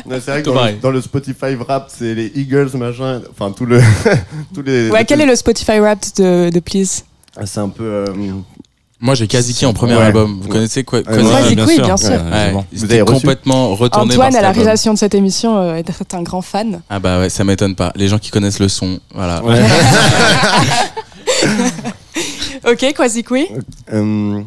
Ouais, 0.05 0.19
c'est 0.19 0.31
vrai 0.31 0.41
que 0.41 0.45
dans 0.47 0.53
le, 0.53 0.57
pareil. 0.59 0.77
dans 0.81 0.89
le 0.91 1.01
Spotify 1.01 1.55
rap, 1.67 1.91
c'est 1.95 2.15
les 2.15 2.31
Eagles, 2.35 2.71
machin. 2.75 3.21
Enfin, 3.29 3.51
tout 3.51 3.65
le. 3.65 3.79
tous 4.53 4.63
les. 4.63 4.89
Ouais, 4.89 5.05
quel 5.05 5.21
est 5.21 5.25
le 5.27 5.35
Spotify 5.35 5.79
rap 5.79 5.99
de, 6.17 6.49
de 6.49 6.59
Please? 6.59 7.03
Ah, 7.35 7.45
C'est 7.45 7.59
un 7.59 7.69
peu. 7.69 7.83
euh, 7.83 8.05
Moi, 8.99 9.13
j'ai 9.13 9.27
Kaziki 9.27 9.67
en 9.67 9.73
premier 9.73 9.95
Ouais. 9.95 10.01
album. 10.05 10.39
Vous 10.41 10.49
connaissez 10.49 10.83
quoi 10.83 11.03
Quasi 11.03 11.55
bien 11.55 11.67
sûr. 11.67 11.85
bien 11.85 11.97
sûr. 11.97 12.19
Vous 12.73 12.83
avez 12.85 13.01
complètement 13.01 13.75
retournés 13.75 14.13
Antoine, 14.13 14.31
par 14.31 14.39
à 14.39 14.41
la 14.41 14.51
réalisation 14.51 14.93
de 14.93 14.97
cette 14.97 15.13
émission, 15.13 15.55
euh, 15.57 15.75
est 15.75 16.13
un 16.15 16.23
grand 16.23 16.41
fan. 16.41 16.81
Ah 16.89 16.97
bah 16.99 17.19
ouais, 17.19 17.29
ça 17.29 17.43
m'étonne 17.43 17.75
pas. 17.75 17.91
Les 17.95 18.07
gens 18.07 18.17
qui 18.17 18.31
connaissent 18.31 18.59
le 18.59 18.69
son, 18.69 18.99
voilà. 19.13 19.43
Ok, 22.65 22.83
euh, 23.93 24.41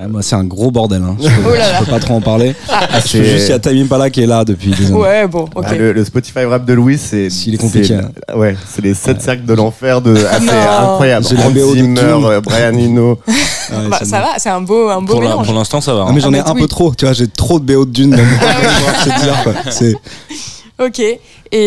Ah, 0.00 0.06
moi, 0.06 0.22
c'est 0.22 0.36
un 0.36 0.44
gros 0.44 0.70
bordel. 0.70 1.02
Hein. 1.02 1.16
Je, 1.20 1.26
peux, 1.26 1.32
Oh 1.48 1.50
là 1.54 1.58
là. 1.58 1.78
je 1.80 1.84
peux 1.84 1.90
pas 1.90 1.98
trop 1.98 2.14
en 2.14 2.20
parler. 2.20 2.54
Ah, 2.70 3.00
Je 3.04 3.18
peux 3.18 3.24
juste, 3.24 3.48
il 3.48 3.50
y 3.50 3.52
a 3.52 3.58
Time 3.58 3.82
Impala 3.82 4.10
qui 4.10 4.22
est 4.22 4.26
là 4.26 4.44
depuis 4.44 4.70
des 4.70 4.86
années. 4.86 4.94
Ouais, 4.94 5.26
bon, 5.26 5.48
ok. 5.54 5.64
ah, 5.66 5.74
le, 5.74 5.92
le 5.92 6.04
Spotify 6.04 6.44
rap 6.44 6.64
de 6.64 6.72
Louis, 6.72 6.96
c'est. 6.98 7.28
S'il 7.30 7.54
est 7.54 7.58
compliqué, 7.58 7.94
hein. 7.94 8.10
c'est- 8.28 8.34
Ouais, 8.36 8.56
c'est 8.68 8.82
les 8.82 8.94
7 8.94 9.20
cercles 9.20 9.44
de 9.44 9.54
l'enfer 9.54 10.00
de. 10.00 10.14
Ah, 10.30 10.36
c'est 10.38 10.46
Non. 10.46 10.92
incroyable. 10.92 11.26
J'ai 11.28 11.36
la 11.36 11.46
Hans 11.46 11.50
BO 11.50 11.74
de 11.74 11.78
Zimmer, 11.80 12.00
Tool. 12.00 12.24
euh, 12.24 12.40
Brian 12.40 12.74
Eno. 12.78 13.18
Ouais, 13.28 13.88
Bah, 13.90 13.96
c'est 13.98 14.06
ça 14.06 14.20
bon. 14.20 14.26
va, 14.26 14.38
c'est 14.38 14.48
un 14.48 14.60
beau, 14.62 14.88
un 14.88 15.02
beau 15.02 15.12
Pour 15.14 15.22
la- 15.22 15.28
mélange. 15.30 15.46
pour 15.46 15.54
l'instant, 15.54 15.80
ça 15.80 15.92
va. 15.94 16.06
Ah, 16.08 16.12
mais 16.14 16.20
j'en 16.20 16.32
ai 16.32 16.38
Ah, 16.38 16.42
mais 16.44 16.50
un 16.50 16.54
oui. 16.54 16.60
peu 16.62 16.68
trop, 16.68 16.94
tu 16.94 17.04
vois, 17.04 17.12
j'ai 17.12 17.26
trop 17.28 17.58
de 17.60 17.64
BO 17.70 17.84
de 17.84 17.90
Dune. 17.90 18.10
Même. 18.16 18.26
c'est. 19.70 19.70
C'est 19.70 19.94
Ok. 20.80 21.00
Et 21.00 21.18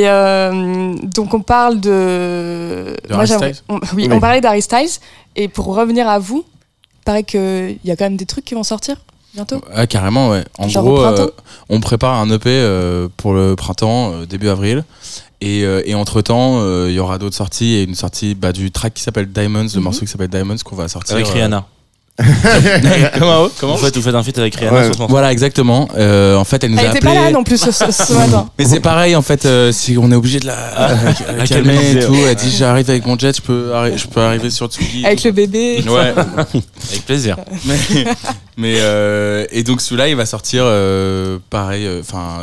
euh, 0.07 0.93
donc 1.15 1.33
on 1.33 1.41
parle 1.41 1.79
de. 1.81 2.95
De 3.09 3.25
Styles 3.25 3.55
on- 3.69 3.75
oui, 3.75 3.81
Oui. 3.95 4.09
on 4.11 4.19
parlait 4.19 4.41
d'Harry 4.41 4.61
Styles. 4.61 4.89
Et 5.35 5.47
pour 5.47 5.65
revenir 5.75 6.07
à 6.07 6.17
vous, 6.19 6.43
paraît 7.05 7.23
qu'il 7.23 7.77
y 7.83 7.91
a 7.91 7.95
quand 7.95 8.05
même 8.05 8.17
des 8.17 8.25
trucs 8.25 8.45
qui 8.45 8.53
vont 8.55 8.63
sortir 8.63 8.95
bientôt. 9.33 9.61
Ouais, 9.75 9.87
carrément, 9.87 10.29
ouais. 10.29 10.43
En 10.57 10.67
Genre 10.67 10.83
gros, 10.83 11.01
euh, 11.03 11.27
on 11.69 11.79
prépare 11.79 12.19
un 12.19 12.29
EP 12.29 12.49
euh, 12.49 13.07
pour 13.17 13.33
le 13.33 13.55
printemps, 13.55 14.11
euh, 14.13 14.25
début 14.25 14.49
avril. 14.49 14.83
Et, 15.39 15.63
euh, 15.63 15.81
et 15.85 15.95
entre-temps, 15.95 16.59
il 16.85 16.93
y 16.93 16.99
aura 16.99 17.17
d'autres 17.17 17.35
sorties 17.35 17.73
et 17.73 17.83
une 17.83 17.95
sortie 17.95 18.35
bah, 18.35 18.51
du 18.51 18.69
track 18.71 18.93
qui 18.93 19.01
s'appelle 19.01 19.31
Diamonds, 19.31 19.63
le 19.73 19.77
Mhm. 19.77 19.83
morceau 19.83 20.01
qui 20.01 20.07
s'appelle 20.07 20.27
Diamonds 20.29 20.57
qu'on 20.63 20.75
va 20.75 20.87
sortir. 20.87 21.15
Avec 21.15 21.27
euh, 21.27 21.33
Rihanna. 21.33 21.65
Comment 23.19 23.47
Comment 23.59 23.73
En 23.73 23.77
fait, 23.77 23.95
vous 23.95 24.01
faites 24.01 24.15
un 24.15 24.23
feat 24.23 24.37
avec 24.39 24.55
Rihanna 24.55 24.77
Ouais. 24.77 24.83
sur 24.85 24.93
ce 24.95 24.99
morceau. 24.99 25.11
Voilà, 25.11 25.31
exactement. 25.31 25.87
Euh, 25.97 26.35
en 26.35 26.43
fait, 26.43 26.63
elle 26.63 26.71
nous 26.71 26.79
Elle 26.79 26.87
a 26.87 26.89
était 26.91 26.99
pas 26.99 27.13
là 27.13 27.31
non 27.31 27.43
plus 27.43 27.57
ce, 27.57 27.71
ce- 27.71 27.91
ce 27.91 28.13
matin. 28.17 28.49
Mais 28.57 28.65
c'est 28.65 28.79
pareil, 28.79 29.15
en 29.15 29.21
fait, 29.21 29.45
euh, 29.45 29.71
si 29.71 29.97
on 29.97 30.11
est 30.11 30.15
obligé 30.15 30.39
de 30.39 30.47
la, 30.47 30.55
la 31.27 31.33
la 31.37 31.47
calmer 31.47 31.91
et 31.97 31.99
tout. 32.05 32.15
Elle 32.27 32.35
dit 32.35 32.51
J'arrive 32.51 32.89
avec 32.89 33.05
mon 33.05 33.17
jet, 33.17 33.35
je 33.35 33.41
peux, 33.41 33.71
arri- 33.73 33.97
je 33.97 34.07
peux 34.07 34.21
arriver 34.21 34.49
sur 34.49 34.67
Tsugi. 34.67 35.05
Avec 35.05 35.23
le 35.23 35.31
bébé. 35.31 35.83
Ouais. 35.87 36.13
Avec 36.91 37.05
plaisir. 37.05 37.37
mais 37.65 37.75
mais, 38.57 38.75
euh, 38.79 39.45
et 39.51 39.63
donc 39.63 39.81
celui-là 39.81 40.07
il 40.09 40.15
va 40.15 40.25
sortir 40.25 40.63
euh, 40.65 41.37
pareil 41.49 41.87
enfin 41.99 42.39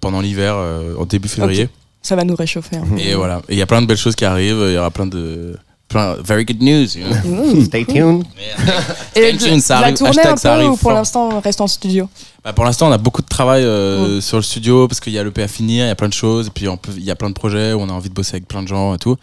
pendant 0.00 0.20
l'hiver 0.20 0.54
euh, 0.56 0.94
en 0.98 1.06
début 1.06 1.28
février 1.28 1.68
Ça 2.02 2.14
va 2.14 2.24
nous 2.24 2.34
réchauffer. 2.36 2.76
hein. 2.76 2.84
et 2.98 3.14
voilà 3.14 3.40
et 3.48 3.54
il 3.54 3.58
y 3.58 3.62
a 3.62 3.66
plein 3.66 3.80
de 3.82 3.86
belles 3.86 3.96
choses 3.96 4.14
qui 4.14 4.24
arrivent 4.24 4.62
il 4.68 4.74
y 4.74 4.78
aura 4.78 4.90
plein 4.90 5.06
de 5.06 5.56
very 5.92 6.44
good 6.44 6.60
news 6.62 6.94
you 6.96 7.04
know. 7.04 7.62
Stay 7.64 7.84
tuned. 7.84 8.24
Et 9.14 9.32
Stay 9.32 9.36
tuned, 9.36 9.60
ça 9.60 9.80
la 9.80 9.92
tournée 9.92 10.18
hashtag, 10.20 10.52
un 10.52 10.58
peu 10.58 10.66
ou 10.68 10.76
pour 10.76 10.92
l'instant 10.92 11.28
on 11.32 11.40
reste 11.40 11.60
en 11.60 11.66
studio 11.66 12.08
Bah, 12.46 12.52
pour 12.52 12.64
l'instant 12.64 12.86
on 12.88 12.92
a 12.92 12.98
beaucoup 12.98 13.22
de 13.22 13.26
travail 13.26 13.64
euh, 13.64 14.20
sur 14.20 14.36
le 14.36 14.42
studio 14.44 14.86
parce 14.86 15.00
qu'il 15.00 15.12
y 15.12 15.18
a 15.18 15.24
le 15.24 15.32
P 15.32 15.42
à 15.42 15.48
finir 15.48 15.84
il 15.84 15.88
y 15.88 15.90
a 15.90 15.96
plein 15.96 16.06
de 16.08 16.12
choses 16.14 16.46
et 16.46 16.50
puis 16.50 16.68
on 16.68 16.76
peut- 16.76 16.92
il 16.96 17.02
y 17.02 17.10
a 17.10 17.16
plein 17.16 17.28
de 17.28 17.34
projets 17.34 17.72
où 17.72 17.80
on 17.80 17.88
a 17.88 17.92
envie 17.92 18.08
de 18.08 18.14
bosser 18.14 18.34
avec 18.36 18.46
plein 18.46 18.62
de 18.62 18.68
gens 18.68 18.94
et 18.94 18.98
tout. 18.98 19.16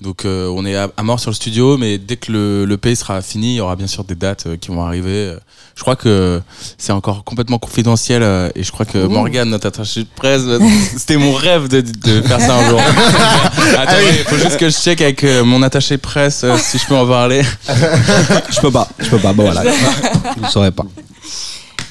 Donc 0.00 0.24
euh, 0.24 0.46
on 0.54 0.64
est 0.64 0.76
à, 0.76 0.88
à 0.96 1.02
mort 1.02 1.18
sur 1.18 1.30
le 1.32 1.34
studio 1.34 1.76
mais 1.76 1.98
dès 1.98 2.14
que 2.16 2.30
le, 2.30 2.64
le 2.66 2.76
P 2.76 2.94
sera 2.94 3.20
fini 3.20 3.54
il 3.54 3.56
y 3.56 3.60
aura 3.60 3.74
bien 3.74 3.88
sûr 3.88 4.04
des 4.04 4.14
dates 4.14 4.46
euh, 4.46 4.56
qui 4.56 4.68
vont 4.68 4.80
arriver. 4.84 5.34
Je 5.74 5.82
crois 5.82 5.96
que 5.96 6.40
c'est 6.76 6.92
encore 6.92 7.24
complètement 7.24 7.58
confidentiel 7.58 8.22
euh, 8.22 8.48
et 8.54 8.62
je 8.62 8.70
crois 8.70 8.86
que 8.86 8.98
Morgane 9.08 9.50
notre 9.50 9.66
attaché 9.66 10.04
de 10.04 10.08
presse 10.14 10.42
c'était 10.96 11.16
mon 11.16 11.32
rêve 11.32 11.66
de, 11.66 11.80
de 11.80 12.22
faire 12.22 12.40
ça 12.40 12.58
un 12.58 12.68
jour. 12.70 12.80
Attendez 13.76 14.04
il 14.20 14.24
faut 14.24 14.36
juste 14.38 14.56
que 14.56 14.68
je 14.70 14.76
check 14.76 15.00
avec 15.00 15.24
euh, 15.24 15.42
mon 15.42 15.64
attaché 15.64 15.96
de 15.96 16.00
presse 16.00 16.44
euh, 16.44 16.56
si 16.56 16.78
je 16.78 16.86
peux 16.86 16.94
en 16.94 17.08
parler. 17.08 17.42
Je 18.50 18.60
peux 18.60 18.70
pas, 18.70 18.88
je 19.00 19.08
peux 19.10 19.18
pas. 19.18 19.32
Bon 19.32 19.42
voilà, 19.50 19.64
je 19.64 20.42
ne 20.44 20.48
saurais 20.48 20.70
pas. 20.70 20.84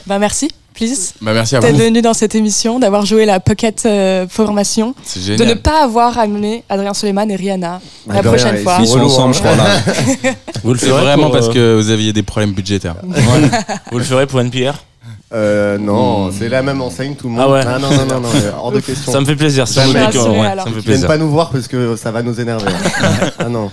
Bah 0.06 0.18
merci, 0.20 0.48
please. 0.78 1.14
bah 1.22 1.34
merci 1.34 1.56
à 1.56 1.60
D'être 1.60 1.76
vous 1.76 1.82
venu 1.82 2.02
dans 2.02 2.14
cette 2.14 2.36
émission, 2.36 2.80
d'avoir 2.80 3.06
joué 3.06 3.26
la 3.26 3.40
Pocket 3.40 3.86
euh, 3.86 4.28
Formation, 4.30 4.94
c'est 5.04 5.36
de 5.36 5.44
ne 5.44 5.54
pas 5.56 5.84
avoir 5.84 6.18
amené 6.20 6.64
Adrien 6.70 6.94
Suleiman 6.94 7.30
et 7.30 7.36
Rihanna 7.36 7.82
la 8.08 8.24
prochaine 8.24 8.56
rien, 8.56 8.64
fois. 8.64 8.78
ils 8.80 8.88
sont 8.88 9.00
ensemble, 9.00 9.34
je 9.34 9.40
crois 9.40 9.56
là. 9.56 9.80
Vous 10.64 10.74
le 10.74 10.80
ferez 10.80 11.02
vraiment 11.02 11.24
pour, 11.24 11.32
parce 11.34 11.48
euh, 11.50 11.54
que 11.54 11.76
vous 11.76 11.90
aviez 11.90 12.14
des 12.14 12.24
problèmes 12.24 12.54
budgétaires 12.54 12.96
Vous 13.92 13.98
le 13.98 14.04
ferez 14.04 14.28
pour 14.28 14.40
NPR 14.40 14.76
Euh, 15.34 15.78
non, 15.78 16.32
c'est 16.32 16.48
la 16.48 16.62
même 16.62 16.82
enseigne, 16.82 17.16
tout 17.16 17.28
le 17.28 17.34
monde. 17.34 17.44
Ah 17.46 17.52
ouais. 17.52 17.66
non, 17.66 17.90
non, 17.90 18.06
non, 18.06 18.20
non, 18.22 18.30
euh, 18.34 18.52
hors 18.58 18.72
de 18.72 18.80
question. 18.82 19.12
Ça 19.12 19.20
me 19.20 19.26
fait 19.26 19.36
plaisir. 19.36 19.68
Ça 19.68 19.86
me 19.86 19.92
fait 19.92 20.82
plaisir. 20.82 21.06
pas 21.08 21.18
nous 21.18 21.30
voir 21.30 21.50
parce 21.50 21.68
que 21.68 21.98
ça 21.98 22.12
va 22.12 22.22
nous 22.24 22.40
énerver. 22.40 22.72
ah 23.40 23.50
non. 23.50 23.70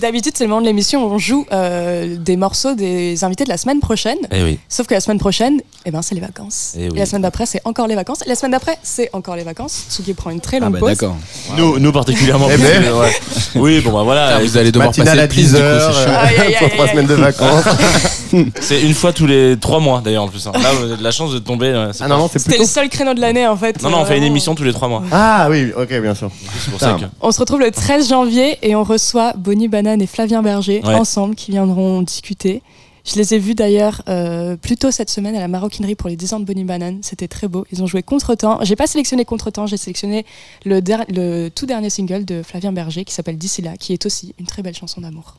D'habitude, 0.00 0.32
c'est 0.36 0.44
le 0.44 0.48
moment 0.48 0.62
de 0.62 0.66
l'émission 0.66 1.04
où 1.04 1.12
on 1.12 1.18
joue 1.18 1.44
euh, 1.52 2.16
des 2.18 2.36
morceaux 2.38 2.74
des 2.74 3.24
invités 3.24 3.44
de 3.44 3.50
la 3.50 3.58
semaine 3.58 3.80
prochaine. 3.80 4.16
Eh 4.32 4.42
oui. 4.42 4.58
Sauf 4.70 4.86
que 4.86 4.94
la 4.94 5.00
semaine 5.00 5.18
prochaine, 5.18 5.60
eh 5.84 5.90
ben, 5.90 6.00
c'est 6.00 6.14
les 6.14 6.20
vacances. 6.22 6.72
Eh 6.78 6.88
oui. 6.88 6.96
Et 6.96 6.98
la 7.00 7.06
semaine 7.06 7.22
d'après, 7.22 7.44
c'est 7.44 7.60
encore 7.66 7.88
les 7.88 7.94
vacances. 7.94 8.22
Et 8.24 8.28
la 8.30 8.34
semaine 8.34 8.52
d'après, 8.52 8.78
c'est 8.82 9.10
encore 9.12 9.36
les 9.36 9.44
vacances. 9.44 9.84
Tsugi 9.90 10.14
prend 10.14 10.30
une 10.30 10.40
très 10.40 10.56
Ah 10.58 10.60
longue 10.60 10.72
bah 10.74 10.78
pause. 10.78 10.88
d'accord. 10.90 11.16
Nous, 11.58 11.78
nous 11.78 11.92
particulièrement. 11.92 12.48
Eh 12.50 12.56
ben. 12.56 12.92
ouais. 12.94 13.14
Oui, 13.54 13.80
bon 13.80 13.92
bah 13.92 14.02
voilà. 14.02 14.36
Ah, 14.36 14.40
vous 14.40 14.56
allez 14.56 14.72
devoir 14.72 14.88
passer 14.90 15.00
Matinale 15.00 15.18
à 15.18 15.22
le 15.24 15.28
plis, 15.28 15.44
du 15.44 15.50
coup, 15.50 15.56
10h, 15.56 15.92
c'est 15.92 16.02
chiant. 16.04 16.18
Aïe, 16.18 16.34
aïe, 16.38 16.46
aïe, 16.46 16.56
pour 16.58 16.70
trois 16.70 16.88
semaines 16.88 17.06
de 17.06 17.14
vacances. 17.14 17.64
C'est 18.60 18.82
une 18.82 18.94
fois 18.94 19.12
tous 19.12 19.26
les 19.26 19.56
trois 19.58 19.80
mois 19.80 20.00
d'ailleurs 20.00 20.24
en 20.24 20.28
plus. 20.28 20.46
hein. 20.46 20.52
Là, 20.54 20.72
vous 20.74 20.84
avez 20.84 20.96
de 20.96 21.02
la 21.02 21.10
chance 21.10 21.32
de 21.32 21.38
tomber. 21.38 21.72
c'est 21.92 22.02
Ah 22.04 22.08
pas- 22.08 22.14
non, 22.14 22.18
non, 22.22 22.28
c'est 22.32 22.38
C'était 22.38 22.50
plutôt. 22.52 22.62
le 22.64 22.68
seul 22.68 22.88
créneau 22.88 23.14
de 23.14 23.20
l'année 23.20 23.46
en 23.46 23.56
fait. 23.56 23.82
Non, 23.82 23.90
non, 23.90 23.98
on 23.98 24.04
fait 24.04 24.14
une 24.14 24.20
Vraiment. 24.20 24.26
émission 24.26 24.54
tous 24.54 24.64
les 24.64 24.72
trois 24.72 24.88
mois. 24.88 25.02
Ah 25.12 25.48
oui, 25.50 25.72
ok, 25.76 25.88
bien 26.00 26.14
sûr. 26.14 26.30
C'est 26.64 26.70
pour 26.70 26.80
ça 26.80 26.94
que. 26.94 27.04
On 27.20 27.30
se 27.32 27.38
retrouve 27.40 27.60
le 27.60 27.70
13 27.70 28.08
janvier 28.08 28.58
et 28.62 28.74
on 28.76 28.84
reçoit 28.84 29.32
Bonnie 29.36 29.68
Banane 29.68 30.00
et 30.02 30.06
Flavien 30.06 30.42
Berger 30.42 30.80
Ouais. 30.84 30.94
ensemble 30.94 31.34
qui 31.34 31.50
viendront 31.50 32.02
discuter. 32.02 32.62
Je 33.08 33.14
les 33.14 33.34
ai 33.34 33.38
vus 33.38 33.54
d'ailleurs 33.54 34.02
euh, 34.08 34.56
plus 34.56 34.76
tôt 34.76 34.90
cette 34.90 35.10
semaine 35.10 35.36
à 35.36 35.38
la 35.38 35.46
maroquinerie 35.46 35.94
pour 35.94 36.08
les 36.08 36.16
10 36.16 36.32
ans 36.34 36.40
de 36.40 36.44
Bonnie 36.44 36.64
Banane. 36.64 36.98
C'était 37.02 37.28
très 37.28 37.46
beau. 37.46 37.64
Ils 37.70 37.80
ont 37.80 37.86
joué 37.86 38.02
Contretemps. 38.02 38.58
J'ai 38.62 38.74
pas 38.74 38.88
sélectionné 38.88 39.24
Contretemps, 39.24 39.66
j'ai 39.68 39.76
sélectionné 39.76 40.26
le, 40.64 40.80
der- 40.82 41.04
le 41.08 41.48
tout 41.48 41.66
dernier 41.66 41.88
single 41.88 42.24
de 42.24 42.42
Flavien 42.42 42.72
Berger 42.72 43.04
qui 43.04 43.14
s'appelle 43.14 43.38
D'ici 43.38 43.62
là, 43.62 43.76
qui 43.78 43.92
est 43.92 44.04
aussi 44.06 44.34
une 44.40 44.46
très 44.46 44.62
belle 44.62 44.74
chanson 44.74 45.00
d'amour. 45.00 45.36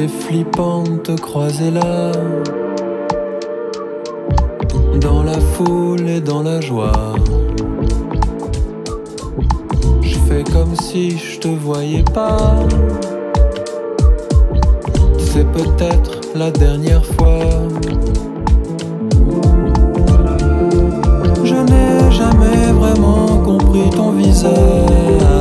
Flippant 0.00 0.84
de 0.84 0.96
te 0.96 1.12
croiser 1.12 1.70
là. 1.70 2.12
Dans 5.00 5.22
la 5.22 5.38
foule 5.38 6.08
et 6.08 6.20
dans 6.20 6.42
la 6.42 6.62
joie. 6.62 7.14
Je 10.00 10.16
fais 10.26 10.44
comme 10.44 10.74
si 10.76 11.18
je 11.18 11.38
te 11.38 11.48
voyais 11.48 12.04
pas. 12.04 12.60
C'est 15.18 15.46
peut-être 15.52 16.20
la 16.34 16.50
dernière 16.50 17.04
fois. 17.04 17.44
Je 21.44 21.54
n'ai 21.54 22.10
jamais 22.10 22.72
vraiment 22.72 23.42
compris 23.44 23.90
ton 23.90 24.12
visage. 24.12 25.31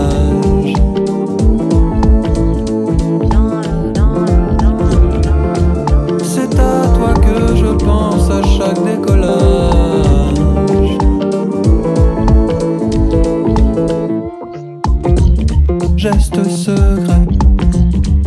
Geste 16.02 16.44
secret 16.50 17.28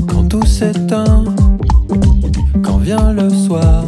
quand 0.09 0.29
tout 0.29 0.47
s'éteint, 0.47 1.25
quand 2.63 2.77
vient 2.77 3.13
le 3.13 3.29
soir. 3.29 3.85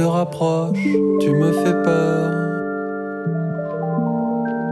Te 0.00 0.04
rapproches, 0.06 0.78
tu 1.20 1.30
me 1.30 1.52
fais 1.52 1.76
peur. 1.84 2.30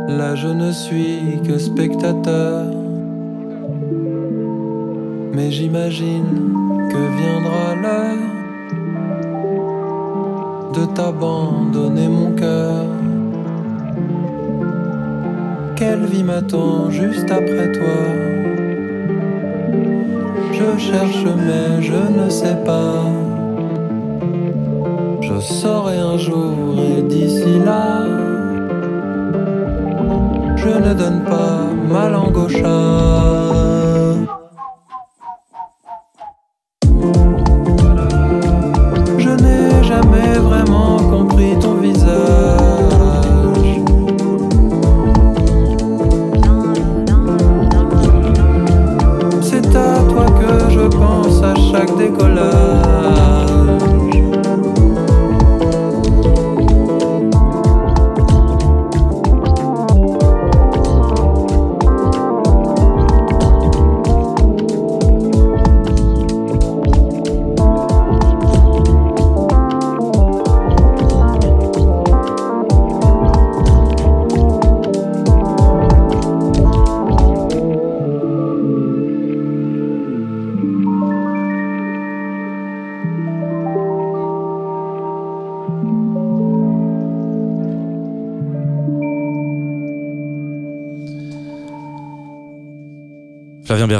Là 0.08 0.34
je 0.34 0.48
ne 0.48 0.72
suis 0.72 1.38
que 1.46 1.58
spectateur. 1.58 2.64
Mais 5.34 5.50
j'imagine 5.50 6.32
que 6.90 7.02
viendra 7.20 7.66
l'heure 7.82 8.24
de 10.76 10.84
t'abandonner 10.94 12.08
mon 12.08 12.30
cœur. 12.32 12.86
Quelle 15.76 16.06
vie 16.06 16.24
m'attend 16.24 16.90
juste 16.90 17.30
après 17.30 17.72
toi? 17.72 18.00
Je 20.52 20.78
cherche 20.78 21.24
mais 21.46 21.82
je 21.82 22.00
ne 22.18 22.30
sais 22.30 22.56
pas. 22.64 23.27
Je 25.40 25.44
saurai 25.44 25.98
un 25.98 26.16
jour 26.18 26.74
et 26.82 27.00
d'ici 27.02 27.60
là, 27.64 28.04
je 30.56 30.68
ne 30.68 30.94
donne 30.94 31.22
pas 31.22 31.60
ma 31.88 32.08
langue 32.08 32.36
au 32.36 32.48
chat. 32.48 33.77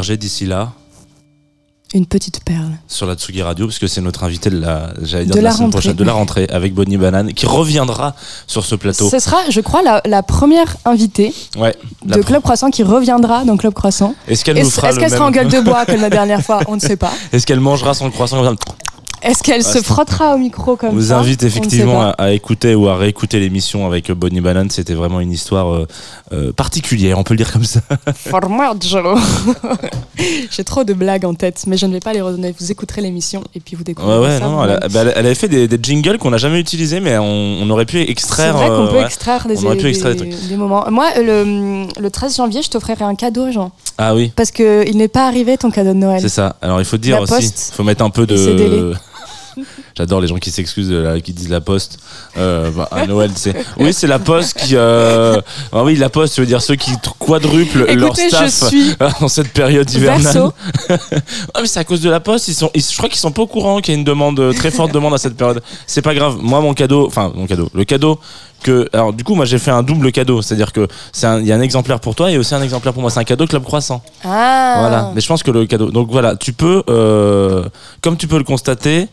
D'ici 0.03 0.47
là, 0.47 0.73
Une 1.95 2.07
petite 2.07 2.45
perle. 2.45 2.71
sur 2.87 3.07
la 3.07 3.15
Tsugi 3.15 3.41
Radio, 3.43 3.67
parce 3.67 3.79
que 3.79 3.87
c'est 3.87 4.01
notre 4.03 4.23
invité 4.25 4.51
de 4.51 4.59
la, 4.61 4.93
j'allais 5.03 5.25
dire 5.25 5.35
De 5.35 5.41
de 5.41 5.45
la, 5.45 5.51
la 5.51 5.55
semaine 5.57 5.67
rentrée. 5.67 5.81
prochaine, 5.81 5.97
de 5.97 6.05
la 6.05 6.13
rentrée, 6.13 6.47
avec 6.51 6.75
Bonnie 6.75 6.97
Banane, 6.99 7.33
qui 7.33 7.47
reviendra 7.47 8.15
sur 8.47 8.65
ce 8.65 8.75
plateau. 8.75 9.09
Ce 9.11 9.19
sera, 9.19 9.39
je 9.51 9.61
crois, 9.61 9.83
la, 9.83 10.01
la 10.05 10.23
première 10.23 10.77
invitée 10.85 11.35
Ouais. 11.57 11.75
la 12.07 12.17
de 12.19 12.23
Club 12.23 12.43
Croissant 12.43 12.71
qui 12.71 12.83
reviendra 12.83 13.45
dans 13.45 13.57
Club 13.57 13.73
Croissant. 13.75 14.15
Est-ce 14.29 14.45
qu'elle 14.45 14.57
nous 14.57 14.63
Est-ce 14.63 14.71
fera 14.77 14.89
est-ce 14.91 14.97
le 14.97 15.01
qu'elle 15.03 15.11
sera 15.13 15.27
en 15.27 15.31
gueule 15.31 15.49
de 15.49 15.61
bois 15.61 15.85
comme 15.87 16.01
la 16.01 16.11
dernière 16.11 16.43
fois? 16.43 16.61
On 16.69 16.75
ne 16.77 16.81
sait 16.81 16.97
pas. 16.97 17.11
Est-ce 17.33 17.47
qu'elle 17.47 17.61
mangera 17.61 17.95
son 17.95 18.11
croissant 18.11 18.43
comme 18.43 18.57
ça? 18.57 18.75
Est-ce 19.23 19.43
qu'elle 19.43 19.61
Ah, 19.61 19.65
se 19.73 19.79
c'est- 19.79 19.85
frottera 19.85 20.35
au 20.35 20.39
micro 20.39 20.77
comme 20.77 20.91
On 20.91 20.93
vous 20.93 21.09
ça 21.09 21.19
invite 21.19 21.43
On 21.43 21.47
ne 21.47 21.51
sait 21.51 21.59
effectivement 21.59 22.13
à, 22.17 22.33
écouter 22.33 22.75
ou 22.75 22.89
à 22.89 22.97
réécouter 22.97 23.41
l'émission 23.41 23.87
avec 23.87 24.11
Bonnie 24.13 24.41
Banane. 24.41 24.71
C'était 24.71 24.95
vraiment 24.95 25.21
une 25.21 25.33
histoire 25.33 25.73
euh, 25.75 25.87
euh, 26.33 26.53
particulière, 26.53 27.19
on 27.19 27.23
peut 27.25 27.35
le 27.35 27.39
dire 27.39 27.53
comme 27.53 27.65
ça. 27.65 27.81
Formaggio. 28.15 29.17
J'ai 30.51 30.65
trop 30.65 30.85
de 30.85 30.93
blagues 30.95 31.25
en 31.25 31.35
tête, 31.35 31.65
mais 31.67 31.77
je 31.77 31.87
ne 31.87 31.93
vais 31.93 32.01
pas 32.01 32.13
les 32.13 32.21
redonner. 32.21 32.55
Vous 32.59 32.71
écouterez 32.71 33.01
l'émission 33.03 33.43
et 33.55 33.61
puis 33.61 33.75
vous 33.77 33.81
Ouais, 33.81 33.85
découvrirez 33.85 34.21
ouais, 34.21 34.39
ça. 34.39 34.45
non, 34.47 34.57
vous-même. 34.63 34.79
elle, 34.83 34.85
a- 34.85 34.89
bah, 34.89 35.11
elle- 35.17 35.27
avait 35.27 35.35
fait 35.35 35.49
des, 35.49 35.69
des 35.69 35.79
jingles 35.83 36.19
qu'on 36.19 36.31
n'a 36.31 36.39
jamais 36.39 36.61
utilisés, 36.61 37.01
mais 37.01 37.17
on, 37.19 37.25
on 37.63 37.71
aurait 37.71 37.87
pu 37.87 37.99
C'est 37.99 38.11
extraire. 38.11 38.57
vrai 38.57 38.69
qu'on 38.69 38.87
euh, 38.87 38.91
peut 38.91 38.97
ouais. 38.97 39.05
extraire 39.05 39.47
des, 39.47 39.55
pu 39.57 39.87
extraire 39.89 40.13
des 40.15 40.19
trucs. 40.31 40.49
des 40.49 40.57
moments. 40.57 40.85
Moi, 40.91 41.07
le, 41.21 41.87
le 42.01 42.11
13 42.11 42.37
janvier, 42.37 42.63
je 42.63 42.71
t'offrirai 42.71 43.05
un 43.05 43.15
cadeau, 43.15 43.51
Jean. 43.51 43.71
Ah 43.99 44.15
oui, 44.15 44.33
Parce 44.37 44.51
qu'il 44.51 44.97
n'est 44.97 45.09
pas 45.09 45.27
arrivé 45.27 45.57
ton 45.59 45.71
cadeau 45.71 45.91
de 45.93 45.99
Noël. 45.99 46.21
c'est 46.21 46.29
ça. 46.29 46.57
Alors 46.63 46.81
il 46.81 46.85
faut 46.85 46.97
dire 46.99 47.17
La 47.17 47.23
aussi, 47.23 47.47
il 47.71 47.75
faut 47.75 47.83
mettre 47.83 48.05
un 48.05 48.11
peu 48.11 48.27
de. 48.27 48.93
J'adore 49.97 50.21
les 50.21 50.29
gens 50.29 50.37
qui 50.37 50.51
s'excusent, 50.51 50.95
qui 51.25 51.33
disent 51.33 51.49
la 51.51 51.61
poste. 51.61 51.99
Euh, 52.37 52.71
bah, 52.71 52.89
à 52.91 53.07
Noël, 53.07 53.31
c'est. 53.35 53.55
Oui, 53.79 53.93
c'est 53.93 54.07
la 54.07 54.19
poste 54.19 54.59
qui. 54.59 54.77
euh, 54.77 55.41
ah 55.73 55.85
oui, 55.85 55.97
la 55.97 56.09
poste, 56.09 56.35
ça 56.35 56.43
veut 56.43 56.47
dire 56.47 56.63
ceux 56.63 56.75
qui 56.77 56.93
quadruplent 57.19 57.85
leur 57.95 58.17
staff 58.17 58.71
je 58.71 59.21
dans 59.21 59.29
cette 59.29 59.53
période 59.53 59.91
hivernale. 59.91 60.51
Ah, 61.55 61.61
mais 61.61 61.67
c'est 61.67 61.81
à 61.81 61.85
cause 61.85 62.01
de 62.01 62.11
la 62.11 62.21
poste. 62.21 62.49
Ils 62.49 62.55
sont, 62.55 62.71
ils- 62.75 62.83
je 62.83 62.97
crois 62.97 63.09
qu'ils 63.09 63.19
sont 63.19 63.31
pas 63.31 63.43
au 63.43 63.47
courant 63.47 63.81
qu'il 63.81 63.95
y 63.95 63.97
a 63.97 63.99
une 63.99 64.05
demande, 64.05 64.39
euh, 64.41 64.53
très 64.53 64.71
forte 64.71 64.93
demande 64.93 65.15
à 65.15 65.19
cette 65.19 65.37
période. 65.37 65.63
C'est 65.87 66.03
pas 66.03 66.15
grave. 66.15 66.37
Moi, 66.41 66.61
mon 66.61 66.75
cadeau, 66.75 67.07
enfin, 67.07 67.33
mon 67.35 67.47
cadeau, 67.47 67.69
le 67.75 67.85
cadeau 67.85 68.19
que. 68.63 68.89
Alors, 68.93 69.13
du 69.13 69.25
coup, 69.25 69.35
moi, 69.35 69.45
j'ai 69.45 69.59
fait 69.59 69.71
un 69.71 69.83
double 69.83 70.11
cadeau. 70.13 70.43
C'est-à-dire 70.43 70.73
que 70.73 70.89
c'est 71.13 71.27
il 71.41 71.47
y 71.47 71.53
a 71.53 71.55
un 71.57 71.61
exemplaire 71.61 72.01
pour 72.01 72.15
toi 72.15 72.31
et 72.31 72.39
aussi 72.39 72.55
un 72.55 72.63
exemplaire 72.63 72.93
pour 72.93 73.03
moi. 73.03 73.11
C'est 73.11 73.21
un 73.21 73.25
cadeau 73.25 73.47
Club 73.47 73.63
Croissant. 73.65 74.03
Ah. 74.25 74.77
Voilà. 74.81 75.13
Mais 75.15 75.21
je 75.21 75.27
pense 75.29 75.43
que 75.43 75.51
le 75.51 75.67
cadeau. 75.67 75.91
Donc 75.91 76.09
voilà, 76.11 76.37
tu 76.37 76.53
peux, 76.53 76.83
euh, 76.89 77.65
comme 78.03 78.17
tu 78.17 78.27
peux 78.29 78.39
le 78.39 78.45
constater. 78.45 79.09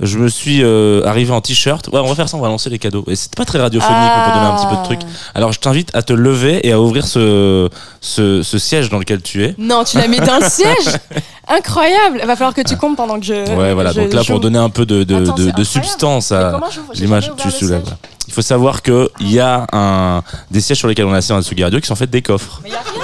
Je 0.00 0.18
me 0.18 0.28
suis 0.28 0.62
euh, 0.64 1.04
arrivé 1.06 1.32
en 1.32 1.40
t-shirt. 1.40 1.86
Ouais, 1.92 2.00
on 2.00 2.08
va 2.08 2.14
faire 2.16 2.28
ça, 2.28 2.36
on 2.36 2.40
va 2.40 2.48
lancer 2.48 2.68
les 2.70 2.78
cadeaux. 2.80 3.04
Et 3.06 3.14
c'est 3.14 3.32
pas 3.36 3.44
très 3.44 3.60
radiophonique, 3.60 3.96
mais 3.96 4.24
pour 4.24 4.34
donner 4.34 4.46
un 4.52 4.56
petit 4.56 4.66
peu 4.66 4.76
de 4.76 4.82
truc. 4.84 5.00
Alors 5.34 5.52
je 5.52 5.60
t'invite 5.60 5.94
à 5.94 6.02
te 6.02 6.12
lever 6.12 6.66
et 6.66 6.72
à 6.72 6.80
ouvrir 6.80 7.06
ce, 7.06 7.68
ce, 8.00 8.42
ce 8.42 8.58
siège 8.58 8.88
dans 8.90 8.98
lequel 8.98 9.22
tu 9.22 9.44
es. 9.44 9.54
Non, 9.58 9.84
tu 9.84 9.98
l'as 9.98 10.08
mis 10.08 10.18
dans 10.18 10.38
le 10.38 10.48
siège 10.48 10.98
Incroyable 11.48 12.18
Il 12.20 12.26
va 12.26 12.34
falloir 12.36 12.54
que 12.54 12.62
tu 12.62 12.76
comptes 12.76 12.96
pendant 12.96 13.18
que 13.20 13.26
je. 13.26 13.34
Ouais, 13.34 13.74
voilà. 13.74 13.92
je- 13.92 14.00
Donc 14.00 14.12
là, 14.12 14.24
pour 14.24 14.40
donner 14.40 14.58
un 14.58 14.70
peu 14.70 14.86
de, 14.86 15.04
de, 15.04 15.16
Attends, 15.22 15.34
de- 15.34 15.50
de 15.50 15.64
substance 15.64 16.32
à 16.32 16.58
l'image 16.94 17.30
tu 17.36 17.50
soulèves. 17.50 17.84
siège. 17.84 17.94
Il 18.28 18.32
faut 18.32 18.42
savoir 18.42 18.82
qu'il 18.82 19.08
y 19.20 19.38
a 19.40 19.66
un, 19.72 20.22
des 20.50 20.60
sièges 20.60 20.78
sur 20.78 20.88
lesquels 20.88 21.04
on 21.04 21.14
est 21.14 21.18
assis 21.18 21.28
dans 21.28 21.36
la 21.36 21.42
Tsugi 21.42 21.62
Radio 21.62 21.80
qui 21.80 21.86
sont 21.86 21.96
faits 21.96 22.10
des 22.10 22.22
coffres. 22.22 22.60
Mais 22.64 22.70
y 22.70 22.74
a 22.74 22.78
rien 22.78 23.02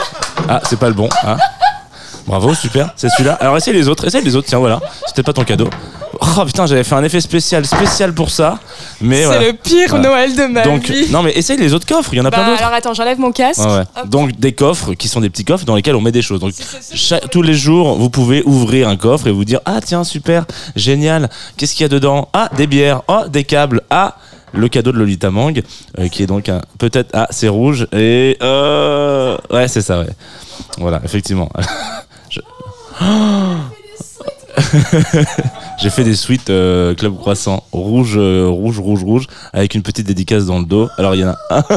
Ah, 0.49 0.61
c'est 0.69 0.79
pas 0.79 0.89
le 0.89 0.95
bon. 0.95 1.09
hein. 1.25 1.37
Bravo, 2.27 2.55
super, 2.55 2.91
c'est 2.97 3.09
celui-là. 3.09 3.35
Alors 3.41 3.57
essaye 3.57 3.73
les 3.73 3.89
autres, 3.89 4.07
essaye 4.07 4.23
les 4.23 4.37
autres, 4.37 4.49
tiens, 4.49 4.59
voilà. 4.59 4.81
C'était 5.07 5.23
pas 5.23 5.33
ton 5.33 5.45
cadeau. 5.45 5.69
Oh, 6.37 6.41
Oh 6.41 6.45
putain, 6.45 6.67
j'avais 6.67 6.85
fait 6.85 6.95
un 6.95 7.03
effet 7.05 7.21
spécial, 7.21 7.65
spécial 7.67 8.13
pour 8.13 8.31
ça. 8.31 8.59
Mais 9.01 9.21
C'est 9.21 9.25
voilà. 9.27 9.47
le 9.47 9.53
pire 9.55 9.89
Voilà. 9.91 10.09
Noël 10.09 10.37
de 10.37 10.45
ma 10.47 10.63
Donc, 10.63 10.89
vie. 10.89 11.11
non 11.11 11.23
mais 11.23 11.33
essaye 11.33 11.57
les 11.59 11.73
autres 11.75 11.87
coffres, 11.87 12.11
il 12.13 12.19
y 12.19 12.21
en 12.21 12.25
a 12.25 12.31
plein 12.31 12.43
Bah, 12.45 12.51
d'autres. 12.51 12.63
alors 12.63 12.75
attends, 12.75 12.95
j'enlève 12.95 13.19
mon 13.19 13.33
casque. 13.33 13.61
Ouais, 13.61 13.79
ouais. 13.79 13.85
Donc 14.07 14.39
des 14.39 14.53
coffres 14.53 14.95
qui 14.95 15.09
sont 15.09 15.21
des 15.21 15.31
petits 15.31 15.45
coffres 15.45 15.65
dans 15.65 15.75
lesquels 15.77 15.97
on 15.97 16.01
met 16.01 16.13
des 16.13 16.23
choses. 16.23 16.41
Donc 16.41 16.53
chaque- 16.93 17.29
tous 17.31 17.43
les 17.43 17.55
jours, 17.55 17.97
vous 17.97 18.11
pouvez 18.11 18.43
ouvrir 18.45 18.89
un 18.89 18.97
coffre 18.97 19.27
et 19.27 19.33
vous 19.33 19.45
dire 19.45 19.61
ah 19.65 19.81
tiens 19.85 20.05
super 20.05 20.45
génial, 20.77 21.29
qu'est-ce 21.57 21.75
qu'il 21.75 21.83
y 21.83 21.87
a 21.87 21.89
dedans? 21.89 22.29
Ah 22.33 22.51
des 22.57 22.67
bières, 22.67 23.03
oh 23.09 23.23
des 23.29 23.45
câbles, 23.45 23.83
ah 23.91 24.17
le 24.53 24.69
cadeau 24.69 24.93
de 24.93 24.99
Lolita 24.99 25.31
Mang 25.31 25.61
euh, 25.99 26.09
qui 26.09 26.23
est 26.23 26.27
donc 26.27 26.49
un 26.49 26.63
peut-être 26.79 27.11
ah 27.13 27.27
c'est 27.31 27.49
rouge 27.49 27.87
et 27.93 28.37
euh, 28.43 29.37
ouais 29.51 29.69
c'est 29.69 29.83
ça 29.83 30.01
ouais 30.01 30.07
voilà 30.79 31.01
effectivement 31.05 31.51
Je- 32.31 32.41
J'ai 35.79 35.91
fait 35.91 36.05
des 36.05 36.17
suites 36.17 36.51
euh, 36.51 36.95
Club 36.95 37.17
Croissant 37.17 37.63
rouge, 37.73 38.15
euh, 38.17 38.47
rouge, 38.49 38.79
rouge, 38.79 39.05
rouge, 39.05 39.27
avec 39.53 39.75
une 39.75 39.83
petite 39.83 40.07
dédicace 40.07 40.47
dans 40.47 40.59
le 40.59 40.65
dos. 40.65 40.89
Alors 40.99 41.15
il 41.15 41.21
y 41.21 41.25
en 41.25 41.29
a 41.31 41.37
un. 41.51 41.63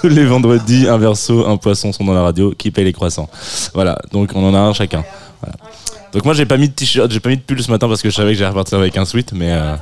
Tous 0.00 0.08
les 0.08 0.24
vendredis, 0.24 0.88
un 0.88 0.96
verso, 0.98 1.46
un 1.46 1.56
poisson 1.58 1.92
sont 1.92 2.04
dans 2.04 2.14
la 2.14 2.22
radio 2.22 2.52
qui 2.56 2.70
paye 2.70 2.84
les 2.84 2.92
croissants? 2.94 3.28
Voilà, 3.74 3.98
donc 4.10 4.30
on 4.34 4.44
en 4.48 4.54
a 4.54 4.58
un 4.58 4.72
chacun. 4.72 5.04
Donc 6.12 6.24
moi 6.24 6.34
j'ai 6.34 6.46
pas 6.46 6.56
mis 6.56 6.68
de 6.68 6.74
t-shirt, 6.74 7.10
j'ai 7.10 7.20
pas 7.20 7.28
mis 7.28 7.36
de 7.36 7.42
pull 7.42 7.62
ce 7.62 7.70
matin 7.70 7.88
parce 7.88 8.02
que 8.02 8.10
je 8.10 8.14
savais 8.14 8.32
que 8.32 8.38
j'allais 8.38 8.50
repartir 8.50 8.78
avec 8.78 8.96
un 8.96 9.04
sweat, 9.04 9.32
mais. 9.32 9.52
euh, 9.52 9.76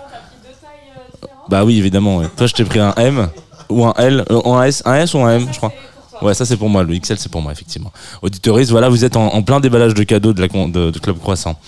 Bah 1.49 1.65
oui, 1.65 1.79
évidemment. 1.79 2.23
Toi 2.37 2.47
je 2.47 2.55
t'ai 2.55 2.65
pris 2.65 2.81
un 2.81 2.93
M 2.97 3.29
ou 3.69 3.85
un 3.87 3.95
L, 3.99 4.25
euh, 4.31 4.41
un 4.45 4.63
S, 4.65 4.83
un 4.85 4.95
S 4.97 5.15
ou 5.15 5.21
un 5.21 5.37
M, 5.37 5.47
je 5.51 5.57
crois. 5.57 5.73
Ouais, 6.23 6.35
ça 6.35 6.45
c'est 6.45 6.57
pour 6.57 6.69
moi. 6.69 6.83
Le 6.83 6.99
XL 6.99 7.19
c'est 7.19 7.31
pour 7.31 7.43
moi 7.43 7.53
effectivement. 7.53 7.93
Auditoris, 8.23 8.71
voilà, 8.71 8.89
vous 8.89 9.05
êtes 9.05 9.17
en, 9.17 9.27
en 9.35 9.43
plein 9.43 9.61
déballage 9.61 9.95
de 9.95 10.03
cadeaux 10.03 10.33
de 10.33 10.41
la 10.41 10.49
de, 10.49 10.91
de 10.91 10.99
Club 10.99 11.19
Croissant. 11.19 11.59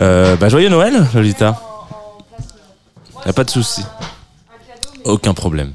Euh, 0.00 0.36
bah 0.36 0.48
joyeux 0.48 0.68
Noël, 0.68 1.06
Lolita. 1.14 1.60
Y 3.26 3.28
a 3.28 3.32
pas 3.32 3.44
de 3.44 3.50
souci. 3.50 3.82
Aucun 5.04 5.34
problème. 5.34 5.72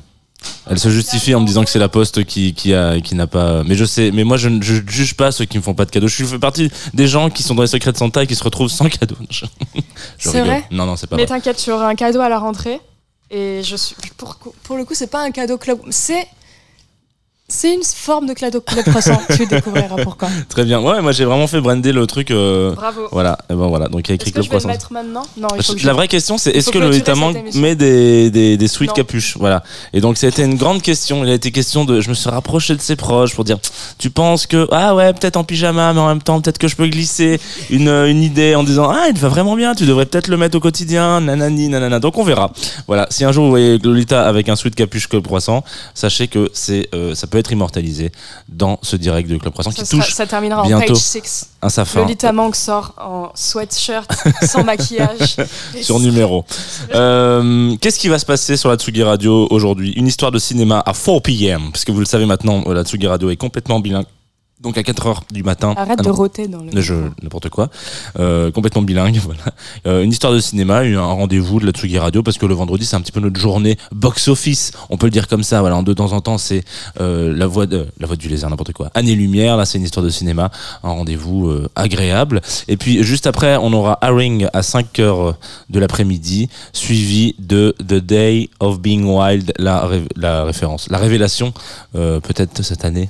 Elle 0.67 0.79
se 0.79 0.89
justifie 0.89 1.35
en 1.35 1.41
me 1.41 1.45
disant 1.45 1.63
que 1.63 1.69
c'est 1.69 1.79
la 1.79 1.89
poste 1.89 2.23
qui, 2.23 2.53
qui 2.53 2.73
a 2.73 2.99
qui 2.99 3.13
n'a 3.13 3.27
pas. 3.27 3.63
Mais 3.63 3.75
je 3.75 3.85
sais. 3.85 4.11
Mais 4.11 4.23
moi 4.23 4.37
je 4.37 4.49
ne 4.49 4.61
juge 4.61 5.15
pas 5.15 5.31
ceux 5.31 5.45
qui 5.45 5.57
me 5.57 5.63
font 5.63 5.75
pas 5.75 5.85
de 5.85 5.91
cadeaux. 5.91 6.07
Je 6.07 6.25
fais 6.25 6.39
partie 6.39 6.71
des 6.93 7.07
gens 7.07 7.29
qui 7.29 7.43
sont 7.43 7.53
dans 7.53 7.61
les 7.61 7.67
secrets 7.67 7.91
de 7.91 7.97
Santa 7.97 8.23
et 8.23 8.27
qui 8.27 8.35
se 8.35 8.43
retrouvent 8.43 8.69
sans 8.69 8.89
cadeau. 8.89 9.15
C'est 10.17 10.41
vrai 10.41 10.65
Non 10.71 10.85
non 10.85 10.95
c'est 10.95 11.07
pas 11.07 11.17
Mais 11.17 11.25
t'inquiète, 11.25 11.57
tu 11.57 11.71
auras 11.71 11.87
un 11.87 11.95
cadeau 11.95 12.21
à 12.21 12.29
la 12.29 12.39
rentrée. 12.39 12.79
Et 13.29 13.61
je 13.63 13.75
suis. 13.75 13.95
Pour, 14.17 14.37
pour 14.63 14.77
le 14.77 14.85
coup, 14.85 14.93
c'est 14.93 15.09
pas 15.09 15.23
un 15.23 15.31
cadeau 15.31 15.57
club. 15.57 15.79
C'est. 15.89 16.27
C'est 17.47 17.71
une 17.75 17.83
forme 17.83 18.25
de 18.25 18.33
club 18.33 18.59
croissant. 18.87 19.21
tu 19.37 19.45
découvriras 19.45 19.97
pourquoi. 20.03 20.29
Très 20.49 20.63
bien. 20.65 20.81
Ouais, 20.81 20.99
moi 21.03 21.11
j'ai 21.11 21.25
vraiment 21.25 21.45
fait 21.45 21.61
brander 21.61 21.91
le 21.91 22.07
truc. 22.07 22.31
euh, 22.31 22.71
Bravo. 22.73 23.01
Voilà. 23.11 23.37
Et 23.51 23.53
ben 23.53 23.67
voilà. 23.67 23.87
Donc 23.87 24.07
il 24.07 24.09
y 24.09 24.11
a 24.13 24.15
écrit 24.15 24.29
Est-ce 24.31 24.33
que 24.33 24.39
Club 24.41 24.45
je 24.45 24.49
vais 24.49 24.55
le 24.55 24.59
Croissant. 24.61 24.67
mettre 24.67 24.91
maintenant? 24.91 25.23
Non, 25.37 25.47
il 25.55 25.61
faut 25.63 25.73
que 25.73 25.79
je- 25.79 25.85
La 25.85 25.93
vraie 25.93 26.07
question, 26.07 26.39
c'est 26.39 26.49
est-ce 26.49 26.65
faut 26.65 26.71
que 26.71 26.79
clôturer 26.79 27.03
cette 27.05 27.15
Mang 27.15 27.37
émission. 27.37 27.61
met 27.61 27.75
des, 27.75 28.31
des, 28.31 28.57
des 28.57 28.67
sweet 28.67 28.89
Non. 28.89 28.93
capuches? 28.95 29.37
Voilà. 29.37 29.61
Et 29.93 30.01
donc, 30.01 30.17
c'était 30.17 30.43
une 30.43 30.55
grande 30.55 30.81
question. 30.81 31.23
Il 31.23 31.29
a 31.29 31.35
été 31.35 31.51
question 31.51 31.85
de. 31.85 32.01
Je 32.01 32.09
me 32.09 32.15
suis 32.15 32.31
rapproché 32.31 32.73
de 32.75 32.81
ses 32.81 32.95
proches 32.95 33.35
pour 33.35 33.43
dire 33.43 33.59
Tu 33.99 34.09
penses 34.09 34.47
que. 34.47 34.67
Ah 34.71 34.95
ouais, 34.95 35.13
peut-être 35.13 35.37
en 35.37 35.43
pyjama, 35.43 35.93
mais 35.93 35.99
en 35.99 36.07
même 36.07 36.23
temps, 36.23 36.41
peut-être 36.41 36.57
que 36.57 36.67
je 36.67 36.75
peux 36.75 36.87
glisser 36.87 37.39
une, 37.69 37.89
euh, 37.89 38.09
une 38.09 38.23
idée 38.23 38.55
en 38.55 38.63
disant 38.63 38.89
Ah, 38.89 39.05
il 39.13 39.19
va 39.19 39.29
vraiment 39.29 39.55
bien, 39.55 39.75
tu 39.75 39.85
devrais 39.85 40.07
peut-être 40.07 40.29
le 40.29 40.37
mettre 40.37 40.57
au 40.57 40.61
quotidien, 40.61 41.21
nanani, 41.21 41.69
nanana. 41.69 41.99
Donc, 41.99 42.17
on 42.17 42.23
verra. 42.23 42.51
Voilà. 42.87 43.05
Si 43.11 43.23
un 43.23 43.31
jour 43.31 43.43
vous 43.43 43.51
voyez 43.51 43.77
Lolita 43.77 44.27
avec 44.27 44.49
un 44.49 44.55
sweat 44.55 44.73
capuche 44.73 45.07
Club 45.07 45.23
Croissant, 45.23 45.63
sachez 45.93 46.27
que 46.27 46.49
c'est 46.51 46.89
euh, 46.95 47.13
ça 47.13 47.27
peut 47.27 47.34
être 47.39 47.51
immortalisé 47.51 48.11
dans 48.49 48.79
ce 48.81 48.95
direct 48.95 49.29
de 49.29 49.37
Club 49.37 49.53
Croissant 49.53 49.71
Ça, 49.71 49.81
qui 49.83 49.85
sera- 49.87 50.03
touche 50.03 50.13
ça 50.13 50.25
terminera 50.25 50.63
en 50.63 50.67
bientôt 50.67 50.93
page 50.93 50.97
6. 51.01 51.49
un 51.61 51.69
safin. 51.69 52.01
Lolita 52.01 52.31
Mang 52.31 52.53
sort 52.53 52.93
en 52.97 53.29
sweatshirt, 53.35 54.09
sans 54.45 54.63
maquillage. 54.63 55.35
sur 55.81 55.99
numéro. 55.99 56.45
Euh, 56.93 57.75
Qu'est-ce 57.81 57.99
qui 57.99 58.07
va 58.07 58.19
se 58.19 58.25
passer 58.25 58.57
sur 58.57 58.69
la 58.69 58.75
Tsugi 58.77 59.03
Radio 59.03 59.47
aujourd'hui? 59.49 59.91
Une 59.95 60.07
histoire 60.07 60.31
de 60.31 60.39
cinéma 60.39 60.79
à 60.85 60.93
4 60.93 61.19
p.m. 61.21 61.71
Parce 61.71 61.83
que 61.83 61.91
vous 61.91 61.99
le 61.99 62.05
savez 62.05 62.25
maintenant, 62.25 62.63
euh, 62.67 62.73
la 62.73 62.83
Tsugi 62.83 63.07
Radio 63.07 63.29
est 63.29 63.35
complètement 63.35 63.79
bilingue. 63.79 64.05
Donc 64.61 64.77
à 64.77 64.83
4 64.83 65.07
heures 65.07 65.23
du 65.31 65.43
matin. 65.43 65.73
Arrête 65.77 65.97
Ah 65.99 66.03
de 66.03 66.07
non. 66.07 66.15
rôter 66.15 66.47
dans 66.47 66.63
le. 66.63 66.81
Je 66.81 66.93
n'importe 67.21 67.49
quoi, 67.49 67.69
Euh, 68.17 68.51
complètement 68.51 68.81
bilingue, 68.81 69.17
voilà. 69.23 69.41
Euh, 69.85 70.01
une 70.01 70.11
histoire 70.11 70.31
de 70.31 70.39
cinéma, 70.39 70.79
un 70.79 71.01
rendez-vous 71.01 71.59
de 71.59 71.65
la 71.65 71.71
Tsugi 71.73 71.99
Radio 71.99 72.23
parce 72.23 72.37
que 72.37 72.45
le 72.45 72.53
vendredi 72.55 72.85
c'est 72.85 72.95
un 72.95 73.01
petit 73.01 73.11
peu 73.11 73.19
notre 73.19 73.39
journée 73.39 73.77
box 73.91 74.29
office, 74.29 74.71
on 74.89 74.97
peut 74.97 75.07
le 75.07 75.11
dire 75.11 75.27
comme 75.27 75.43
ça. 75.43 75.59
Voilà, 75.59 75.81
de 75.81 75.93
temps 75.93 76.13
en 76.13 76.21
temps 76.21 76.37
c'est 76.37 76.63
euh, 77.01 77.35
la 77.35 77.47
voix 77.47 77.65
de 77.65 77.85
la 77.99 78.07
voix 78.07 78.15
du 78.15 78.29
lézard, 78.29 78.49
n'importe 78.49 78.71
quoi. 78.71 78.89
Année 78.95 79.13
lumière, 79.13 79.57
là 79.57 79.65
c'est 79.65 79.77
une 79.77 79.83
histoire 79.83 80.05
de 80.05 80.09
cinéma, 80.09 80.49
un 80.83 80.89
rendez-vous 80.89 81.47
euh, 81.49 81.69
agréable. 81.75 82.41
Et 82.69 82.77
puis 82.77 83.03
juste 83.03 83.27
après 83.27 83.57
on 83.57 83.73
aura 83.73 83.97
Haring 84.01 84.47
à 84.53 84.63
5 84.63 84.99
heures 84.99 85.37
de 85.69 85.79
l'après-midi, 85.79 86.47
suivi 86.71 87.35
de 87.39 87.75
The 87.85 87.95
Day 87.95 88.49
of 88.61 88.79
Being 88.79 89.03
Wild, 89.05 89.51
la, 89.59 89.85
ré- 89.85 90.05
la 90.15 90.45
référence, 90.45 90.87
la 90.89 90.97
révélation 90.97 91.53
euh, 91.95 92.21
peut-être 92.21 92.63
cette 92.63 92.85
année, 92.85 93.09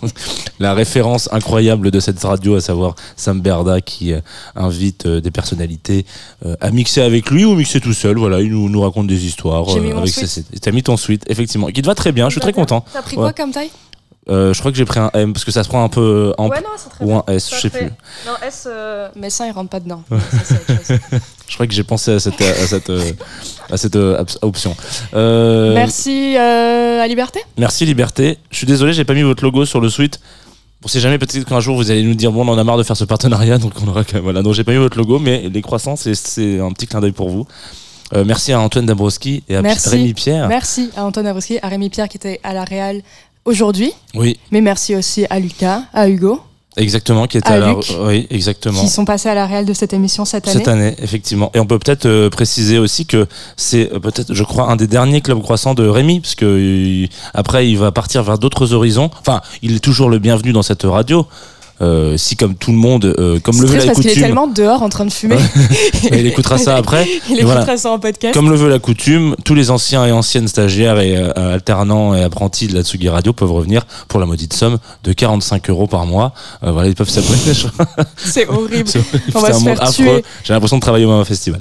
la 0.60 0.74
référence 0.86 1.28
incroyable 1.32 1.90
de 1.90 2.00
cette 2.00 2.22
radio, 2.22 2.56
à 2.56 2.60
savoir 2.60 2.94
Sam 3.16 3.40
Berda 3.40 3.80
qui 3.80 4.12
euh, 4.12 4.20
invite 4.56 5.06
euh, 5.06 5.20
des 5.20 5.30
personnalités 5.30 6.04
euh, 6.44 6.56
à 6.60 6.70
mixer 6.70 7.02
avec 7.02 7.30
lui 7.30 7.44
ou 7.44 7.54
mixer 7.54 7.80
tout 7.80 7.92
seul. 7.92 8.16
Voilà, 8.18 8.40
il 8.40 8.50
nous, 8.50 8.68
nous 8.68 8.80
raconte 8.80 9.06
des 9.06 9.24
histoires. 9.24 9.64
T'as 10.60 10.72
mis 10.72 10.82
ton 10.82 10.96
suite, 10.96 11.22
effectivement, 11.28 11.68
qui 11.68 11.82
te 11.82 11.86
va 11.86 11.94
très 11.94 12.10
bien. 12.12 12.26
Je 12.28 12.32
suis 12.32 12.40
très 12.40 12.52
content. 12.52 12.84
T'as 12.92 13.02
pris 13.02 13.16
Ouais. 13.16 13.22
quoi 13.22 13.32
comme 13.32 13.52
taille? 13.52 13.70
Euh, 14.30 14.52
je 14.54 14.58
crois 14.60 14.70
que 14.70 14.76
j'ai 14.78 14.84
pris 14.84 15.00
un 15.00 15.10
M 15.14 15.32
parce 15.32 15.44
que 15.44 15.50
ça 15.50 15.64
se 15.64 15.68
prend 15.68 15.82
un 15.82 15.88
peu 15.88 16.32
en 16.38 16.48
Ouais, 16.48 16.60
non, 16.60 16.68
c'est 16.76 16.90
très 16.90 17.04
ou 17.04 17.08
bien. 17.08 17.24
un 17.26 17.32
S, 17.32 17.44
Ça 17.48 17.56
je 17.56 17.60
sais 17.62 17.70
fait- 17.70 17.78
plus. 17.86 17.90
Non, 18.26 18.32
S, 18.46 18.68
euh, 18.70 19.08
mes 19.16 19.30
seins, 19.30 19.46
ils 19.48 19.52
rentrent 19.52 19.70
pas 19.70 19.80
dedans. 19.80 20.02
Je 21.48 21.54
crois 21.54 21.66
que 21.66 21.74
j'ai 21.74 21.82
pensé 21.82 22.12
à 22.12 22.20
cette 22.20 22.40
à 22.40 22.66
cette 22.66 22.90
à 23.70 23.76
cette 23.76 23.98
option. 24.42 24.74
Euh, 25.14 25.74
Merci 25.74 26.34
euh, 26.38 27.02
à 27.02 27.06
Liberté? 27.08 27.40
Merci 27.58 27.84
Liberté. 27.84 28.38
Je 28.50 28.56
suis 28.56 28.66
désolé, 28.66 28.92
j'ai 28.94 29.04
pas 29.04 29.12
mis 29.14 29.22
votre 29.22 29.42
logo 29.44 29.64
sur 29.66 29.80
le 29.80 29.90
suite. 29.90 30.18
On 30.84 30.88
sait 30.88 31.00
jamais, 31.00 31.18
peut-être 31.18 31.44
qu'un 31.44 31.60
jour 31.60 31.76
vous 31.76 31.90
allez 31.90 32.02
nous 32.02 32.14
dire 32.14 32.32
bon, 32.32 32.46
on 32.46 32.52
en 32.52 32.58
a 32.58 32.64
marre 32.64 32.76
de 32.78 32.82
faire 32.82 32.96
ce 32.96 33.04
partenariat, 33.04 33.58
donc 33.58 33.72
on 33.84 33.88
aura 33.88 34.02
quand 34.04 34.14
même. 34.14 34.22
Voilà, 34.24 34.42
donc 34.42 34.54
j'ai 34.54 34.64
pas 34.64 34.72
mis 34.72 34.78
votre 34.78 34.98
logo, 34.98 35.18
mais 35.18 35.48
les 35.48 35.62
croissants, 35.62 35.94
c'est- 35.96 36.58
un 36.60 36.72
petit 36.72 36.86
clin 36.86 37.00
d'œil 37.00 37.12
pour 37.12 37.28
vous. 37.28 37.46
Euh, 38.14 38.24
merci 38.26 38.52
à 38.52 38.60
Antoine 38.60 38.84
Dabrowski 38.86 39.42
et 39.48 39.56
à 39.56 39.62
Merci. 39.62 39.88
Rémi 39.88 40.12
Pierre. 40.12 40.48
Merci 40.48 40.90
à 40.96 41.04
Antoine 41.04 41.26
Abrowski, 41.26 41.58
à 41.62 41.68
Rémi 41.68 41.88
Pierre 41.88 42.08
qui 42.08 42.16
était 42.18 42.40
à 42.42 42.52
la 42.52 42.64
Real 42.64 43.00
aujourd'hui. 43.44 43.92
Oui, 44.14 44.38
Mais 44.50 44.60
merci 44.60 44.94
aussi 44.96 45.24
à 45.30 45.38
Lucas, 45.38 45.84
à 45.94 46.08
Hugo, 46.08 46.40
exactement, 46.76 47.26
qui 47.26 47.38
était 47.38 47.48
À 47.48 47.54
à, 47.54 47.58
la. 47.58 47.68
Luc. 47.68 47.84
Oui, 48.00 48.26
exactement. 48.30 48.80
qui 48.80 48.88
sont 48.88 49.04
passés 49.04 49.28
à 49.28 49.34
la 49.34 49.46
Real 49.46 49.64
de 49.64 49.72
cette 49.72 49.92
émission 49.92 50.24
cette 50.24 50.48
année. 50.48 50.58
Cette 50.58 50.68
année, 50.68 50.94
effectivement. 50.98 51.50
Et 51.54 51.60
on 51.60 51.66
peut 51.66 51.78
peut-être 51.78 52.06
euh, 52.06 52.30
préciser 52.30 52.78
aussi 52.78 53.06
que 53.06 53.26
c'est 53.56 53.92
euh, 53.92 53.98
peut-être, 53.98 54.32
je 54.32 54.44
crois, 54.44 54.70
un 54.70 54.76
des 54.76 54.86
derniers 54.86 55.20
clubs 55.20 55.42
croissants 55.42 55.74
de 55.74 55.86
Rémi, 55.86 56.20
parce 56.20 56.34
que 56.34 57.04
euh, 57.04 57.06
après, 57.34 57.68
il 57.68 57.78
va 57.78 57.92
partir 57.92 58.22
vers 58.22 58.38
d'autres 58.38 58.72
horizons. 58.72 59.10
Enfin, 59.20 59.40
il 59.62 59.76
est 59.76 59.80
toujours 59.80 60.08
le 60.08 60.18
bienvenu 60.18 60.52
dans 60.52 60.62
cette 60.62 60.84
radio. 60.84 61.26
Euh, 61.82 62.16
si 62.16 62.36
comme 62.36 62.54
tout 62.54 62.70
le 62.70 62.76
monde, 62.78 63.04
euh, 63.18 63.40
comme 63.40 63.60
le 63.60 63.66
veut 63.66 63.76
la 63.78 63.86
parce 63.86 63.98
qu'il 63.98 64.06
est 64.06 64.10
coutume, 64.10 64.22
tellement 64.24 64.46
dehors 64.46 64.82
en 64.82 64.88
train 64.88 65.04
de 65.04 65.12
fumer. 65.12 65.36
Il 66.12 66.26
écoutera 66.26 66.56
ça 66.58 66.76
après. 66.76 67.06
Il 67.30 67.42
voilà. 67.44 67.60
écoutera 67.60 67.76
ça 67.76 67.90
en 67.90 67.98
podcast. 67.98 68.34
Comme 68.34 68.50
le 68.50 68.56
veut 68.56 68.68
la 68.68 68.78
coutume, 68.78 69.34
tous 69.44 69.54
les 69.54 69.70
anciens 69.70 70.06
et 70.06 70.12
anciennes 70.12 70.48
stagiaires 70.48 71.00
et 71.00 71.16
euh, 71.16 71.54
alternants 71.54 72.14
et 72.14 72.22
apprentis 72.22 72.68
de 72.68 72.74
la 72.74 72.82
Tsugi 72.82 73.08
Radio 73.08 73.32
peuvent 73.32 73.50
revenir 73.52 73.82
pour 74.08 74.20
la 74.20 74.26
maudite 74.26 74.52
somme 74.52 74.78
de 75.04 75.12
45 75.12 75.68
euros 75.70 75.86
par 75.86 76.06
mois. 76.06 76.32
Voilà, 76.62 76.88
ils 76.88 76.94
peuvent 76.94 77.08
s'abonner. 77.10 77.38
C'est 78.16 78.46
horrible. 78.48 78.84
C'est 78.88 78.98
horrible. 78.98 79.22
On 79.34 79.40
va 79.40 79.48
un 79.48 79.52
se 79.52 79.58
monde 79.64 79.76
faire 79.76 79.82
affreux. 79.82 80.04
tuer. 80.04 80.24
J'ai 80.44 80.52
l'impression 80.52 80.76
de 80.76 80.82
travailler 80.82 81.04
au 81.04 81.14
même 81.16 81.24
festival. 81.24 81.60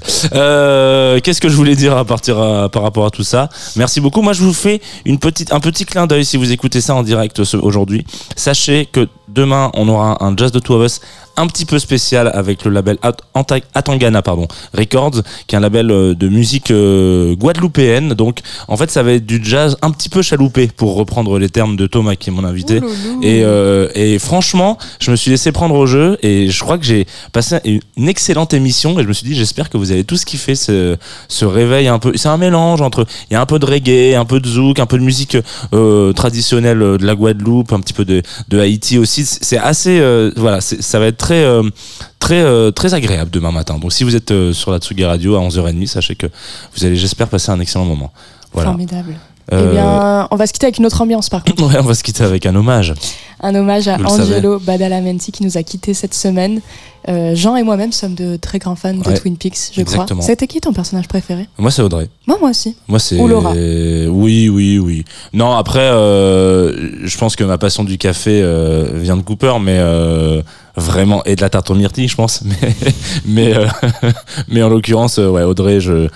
Qu'est-ce 1.23 1.41
que 1.41 1.49
je 1.49 1.55
voulais 1.55 1.75
dire 1.75 1.95
à 1.97 2.05
partir 2.05 2.39
à- 2.39 2.69
par 2.69 2.83
rapport 2.83 3.05
à 3.05 3.09
tout 3.09 3.23
ça? 3.23 3.49
Merci 3.75 4.01
beaucoup. 4.01 4.21
Moi, 4.21 4.33
je 4.33 4.43
vous 4.43 4.53
fais 4.53 4.81
une 5.05 5.17
petite, 5.19 5.51
un 5.53 5.59
petit 5.59 5.85
clin 5.85 6.07
d'œil 6.07 6.25
si 6.25 6.37
vous 6.37 6.51
écoutez 6.51 6.81
ça 6.81 6.95
en 6.95 7.03
direct 7.03 7.43
ce- 7.43 7.57
aujourd'hui. 7.57 8.05
Sachez 8.35 8.87
que 8.91 9.07
demain, 9.33 9.71
on 9.73 9.87
aura 9.87 10.23
un 10.23 10.35
Jazz 10.35 10.51
de 10.51 10.59
Two 10.59 10.75
of 10.75 10.85
Us 10.85 11.01
un 11.37 11.47
petit 11.47 11.65
peu 11.65 11.79
spécial 11.79 12.29
avec 12.33 12.65
le 12.65 12.71
label 12.71 12.97
At- 13.01 13.15
Atangana 13.73 14.21
pardon, 14.21 14.47
Records, 14.77 15.21
qui 15.47 15.55
est 15.55 15.57
un 15.57 15.61
label 15.61 15.89
euh, 15.89 16.13
de 16.13 16.27
musique 16.27 16.71
euh, 16.71 17.35
guadeloupéenne. 17.35 18.13
Donc, 18.13 18.39
en 18.67 18.75
fait, 18.75 18.91
ça 18.91 19.01
va 19.01 19.13
être 19.13 19.25
du 19.25 19.39
jazz 19.41 19.77
un 19.81 19.91
petit 19.91 20.09
peu 20.09 20.21
chaloupé, 20.21 20.67
pour 20.67 20.95
reprendre 20.95 21.39
les 21.39 21.49
termes 21.49 21.77
de 21.77 21.87
Thomas, 21.87 22.15
qui 22.15 22.29
est 22.29 22.33
mon 22.33 22.43
invité. 22.43 22.81
Et, 23.21 23.43
euh, 23.45 23.87
et 23.95 24.19
franchement, 24.19 24.77
je 24.99 25.09
me 25.09 25.15
suis 25.15 25.31
laissé 25.31 25.51
prendre 25.53 25.73
au 25.75 25.85
jeu 25.85 26.17
et 26.21 26.49
je 26.49 26.59
crois 26.59 26.77
que 26.77 26.83
j'ai 26.85 27.07
passé 27.31 27.59
une 27.95 28.09
excellente 28.09 28.53
émission 28.53 28.99
et 28.99 29.03
je 29.03 29.07
me 29.07 29.13
suis 29.13 29.25
dit, 29.25 29.33
j'espère 29.35 29.69
que 29.69 29.77
vous 29.77 29.91
avez 29.91 30.03
tous 30.03 30.25
kiffé 30.25 30.55
ce, 30.55 30.97
ce 31.29 31.45
réveil 31.45 31.87
un 31.87 31.97
peu. 31.99 32.11
C'est 32.15 32.29
un 32.29 32.37
mélange 32.37 32.81
entre, 32.81 33.05
il 33.29 33.33
y 33.33 33.37
a 33.37 33.41
un 33.41 33.45
peu 33.45 33.57
de 33.57 33.65
reggae, 33.65 34.15
un 34.19 34.25
peu 34.25 34.41
de 34.41 34.47
zouk, 34.47 34.79
un 34.79 34.85
peu 34.85 34.97
de 34.99 35.03
musique 35.03 35.37
euh, 35.73 36.11
traditionnelle 36.11 36.79
de 36.79 37.05
la 37.05 37.15
Guadeloupe, 37.15 37.71
un 37.71 37.79
petit 37.79 37.93
peu 37.93 38.03
de, 38.05 38.21
de 38.49 38.59
Haïti 38.59 38.97
aussi. 38.97 39.20
C'est 39.25 39.57
assez, 39.57 39.99
euh, 39.99 40.31
voilà, 40.35 40.61
ça 40.61 40.99
va 40.99 41.07
être 41.07 41.17
très, 41.17 41.43
euh, 41.43 41.63
très, 42.19 42.41
euh, 42.41 42.71
très 42.71 42.93
agréable 42.93 43.31
demain 43.31 43.51
matin. 43.51 43.77
Donc 43.79 43.93
si 43.93 44.03
vous 44.03 44.15
êtes 44.15 44.51
sur 44.53 44.71
la 44.71 44.79
Tsugi 44.79 45.05
Radio 45.05 45.35
à 45.35 45.39
11h30, 45.39 45.87
sachez 45.87 46.15
que 46.15 46.27
vous 46.75 46.85
allez, 46.85 46.95
j'espère, 46.95 47.27
passer 47.27 47.51
un 47.51 47.59
excellent 47.59 47.85
moment. 47.85 48.11
Voilà. 48.53 48.69
Formidable. 48.69 49.15
Eh 49.51 49.55
Euh, 49.55 49.71
bien, 49.71 50.27
on 50.31 50.35
va 50.35 50.47
se 50.47 50.53
quitter 50.53 50.65
avec 50.67 50.77
une 50.77 50.85
autre 50.85 51.01
ambiance 51.01 51.29
par 51.29 51.43
contre. 51.43 51.61
Ouais, 51.67 51.77
on 51.79 51.83
va 51.83 51.93
se 51.93 52.03
quitter 52.03 52.23
avec 52.23 52.45
un 52.45 52.55
hommage. 52.55 52.93
Un 53.41 53.55
hommage 53.55 53.87
à 53.87 53.97
Vous. 53.97 54.05
Angelo 54.05 54.59
Badalamenti 54.59 55.31
qui 55.31 55.43
nous 55.43 55.57
a 55.57 55.63
quittés 55.63 55.93
cette 55.93 56.13
semaine. 56.13 56.61
Euh, 57.09 57.33
Jean 57.33 57.55
et 57.55 57.63
moi-même 57.63 57.91
sommes 57.91 58.13
de 58.13 58.35
très 58.35 58.59
grands 58.59 58.75
fans 58.75 58.93
de 58.93 59.17
Twin 59.17 59.35
Peaks, 59.35 59.71
je 59.73 59.81
exactement. 59.81 60.19
crois. 60.19 60.21
C'était 60.27 60.45
qui 60.45 60.61
ton 60.61 60.71
personnage 60.71 61.07
préféré? 61.07 61.47
Moi, 61.57 61.71
c'est 61.71 61.81
Audrey. 61.81 62.07
Moi, 62.27 62.37
moi 62.39 62.51
aussi. 62.51 62.75
Moi, 62.87 62.99
c'est. 62.99 63.19
Ou 63.19 63.27
Laura. 63.27 63.51
Oui, 63.53 64.49
oui, 64.49 64.77
oui. 64.77 65.03
Non, 65.33 65.53
après, 65.53 65.79
euh, 65.79 66.91
je 67.03 67.17
pense 67.17 67.35
que 67.35 67.43
ma 67.43 67.57
passion 67.57 67.83
du 67.83 67.97
café 67.97 68.41
vient 68.93 69.17
de 69.17 69.23
Cooper, 69.23 69.53
mais 69.59 69.79
vraiment 70.77 71.23
et 71.25 71.35
de 71.35 71.41
la 71.41 71.49
tarte 71.49 71.69
aux 71.71 71.75
myrtilles, 71.75 72.07
je 72.07 72.15
pense. 72.15 72.41
Mais, 72.45 72.75
mais, 73.25 73.53
mais 74.49 74.63
en 74.63 74.69
l'occurrence, 74.69 75.17
ouais, 75.17 75.43
Audrey, 75.43 75.79
je. 75.79 76.07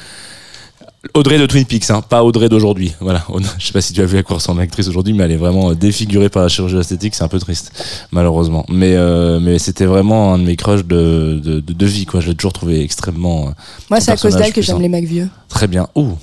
Audrey 1.13 1.37
de 1.37 1.45
Twin 1.45 1.65
Peaks, 1.65 1.89
hein, 1.91 2.01
pas 2.01 2.23
Audrey 2.23 2.49
d'aujourd'hui. 2.49 2.93
Voilà. 2.99 3.23
Audrey- 3.29 3.49
Je 3.57 3.67
sais 3.67 3.73
pas 3.73 3.81
si 3.81 3.93
tu 3.93 4.01
as 4.01 4.05
vu 4.05 4.17
à 4.17 4.23
quoi 4.23 4.35
ressemble 4.37 4.59
l'actrice 4.59 4.87
aujourd'hui, 4.87 5.13
mais 5.13 5.23
elle 5.23 5.31
est 5.31 5.37
vraiment 5.37 5.71
euh, 5.71 5.75
défigurée 5.75 6.29
par 6.29 6.43
la 6.43 6.49
chirurgie 6.49 6.77
esthétique. 6.77 7.15
C'est 7.15 7.23
un 7.23 7.27
peu 7.27 7.39
triste, 7.39 7.71
malheureusement. 8.11 8.65
Mais, 8.69 8.95
euh, 8.95 9.39
mais 9.39 9.59
c'était 9.59 9.85
vraiment 9.85 10.33
un 10.33 10.39
de 10.39 10.43
mes 10.43 10.55
crushs 10.55 10.85
de, 10.85 11.39
de, 11.43 11.59
de, 11.59 11.73
de 11.73 11.85
vie, 11.85 12.05
quoi. 12.05 12.19
Je 12.21 12.27
l'ai 12.29 12.35
toujours 12.35 12.53
trouvé 12.53 12.81
extrêmement. 12.81 13.47
euh, 13.47 13.51
Moi, 13.89 13.99
c'est 14.01 14.11
à 14.11 14.17
cause 14.17 14.35
d'elle 14.35 14.51
que 14.53 14.61
j'aime 14.61 14.81
les 14.81 14.89
mecs 14.89 15.07
vieux. 15.07 15.29
Très 15.49 15.67
bien. 15.67 15.87
Ouh. 15.95 16.13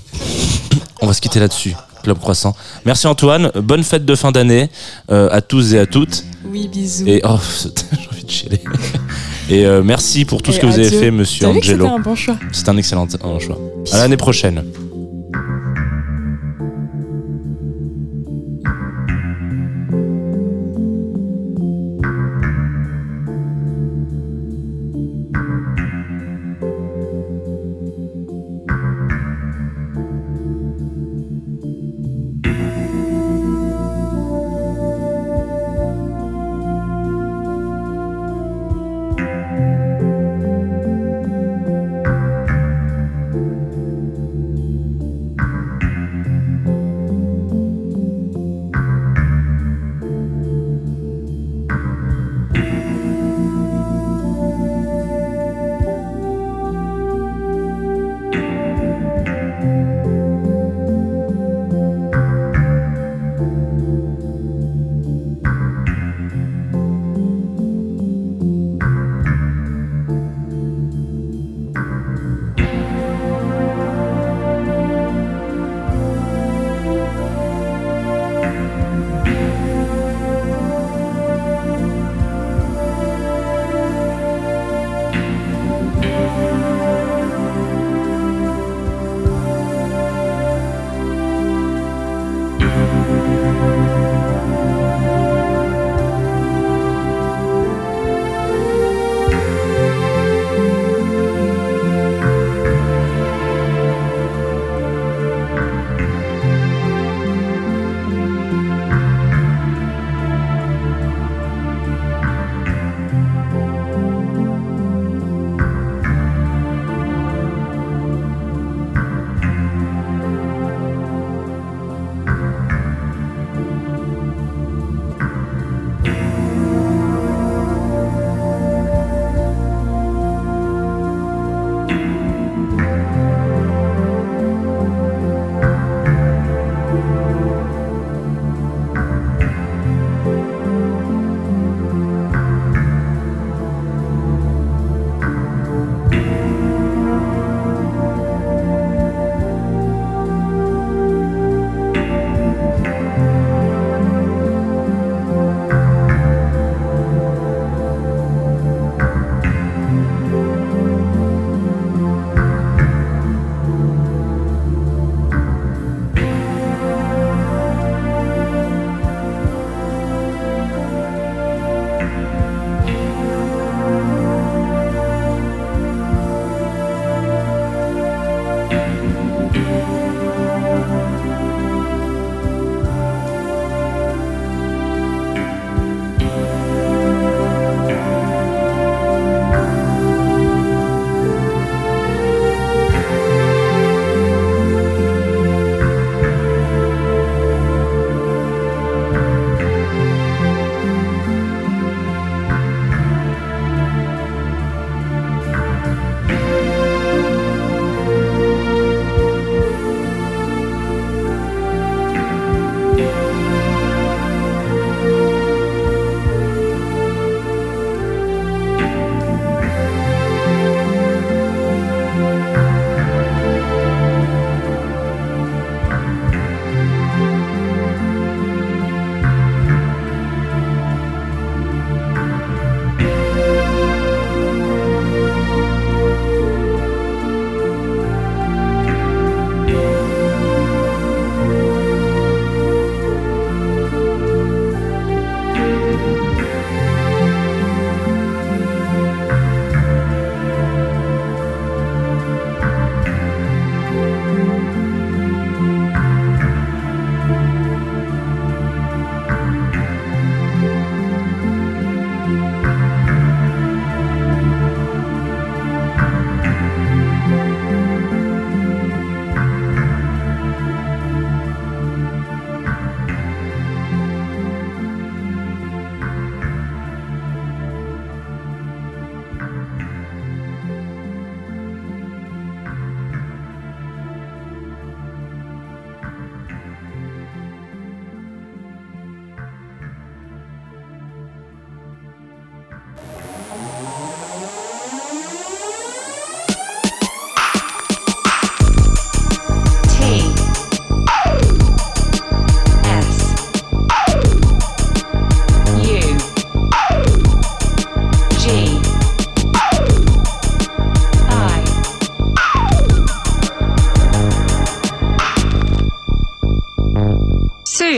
On 1.00 1.06
va 1.06 1.12
se 1.14 1.20
quitter 1.20 1.40
là-dessus. 1.40 1.74
Club 2.02 2.18
Croissant. 2.18 2.54
Merci 2.84 3.06
Antoine. 3.06 3.52
Bonne 3.54 3.84
fête 3.84 4.04
de 4.04 4.14
fin 4.16 4.32
d'année 4.32 4.68
euh, 5.10 5.28
à 5.30 5.40
tous 5.40 5.72
et 5.74 5.78
à 5.78 5.86
toutes. 5.86 6.24
Oui, 6.50 6.66
bisous. 6.68 7.04
Et 7.06 7.20
oh, 7.24 7.38
j'ai 7.62 8.08
envie 8.10 8.24
de 8.24 8.30
chialer. 8.30 8.60
Et 9.52 9.66
euh, 9.66 9.82
merci 9.84 10.24
pour 10.24 10.40
tout 10.40 10.50
Et 10.50 10.54
ce 10.54 10.60
que 10.60 10.64
vous 10.64 10.78
avez 10.78 10.88
fait, 10.88 11.10
monsieur 11.10 11.46
Angelo. 11.46 11.62
C'était 11.62 11.94
un 11.94 11.98
bon 11.98 12.14
choix. 12.14 12.36
C'est 12.52 12.70
un 12.70 12.76
excellent 12.78 13.06
choix. 13.38 13.58
À 13.92 13.98
l'année 13.98 14.16
prochaine. 14.16 14.64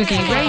Groovy 0.03 0.29
Radio. 0.29 0.44